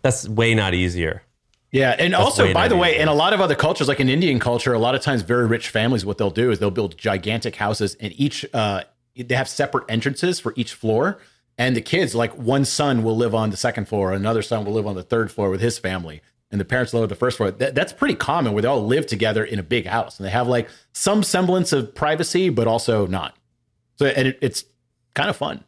that's 0.02 0.28
way 0.28 0.54
not 0.54 0.74
easier. 0.74 1.22
Yeah, 1.70 1.94
and 1.98 2.14
also, 2.14 2.52
by 2.54 2.68
the 2.68 2.76
way, 2.76 2.98
in 2.98 3.08
a 3.08 3.14
lot 3.14 3.32
of 3.34 3.40
other 3.42 3.54
cultures, 3.54 3.88
like 3.88 4.00
in 4.00 4.08
Indian 4.08 4.38
culture, 4.38 4.72
a 4.72 4.78
lot 4.78 4.94
of 4.94 5.02
times 5.02 5.20
very 5.22 5.46
rich 5.46 5.68
families, 5.68 6.04
what 6.04 6.16
they'll 6.16 6.30
do 6.30 6.50
is 6.50 6.58
they'll 6.58 6.70
build 6.70 6.96
gigantic 6.96 7.56
houses, 7.56 7.94
and 8.00 8.12
each 8.16 8.46
uh, 8.54 8.84
they 9.16 9.34
have 9.34 9.48
separate 9.48 9.84
entrances 9.88 10.40
for 10.40 10.54
each 10.56 10.72
floor. 10.72 11.18
And 11.58 11.76
the 11.76 11.82
kids, 11.82 12.14
like 12.14 12.32
one 12.38 12.64
son, 12.64 13.02
will 13.02 13.16
live 13.16 13.34
on 13.34 13.50
the 13.50 13.56
second 13.56 13.86
floor, 13.88 14.12
another 14.12 14.42
son 14.42 14.64
will 14.64 14.72
live 14.72 14.86
on 14.86 14.94
the 14.94 15.02
third 15.02 15.30
floor 15.30 15.50
with 15.50 15.60
his 15.60 15.78
family, 15.78 16.22
and 16.50 16.60
the 16.60 16.64
parents 16.64 16.94
live 16.94 17.02
on 17.02 17.08
the 17.08 17.16
first 17.16 17.36
floor. 17.36 17.50
That, 17.50 17.74
that's 17.74 17.92
pretty 17.92 18.14
common, 18.14 18.52
where 18.54 18.62
they 18.62 18.68
all 18.68 18.86
live 18.86 19.06
together 19.06 19.44
in 19.44 19.58
a 19.58 19.62
big 19.62 19.84
house, 19.86 20.18
and 20.18 20.26
they 20.26 20.30
have 20.30 20.48
like 20.48 20.70
some 20.92 21.22
semblance 21.22 21.72
of 21.72 21.94
privacy, 21.94 22.48
but 22.48 22.66
also 22.66 23.06
not. 23.06 23.36
So, 23.96 24.06
and 24.06 24.28
it, 24.28 24.38
it's 24.40 24.64
kind 25.14 25.28
of 25.28 25.36
fun. 25.36 25.64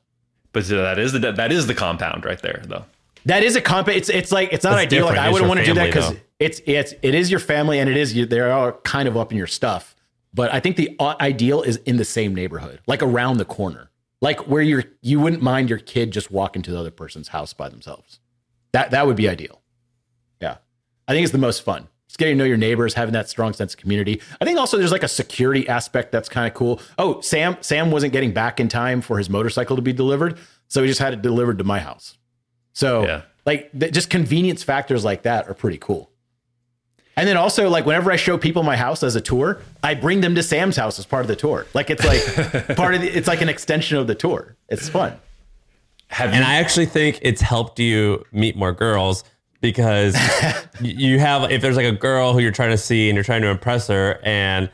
but 0.52 0.66
that 0.68 0.98
is 0.98 1.12
the 1.12 1.32
that 1.32 1.52
is 1.52 1.66
the 1.66 1.74
compound 1.74 2.24
right 2.24 2.40
there 2.40 2.62
though. 2.66 2.84
That 3.26 3.42
is 3.42 3.56
a 3.56 3.60
comp. 3.60 3.88
It's 3.88 4.08
it's 4.08 4.32
like 4.32 4.52
it's 4.52 4.64
not 4.64 4.70
That's 4.70 4.86
ideal. 4.86 5.06
Like. 5.06 5.18
I 5.18 5.30
wouldn't 5.30 5.48
want 5.48 5.60
to 5.60 5.66
do 5.66 5.74
that 5.74 5.86
because 5.86 6.14
it's 6.38 6.60
it's 6.66 6.94
it 7.02 7.14
is 7.14 7.30
your 7.30 7.40
family 7.40 7.78
and 7.78 7.88
it 7.88 7.96
is 7.96 8.14
you. 8.14 8.26
They're 8.26 8.52
all 8.52 8.72
kind 8.72 9.08
of 9.08 9.16
up 9.16 9.32
in 9.32 9.38
your 9.38 9.46
stuff. 9.46 9.94
But 10.32 10.52
I 10.54 10.60
think 10.60 10.76
the 10.76 10.94
uh, 10.98 11.16
ideal 11.20 11.62
is 11.62 11.76
in 11.78 11.96
the 11.96 12.04
same 12.04 12.34
neighborhood, 12.34 12.80
like 12.86 13.02
around 13.02 13.38
the 13.38 13.44
corner, 13.44 13.90
like 14.20 14.46
where 14.46 14.62
you're 14.62 14.84
you 15.02 15.20
wouldn't 15.20 15.42
mind 15.42 15.68
your 15.68 15.78
kid 15.78 16.12
just 16.12 16.30
walking 16.30 16.62
to 16.62 16.70
the 16.70 16.78
other 16.78 16.90
person's 16.90 17.28
house 17.28 17.52
by 17.52 17.68
themselves. 17.68 18.20
That 18.72 18.92
that 18.92 19.06
would 19.06 19.16
be 19.16 19.28
ideal. 19.28 19.60
Yeah, 20.40 20.58
I 21.08 21.12
think 21.12 21.24
it's 21.24 21.32
the 21.32 21.38
most 21.38 21.62
fun. 21.62 21.88
Just 22.08 22.18
getting 22.18 22.36
to 22.36 22.38
know 22.38 22.44
your 22.44 22.56
neighbors, 22.56 22.94
having 22.94 23.12
that 23.12 23.28
strong 23.28 23.52
sense 23.52 23.74
of 23.74 23.80
community. 23.80 24.20
I 24.40 24.44
think 24.44 24.58
also 24.58 24.76
there's 24.78 24.90
like 24.90 25.04
a 25.04 25.08
security 25.08 25.68
aspect 25.68 26.10
that's 26.10 26.28
kind 26.28 26.46
of 26.46 26.54
cool. 26.54 26.80
Oh, 26.98 27.20
Sam 27.20 27.56
Sam 27.60 27.90
wasn't 27.90 28.12
getting 28.12 28.32
back 28.32 28.60
in 28.60 28.68
time 28.68 29.00
for 29.00 29.18
his 29.18 29.28
motorcycle 29.28 29.76
to 29.76 29.82
be 29.82 29.92
delivered, 29.92 30.38
so 30.68 30.82
he 30.82 30.88
just 30.88 31.00
had 31.00 31.12
it 31.12 31.22
delivered 31.22 31.58
to 31.58 31.64
my 31.64 31.80
house. 31.80 32.16
So 32.72 33.04
Yeah. 33.06 33.22
like 33.46 33.70
th- 33.78 33.92
just 33.92 34.10
convenience 34.10 34.62
factors 34.62 35.04
like 35.04 35.22
that 35.22 35.48
are 35.48 35.54
pretty 35.54 35.78
cool. 35.78 36.10
And 37.16 37.28
then 37.28 37.36
also 37.36 37.68
like 37.68 37.84
whenever 37.84 38.10
I 38.10 38.16
show 38.16 38.38
people 38.38 38.62
my 38.62 38.76
house 38.76 39.02
as 39.02 39.14
a 39.16 39.20
tour, 39.20 39.60
I 39.82 39.94
bring 39.94 40.20
them 40.22 40.34
to 40.36 40.42
Sam's 40.42 40.76
house 40.76 40.98
as 40.98 41.04
part 41.06 41.22
of 41.22 41.28
the 41.28 41.36
tour. 41.36 41.66
Like 41.74 41.90
it's 41.90 42.04
like 42.04 42.76
part 42.76 42.94
of 42.94 43.02
the, 43.02 43.08
it's 43.08 43.28
like 43.28 43.40
an 43.42 43.48
extension 43.48 43.98
of 43.98 44.06
the 44.06 44.14
tour. 44.14 44.56
It's 44.68 44.88
fun. 44.88 45.14
Have 46.08 46.30
And 46.30 46.38
you? 46.38 46.50
I 46.50 46.54
actually 46.56 46.86
think 46.86 47.18
it's 47.22 47.40
helped 47.40 47.78
you 47.78 48.24
meet 48.32 48.56
more 48.56 48.72
girls 48.72 49.22
because 49.60 50.16
you 50.80 51.18
have 51.18 51.50
if 51.50 51.60
there's 51.60 51.76
like 51.76 51.86
a 51.86 51.92
girl 51.92 52.32
who 52.32 52.38
you're 52.40 52.52
trying 52.52 52.70
to 52.70 52.78
see 52.78 53.10
and 53.10 53.14
you're 53.16 53.24
trying 53.24 53.42
to 53.42 53.48
impress 53.48 53.88
her 53.88 54.18
and 54.22 54.70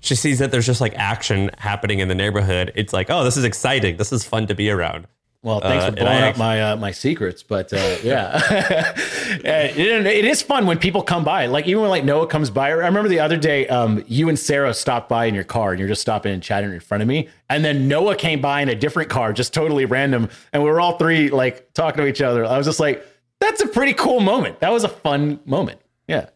she 0.00 0.14
sees 0.14 0.38
that 0.40 0.50
there's 0.50 0.66
just 0.66 0.80
like 0.80 0.94
action 0.96 1.50
happening 1.58 1.98
in 2.00 2.08
the 2.08 2.14
neighborhood, 2.14 2.72
it's 2.74 2.92
like, 2.92 3.10
oh, 3.10 3.22
this 3.22 3.36
is 3.36 3.44
exciting. 3.44 3.96
This 3.98 4.12
is 4.12 4.24
fun 4.24 4.46
to 4.48 4.54
be 4.54 4.70
around. 4.70 5.06
Well, 5.42 5.60
thanks 5.60 5.84
Uh, 5.84 5.90
for 5.92 5.96
I 6.00 6.02
blowing 6.02 6.22
up 6.24 6.36
my 6.36 6.62
uh, 6.62 6.76
my 6.76 6.90
secrets, 6.90 7.42
but 7.42 7.72
uh, 7.72 7.96
yeah, 8.02 8.40
Uh, 9.30 9.70
it, 9.74 10.06
it 10.06 10.24
is 10.24 10.42
fun 10.42 10.66
when 10.66 10.76
people 10.76 11.02
come 11.02 11.24
by. 11.24 11.46
Like 11.46 11.66
even 11.66 11.80
when 11.82 11.88
like 11.90 12.04
Noah 12.04 12.26
comes 12.26 12.50
by. 12.50 12.68
I 12.68 12.72
remember 12.72 13.08
the 13.08 13.20
other 13.20 13.36
day, 13.38 13.66
um, 13.68 14.04
you 14.06 14.28
and 14.28 14.38
Sarah 14.38 14.74
stopped 14.74 15.08
by 15.08 15.26
in 15.26 15.34
your 15.34 15.44
car, 15.44 15.70
and 15.70 15.78
you're 15.78 15.88
just 15.88 16.02
stopping 16.02 16.34
and 16.34 16.42
chatting 16.42 16.70
in 16.72 16.80
front 16.80 17.00
of 17.00 17.08
me, 17.08 17.28
and 17.48 17.64
then 17.64 17.88
Noah 17.88 18.16
came 18.16 18.40
by 18.42 18.60
in 18.60 18.68
a 18.68 18.74
different 18.74 19.08
car, 19.08 19.32
just 19.32 19.54
totally 19.54 19.86
random, 19.86 20.28
and 20.52 20.62
we 20.62 20.68
were 20.68 20.80
all 20.80 20.98
three 20.98 21.30
like 21.30 21.72
talking 21.72 22.02
to 22.02 22.06
each 22.08 22.20
other. 22.20 22.44
I 22.44 22.58
was 22.58 22.66
just 22.66 22.80
like, 22.80 23.06
that's 23.38 23.62
a 23.62 23.68
pretty 23.68 23.94
cool 23.94 24.20
moment. 24.20 24.60
That 24.60 24.72
was 24.72 24.84
a 24.84 24.88
fun 24.88 25.40
moment. 25.46 25.80
Yeah. 26.06 26.28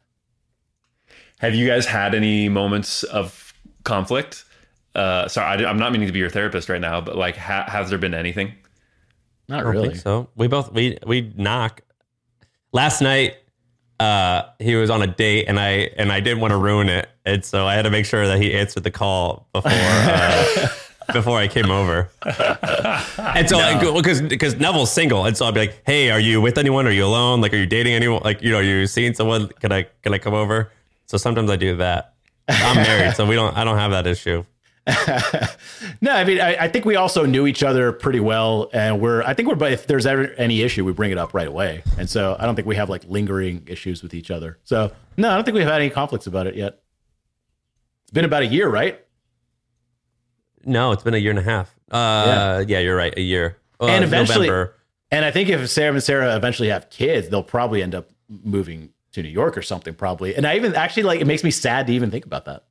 Have 1.41 1.55
you 1.55 1.67
guys 1.67 1.85
had 1.85 2.15
any 2.15 2.49
moments 2.49 3.03
of 3.03 3.53
conflict? 3.83 4.45
Uh, 4.95 5.29
sorry, 5.29 5.65
I, 5.67 5.71
am 5.71 5.79
not 5.79 5.93
meaning 5.93 6.07
to 6.07 6.13
be 6.13 6.21
your 6.21 6.31
therapist 6.31 6.69
right 6.71 6.81
now, 6.81 7.01
but 7.03 7.17
like, 7.17 7.37
ha- 7.37 7.67
has 7.69 7.91
there 7.91 7.99
been 7.99 8.15
anything? 8.15 8.55
Not 9.49 9.65
really. 9.65 9.95
so. 9.95 10.29
We 10.37 10.47
both 10.47 10.73
we 10.73 10.99
we 11.07 11.33
knock. 11.37 11.83
Last 12.73 13.01
night, 13.01 13.37
uh, 14.01 14.43
he 14.59 14.75
was 14.75 14.91
on 14.91 15.03
a 15.03 15.07
date, 15.07 15.47
and 15.49 15.61
I 15.61 15.91
and 15.97 16.11
I 16.11 16.21
didn't 16.21 16.41
want 16.41 16.53
to 16.53 16.57
ruin 16.59 16.89
it, 16.89 17.09
and 17.25 17.45
so 17.45 17.67
I 17.67 17.75
had 17.75 17.83
to 17.83 17.91
make 17.91 18.07
sure 18.07 18.27
that 18.27 18.41
he 18.41 18.53
answered 18.55 18.83
the 18.83 18.91
call 18.91 19.49
before 19.53 19.71
uh, 19.73 20.69
before 21.13 21.39
I 21.39 21.47
came 21.47 21.71
over. 21.71 22.11
and 22.25 23.49
so, 23.49 23.93
because 23.95 24.23
because 24.23 24.57
Neville's 24.57 24.93
single, 24.93 25.25
and 25.25 25.37
so 25.37 25.47
I'd 25.47 25.55
be 25.55 25.61
like, 25.61 25.83
"Hey, 25.87 26.11
are 26.11 26.21
you 26.21 26.41
with 26.41 26.59
anyone? 26.59 26.87
Are 26.87 26.91
you 26.91 27.05
alone? 27.05 27.41
Like, 27.41 27.53
are 27.53 27.59
you 27.59 27.67
dating 27.67 27.93
anyone? 27.95 28.23
Like, 28.25 28.43
you 28.43 28.51
know, 28.51 28.59
are 28.59 28.63
you 28.63 28.87
seeing 28.87 29.15
someone? 29.15 29.49
Can 29.61 29.73
I 29.73 29.87
can 30.03 30.15
I 30.15 30.19
come 30.19 30.35
over?" 30.35 30.73
So 31.07 31.17
sometimes 31.19 31.51
I 31.51 31.57
do 31.57 31.77
that. 31.77 32.15
I'm 32.49 32.77
married, 32.77 33.15
so 33.15 33.27
we 33.27 33.35
don't. 33.37 33.57
I 33.57 33.65
don't 33.65 33.79
have 33.79 33.93
that 33.93 34.07
issue. 34.07 34.45
No, 36.01 36.13
I 36.13 36.25
mean, 36.25 36.41
I, 36.41 36.57
I 36.65 36.69
think 36.69 36.85
we 36.85 36.97
also 36.97 37.25
knew 37.25 37.47
each 37.47 37.63
other 37.63 37.93
pretty 37.93 38.21
well, 38.21 38.69
and 38.73 39.01
we're. 39.01 39.23
I 39.23 39.33
think 39.35 39.49
we're. 39.49 39.55
But 39.55 39.73
if 39.73 39.87
there's 39.87 40.05
ever 40.07 40.25
any 40.37 40.61
issue, 40.63 40.85
we 40.85 40.93
bring 40.93 41.11
it 41.13 41.19
up 41.19 41.33
right 41.33 41.47
away, 41.49 41.83
and 41.99 42.09
so 42.09 42.37
I 42.39 42.45
don't 42.47 42.55
think 42.55 42.67
we 42.69 42.77
have 42.77 42.91
like 42.91 43.05
lingering 43.09 43.63
issues 43.67 44.03
with 44.03 44.13
each 44.15 44.31
other. 44.31 44.59
So 44.65 44.93
no, 45.17 45.31
I 45.31 45.35
don't 45.35 45.45
think 45.45 45.55
we've 45.57 45.67
had 45.67 45.81
any 45.81 45.91
conflicts 45.91 46.27
about 46.27 46.47
it 46.47 46.55
yet. 46.57 46.81
It's 48.03 48.11
been 48.13 48.25
about 48.27 48.43
a 48.43 48.47
year, 48.47 48.69
right? 48.69 49.01
No, 50.65 50.93
it's 50.93 51.03
been 51.03 51.15
a 51.15 51.19
year 51.19 51.31
and 51.31 51.39
a 51.39 51.43
half. 51.43 51.75
Uh, 51.91 52.65
yeah, 52.67 52.79
you're 52.81 52.97
right, 52.97 53.15
a 53.17 53.21
year. 53.23 53.57
Uh, 53.81 53.87
And 53.87 54.05
eventually- 54.05 54.47
November. 54.49 54.75
And 55.11 55.25
I 55.25 55.31
think 55.31 55.49
if 55.49 55.69
Sarah 55.71 55.93
and 55.93 56.03
Sarah 56.03 56.35
eventually 56.35 56.71
have 56.71 56.91
kids, 56.91 57.29
they'll 57.29 57.43
probably 57.43 57.83
end 57.83 57.95
up 57.95 58.11
moving 58.29 58.91
to 59.13 59.23
New 59.23 59.29
York 59.29 59.57
or 59.57 59.63
something, 59.63 59.95
probably. 59.95 60.35
And 60.35 60.45
I 60.47 60.57
even 60.57 60.75
actually 60.75 61.05
like 61.05 61.21
it 61.21 61.27
makes 61.27 61.45
me 61.45 61.53
sad 61.53 61.87
to 61.87 61.93
even 61.93 62.11
think 62.11 62.27
about 62.27 62.47
that. 62.47 62.65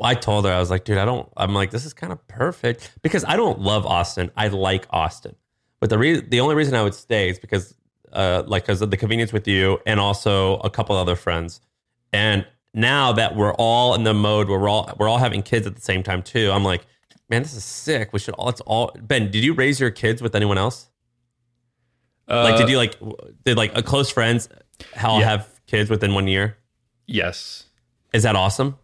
I 0.00 0.14
told 0.14 0.44
her 0.44 0.52
I 0.52 0.58
was 0.60 0.70
like, 0.70 0.84
dude, 0.84 0.98
I 0.98 1.04
don't. 1.04 1.28
I'm 1.36 1.54
like, 1.54 1.70
this 1.70 1.84
is 1.84 1.92
kind 1.92 2.12
of 2.12 2.26
perfect 2.28 2.92
because 3.02 3.24
I 3.24 3.36
don't 3.36 3.60
love 3.60 3.84
Austin. 3.86 4.30
I 4.36 4.48
like 4.48 4.86
Austin, 4.90 5.34
but 5.80 5.90
the 5.90 5.98
reason, 5.98 6.28
the 6.30 6.40
only 6.40 6.54
reason 6.54 6.74
I 6.74 6.82
would 6.82 6.94
stay 6.94 7.30
is 7.30 7.38
because, 7.38 7.74
uh, 8.12 8.42
like, 8.46 8.64
because 8.64 8.80
of 8.82 8.90
the 8.90 8.96
convenience 8.96 9.32
with 9.32 9.48
you 9.48 9.78
and 9.86 9.98
also 10.00 10.58
a 10.58 10.70
couple 10.70 10.96
other 10.96 11.16
friends. 11.16 11.60
And 12.12 12.46
now 12.74 13.12
that 13.12 13.34
we're 13.34 13.54
all 13.54 13.94
in 13.94 14.04
the 14.04 14.14
mode 14.14 14.48
where 14.48 14.58
we're 14.58 14.68
all 14.68 14.92
we're 14.98 15.08
all 15.08 15.18
having 15.18 15.42
kids 15.42 15.66
at 15.66 15.74
the 15.74 15.80
same 15.82 16.02
time 16.02 16.22
too, 16.22 16.50
I'm 16.52 16.64
like, 16.64 16.86
man, 17.28 17.42
this 17.42 17.54
is 17.54 17.64
sick. 17.64 18.12
We 18.12 18.18
should 18.18 18.34
all. 18.34 18.46
Let's 18.46 18.60
all. 18.62 18.92
Ben, 19.00 19.30
did 19.30 19.42
you 19.44 19.52
raise 19.54 19.80
your 19.80 19.90
kids 19.90 20.22
with 20.22 20.34
anyone 20.34 20.58
else? 20.58 20.88
like, 22.28 22.54
Uh, 22.54 22.58
did 22.58 22.68
you 22.68 22.76
like 22.76 22.94
did 23.44 23.56
like 23.56 23.76
a 23.76 23.82
close 23.82 24.10
friends 24.10 24.48
how 24.94 25.18
Yeah. 25.18 25.24
have 25.30 25.60
kids 25.66 25.90
within 25.90 26.14
one 26.14 26.28
year? 26.28 26.56
Yes. 27.06 27.64
Is 28.12 28.22
that 28.22 28.36
awesome? 28.36 28.78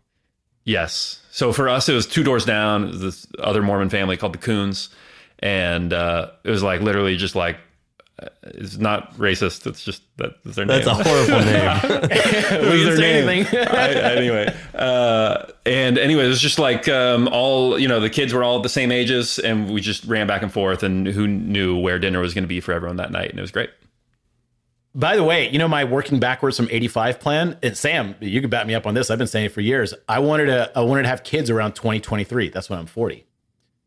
Yes. 0.64 1.20
So 1.30 1.52
for 1.52 1.68
us, 1.68 1.88
it 1.88 1.94
was 1.94 2.06
two 2.06 2.22
doors 2.24 2.44
down. 2.44 2.84
It 2.88 2.92
this 2.98 3.26
other 3.38 3.62
Mormon 3.62 3.90
family 3.90 4.16
called 4.16 4.34
the 4.34 4.38
Coons, 4.38 4.88
and 5.40 5.92
uh, 5.92 6.30
it 6.44 6.50
was 6.50 6.62
like 6.62 6.80
literally 6.80 7.16
just 7.16 7.34
like 7.34 7.56
uh, 8.22 8.28
it's 8.44 8.76
not 8.76 9.14
racist. 9.16 9.66
It's 9.66 9.82
just 9.84 10.02
that 10.18 10.42
that's 10.44 10.56
their 10.56 10.64
That's 10.64 10.86
name. 10.86 11.00
a 11.00 11.04
horrible 11.04 11.40
name. 11.44 12.70
we 12.70 12.84
their 12.84 12.88
can 12.88 12.96
say 12.96 13.12
name. 13.20 13.28
anything. 13.28 13.58
I, 13.68 13.88
anyway, 14.14 14.56
uh, 14.74 15.46
and 15.66 15.98
anyway, 15.98 16.24
it 16.24 16.28
was 16.28 16.40
just 16.40 16.58
like 16.60 16.88
um, 16.88 17.28
all 17.32 17.78
you 17.78 17.88
know. 17.88 17.98
The 18.00 18.08
kids 18.10 18.32
were 18.32 18.44
all 18.44 18.60
the 18.60 18.68
same 18.68 18.92
ages, 18.92 19.38
and 19.40 19.68
we 19.70 19.80
just 19.80 20.04
ran 20.04 20.26
back 20.28 20.42
and 20.42 20.52
forth. 20.52 20.82
And 20.84 21.06
who 21.08 21.26
knew 21.26 21.76
where 21.76 21.98
dinner 21.98 22.20
was 22.20 22.32
going 22.32 22.44
to 22.44 22.48
be 22.48 22.60
for 22.60 22.72
everyone 22.72 22.96
that 22.98 23.10
night? 23.10 23.30
And 23.30 23.38
it 23.38 23.42
was 23.42 23.50
great. 23.50 23.70
By 24.96 25.16
the 25.16 25.24
way, 25.24 25.50
you 25.50 25.58
know 25.58 25.66
my 25.66 25.82
working 25.84 26.20
backwards 26.20 26.56
from 26.56 26.68
85 26.70 27.18
plan. 27.18 27.58
And 27.62 27.76
Sam, 27.76 28.14
you 28.20 28.40
can 28.40 28.48
back 28.48 28.66
me 28.66 28.74
up 28.74 28.86
on 28.86 28.94
this. 28.94 29.10
I've 29.10 29.18
been 29.18 29.26
saying 29.26 29.46
it 29.46 29.52
for 29.52 29.60
years. 29.60 29.92
I 30.08 30.20
wanted 30.20 30.46
to 30.46 30.70
I 30.76 30.82
wanted 30.82 31.02
to 31.02 31.08
have 31.08 31.24
kids 31.24 31.50
around 31.50 31.72
2023. 31.74 32.50
That's 32.50 32.70
when 32.70 32.78
I'm 32.78 32.86
40. 32.86 33.26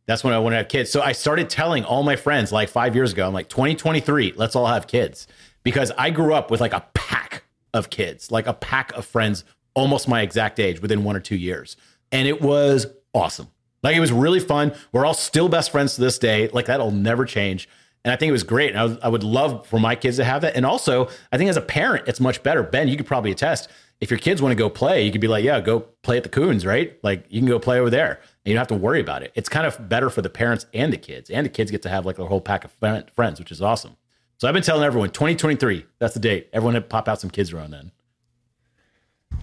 That's 0.05 0.23
when 0.23 0.33
I 0.33 0.39
want 0.39 0.53
to 0.53 0.57
have 0.57 0.67
kids. 0.67 0.89
So 0.89 1.01
I 1.01 1.13
started 1.13 1.49
telling 1.49 1.85
all 1.85 2.03
my 2.03 2.15
friends 2.15 2.51
like 2.51 2.69
5 2.69 2.95
years 2.95 3.13
ago, 3.13 3.27
I'm 3.27 3.33
like 3.33 3.49
2023, 3.49 4.33
let's 4.35 4.55
all 4.55 4.67
have 4.67 4.87
kids 4.87 5.27
because 5.63 5.91
I 5.97 6.09
grew 6.09 6.33
up 6.33 6.51
with 6.51 6.61
like 6.61 6.73
a 6.73 6.85
pack 6.93 7.43
of 7.73 7.89
kids, 7.89 8.31
like 8.31 8.47
a 8.47 8.53
pack 8.53 8.93
of 8.93 9.05
friends 9.05 9.43
almost 9.75 10.07
my 10.07 10.21
exact 10.21 10.59
age 10.59 10.81
within 10.81 11.03
1 11.03 11.15
or 11.15 11.19
2 11.19 11.35
years. 11.35 11.77
And 12.11 12.27
it 12.27 12.41
was 12.41 12.87
awesome. 13.13 13.47
Like 13.83 13.95
it 13.95 13.99
was 14.01 14.11
really 14.11 14.39
fun. 14.39 14.73
We're 14.91 15.05
all 15.05 15.13
still 15.13 15.47
best 15.47 15.71
friends 15.71 15.95
to 15.95 16.01
this 16.01 16.17
day. 16.17 16.49
Like 16.49 16.65
that'll 16.65 16.91
never 16.91 17.25
change. 17.25 17.69
And 18.07 18.13
I 18.13 18.15
think 18.15 18.29
it 18.29 18.31
was 18.31 18.43
great. 18.43 18.69
And 18.69 18.79
I, 18.79 18.85
was, 18.85 18.97
I 19.03 19.09
would 19.09 19.23
love 19.23 19.67
for 19.67 19.81
my 19.81 19.93
kids 19.93 20.15
to 20.15 20.23
have 20.23 20.41
that. 20.43 20.55
And 20.55 20.65
also, 20.65 21.09
I 21.33 21.37
think 21.37 21.49
as 21.49 21.57
a 21.57 21.61
parent, 21.61 22.07
it's 22.07 22.21
much 22.21 22.41
better. 22.41 22.63
Ben, 22.63 22.87
you 22.87 22.95
could 22.95 23.05
probably 23.05 23.31
attest. 23.31 23.69
If 23.99 24.09
your 24.09 24.17
kids 24.17 24.41
want 24.41 24.53
to 24.53 24.55
go 24.55 24.69
play, 24.69 25.05
you 25.05 25.11
could 25.11 25.19
be 25.19 25.27
like, 25.27 25.43
yeah, 25.43 25.59
go 25.59 25.81
play 26.03 26.15
at 26.15 26.23
the 26.23 26.29
Coons, 26.29 26.65
right? 26.65 26.97
Like 27.03 27.25
you 27.27 27.41
can 27.41 27.49
go 27.49 27.59
play 27.59 27.81
over 27.81 27.89
there. 27.89 28.11
And 28.11 28.21
you 28.45 28.53
don't 28.53 28.61
have 28.61 28.67
to 28.69 28.75
worry 28.75 29.01
about 29.01 29.23
it. 29.23 29.33
It's 29.35 29.49
kind 29.49 29.67
of 29.67 29.89
better 29.89 30.09
for 30.09 30.21
the 30.21 30.29
parents 30.29 30.67
and 30.73 30.93
the 30.93 30.97
kids. 30.97 31.29
And 31.29 31.45
the 31.45 31.49
kids 31.49 31.69
get 31.69 31.81
to 31.81 31.89
have 31.89 32.05
like 32.05 32.17
a 32.17 32.25
whole 32.25 32.39
pack 32.39 32.63
of 32.63 32.71
friends, 33.13 33.39
which 33.39 33.51
is 33.51 33.61
awesome. 33.61 33.97
So 34.37 34.47
I've 34.47 34.53
been 34.53 34.63
telling 34.63 34.85
everyone 34.85 35.09
2023, 35.09 35.85
that's 35.99 36.13
the 36.13 36.21
date. 36.21 36.47
Everyone 36.53 36.75
had 36.75 36.87
pop 36.87 37.09
out 37.09 37.19
some 37.19 37.29
kids 37.29 37.51
around 37.51 37.71
then. 37.71 37.91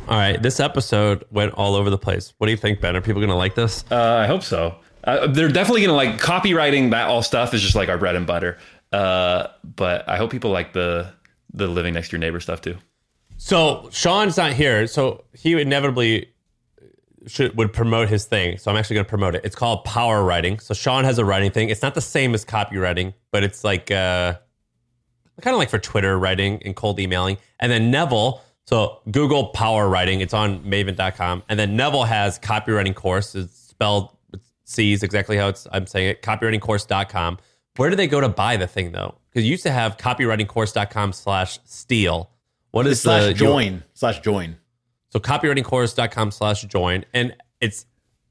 All 0.08 0.16
right, 0.16 0.42
this 0.42 0.58
episode 0.58 1.26
went 1.30 1.52
all 1.52 1.74
over 1.74 1.90
the 1.90 1.98
place. 1.98 2.32
What 2.38 2.46
do 2.46 2.50
you 2.50 2.56
think, 2.56 2.80
Ben? 2.80 2.96
Are 2.96 3.02
people 3.02 3.20
going 3.20 3.28
to 3.28 3.36
like 3.36 3.56
this? 3.56 3.84
Uh, 3.90 4.14
I 4.14 4.26
hope 4.26 4.42
so. 4.42 4.76
Uh, 5.04 5.26
they're 5.26 5.48
definitely 5.48 5.84
to 5.86 5.92
like 5.92 6.20
copywriting. 6.20 6.90
That 6.90 7.08
all 7.08 7.22
stuff 7.22 7.54
is 7.54 7.62
just 7.62 7.74
like 7.74 7.88
our 7.88 7.98
bread 7.98 8.16
and 8.16 8.26
butter. 8.26 8.58
Uh, 8.92 9.48
but 9.62 10.08
I 10.08 10.16
hope 10.16 10.30
people 10.30 10.50
like 10.50 10.72
the 10.72 11.12
the 11.52 11.66
living 11.66 11.94
next 11.94 12.08
to 12.08 12.12
your 12.12 12.20
neighbor 12.20 12.40
stuff 12.40 12.60
too. 12.60 12.76
So 13.36 13.88
Shaan's 13.90 14.36
not 14.36 14.52
here, 14.52 14.86
so 14.86 15.24
he 15.32 15.60
inevitably 15.60 16.28
should 17.26 17.56
would 17.56 17.72
promote 17.72 18.08
his 18.08 18.24
thing. 18.24 18.58
So 18.58 18.70
I'm 18.70 18.76
actually 18.76 18.94
going 18.94 19.06
to 19.06 19.10
promote 19.10 19.34
it. 19.34 19.44
It's 19.44 19.56
called 19.56 19.84
Power 19.84 20.22
Writing. 20.22 20.58
So 20.58 20.74
Shaan 20.74 21.04
has 21.04 21.18
a 21.18 21.24
writing 21.24 21.50
thing. 21.50 21.68
It's 21.68 21.82
not 21.82 21.94
the 21.94 22.00
same 22.00 22.34
as 22.34 22.44
copywriting, 22.44 23.14
but 23.30 23.42
it's 23.42 23.64
like 23.64 23.90
uh, 23.90 24.34
kind 25.40 25.54
of 25.54 25.58
like 25.58 25.70
for 25.70 25.78
Twitter 25.78 26.18
writing 26.18 26.62
and 26.64 26.74
cold 26.76 26.98
emailing. 27.00 27.36
And 27.60 27.70
then 27.70 27.90
Neville. 27.90 28.42
So 28.66 29.00
Google 29.10 29.48
Power 29.48 29.88
Writing. 29.88 30.20
It's 30.20 30.32
on 30.32 30.64
Maven.com. 30.64 31.42
And 31.48 31.58
then 31.58 31.76
Neville 31.76 32.04
has 32.04 32.38
copywriting 32.38 32.94
course. 32.94 33.34
It's 33.34 33.54
spelled 33.54 34.13
C's 34.74 35.02
exactly 35.02 35.36
how 35.36 35.48
it's 35.48 35.66
I'm 35.72 35.86
saying 35.86 36.08
it. 36.10 36.22
Copywritingcourse.com. 36.22 37.38
Where 37.76 37.90
do 37.90 37.96
they 37.96 38.06
go 38.06 38.20
to 38.20 38.28
buy 38.28 38.56
the 38.56 38.66
thing 38.66 38.92
though? 38.92 39.16
Because 39.30 39.44
you 39.44 39.50
used 39.50 39.64
to 39.64 39.72
have 39.72 39.96
copywritingcourse.com 39.96 41.12
slash 41.12 41.58
steal. 41.64 42.30
What 42.70 42.86
is 42.86 43.00
slash 43.00 43.24
the 43.24 43.34
join 43.34 43.84
slash 43.94 44.20
join. 44.20 44.56
so 45.10 45.20
copywritingcourse.com 45.20 46.30
slash 46.30 46.62
join. 46.62 47.04
And 47.12 47.36
it's 47.60 47.86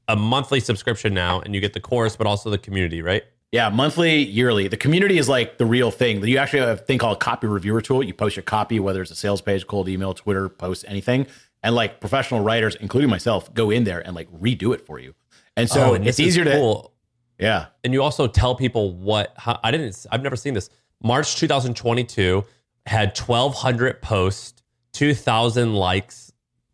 a 0.08 0.16
monthly 0.16 0.60
subscription 0.60 1.14
now, 1.14 1.40
and 1.40 1.54
you 1.54 1.60
get 1.60 1.72
the 1.72 1.80
course, 1.80 2.16
but 2.16 2.26
also 2.26 2.50
the 2.50 2.58
community, 2.58 3.00
right? 3.02 3.24
Yeah, 3.52 3.68
monthly, 3.68 4.22
yearly. 4.22 4.68
The 4.68 4.76
community 4.76 5.16
is 5.16 5.28
like 5.28 5.58
the 5.58 5.66
real 5.66 5.90
thing. 5.90 6.26
You 6.26 6.38
actually 6.38 6.60
have 6.60 6.80
a 6.80 6.82
thing 6.82 6.98
called 6.98 7.16
a 7.16 7.20
copy 7.20 7.46
reviewer 7.46 7.80
tool. 7.80 8.02
You 8.02 8.12
post 8.12 8.36
your 8.36 8.42
copy, 8.42 8.80
whether 8.80 9.00
it's 9.00 9.12
a 9.12 9.14
sales 9.14 9.40
page, 9.40 9.66
cold 9.66 9.88
email, 9.88 10.12
Twitter, 10.12 10.48
post, 10.48 10.84
anything. 10.88 11.26
And 11.62 11.74
like 11.74 12.00
professional 12.00 12.40
writers, 12.40 12.74
including 12.74 13.08
myself, 13.08 13.54
go 13.54 13.70
in 13.70 13.84
there 13.84 14.04
and 14.04 14.14
like 14.14 14.30
redo 14.32 14.74
it 14.74 14.84
for 14.84 14.98
you. 14.98 15.14
And 15.56 15.68
so 15.68 15.90
Oh, 15.90 15.94
and 15.94 16.06
it's 16.06 16.18
easier 16.20 16.44
to, 16.44 16.52
cool. 16.52 16.92
yeah. 17.38 17.66
And 17.84 17.92
you 17.92 18.02
also 18.02 18.26
tell 18.26 18.54
people 18.54 18.92
what 18.94 19.32
how, 19.36 19.60
I 19.62 19.70
didn't. 19.70 20.06
I've 20.10 20.22
never 20.22 20.36
seen 20.36 20.54
this. 20.54 20.68
March 21.02 21.36
2022 21.36 22.44
had 22.86 23.16
1,200 23.18 24.02
posts, 24.02 24.62
2,000 24.92 25.74
likes, 25.74 26.32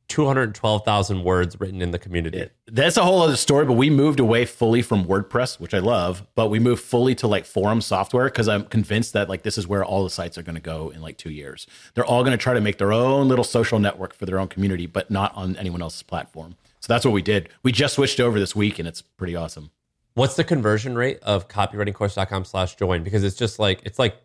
212,000 0.09 1.23
words 1.25 1.59
written 1.61 1.81
in 1.83 1.91
the 1.93 1.99
community. 1.99 2.49
That's 2.67 2.97
a 2.97 3.03
whole 3.05 3.23
other 3.23 3.37
story, 3.37 3.65
but 3.65 3.75
we 3.75 3.91
moved 3.91 4.19
away 4.21 4.45
fully 4.45 4.83
from 4.83 5.05
WordPress, 5.05 5.61
which 5.61 5.73
I 5.75 5.79
love, 5.79 6.27
but 6.35 6.49
we 6.49 6.59
moved 6.59 6.83
fully 6.83 7.15
to 7.17 7.27
like 7.29 7.45
forum 7.45 7.81
software 7.81 8.25
because 8.25 8.49
I'm 8.49 8.65
convinced 8.65 9.13
that 9.13 9.29
like 9.29 9.43
this 9.43 9.57
is 9.59 9.67
where 9.69 9.85
all 9.85 10.03
the 10.05 10.11
sites 10.11 10.37
are 10.37 10.43
going 10.43 10.57
to 10.57 10.61
go 10.61 10.91
in 10.91 11.01
like 11.01 11.17
two 11.17 11.31
years. 11.31 11.67
They're 11.95 12.05
all 12.05 12.23
going 12.23 12.37
to 12.37 12.43
try 12.43 12.55
to 12.55 12.61
make 12.61 12.79
their 12.79 12.93
own 12.93 13.29
little 13.29 13.45
social 13.45 13.79
network 13.79 14.15
for 14.15 14.27
their 14.27 14.39
own 14.41 14.49
community, 14.49 14.87
but 14.87 15.11
not 15.11 15.35
on 15.37 15.57
anyone 15.57 15.81
else's 15.83 16.03
platform. 16.03 16.57
So 16.81 16.93
that's 16.93 17.05
what 17.05 17.13
we 17.13 17.23
did. 17.23 17.49
We 17.63 17.73
just 17.73 17.95
switched 17.95 18.21
over 18.21 18.39
this 18.39 18.57
week 18.57 18.79
and 18.79 18.89
it's 18.89 19.03
pretty 19.03 19.37
awesome. 19.37 19.71
What's 20.15 20.35
the 20.35 20.45
conversion 20.45 20.97
rate 20.97 21.19
of 21.23 21.49
copywritingcourse.com 21.49 22.45
slash 22.45 22.77
join? 22.77 23.05
Because 23.05 23.23
it's 23.23 23.37
just 23.37 23.59
like 23.59 23.81
it's 23.85 23.99
like 23.99 24.17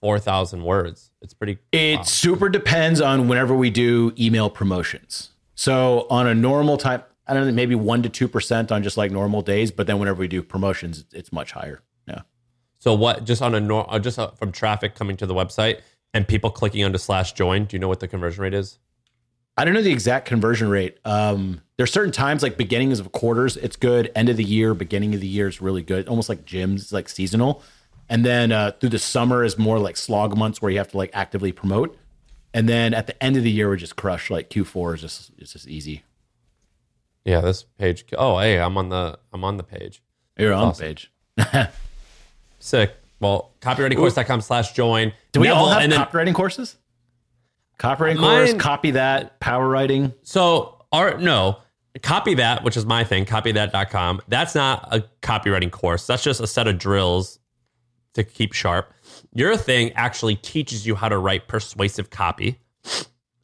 4,000 0.00 0.64
words. 0.64 1.10
It's 1.20 1.34
pretty. 1.34 1.58
It 1.72 2.04
super 2.06 2.48
depends 2.48 3.00
on 3.00 3.28
whenever 3.28 3.54
we 3.54 3.70
do 3.70 4.12
email 4.18 4.50
promotions. 4.50 5.30
So 5.54 6.06
on 6.10 6.26
a 6.26 6.34
normal 6.34 6.78
time, 6.78 7.02
I 7.26 7.34
don't 7.34 7.46
know, 7.46 7.52
maybe 7.52 7.74
one 7.74 8.02
to 8.02 8.08
two 8.08 8.26
percent 8.28 8.72
on 8.72 8.82
just 8.82 8.96
like 8.96 9.10
normal 9.12 9.42
days, 9.42 9.70
but 9.70 9.86
then 9.86 9.98
whenever 9.98 10.18
we 10.18 10.26
do 10.26 10.42
promotions, 10.42 11.04
it's 11.12 11.32
much 11.32 11.52
higher. 11.52 11.82
Yeah. 12.08 12.22
So 12.78 12.94
what? 12.94 13.24
Just 13.24 13.42
on 13.42 13.54
a 13.54 13.60
nor- 13.60 13.92
uh, 13.92 13.98
just 13.98 14.18
uh, 14.18 14.30
from 14.32 14.52
traffic 14.52 14.94
coming 14.94 15.16
to 15.18 15.26
the 15.26 15.34
website 15.34 15.80
and 16.14 16.26
people 16.26 16.50
clicking 16.50 16.82
onto 16.82 16.98
slash 16.98 17.34
join. 17.34 17.66
Do 17.66 17.76
you 17.76 17.78
know 17.78 17.88
what 17.88 18.00
the 18.00 18.08
conversion 18.08 18.42
rate 18.42 18.54
is? 18.54 18.78
I 19.60 19.64
don't 19.64 19.74
know 19.74 19.82
the 19.82 19.92
exact 19.92 20.26
conversion 20.26 20.68
rate. 20.70 20.98
Um, 21.04 21.60
there's 21.76 21.92
certain 21.92 22.12
times 22.12 22.42
like 22.42 22.56
beginnings 22.56 22.98
of 22.98 23.12
quarters, 23.12 23.58
it's 23.58 23.76
good. 23.76 24.10
End 24.14 24.30
of 24.30 24.38
the 24.38 24.44
year, 24.44 24.72
beginning 24.72 25.14
of 25.14 25.20
the 25.20 25.26
year 25.26 25.48
is 25.48 25.60
really 25.60 25.82
good. 25.82 26.08
Almost 26.08 26.30
like 26.30 26.46
gyms, 26.46 26.92
like 26.94 27.10
seasonal. 27.10 27.62
And 28.08 28.24
then 28.24 28.52
uh, 28.52 28.72
through 28.80 28.88
the 28.88 28.98
summer 28.98 29.44
is 29.44 29.58
more 29.58 29.78
like 29.78 29.98
slog 29.98 30.34
months 30.36 30.62
where 30.62 30.70
you 30.70 30.78
have 30.78 30.88
to 30.92 30.96
like 30.96 31.10
actively 31.12 31.52
promote. 31.52 31.96
And 32.54 32.68
then 32.68 32.94
at 32.94 33.06
the 33.06 33.22
end 33.22 33.36
of 33.36 33.42
the 33.42 33.50
year, 33.50 33.68
we 33.68 33.76
just 33.76 33.96
crush. 33.96 34.30
Like 34.30 34.48
Q4 34.48 34.94
is 34.94 35.00
just 35.02 35.30
it's 35.36 35.52
just 35.52 35.68
easy. 35.68 36.04
Yeah, 37.26 37.42
this 37.42 37.64
page. 37.78 38.06
Oh, 38.16 38.38
hey, 38.38 38.58
I'm 38.58 38.78
on 38.78 38.88
the 38.88 39.18
I'm 39.32 39.44
on 39.44 39.58
the 39.58 39.62
page. 39.62 40.02
You're 40.38 40.54
on 40.54 40.68
Awesome. 40.68 40.94
the 41.36 41.44
page. 41.44 41.68
Sick. 42.60 42.94
Well, 43.20 43.50
copywritingcourse.com 43.60 44.40
slash 44.40 44.72
join. 44.72 45.12
Do 45.32 45.40
we 45.40 45.48
all 45.48 45.66
Neville, 45.66 45.72
have 45.74 45.82
and 45.82 45.92
then- 45.92 46.00
copywriting 46.00 46.34
courses? 46.34 46.76
Copywriting 47.80 48.18
Mine- 48.18 48.46
course, 48.46 48.62
copy 48.62 48.90
that, 48.92 49.40
power 49.40 49.66
writing. 49.66 50.12
So, 50.22 50.84
our 50.92 51.16
no, 51.18 51.56
copy 52.02 52.34
that, 52.34 52.62
which 52.62 52.76
is 52.76 52.84
my 52.84 53.04
thing, 53.04 53.24
copythat.com. 53.24 54.20
That's 54.28 54.54
not 54.54 54.86
a 54.92 55.02
copywriting 55.22 55.70
course. 55.70 56.06
That's 56.06 56.22
just 56.22 56.40
a 56.40 56.46
set 56.46 56.68
of 56.68 56.78
drills 56.78 57.38
to 58.14 58.22
keep 58.22 58.52
sharp. 58.52 58.92
Your 59.32 59.56
thing 59.56 59.92
actually 59.92 60.36
teaches 60.36 60.86
you 60.86 60.94
how 60.94 61.08
to 61.08 61.16
write 61.16 61.48
persuasive 61.48 62.10
copy. 62.10 62.58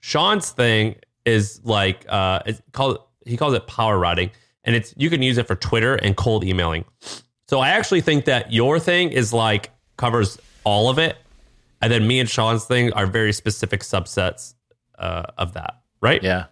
Shaan's 0.02 0.50
thing 0.50 0.96
is 1.24 1.60
like 1.64 2.04
uh 2.08 2.40
it's 2.46 2.60
called 2.72 2.98
he 3.24 3.36
calls 3.36 3.54
it 3.54 3.66
power 3.66 3.98
writing 3.98 4.30
and 4.64 4.76
it's 4.76 4.94
you 4.96 5.10
can 5.10 5.22
use 5.22 5.38
it 5.38 5.46
for 5.46 5.56
Twitter 5.56 5.94
and 5.96 6.16
cold 6.16 6.44
emailing. 6.44 6.84
So 7.48 7.60
I 7.60 7.70
actually 7.70 8.02
think 8.02 8.26
that 8.26 8.52
your 8.52 8.78
thing 8.78 9.10
is 9.10 9.32
like 9.32 9.70
covers 9.96 10.38
all 10.64 10.90
of 10.90 10.98
it. 10.98 11.16
And 11.82 11.92
then 11.92 12.06
me 12.06 12.20
and 12.20 12.28
Shaan's 12.28 12.64
thing 12.64 12.92
are 12.94 13.06
very 13.06 13.32
specific 13.32 13.80
subsets 13.80 14.54
uh, 14.98 15.24
of 15.36 15.52
that, 15.54 15.80
right? 16.00 16.22
Yeah, 16.22 16.46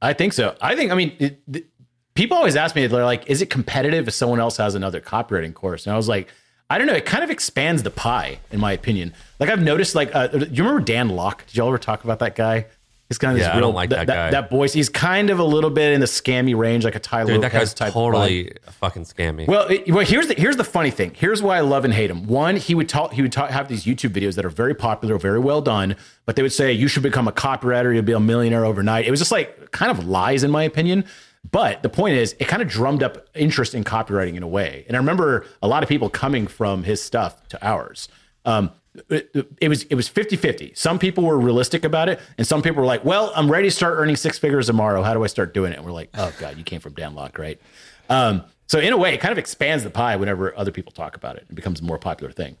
I 0.00 0.12
think 0.12 0.32
so. 0.32 0.56
I 0.60 0.74
think. 0.74 0.90
I 0.90 0.94
mean, 0.94 1.14
it, 1.18 1.66
people 2.14 2.36
always 2.36 2.56
ask 2.56 2.74
me, 2.74 2.86
they're 2.86 3.04
like, 3.04 3.28
"Is 3.28 3.42
it 3.42 3.50
competitive 3.50 4.08
if 4.08 4.14
someone 4.14 4.40
else 4.40 4.56
has 4.56 4.74
another 4.74 5.00
copywriting 5.00 5.54
course?" 5.54 5.86
And 5.86 5.92
I 5.92 5.96
was 5.96 6.08
like, 6.08 6.28
I 6.70 6.78
don't 6.78 6.86
know. 6.86 6.94
It 6.94 7.04
kind 7.04 7.24
of 7.24 7.30
expands 7.30 7.82
the 7.82 7.90
pie, 7.90 8.38
in 8.52 8.60
my 8.60 8.72
opinion. 8.72 9.12
Like 9.40 9.50
I've 9.50 9.60
noticed, 9.60 9.96
like, 9.96 10.14
uh, 10.14 10.28
you 10.32 10.62
remember 10.62 10.80
Dan 10.80 11.08
Lok? 11.08 11.44
Did 11.46 11.56
y'all 11.56 11.68
ever 11.68 11.78
talk 11.78 12.04
about 12.04 12.20
that 12.20 12.36
guy? 12.36 12.66
He's 13.10 13.18
kind 13.18 13.32
of 13.32 13.38
this 13.38 13.46
Yeah, 13.48 13.54
I 13.54 13.56
real, 13.56 13.66
don't 13.66 13.74
like 13.74 13.90
that 13.90 14.06
guy. 14.06 14.30
That, 14.30 14.50
voice. 14.50 14.72
He's 14.72 14.88
kind 14.88 15.30
of 15.30 15.40
a 15.40 15.44
little 15.44 15.68
bit 15.68 15.94
in 15.94 15.98
the 15.98 16.06
scammy 16.06 16.56
range, 16.56 16.84
like 16.84 16.94
a 16.94 17.00
Tai 17.00 17.24
Dude, 17.24 17.42
that 17.42 17.50
guy's 17.50 17.74
type. 17.74 17.92
vibe. 17.92 17.94
totally 17.94 18.52
fucking 18.70 19.02
scammy. 19.02 19.48
Well, 19.48 19.66
it, 19.66 19.90
well, 19.90 20.06
here's 20.06 20.28
the 20.28 20.34
here's 20.34 20.56
the 20.56 20.62
funny 20.62 20.92
thing. 20.92 21.12
Here's 21.16 21.42
why 21.42 21.56
I 21.56 21.60
love 21.62 21.84
and 21.84 21.92
hate 21.92 22.08
him. 22.08 22.28
One, 22.28 22.54
he 22.54 22.76
would 22.76 22.88
talk. 22.88 23.12
He 23.12 23.22
would 23.22 23.32
talk, 23.32 23.50
have 23.50 23.66
these 23.66 23.84
YouTube 23.84 24.10
videos 24.10 24.36
that 24.36 24.44
are 24.44 24.50
very 24.50 24.74
popular, 24.74 25.18
very 25.18 25.40
well 25.40 25.60
done, 25.60 25.96
but 26.24 26.36
they 26.36 26.42
would 26.42 26.52
say 26.52 26.72
you 26.72 26.86
should 26.86 27.02
become 27.02 27.26
a 27.26 27.32
copywriter, 27.32 27.92
you'll 27.92 28.04
be 28.04 28.12
a 28.12 28.20
millionaire 28.20 28.64
overnight. 28.64 29.06
It 29.06 29.10
was 29.10 29.18
just 29.18 29.32
like 29.32 29.72
kind 29.72 29.90
of 29.90 30.06
lies, 30.06 30.44
in 30.44 30.52
my 30.52 30.62
opinion. 30.62 31.04
But 31.50 31.82
the 31.82 31.88
point 31.88 32.14
is, 32.14 32.36
it 32.38 32.46
kind 32.46 32.62
of 32.62 32.68
drummed 32.68 33.02
up 33.02 33.28
interest 33.34 33.74
in 33.74 33.82
copywriting 33.82 34.36
in 34.36 34.44
a 34.44 34.48
way. 34.48 34.84
And 34.86 34.96
I 34.96 35.00
remember 35.00 35.46
a 35.62 35.66
lot 35.66 35.82
of 35.82 35.88
people 35.88 36.10
coming 36.10 36.46
from 36.46 36.84
his 36.84 37.02
stuff 37.02 37.48
to 37.48 37.66
ours. 37.66 38.08
Um, 38.44 38.70
it, 39.08 39.30
it 39.60 39.68
was 39.68 39.84
it 39.84 39.94
was 39.94 40.08
50-50. 40.10 40.76
Some 40.76 40.98
people 40.98 41.24
were 41.24 41.38
realistic 41.38 41.84
about 41.84 42.08
it, 42.08 42.18
and 42.38 42.46
some 42.46 42.60
people 42.62 42.80
were 42.80 42.86
like, 42.86 43.04
"Well, 43.04 43.32
I'm 43.36 43.50
ready 43.50 43.68
to 43.68 43.74
start 43.74 43.96
earning 43.98 44.16
six 44.16 44.38
figures 44.38 44.66
tomorrow. 44.66 45.02
How 45.02 45.14
do 45.14 45.22
I 45.24 45.28
start 45.28 45.54
doing 45.54 45.72
it?" 45.72 45.76
And 45.76 45.84
we're 45.86 45.92
like, 45.92 46.10
"Oh 46.14 46.32
God, 46.40 46.56
you 46.58 46.64
came 46.64 46.80
from 46.80 46.94
Dan 46.94 47.14
Lok, 47.14 47.38
right?" 47.38 47.60
Um, 48.08 48.42
so 48.66 48.78
in 48.78 48.92
a 48.92 48.96
way, 48.96 49.14
it 49.14 49.20
kind 49.20 49.32
of 49.32 49.38
expands 49.38 49.84
the 49.84 49.90
pie 49.90 50.16
whenever 50.16 50.56
other 50.58 50.70
people 50.72 50.92
talk 50.92 51.16
about 51.16 51.36
it. 51.36 51.46
It 51.48 51.54
becomes 51.54 51.80
a 51.80 51.84
more 51.84 51.98
popular 51.98 52.32
thing. 52.32 52.56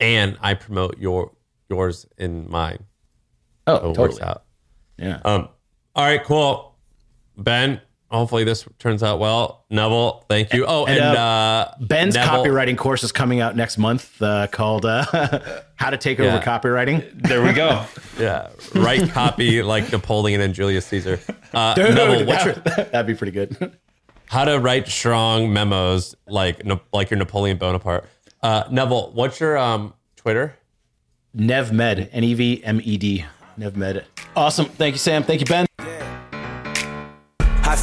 and 0.00 0.38
I 0.40 0.54
promote 0.54 0.98
your 0.98 1.32
yours 1.68 2.06
in 2.18 2.50
mine. 2.50 2.84
Oh, 3.66 3.74
So 3.74 3.78
it 3.78 3.80
totally. 3.94 4.08
works 4.08 4.20
out. 4.20 4.44
Yeah. 4.98 5.20
Um, 5.24 5.48
all 5.94 6.04
right, 6.04 6.22
cool. 6.24 6.74
Ben, 7.36 7.80
hopefully 8.10 8.44
this 8.44 8.66
turns 8.78 9.02
out 9.02 9.18
well. 9.18 9.64
Neville, 9.70 10.24
thank 10.28 10.52
you. 10.52 10.64
Oh, 10.66 10.84
and, 10.86 10.98
And, 10.98 11.16
uh, 11.16 11.68
Ben's 11.80 12.14
Neville- 12.14 12.44
copywriting 12.44 12.76
course 12.76 13.02
is 13.02 13.12
coming 13.12 13.40
out 13.40 13.56
next 13.56 13.78
month 13.78 14.20
uh, 14.22 14.46
called 14.48 14.84
uh, 14.86 15.04
"How 15.76 15.90
to 15.90 15.96
Take 15.96 16.18
Yeah. 16.18 16.34
Over 16.36 16.44
Copywriting." 16.44 17.22
There 17.26 17.42
we 17.42 17.52
go. 17.52 17.84
Yeah, 18.18 18.50
write 18.74 19.08
copy 19.12 19.62
like 19.62 19.90
Napoleon 19.92 20.42
and 20.42 20.52
Julius 20.52 20.84
Caesar. 20.88 21.18
Uh, 21.54 21.72
Neville, 21.74 22.26
what's 22.26 22.44
your, 22.44 22.54
That'd 22.92 23.06
be 23.06 23.14
pretty 23.14 23.32
good. 23.32 23.78
how 24.26 24.44
to 24.44 24.58
write 24.58 24.88
strong 24.88 25.50
memos 25.50 26.14
like 26.26 26.60
like 26.92 27.08
your 27.10 27.16
Napoleon 27.18 27.56
Bonaparte. 27.56 28.04
Uh, 28.42 28.64
Neville, 28.70 29.12
what's 29.14 29.40
your 29.40 29.56
um, 29.56 29.94
Twitter? 30.16 30.54
NevMed, 31.34 32.10
N 32.12 32.24
E 32.24 32.34
V 32.34 32.62
M 32.62 32.80
E 32.84 32.98
D, 32.98 33.24
NevMed. 33.58 34.04
Awesome. 34.36 34.66
Thank 34.66 34.94
you, 34.96 34.98
Sam. 34.98 35.22
Thank 35.22 35.40
you, 35.40 35.46
Ben. 35.46 35.64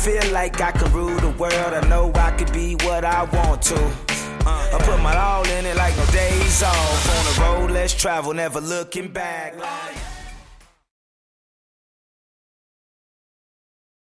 Feel 0.08 0.32
like 0.32 0.62
I 0.62 0.72
can 0.72 0.89
rule 0.93 1.20
the 1.20 1.32
world. 1.32 1.74
I 1.74 1.86
know 1.89 2.14
I 2.16 2.32
could 2.32 2.53
be 2.53 2.76
what 2.76 3.03
I 3.03 3.26
want 3.26 3.62
to. 3.64 3.76
Uh, 3.76 4.76
I 4.76 4.78
put 4.82 5.01
my 5.01 5.14
all 5.14 5.45
in 5.49 5.66
it 5.66 5.76
like 5.76 5.97
no 5.97 6.05
days 6.05 6.64
off. 6.64 7.10
On 7.18 7.26
the 7.26 7.41
road, 7.41 7.72
let's 7.72 7.93
travel, 7.93 8.34
never 8.34 8.62
looking 8.62 9.10
back. 9.10 9.53